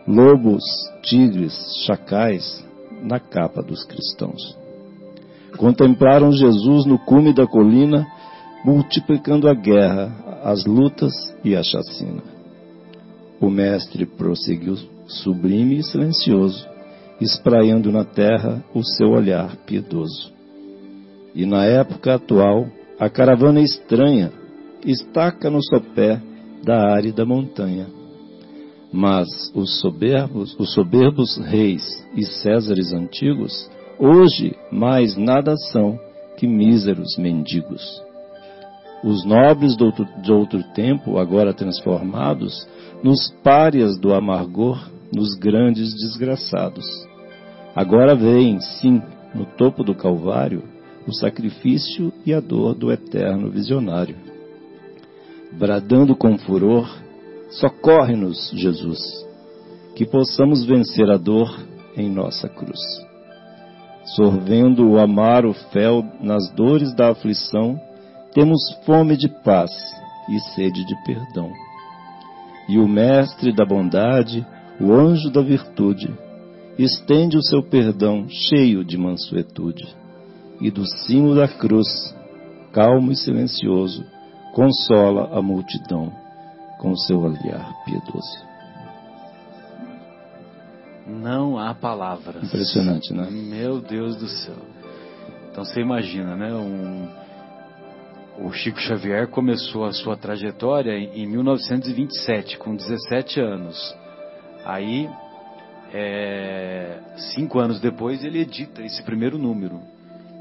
Lobos, 0.09 0.65
tigres, 1.03 1.55
chacais, 1.87 2.65
na 3.01 3.21
capa 3.21 3.63
dos 3.63 3.85
cristãos. 3.85 4.59
Contemplaram 5.57 6.33
Jesus 6.33 6.85
no 6.85 6.99
cume 6.99 7.33
da 7.33 7.47
colina, 7.47 8.05
multiplicando 8.65 9.49
a 9.49 9.55
guerra, 9.55 10.13
as 10.43 10.65
lutas 10.65 11.13
e 11.45 11.55
a 11.55 11.63
chacina. 11.63 12.34
O 13.41 13.51
mestre 13.51 14.07
prosseguiu 14.07 14.77
sublime 15.07 15.79
e 15.79 15.83
silencioso, 15.83 16.67
espraiando 17.21 17.93
na 17.93 18.05
terra 18.05 18.65
o 18.75 18.83
seu 18.83 19.11
olhar 19.11 19.57
piedoso. 19.67 20.33
E 21.35 21.45
na 21.45 21.65
época 21.65 22.15
atual, 22.15 22.67
a 22.99 23.09
caravana 23.11 23.61
estranha 23.61 24.33
estaca 24.85 25.51
no 25.51 25.63
sopé 25.63 26.21
da 26.63 26.95
árida 26.95 27.25
montanha. 27.25 27.87
Mas 28.93 29.29
os 29.55 29.81
soberbos, 29.81 30.57
os 30.59 30.73
soberbos 30.73 31.37
reis 31.39 31.83
e 32.15 32.25
césares 32.25 32.93
antigos, 32.93 33.69
hoje 33.99 34.57
mais 34.71 35.17
nada 35.17 35.57
são 35.73 35.99
que 36.37 36.47
míseros 36.47 37.17
mendigos. 37.19 38.03
Os 39.03 39.25
nobres 39.25 39.77
de 39.77 39.85
outro, 39.85 40.07
de 40.23 40.33
outro 40.33 40.63
tempo, 40.75 41.19
agora 41.19 41.53
transformados, 41.53 42.67
nos 43.05 43.31
párias 43.45 43.97
do 43.99 44.13
amargor, 44.13 44.91
nos 45.15 45.35
grandes 45.35 45.95
desgraçados. 45.95 46.85
Agora 47.77 48.17
veem, 48.17 48.59
sim, 48.59 49.01
no 49.33 49.45
topo 49.45 49.85
do 49.85 49.95
Calvário, 49.95 50.65
o 51.07 51.13
sacrifício 51.13 52.13
e 52.27 52.35
a 52.35 52.41
dor 52.41 52.75
do 52.75 52.91
eterno 52.91 53.49
visionário 53.51 54.35
bradando 55.59 56.17
com 56.17 56.37
furor: 56.39 56.89
Socorre-nos, 57.51 58.51
Jesus, 58.55 59.01
que 59.95 60.05
possamos 60.05 60.65
vencer 60.65 61.11
a 61.11 61.17
dor 61.17 61.49
em 61.97 62.11
nossa 62.11 62.49
cruz. 62.49 62.81
Sorvendo 64.17 64.87
o 64.87 64.99
amaro 64.99 65.55
fel 65.73 66.05
nas 66.21 66.51
dores 66.51 66.95
da 66.95 67.11
aflição, 67.11 67.81
temos 68.33 68.61
fome 68.85 69.17
de 69.17 69.29
paz 69.43 69.71
e 70.29 70.39
sede 70.55 70.85
de 70.85 70.95
perdão. 71.05 71.51
E 72.69 72.79
o 72.79 72.89
Mestre 72.89 73.53
da 73.55 73.65
bondade, 73.65 74.47
o 74.81 74.93
anjo 74.93 75.31
da 75.31 75.43
virtude, 75.43 76.13
estende 76.79 77.37
o 77.37 77.43
seu 77.43 77.63
perdão 77.63 78.27
cheio 78.29 78.85
de 78.85 78.97
mansuetude, 78.99 79.87
e 80.61 80.71
do 80.71 80.87
cimo 80.87 81.35
da 81.35 81.47
cruz, 81.47 82.15
calmo 82.73 83.13
e 83.13 83.17
silencioso, 83.17 84.05
consola 84.53 85.37
a 85.37 85.43
multidão 85.43 86.13
com 86.79 86.97
seu 86.97 87.21
olhar 87.21 87.73
piedoso. 87.85 88.55
Não 91.07 91.59
há 91.59 91.75
palavras. 91.75 92.43
Impressionante, 92.43 93.13
né? 93.13 93.29
Meu 93.31 93.81
Deus 93.81 94.17
do 94.17 94.27
céu. 94.27 94.57
Então 95.51 95.65
você 95.65 95.81
imagina, 95.81 96.35
né? 96.35 96.53
Um, 96.55 97.09
o 98.39 98.53
Chico 98.53 98.81
Xavier 98.81 99.29
começou 99.29 99.85
a 99.85 99.93
sua 99.93 100.17
trajetória 100.17 100.99
em 100.99 101.27
1927, 101.27 102.59
com 102.59 102.75
17 102.75 103.41
anos. 103.41 103.97
Aí, 104.65 105.09
é, 105.93 106.99
cinco 107.35 107.61
anos 107.61 107.81
depois, 107.81 108.25
ele 108.25 108.41
edita 108.41 108.83
esse 108.83 109.03
primeiro 109.03 109.39
número. 109.39 109.81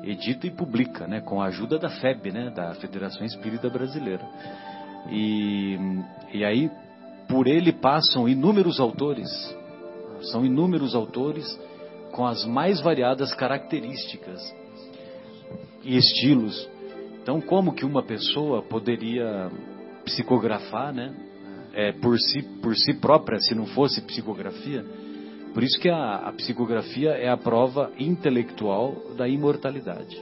Edita 0.04 0.48
e 0.48 0.52
publica, 0.52 1.08
né? 1.08 1.22
Com 1.22 1.42
a 1.42 1.46
ajuda 1.46 1.78
da 1.78 1.90
FEB, 1.90 2.32
né? 2.32 2.50
Da 2.50 2.74
Federação 2.76 3.26
Espírita 3.26 3.70
Brasileira. 3.70 4.26
E, 5.12 5.78
e 6.34 6.44
aí, 6.44 6.72
por 7.28 7.48
ele 7.48 7.72
passam 7.72 8.28
inúmeros 8.28 8.80
autores. 8.80 9.30
São 10.32 10.46
inúmeros 10.46 10.96
autores 10.96 11.60
com 12.12 12.26
as 12.26 12.46
mais 12.46 12.82
variadas 12.82 13.34
características 13.34 14.42
e 15.84 15.96
estilos. 15.96 16.73
Então, 17.24 17.40
como 17.40 17.74
que 17.74 17.86
uma 17.86 18.04
pessoa 18.04 18.62
poderia 18.62 19.50
psicografar, 20.04 20.94
né? 20.94 21.14
É, 21.74 21.94
por, 21.94 22.20
si, 22.20 22.44
por 22.62 22.76
si 22.76 22.94
própria, 22.94 23.40
se 23.40 23.56
não 23.56 23.66
fosse 23.66 24.02
psicografia? 24.02 24.86
Por 25.54 25.64
isso 25.64 25.80
que 25.80 25.90
a, 25.90 26.16
a 26.16 26.34
psicografia 26.34 27.12
é 27.12 27.30
a 27.30 27.38
prova 27.38 27.92
intelectual 27.98 28.94
da 29.18 29.28
imortalidade. 29.28 30.22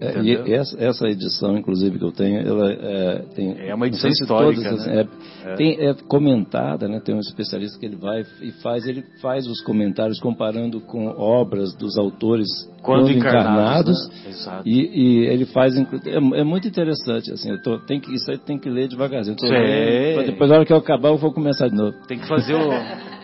É, 0.00 0.20
e 0.20 0.52
essa, 0.52 0.78
essa, 0.78 1.08
edição, 1.08 1.56
inclusive, 1.56 1.98
que 1.98 2.04
eu 2.04 2.12
tenho, 2.12 2.38
ela 2.46 2.70
é, 2.70 3.18
tem, 3.34 3.58
é 3.58 3.74
uma 3.74 3.86
edição 3.86 4.10
histórica, 4.10 4.62
todas, 4.62 4.86
né? 4.86 5.08
É. 5.44 5.54
Tem, 5.54 5.80
é, 5.80 5.94
comentada, 6.08 6.88
né? 6.88 7.00
Tem 7.00 7.14
um 7.14 7.20
especialista 7.20 7.78
que 7.78 7.86
ele 7.86 7.96
vai 7.96 8.22
e 8.42 8.50
faz, 8.62 8.86
ele 8.86 9.04
faz 9.20 9.46
os 9.46 9.60
comentários 9.60 10.18
comparando 10.20 10.80
com 10.80 11.06
obras 11.08 11.74
dos 11.76 11.96
autores 11.96 12.46
quando, 12.82 13.02
quando 13.02 13.10
encarnados, 13.10 14.06
encarnados 14.06 14.46
né? 14.46 14.62
e, 14.64 14.80
e, 14.80 15.26
ele 15.26 15.46
faz, 15.46 15.76
é, 15.76 16.16
é, 16.16 16.44
muito 16.44 16.66
interessante, 16.66 17.32
assim, 17.32 17.50
eu 17.50 17.62
tô, 17.62 17.78
tem 17.80 18.00
que, 18.00 18.12
isso 18.14 18.30
aí 18.30 18.38
tem 18.38 18.58
que 18.58 18.68
ler 18.68 18.88
devagarzinho. 18.88 19.36
Lendo, 19.40 20.26
depois, 20.26 20.50
na 20.50 20.56
hora 20.56 20.64
que 20.64 20.72
eu 20.72 20.76
acabar, 20.76 21.08
eu 21.08 21.18
vou 21.18 21.32
começar 21.32 21.68
de 21.68 21.74
novo. 21.74 21.94
Tem 22.06 22.18
que 22.18 22.26
fazer 22.26 22.54
o 22.54 22.68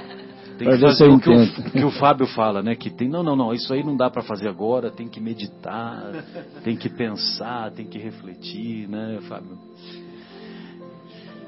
Tem 0.58 0.68
que 0.68 0.78
fazer 0.78 1.08
o 1.08 1.18
que, 1.18 1.30
o 1.30 1.70
que, 1.70 1.84
o 1.84 1.90
Fábio 1.90 2.26
fala, 2.28 2.62
né? 2.62 2.76
Que 2.76 2.88
tem, 2.88 3.08
não, 3.08 3.22
não, 3.22 3.34
não, 3.34 3.52
isso 3.52 3.72
aí 3.74 3.82
não 3.82 3.96
dá 3.96 4.08
para 4.08 4.22
fazer 4.22 4.48
agora, 4.48 4.90
tem 4.90 5.08
que 5.08 5.20
meditar, 5.20 6.12
tem 6.62 6.76
que 6.76 6.88
pensar, 6.88 7.72
tem 7.72 7.86
que 7.86 7.98
refletir, 7.98 8.88
né, 8.88 9.18
Fábio? 9.28 9.58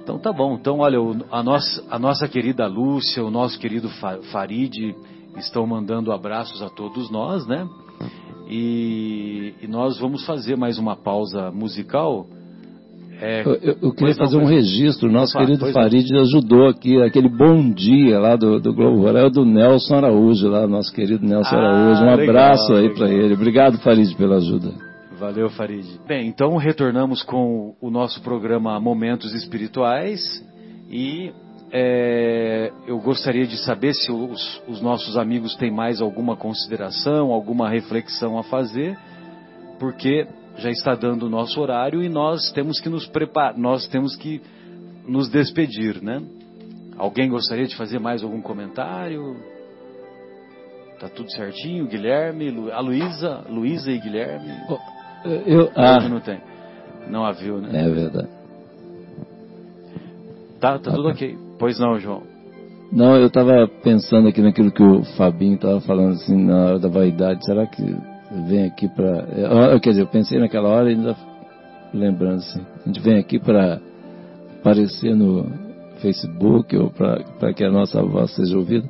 Então 0.07 0.21
tá 0.21 0.33
bom. 0.33 0.55
Então, 0.55 0.79
olha, 0.79 1.01
a 1.33 1.43
nossa, 1.43 1.85
a 1.91 1.99
nossa 1.99 2.29
querida 2.29 2.65
Lúcia, 2.69 3.25
o 3.25 3.31
nosso 3.31 3.59
querido 3.59 3.89
Farid 4.31 4.95
estão 5.37 5.67
mandando 5.67 6.13
abraços 6.13 6.63
a 6.63 6.71
todos 6.71 7.11
nós, 7.11 7.45
né? 7.45 7.69
E, 8.49 9.53
e 9.61 9.67
nós 9.67 9.99
vamos 9.99 10.25
fazer 10.25 10.57
mais 10.57 10.79
uma 10.79 10.95
pausa 10.95 11.51
musical 11.51 12.25
é, 13.21 13.43
eu, 13.47 13.77
eu, 13.81 13.93
queria 13.95 14.15
fazer 14.15 14.37
um 14.37 14.45
registro. 14.45 15.11
Nosso 15.11 15.37
querido 15.37 15.67
Farid 15.73 16.15
é. 16.15 16.21
ajudou 16.21 16.69
aqui, 16.69 17.03
aquele 17.03 17.31
bom 17.31 17.71
dia 17.71 18.21
lá 18.21 18.37
do, 18.37 18.61
do 18.61 18.75
Globo 18.75 18.99
Rural, 18.99 19.27
é 19.27 19.31
do 19.31 19.45
Nelson 19.45 19.97
Araújo, 19.97 20.49
lá, 20.49 20.67
nosso 20.67 20.93
querido 20.93 21.27
Nelson 21.27 21.57
ah, 21.57 21.59
Araújo. 21.59 22.03
Um 22.03 22.15
legal, 22.15 22.29
abraço 22.29 22.75
aí 22.75 22.95
para 22.95 23.09
ele. 23.11 23.35
Obrigado, 23.35 23.79
Farid, 23.79 24.15
pela 24.17 24.37
ajuda. 24.37 24.86
Valeu, 25.19 25.49
Farid. 25.49 25.99
Bem, 26.07 26.29
então 26.29 26.57
retornamos 26.57 27.23
com 27.23 27.75
o 27.81 27.91
nosso 27.91 28.21
programa 28.21 28.79
Momentos 28.79 29.33
Espirituais 29.33 30.21
e 30.91 31.33
é, 31.73 32.71
eu 32.87 32.99
gostaria 32.99 33.47
de 33.47 33.57
saber 33.57 33.95
se 33.95 34.13
os, 34.13 34.63
os 34.69 34.83
nossos 34.83 35.17
amigos 35.17 35.57
têm 35.57 35.71
mais 35.71 36.03
alguma 36.03 36.37
consideração, 36.37 37.33
alguma 37.33 37.71
reflexão 37.71 38.39
a 38.39 38.43
fazer, 38.43 38.97
porque 39.79 40.27
já 40.59 40.71
está 40.71 40.95
dando 40.95 41.27
o 41.27 41.31
nosso 41.31 41.59
horário 41.63 42.03
e 42.03 42.11
nós 42.11 42.53
temos 42.53 42.79
que 42.79 42.91
nos 42.91 43.07
preparar, 43.07 43.57
nós 43.57 43.89
temos 43.89 44.15
que 44.17 44.43
nos 45.09 45.31
despedir, 45.31 46.03
né? 46.03 46.23
Alguém 46.99 47.31
gostaria 47.31 47.67
de 47.67 47.75
fazer 47.75 47.99
mais 47.99 48.23
algum 48.23 48.43
comentário? 48.43 49.37
Tá 51.01 51.09
tudo 51.09 51.31
certinho, 51.31 51.87
Guilherme, 51.87 52.51
Lu, 52.51 52.71
a 52.71 52.81
Luísa, 52.81 53.45
Luísa 53.49 53.91
e 53.91 53.99
Guilherme. 53.99 54.53
Eu, 55.25 55.71
ah, 55.75 56.09
não 56.09 56.21
tem. 56.21 56.41
Não 57.09 57.25
a 57.25 57.33
viu, 57.33 57.61
né? 57.61 57.71
É 57.73 57.89
verdade. 57.89 58.29
Tá, 60.61 60.79
tá 60.79 60.91
tudo 60.91 61.09
ok. 61.09 61.37
Pois 61.59 61.79
não, 61.79 61.99
João. 61.99 62.23
Não, 62.93 63.17
eu 63.17 63.27
estava 63.27 63.69
pensando 63.83 64.29
aqui 64.29 64.41
naquilo 64.41 64.71
que 64.71 64.83
o 64.83 65.03
Fabinho 65.17 65.57
estava 65.57 65.81
falando 65.81 66.13
assim 66.13 66.37
na 66.37 66.65
hora 66.65 66.79
da 66.79 66.89
vaidade. 66.89 67.45
Será 67.45 67.67
que 67.67 67.83
vem 68.49 68.65
aqui 68.65 68.89
para. 68.89 69.79
Quer 69.81 69.91
dizer, 69.91 70.03
eu 70.03 70.07
pensei 70.07 70.39
naquela 70.39 70.69
hora 70.69 70.91
e 70.91 70.95
ainda 70.95 71.17
lembrando 71.93 72.37
assim. 72.37 72.65
A 72.85 72.87
gente 72.87 73.01
vem 73.01 73.19
aqui 73.19 73.39
para 73.39 73.81
aparecer 74.61 75.15
no 75.15 75.47
Facebook 76.01 76.77
ou 76.77 76.91
para 76.91 77.53
que 77.55 77.65
a 77.65 77.71
nossa 77.71 78.03
voz 78.03 78.35
seja 78.35 78.57
ouvida. 78.57 78.89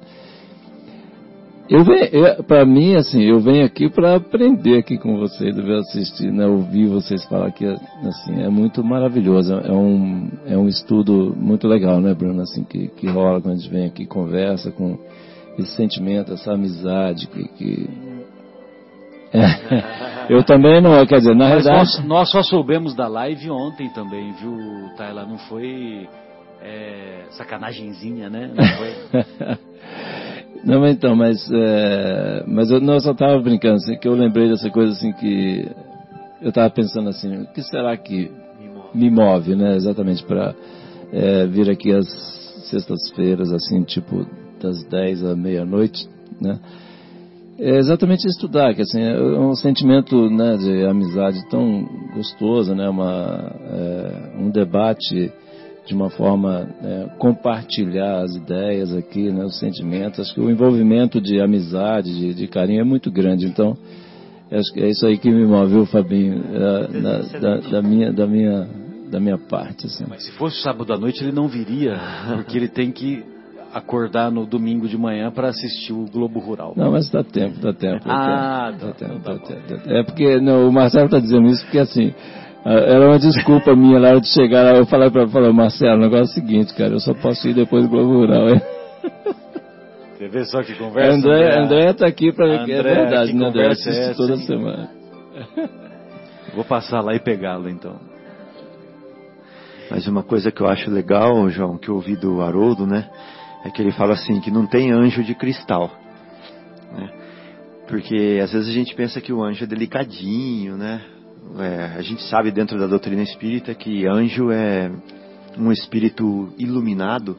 Eu 1.68 1.84
venho, 1.84 2.44
para 2.44 2.64
mim, 2.64 2.94
assim, 2.94 3.22
eu 3.22 3.40
venho 3.40 3.64
aqui 3.64 3.90
para 3.90 4.16
aprender 4.16 4.78
aqui 4.78 4.96
com 4.96 5.18
vocês, 5.18 5.56
assistir, 5.58 6.30
né, 6.30 6.46
ouvir 6.46 6.86
vocês 6.86 7.24
falar 7.24 7.48
aqui, 7.48 7.66
assim, 7.66 8.40
é 8.40 8.48
muito 8.48 8.84
maravilhoso, 8.84 9.52
é 9.52 9.72
um, 9.72 10.30
é 10.46 10.56
um 10.56 10.68
estudo 10.68 11.34
muito 11.36 11.66
legal, 11.66 12.00
né, 12.00 12.14
Bruno, 12.14 12.42
assim, 12.42 12.62
que, 12.62 12.88
que 12.88 13.08
rola 13.08 13.40
quando 13.40 13.54
a 13.54 13.56
gente 13.56 13.70
vem 13.70 13.86
aqui, 13.86 14.06
conversa 14.06 14.70
com 14.70 14.96
esse 15.58 15.74
sentimento, 15.74 16.32
essa 16.32 16.52
amizade 16.52 17.26
que, 17.26 17.48
que 17.48 17.90
é. 19.32 20.06
Eu 20.32 20.44
também 20.44 20.80
não, 20.80 21.04
quer 21.06 21.18
dizer, 21.18 21.34
na 21.34 21.48
Mas 21.48 21.64
verdade. 21.64 21.78
Nós, 21.78 22.04
nós, 22.04 22.30
só 22.30 22.42
soubemos 22.42 22.94
da 22.94 23.06
live 23.06 23.50
ontem 23.50 23.88
também, 23.90 24.32
viu, 24.32 24.56
Tayla? 24.96 25.24
Não 25.24 25.38
foi 25.38 26.08
é, 26.62 27.26
sacanagemzinha, 27.30 28.28
né? 28.28 28.50
Não 28.52 28.64
foi. 28.64 29.56
não, 30.64 30.86
então, 30.86 31.14
mas, 31.16 31.48
é, 31.50 32.44
mas 32.46 32.70
eu 32.70 32.80
não 32.80 32.98
só 33.00 33.12
estava 33.12 33.40
brincando, 33.40 33.76
assim, 33.76 33.96
que 33.96 34.08
eu 34.08 34.14
lembrei 34.14 34.48
dessa 34.48 34.70
coisa 34.70 34.92
assim 34.92 35.12
que 35.12 35.68
eu 36.40 36.50
estava 36.50 36.70
pensando 36.70 37.08
assim, 37.08 37.42
o 37.42 37.46
que 37.46 37.62
será 37.62 37.96
que 37.96 38.30
me 38.60 38.68
move, 38.68 38.90
me 38.94 39.10
move 39.10 39.54
né? 39.56 39.76
Exatamente 39.76 40.24
para 40.24 40.54
é, 41.12 41.46
vir 41.46 41.70
aqui 41.70 41.92
às 41.92 42.06
sextas-feiras, 42.70 43.52
assim, 43.52 43.82
tipo 43.84 44.26
das 44.60 44.84
10 44.84 45.24
à 45.24 45.36
meia-noite, 45.36 46.08
né? 46.40 46.58
É 47.58 47.78
exatamente 47.78 48.26
estudar, 48.26 48.74
que 48.74 48.82
assim, 48.82 49.00
é 49.00 49.18
um 49.18 49.54
sentimento 49.54 50.28
né, 50.28 50.58
de 50.58 50.84
amizade 50.84 51.48
tão 51.48 51.88
gostoso, 52.14 52.74
né, 52.74 52.86
uma, 52.86 53.50
é, 53.62 54.32
um 54.38 54.50
debate 54.50 55.32
de 55.86 55.94
uma 55.94 56.10
forma 56.10 56.68
é, 56.82 57.06
compartilhar 57.18 58.22
as 58.22 58.34
ideias 58.34 58.94
aqui, 58.94 59.30
né, 59.30 59.44
os 59.44 59.58
sentimentos. 59.58 60.20
Acho 60.20 60.34
que 60.34 60.40
o 60.40 60.50
envolvimento 60.50 61.20
de 61.20 61.40
amizade, 61.40 62.12
de, 62.12 62.34
de 62.34 62.48
carinho 62.48 62.80
é 62.80 62.84
muito 62.84 63.10
grande. 63.10 63.46
Então, 63.46 63.76
acho 64.50 64.72
que 64.72 64.80
é 64.80 64.88
isso 64.88 65.06
aí 65.06 65.16
que 65.16 65.30
me 65.30 65.46
moveu, 65.46 65.86
Fabinho, 65.86 66.42
é, 66.52 67.00
da, 67.00 67.18
da, 67.38 67.56
da, 67.70 67.82
minha, 67.82 68.12
da 68.12 68.26
minha 68.26 68.68
da 69.10 69.20
minha 69.20 69.38
parte. 69.38 69.86
Assim. 69.86 70.04
Mas 70.08 70.24
se 70.24 70.32
fosse 70.32 70.60
sábado 70.62 70.92
à 70.92 70.98
noite 70.98 71.22
ele 71.22 71.32
não 71.32 71.48
viria, 71.48 71.96
porque 72.34 72.56
ele 72.56 72.68
tem 72.68 72.90
que 72.90 73.24
acordar 73.72 74.30
no 74.30 74.46
domingo 74.46 74.88
de 74.88 74.96
manhã 74.96 75.30
para 75.30 75.48
assistir 75.48 75.92
o 75.92 76.06
Globo 76.06 76.40
Rural. 76.40 76.72
Não, 76.76 76.90
mas 76.90 77.10
dá 77.10 77.22
tempo, 77.22 77.60
dá 77.60 77.72
tempo. 77.72 78.04
ah, 78.06 78.72
dá, 78.72 78.92
tempo, 78.92 79.18
dá, 79.18 79.38
tempo, 79.38 79.60
dá 79.68 79.76
tempo. 79.76 79.90
É 79.90 80.02
porque 80.02 80.40
não, 80.40 80.68
o 80.68 80.72
Marcelo 80.72 81.06
está 81.06 81.18
dizendo 81.18 81.46
isso 81.48 81.62
porque 81.64 81.78
assim, 81.78 82.14
era 82.72 83.06
uma 83.06 83.18
desculpa 83.18 83.74
minha 83.74 83.98
na 83.98 84.08
hora 84.08 84.20
de 84.20 84.28
chegar 84.28 84.62
lá. 84.62 84.78
Eu 84.78 84.86
falei 84.86 85.10
para 85.10 85.28
falar, 85.28 85.52
Marcelo, 85.52 85.96
o 85.96 86.00
negócio 86.00 86.22
é 86.22 86.42
o 86.42 86.46
seguinte, 86.46 86.74
cara, 86.74 86.94
eu 86.94 87.00
só 87.00 87.14
posso 87.14 87.48
ir 87.48 87.54
depois 87.54 87.84
do 87.84 87.90
Globo 87.90 88.12
Rural. 88.12 88.48
Você 90.16 90.28
vê 90.28 90.44
só 90.44 90.62
que 90.62 90.74
conversa? 90.74 91.14
André, 91.14 91.58
André 91.58 91.90
está 91.90 92.06
aqui 92.06 92.32
para 92.32 92.46
é 92.46 92.64
verdade, 92.64 93.34
né? 93.34 93.46
André 93.46 93.66
assiste 93.68 94.10
é 94.10 94.14
toda 94.14 94.36
semana. 94.38 94.90
Vou 96.54 96.64
passar 96.64 97.02
lá 97.02 97.14
e 97.14 97.20
pegá-lo 97.20 97.68
então. 97.68 97.96
Mas 99.90 100.08
uma 100.08 100.22
coisa 100.22 100.50
que 100.50 100.60
eu 100.62 100.66
acho 100.66 100.90
legal, 100.90 101.48
João, 101.50 101.76
que 101.76 101.90
eu 101.90 101.96
ouvi 101.96 102.16
do 102.16 102.40
Haroldo, 102.40 102.86
né? 102.86 103.08
é 103.66 103.70
que 103.70 103.82
ele 103.82 103.92
fala 103.92 104.14
assim, 104.14 104.40
que 104.40 104.50
não 104.50 104.66
tem 104.66 104.92
anjo 104.92 105.24
de 105.24 105.34
cristal. 105.34 105.90
Né? 106.92 107.10
Porque 107.88 108.40
às 108.42 108.52
vezes 108.52 108.68
a 108.68 108.72
gente 108.72 108.94
pensa 108.94 109.20
que 109.20 109.32
o 109.32 109.42
anjo 109.42 109.64
é 109.64 109.66
delicadinho, 109.66 110.76
né? 110.76 111.02
É, 111.58 111.96
a 111.96 112.02
gente 112.02 112.22
sabe 112.24 112.50
dentro 112.50 112.78
da 112.78 112.86
doutrina 112.86 113.22
espírita 113.22 113.74
que 113.74 114.06
anjo 114.06 114.50
é 114.50 114.90
um 115.58 115.72
espírito 115.72 116.52
iluminado, 116.58 117.36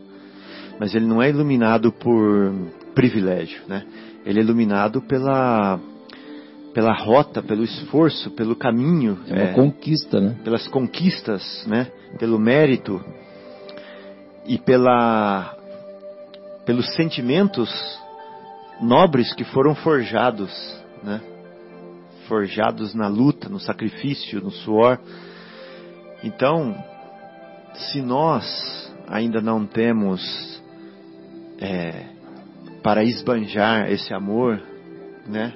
mas 0.79 0.95
ele 0.95 1.05
não 1.05 1.21
é 1.21 1.29
iluminado 1.29 1.91
por 1.91 2.53
privilégio, 2.95 3.61
né? 3.67 3.85
Ele 4.25 4.39
é 4.39 4.43
iluminado 4.43 5.01
pela 5.01 5.79
pela 6.73 6.93
rota, 6.93 7.41
pelo 7.41 7.63
esforço, 7.63 8.29
pelo 8.31 8.55
caminho, 8.55 9.17
é 9.27 9.33
uma 9.33 9.41
é, 9.49 9.53
conquista, 9.53 10.19
né? 10.21 10.35
Pelas 10.43 10.67
conquistas, 10.67 11.65
né? 11.67 11.87
Pelo 12.19 12.37
mérito 12.39 13.03
e 14.45 14.57
pela 14.57 15.55
pelos 16.65 16.93
sentimentos 16.95 17.69
nobres 18.81 19.33
que 19.33 19.43
foram 19.43 19.73
forjados, 19.75 20.51
né? 21.03 21.21
Forjados 22.27 22.93
na 22.93 23.07
luta, 23.07 23.47
no 23.49 23.59
sacrifício, 23.59 24.41
no 24.41 24.51
suor. 24.51 24.99
Então, 26.23 26.75
se 27.73 28.01
nós 28.01 28.91
ainda 29.07 29.39
não 29.41 29.65
temos 29.65 30.21
é, 31.59 32.05
para 32.83 33.03
esbanjar 33.03 33.89
esse 33.91 34.13
amor, 34.13 34.61
né? 35.25 35.53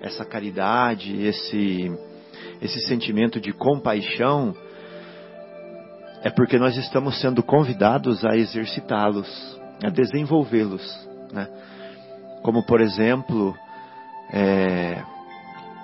Essa 0.00 0.24
caridade, 0.24 1.22
esse 1.22 1.90
esse 2.60 2.80
sentimento 2.86 3.40
de 3.40 3.52
compaixão, 3.52 4.54
é 6.22 6.30
porque 6.30 6.58
nós 6.58 6.76
estamos 6.76 7.20
sendo 7.20 7.42
convidados 7.42 8.24
a 8.24 8.36
exercitá-los, 8.36 9.28
a 9.84 9.90
desenvolvê-los, 9.90 10.82
né? 11.32 11.48
Como 12.42 12.64
por 12.64 12.80
exemplo, 12.80 13.54
é, 14.32 15.02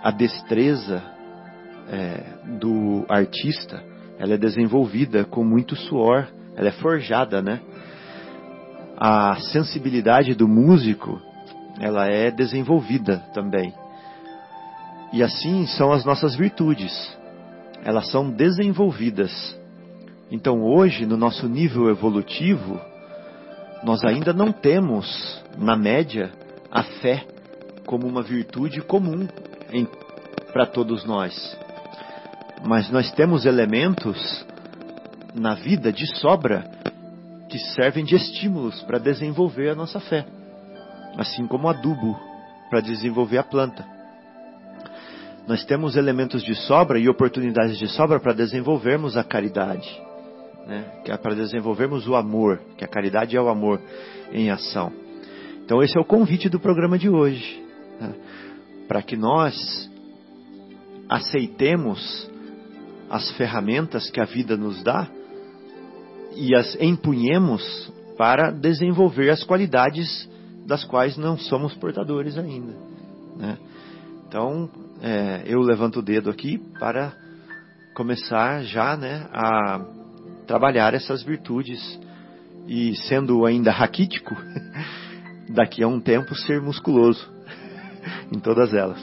a 0.02 0.10
destreza 0.10 1.02
é, 1.88 2.24
do 2.58 3.04
artista, 3.08 3.82
ela 4.18 4.34
é 4.34 4.38
desenvolvida 4.38 5.24
com 5.24 5.44
muito 5.44 5.76
suor, 5.76 6.26
ela 6.56 6.68
é 6.68 6.72
forjada, 6.72 7.40
né? 7.40 7.60
A 8.96 9.36
sensibilidade 9.52 10.34
do 10.34 10.48
músico, 10.48 11.20
ela 11.80 12.06
é 12.06 12.30
desenvolvida 12.30 13.18
também. 13.32 13.72
E 15.12 15.22
assim 15.22 15.66
são 15.66 15.92
as 15.92 16.04
nossas 16.04 16.34
virtudes. 16.34 16.92
Elas 17.84 18.10
são 18.10 18.30
desenvolvidas. 18.30 19.32
Então 20.30 20.62
hoje, 20.62 21.04
no 21.04 21.16
nosso 21.16 21.48
nível 21.48 21.90
evolutivo, 21.90 22.80
nós 23.82 24.04
ainda 24.04 24.32
não 24.32 24.52
temos, 24.52 25.42
na 25.58 25.76
média, 25.76 26.30
a 26.70 26.82
fé 26.82 27.26
como 27.84 28.06
uma 28.06 28.22
virtude 28.22 28.80
comum 28.80 29.26
para 30.52 30.66
todos 30.66 31.04
nós. 31.04 31.56
Mas 32.64 32.90
nós 32.90 33.10
temos 33.12 33.46
elementos 33.46 34.46
na 35.34 35.54
vida 35.54 35.92
de 35.92 36.06
sobra 36.18 36.64
que 37.48 37.58
servem 37.58 38.04
de 38.04 38.14
estímulos 38.14 38.82
para 38.82 38.98
desenvolver 38.98 39.70
a 39.70 39.74
nossa 39.74 40.00
fé, 40.00 40.26
assim 41.18 41.46
como 41.46 41.68
adubo 41.68 42.18
para 42.70 42.80
desenvolver 42.80 43.38
a 43.38 43.42
planta 43.42 44.02
nós 45.46 45.64
temos 45.64 45.96
elementos 45.96 46.42
de 46.42 46.54
sobra 46.54 46.98
e 46.98 47.08
oportunidades 47.08 47.78
de 47.78 47.88
sobra 47.88 48.20
para 48.20 48.32
desenvolvermos 48.32 49.16
a 49.16 49.24
caridade, 49.24 49.88
né? 50.66 50.84
que 51.04 51.10
é 51.10 51.16
para 51.16 51.34
desenvolvermos 51.34 52.06
o 52.06 52.14
amor, 52.14 52.60
que 52.76 52.84
a 52.84 52.88
caridade 52.88 53.36
é 53.36 53.40
o 53.40 53.48
amor 53.48 53.80
em 54.32 54.50
ação. 54.50 54.92
Então 55.64 55.82
esse 55.82 55.96
é 55.96 56.00
o 56.00 56.04
convite 56.04 56.48
do 56.48 56.60
programa 56.60 56.98
de 56.98 57.08
hoje, 57.08 57.62
né? 58.00 58.14
Para 58.88 59.02
que 59.02 59.16
nós 59.16 59.90
aceitemos 61.08 62.30
as 63.10 63.30
ferramentas 63.32 64.10
que 64.10 64.20
a 64.20 64.24
vida 64.24 64.56
nos 64.56 64.82
dá 64.82 65.08
e 66.34 66.54
as 66.54 66.74
empunhemos 66.80 67.92
para 68.16 68.50
desenvolver 68.50 69.30
as 69.30 69.44
qualidades 69.44 70.28
das 70.66 70.84
quais 70.84 71.16
não 71.16 71.36
somos 71.36 71.74
portadores 71.74 72.38
ainda. 72.38 72.72
Né? 73.36 73.58
Então, 74.26 74.70
é, 75.02 75.42
eu 75.44 75.60
levanto 75.60 75.98
o 75.98 76.02
dedo 76.02 76.30
aqui 76.30 76.58
para 76.78 77.12
começar 77.94 78.62
já 78.62 78.96
né, 78.96 79.26
a 79.32 79.84
trabalhar 80.46 80.94
essas 80.94 81.22
virtudes 81.22 82.00
e 82.66 82.94
sendo 83.08 83.44
ainda 83.44 83.70
raquítico, 83.70 84.34
daqui 85.50 85.82
a 85.82 85.88
um 85.88 86.00
tempo 86.00 86.34
ser 86.34 86.60
musculoso 86.62 87.30
em 88.34 88.38
todas 88.38 88.72
elas. 88.74 89.00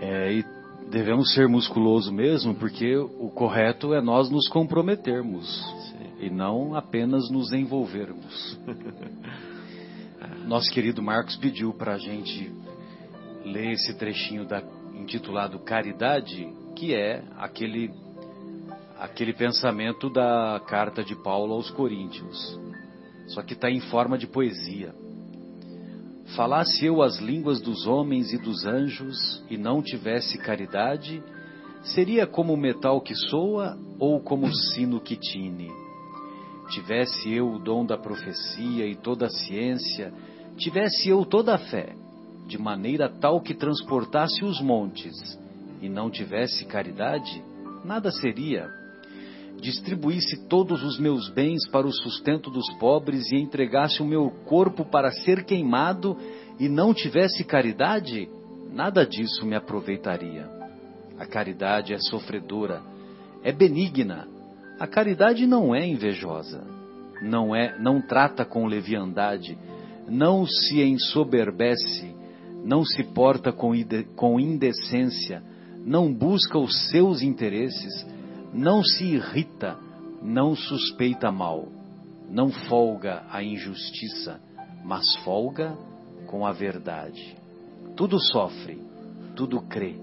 É, 0.00 0.32
e 0.32 0.44
devemos 0.90 1.32
ser 1.34 1.48
musculoso 1.48 2.12
mesmo, 2.12 2.54
porque 2.54 2.96
o 2.96 3.30
correto 3.30 3.94
é 3.94 4.00
nós 4.00 4.30
nos 4.30 4.48
comprometermos 4.48 5.46
Sim. 5.90 6.26
e 6.26 6.30
não 6.30 6.74
apenas 6.74 7.30
nos 7.30 7.52
envolvermos. 7.52 8.58
Nosso 10.46 10.70
querido 10.72 11.02
Marcos 11.02 11.36
pediu 11.36 11.72
para 11.72 11.94
a 11.94 11.98
gente 11.98 12.52
ler 13.44 13.72
esse 13.72 13.94
trechinho 13.94 14.44
da 14.44 14.62
intitulado 14.94 15.58
Caridade, 15.58 16.48
que 16.74 16.94
é 16.94 17.22
aquele 17.36 17.90
aquele 18.98 19.34
pensamento 19.34 20.08
da 20.08 20.60
carta 20.66 21.04
de 21.04 21.14
Paulo 21.14 21.52
aos 21.52 21.70
Coríntios, 21.70 22.58
só 23.28 23.42
que 23.42 23.52
está 23.52 23.70
em 23.70 23.80
forma 23.80 24.16
de 24.16 24.26
poesia. 24.26 24.94
Falasse 26.34 26.84
eu 26.84 27.02
as 27.02 27.18
línguas 27.18 27.60
dos 27.60 27.86
homens 27.86 28.32
e 28.32 28.38
dos 28.38 28.66
anjos 28.66 29.44
e 29.48 29.56
não 29.56 29.80
tivesse 29.80 30.36
caridade, 30.38 31.22
seria 31.82 32.26
como 32.26 32.52
o 32.52 32.56
metal 32.56 33.00
que 33.00 33.14
soa 33.14 33.78
ou 33.98 34.20
como 34.20 34.46
o 34.46 34.54
sino 34.54 35.00
que 35.00 35.16
tine. 35.16 35.70
Tivesse 36.70 37.32
eu 37.32 37.48
o 37.52 37.58
dom 37.60 37.86
da 37.86 37.96
profecia 37.96 38.86
e 38.86 38.96
toda 38.96 39.26
a 39.26 39.30
ciência, 39.30 40.12
tivesse 40.56 41.08
eu 41.08 41.24
toda 41.24 41.54
a 41.54 41.58
fé, 41.58 41.94
de 42.48 42.58
maneira 42.58 43.08
tal 43.08 43.40
que 43.40 43.54
transportasse 43.54 44.44
os 44.44 44.60
montes 44.60 45.38
e 45.80 45.88
não 45.88 46.10
tivesse 46.10 46.64
caridade, 46.64 47.42
nada 47.84 48.10
seria. 48.10 48.68
Distribuísse 49.60 50.46
todos 50.48 50.82
os 50.82 50.98
meus 50.98 51.28
bens 51.30 51.66
para 51.68 51.86
o 51.86 51.92
sustento 51.92 52.50
dos 52.50 52.68
pobres 52.78 53.30
e 53.32 53.36
entregasse 53.36 54.02
o 54.02 54.06
meu 54.06 54.30
corpo 54.44 54.84
para 54.84 55.10
ser 55.10 55.44
queimado 55.44 56.16
e 56.58 56.68
não 56.68 56.92
tivesse 56.92 57.44
caridade, 57.44 58.28
nada 58.70 59.04
disso 59.04 59.44
me 59.46 59.56
aproveitaria. 59.56 60.48
A 61.18 61.26
caridade 61.26 61.94
é 61.94 61.98
sofredora, 61.98 62.82
é 63.42 63.50
benigna. 63.50 64.28
A 64.78 64.86
caridade 64.86 65.46
não 65.46 65.74
é 65.74 65.86
invejosa, 65.86 66.62
não 67.22 67.56
é, 67.56 67.78
não 67.78 68.00
trata 68.00 68.44
com 68.44 68.66
leviandade, 68.66 69.56
não 70.06 70.46
se 70.46 70.82
ensoberbece, 70.82 72.14
não 72.62 72.84
se 72.84 73.02
porta 73.02 73.52
com 73.52 74.38
indecência, 74.38 75.42
não 75.84 76.12
busca 76.12 76.58
os 76.58 76.88
seus 76.90 77.22
interesses, 77.22 78.06
não 78.52 78.82
se 78.82 79.04
irrita, 79.04 79.76
não 80.22 80.54
suspeita 80.54 81.30
mal, 81.30 81.68
não 82.28 82.50
folga 82.50 83.24
a 83.30 83.42
injustiça, 83.42 84.40
mas 84.84 85.16
folga 85.24 85.76
com 86.26 86.46
a 86.46 86.52
verdade. 86.52 87.36
Tudo 87.96 88.18
sofre, 88.20 88.82
tudo 89.34 89.60
crê, 89.62 89.96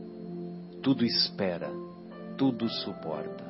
tudo 0.82 1.06
espera, 1.06 1.70
tudo 2.38 2.70
suporta. 2.70 3.44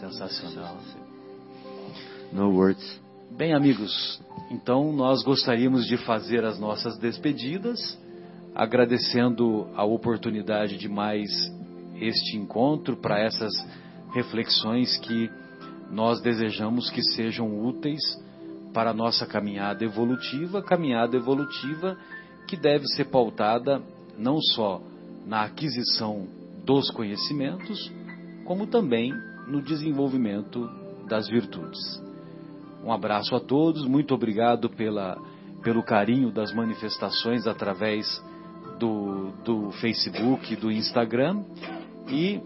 Sensacional. 0.00 0.78
No 2.32 2.50
words. 2.50 3.00
Bem, 3.30 3.54
amigos, 3.54 4.20
então 4.50 4.92
nós 4.92 5.22
gostaríamos 5.22 5.86
de 5.86 5.96
fazer 5.96 6.44
as 6.44 6.58
nossas 6.58 6.98
despedidas, 6.98 7.98
agradecendo 8.54 9.68
a 9.74 9.84
oportunidade 9.84 10.76
de 10.76 10.88
mais 10.88 11.30
este 12.02 12.36
encontro 12.36 12.96
para 12.96 13.18
essas 13.18 13.52
reflexões 14.12 14.96
que 14.98 15.30
nós 15.90 16.20
desejamos 16.20 16.90
que 16.90 17.02
sejam 17.14 17.64
úteis 17.64 18.00
para 18.72 18.90
a 18.90 18.94
nossa 18.94 19.26
caminhada 19.26 19.84
evolutiva, 19.84 20.62
caminhada 20.62 21.16
evolutiva 21.16 21.96
que 22.46 22.56
deve 22.56 22.86
ser 22.88 23.06
pautada 23.06 23.82
não 24.18 24.40
só 24.40 24.80
na 25.26 25.42
aquisição 25.42 26.26
dos 26.64 26.90
conhecimentos, 26.90 27.92
como 28.44 28.66
também 28.66 29.12
no 29.46 29.62
desenvolvimento 29.62 30.68
das 31.08 31.28
virtudes. 31.28 31.80
Um 32.84 32.92
abraço 32.92 33.34
a 33.36 33.40
todos, 33.40 33.86
muito 33.86 34.14
obrigado 34.14 34.68
pela, 34.70 35.16
pelo 35.62 35.82
carinho 35.82 36.32
das 36.32 36.52
manifestações 36.52 37.46
através 37.46 38.06
do, 38.78 39.30
do 39.44 39.70
Facebook, 39.72 40.56
do 40.56 40.70
Instagram 40.70 41.44
e 42.08 42.40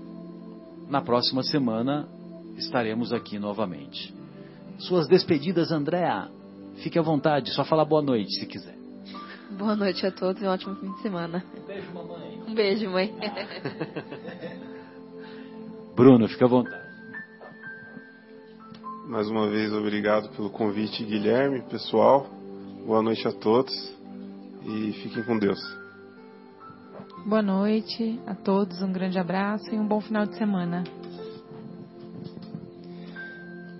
na 0.88 1.00
próxima 1.00 1.42
semana 1.42 2.08
estaremos 2.56 3.12
aqui 3.12 3.38
novamente. 3.38 4.14
Suas 4.78 5.08
despedidas, 5.08 5.70
Andréa. 5.70 6.28
Fique 6.76 6.98
à 6.98 7.02
vontade, 7.02 7.52
só 7.52 7.64
falar 7.64 7.84
boa 7.84 8.02
noite 8.02 8.38
se 8.38 8.46
quiser. 8.46 8.76
Boa 9.58 9.76
noite 9.76 10.04
a 10.04 10.10
todos 10.10 10.42
e 10.42 10.44
um 10.44 10.50
ótimo 10.50 10.74
fim 10.76 10.92
de 10.92 11.02
semana. 11.02 11.44
Um 11.56 11.66
beijo, 11.66 11.94
mamãe. 11.94 12.42
Um 12.48 12.54
beijo, 12.54 12.90
mãe. 12.90 13.14
Bruno, 15.94 16.28
fique 16.28 16.44
à 16.44 16.46
vontade. 16.46 16.86
Mais 19.08 19.28
uma 19.28 19.48
vez, 19.48 19.72
obrigado 19.72 20.28
pelo 20.30 20.50
convite, 20.50 21.04
Guilherme, 21.04 21.62
pessoal. 21.70 22.26
Boa 22.84 23.00
noite 23.00 23.26
a 23.26 23.32
todos 23.32 23.72
e 24.64 24.92
fiquem 25.02 25.22
com 25.22 25.38
Deus. 25.38 25.58
Boa 27.26 27.42
noite 27.42 28.20
a 28.24 28.36
todos, 28.36 28.80
um 28.82 28.92
grande 28.92 29.18
abraço 29.18 29.74
e 29.74 29.76
um 29.76 29.84
bom 29.84 30.00
final 30.00 30.26
de 30.26 30.36
semana. 30.36 30.84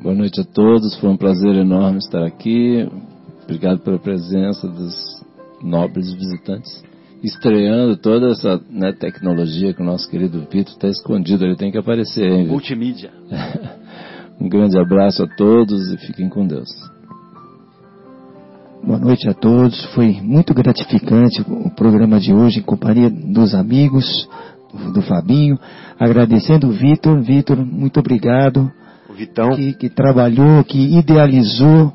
Boa 0.02 0.16
noite 0.16 0.40
a 0.40 0.44
todos, 0.44 0.98
foi 0.98 1.08
um 1.08 1.16
prazer 1.16 1.54
enorme 1.54 1.98
estar 1.98 2.26
aqui. 2.26 2.90
Obrigado 3.44 3.78
pela 3.82 4.00
presença 4.00 4.66
dos 4.66 5.24
nobres 5.62 6.12
visitantes, 6.12 6.82
estreando 7.22 7.96
toda 7.96 8.32
essa 8.32 8.60
né, 8.68 8.92
tecnologia 8.92 9.72
que 9.72 9.80
o 9.80 9.86
nosso 9.86 10.10
querido 10.10 10.40
Vitor 10.40 10.74
está 10.74 10.88
escondido, 10.88 11.44
ele 11.44 11.54
tem 11.54 11.70
que 11.70 11.78
aparecer, 11.78 12.28
hein? 12.28 12.48
Multimídia. 12.48 13.12
um 14.40 14.48
grande 14.48 14.76
abraço 14.76 15.22
a 15.22 15.28
todos 15.36 15.92
e 15.92 15.98
fiquem 15.98 16.28
com 16.28 16.44
Deus. 16.44 16.68
Boa 18.86 19.00
noite 19.00 19.28
a 19.28 19.34
todos. 19.34 19.84
Foi 19.86 20.20
muito 20.22 20.54
gratificante 20.54 21.42
o 21.42 21.68
programa 21.70 22.20
de 22.20 22.32
hoje 22.32 22.60
em 22.60 22.62
companhia 22.62 23.10
dos 23.10 23.52
amigos, 23.52 24.28
do, 24.72 24.92
do 24.92 25.02
Fabinho. 25.02 25.58
Agradecendo 25.98 26.68
o 26.68 26.70
Vitor. 26.70 27.20
Vitor, 27.20 27.56
muito 27.66 27.98
obrigado. 27.98 28.70
O 29.10 29.12
Vitão. 29.12 29.56
Que, 29.56 29.72
que, 29.72 29.88
trabalhou, 29.88 30.62
que 30.62 30.78
idealizou 30.96 31.92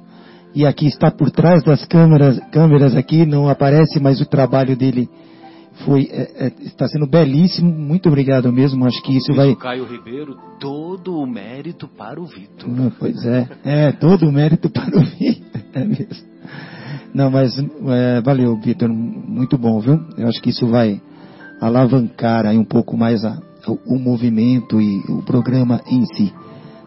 e 0.53 0.65
aqui 0.65 0.85
está 0.85 1.09
por 1.09 1.31
trás 1.31 1.63
das 1.63 1.85
câmeras, 1.85 2.38
câmeras 2.51 2.93
aqui, 2.93 3.26
não 3.26 3.47
aparece, 3.47 3.97
mas 4.01 4.19
o 4.19 4.26
trabalho 4.26 4.76
dele 4.76 5.07
foi 5.85 6.09
é, 6.11 6.47
é, 6.47 6.51
está 6.59 6.89
sendo 6.89 7.07
belíssimo. 7.07 7.72
Muito 7.72 8.09
obrigado 8.09 8.51
mesmo. 8.51 8.85
Acho 8.85 9.01
que 9.01 9.15
isso, 9.15 9.31
isso 9.31 9.38
vai. 9.38 9.55
Caio 9.55 9.85
Ribeiro, 9.85 10.35
todo 10.59 11.18
o 11.18 11.26
mérito 11.26 11.88
para 11.88 12.19
o 12.19 12.26
Vitor. 12.26 12.69
Pois 12.99 13.26
é, 13.26 13.47
é 13.63 13.91
todo 13.93 14.27
o 14.27 14.31
mérito 14.31 14.69
para 14.69 14.93
o 14.93 15.05
Vitor, 15.05 15.61
é 15.73 15.85
mesmo. 15.85 16.31
Não, 17.13 17.29
mas 17.29 17.57
é, 17.57 18.21
valeu, 18.21 18.55
Vitor, 18.57 18.89
muito 18.89 19.57
bom, 19.57 19.79
viu? 19.79 19.99
Eu 20.17 20.27
acho 20.27 20.41
que 20.41 20.49
isso 20.49 20.67
vai 20.67 21.01
alavancar 21.59 22.45
aí 22.45 22.57
um 22.57 22.63
pouco 22.63 22.95
mais 22.95 23.23
a, 23.25 23.38
o, 23.67 23.95
o, 23.95 23.99
movimento 23.99 24.81
e 24.81 24.99
o 25.11 25.21
programa 25.21 25.81
em 25.88 26.05
si. 26.05 26.33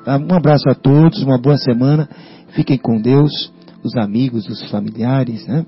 Tá? 0.05 0.16
Um 0.16 0.34
abraço 0.34 0.68
a 0.68 0.74
todos, 0.74 1.22
uma 1.22 1.38
boa 1.38 1.59
semana. 1.59 2.09
Fiquem 2.51 2.78
com 2.78 3.01
Deus, 3.01 3.52
os 3.82 3.96
amigos, 3.96 4.48
os 4.48 4.70
familiares, 4.70 5.46
né? 5.46 5.66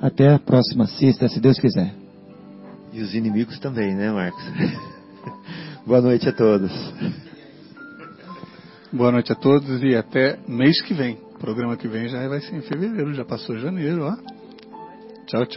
Até 0.00 0.32
a 0.32 0.38
próxima 0.38 0.86
sexta, 0.86 1.28
se 1.28 1.38
Deus 1.38 1.58
quiser. 1.58 1.94
E 2.92 3.02
os 3.02 3.14
inimigos 3.14 3.58
também, 3.58 3.94
né, 3.94 4.10
Marcos? 4.10 4.42
boa 5.86 6.00
noite 6.00 6.28
a 6.28 6.32
todos. 6.32 6.72
Boa 8.92 9.12
noite 9.12 9.30
a 9.30 9.36
todos 9.36 9.82
e 9.82 9.94
até 9.94 10.38
mês 10.48 10.80
que 10.82 10.94
vem. 10.94 11.29
Programa 11.40 11.74
que 11.74 11.88
vem 11.88 12.06
já 12.06 12.28
vai 12.28 12.40
ser 12.42 12.54
em 12.54 12.60
fevereiro, 12.60 13.14
já 13.14 13.24
passou 13.24 13.56
janeiro, 13.58 14.04
ó. 14.04 14.14
Tchau, 15.26 15.46
tchau. 15.46 15.48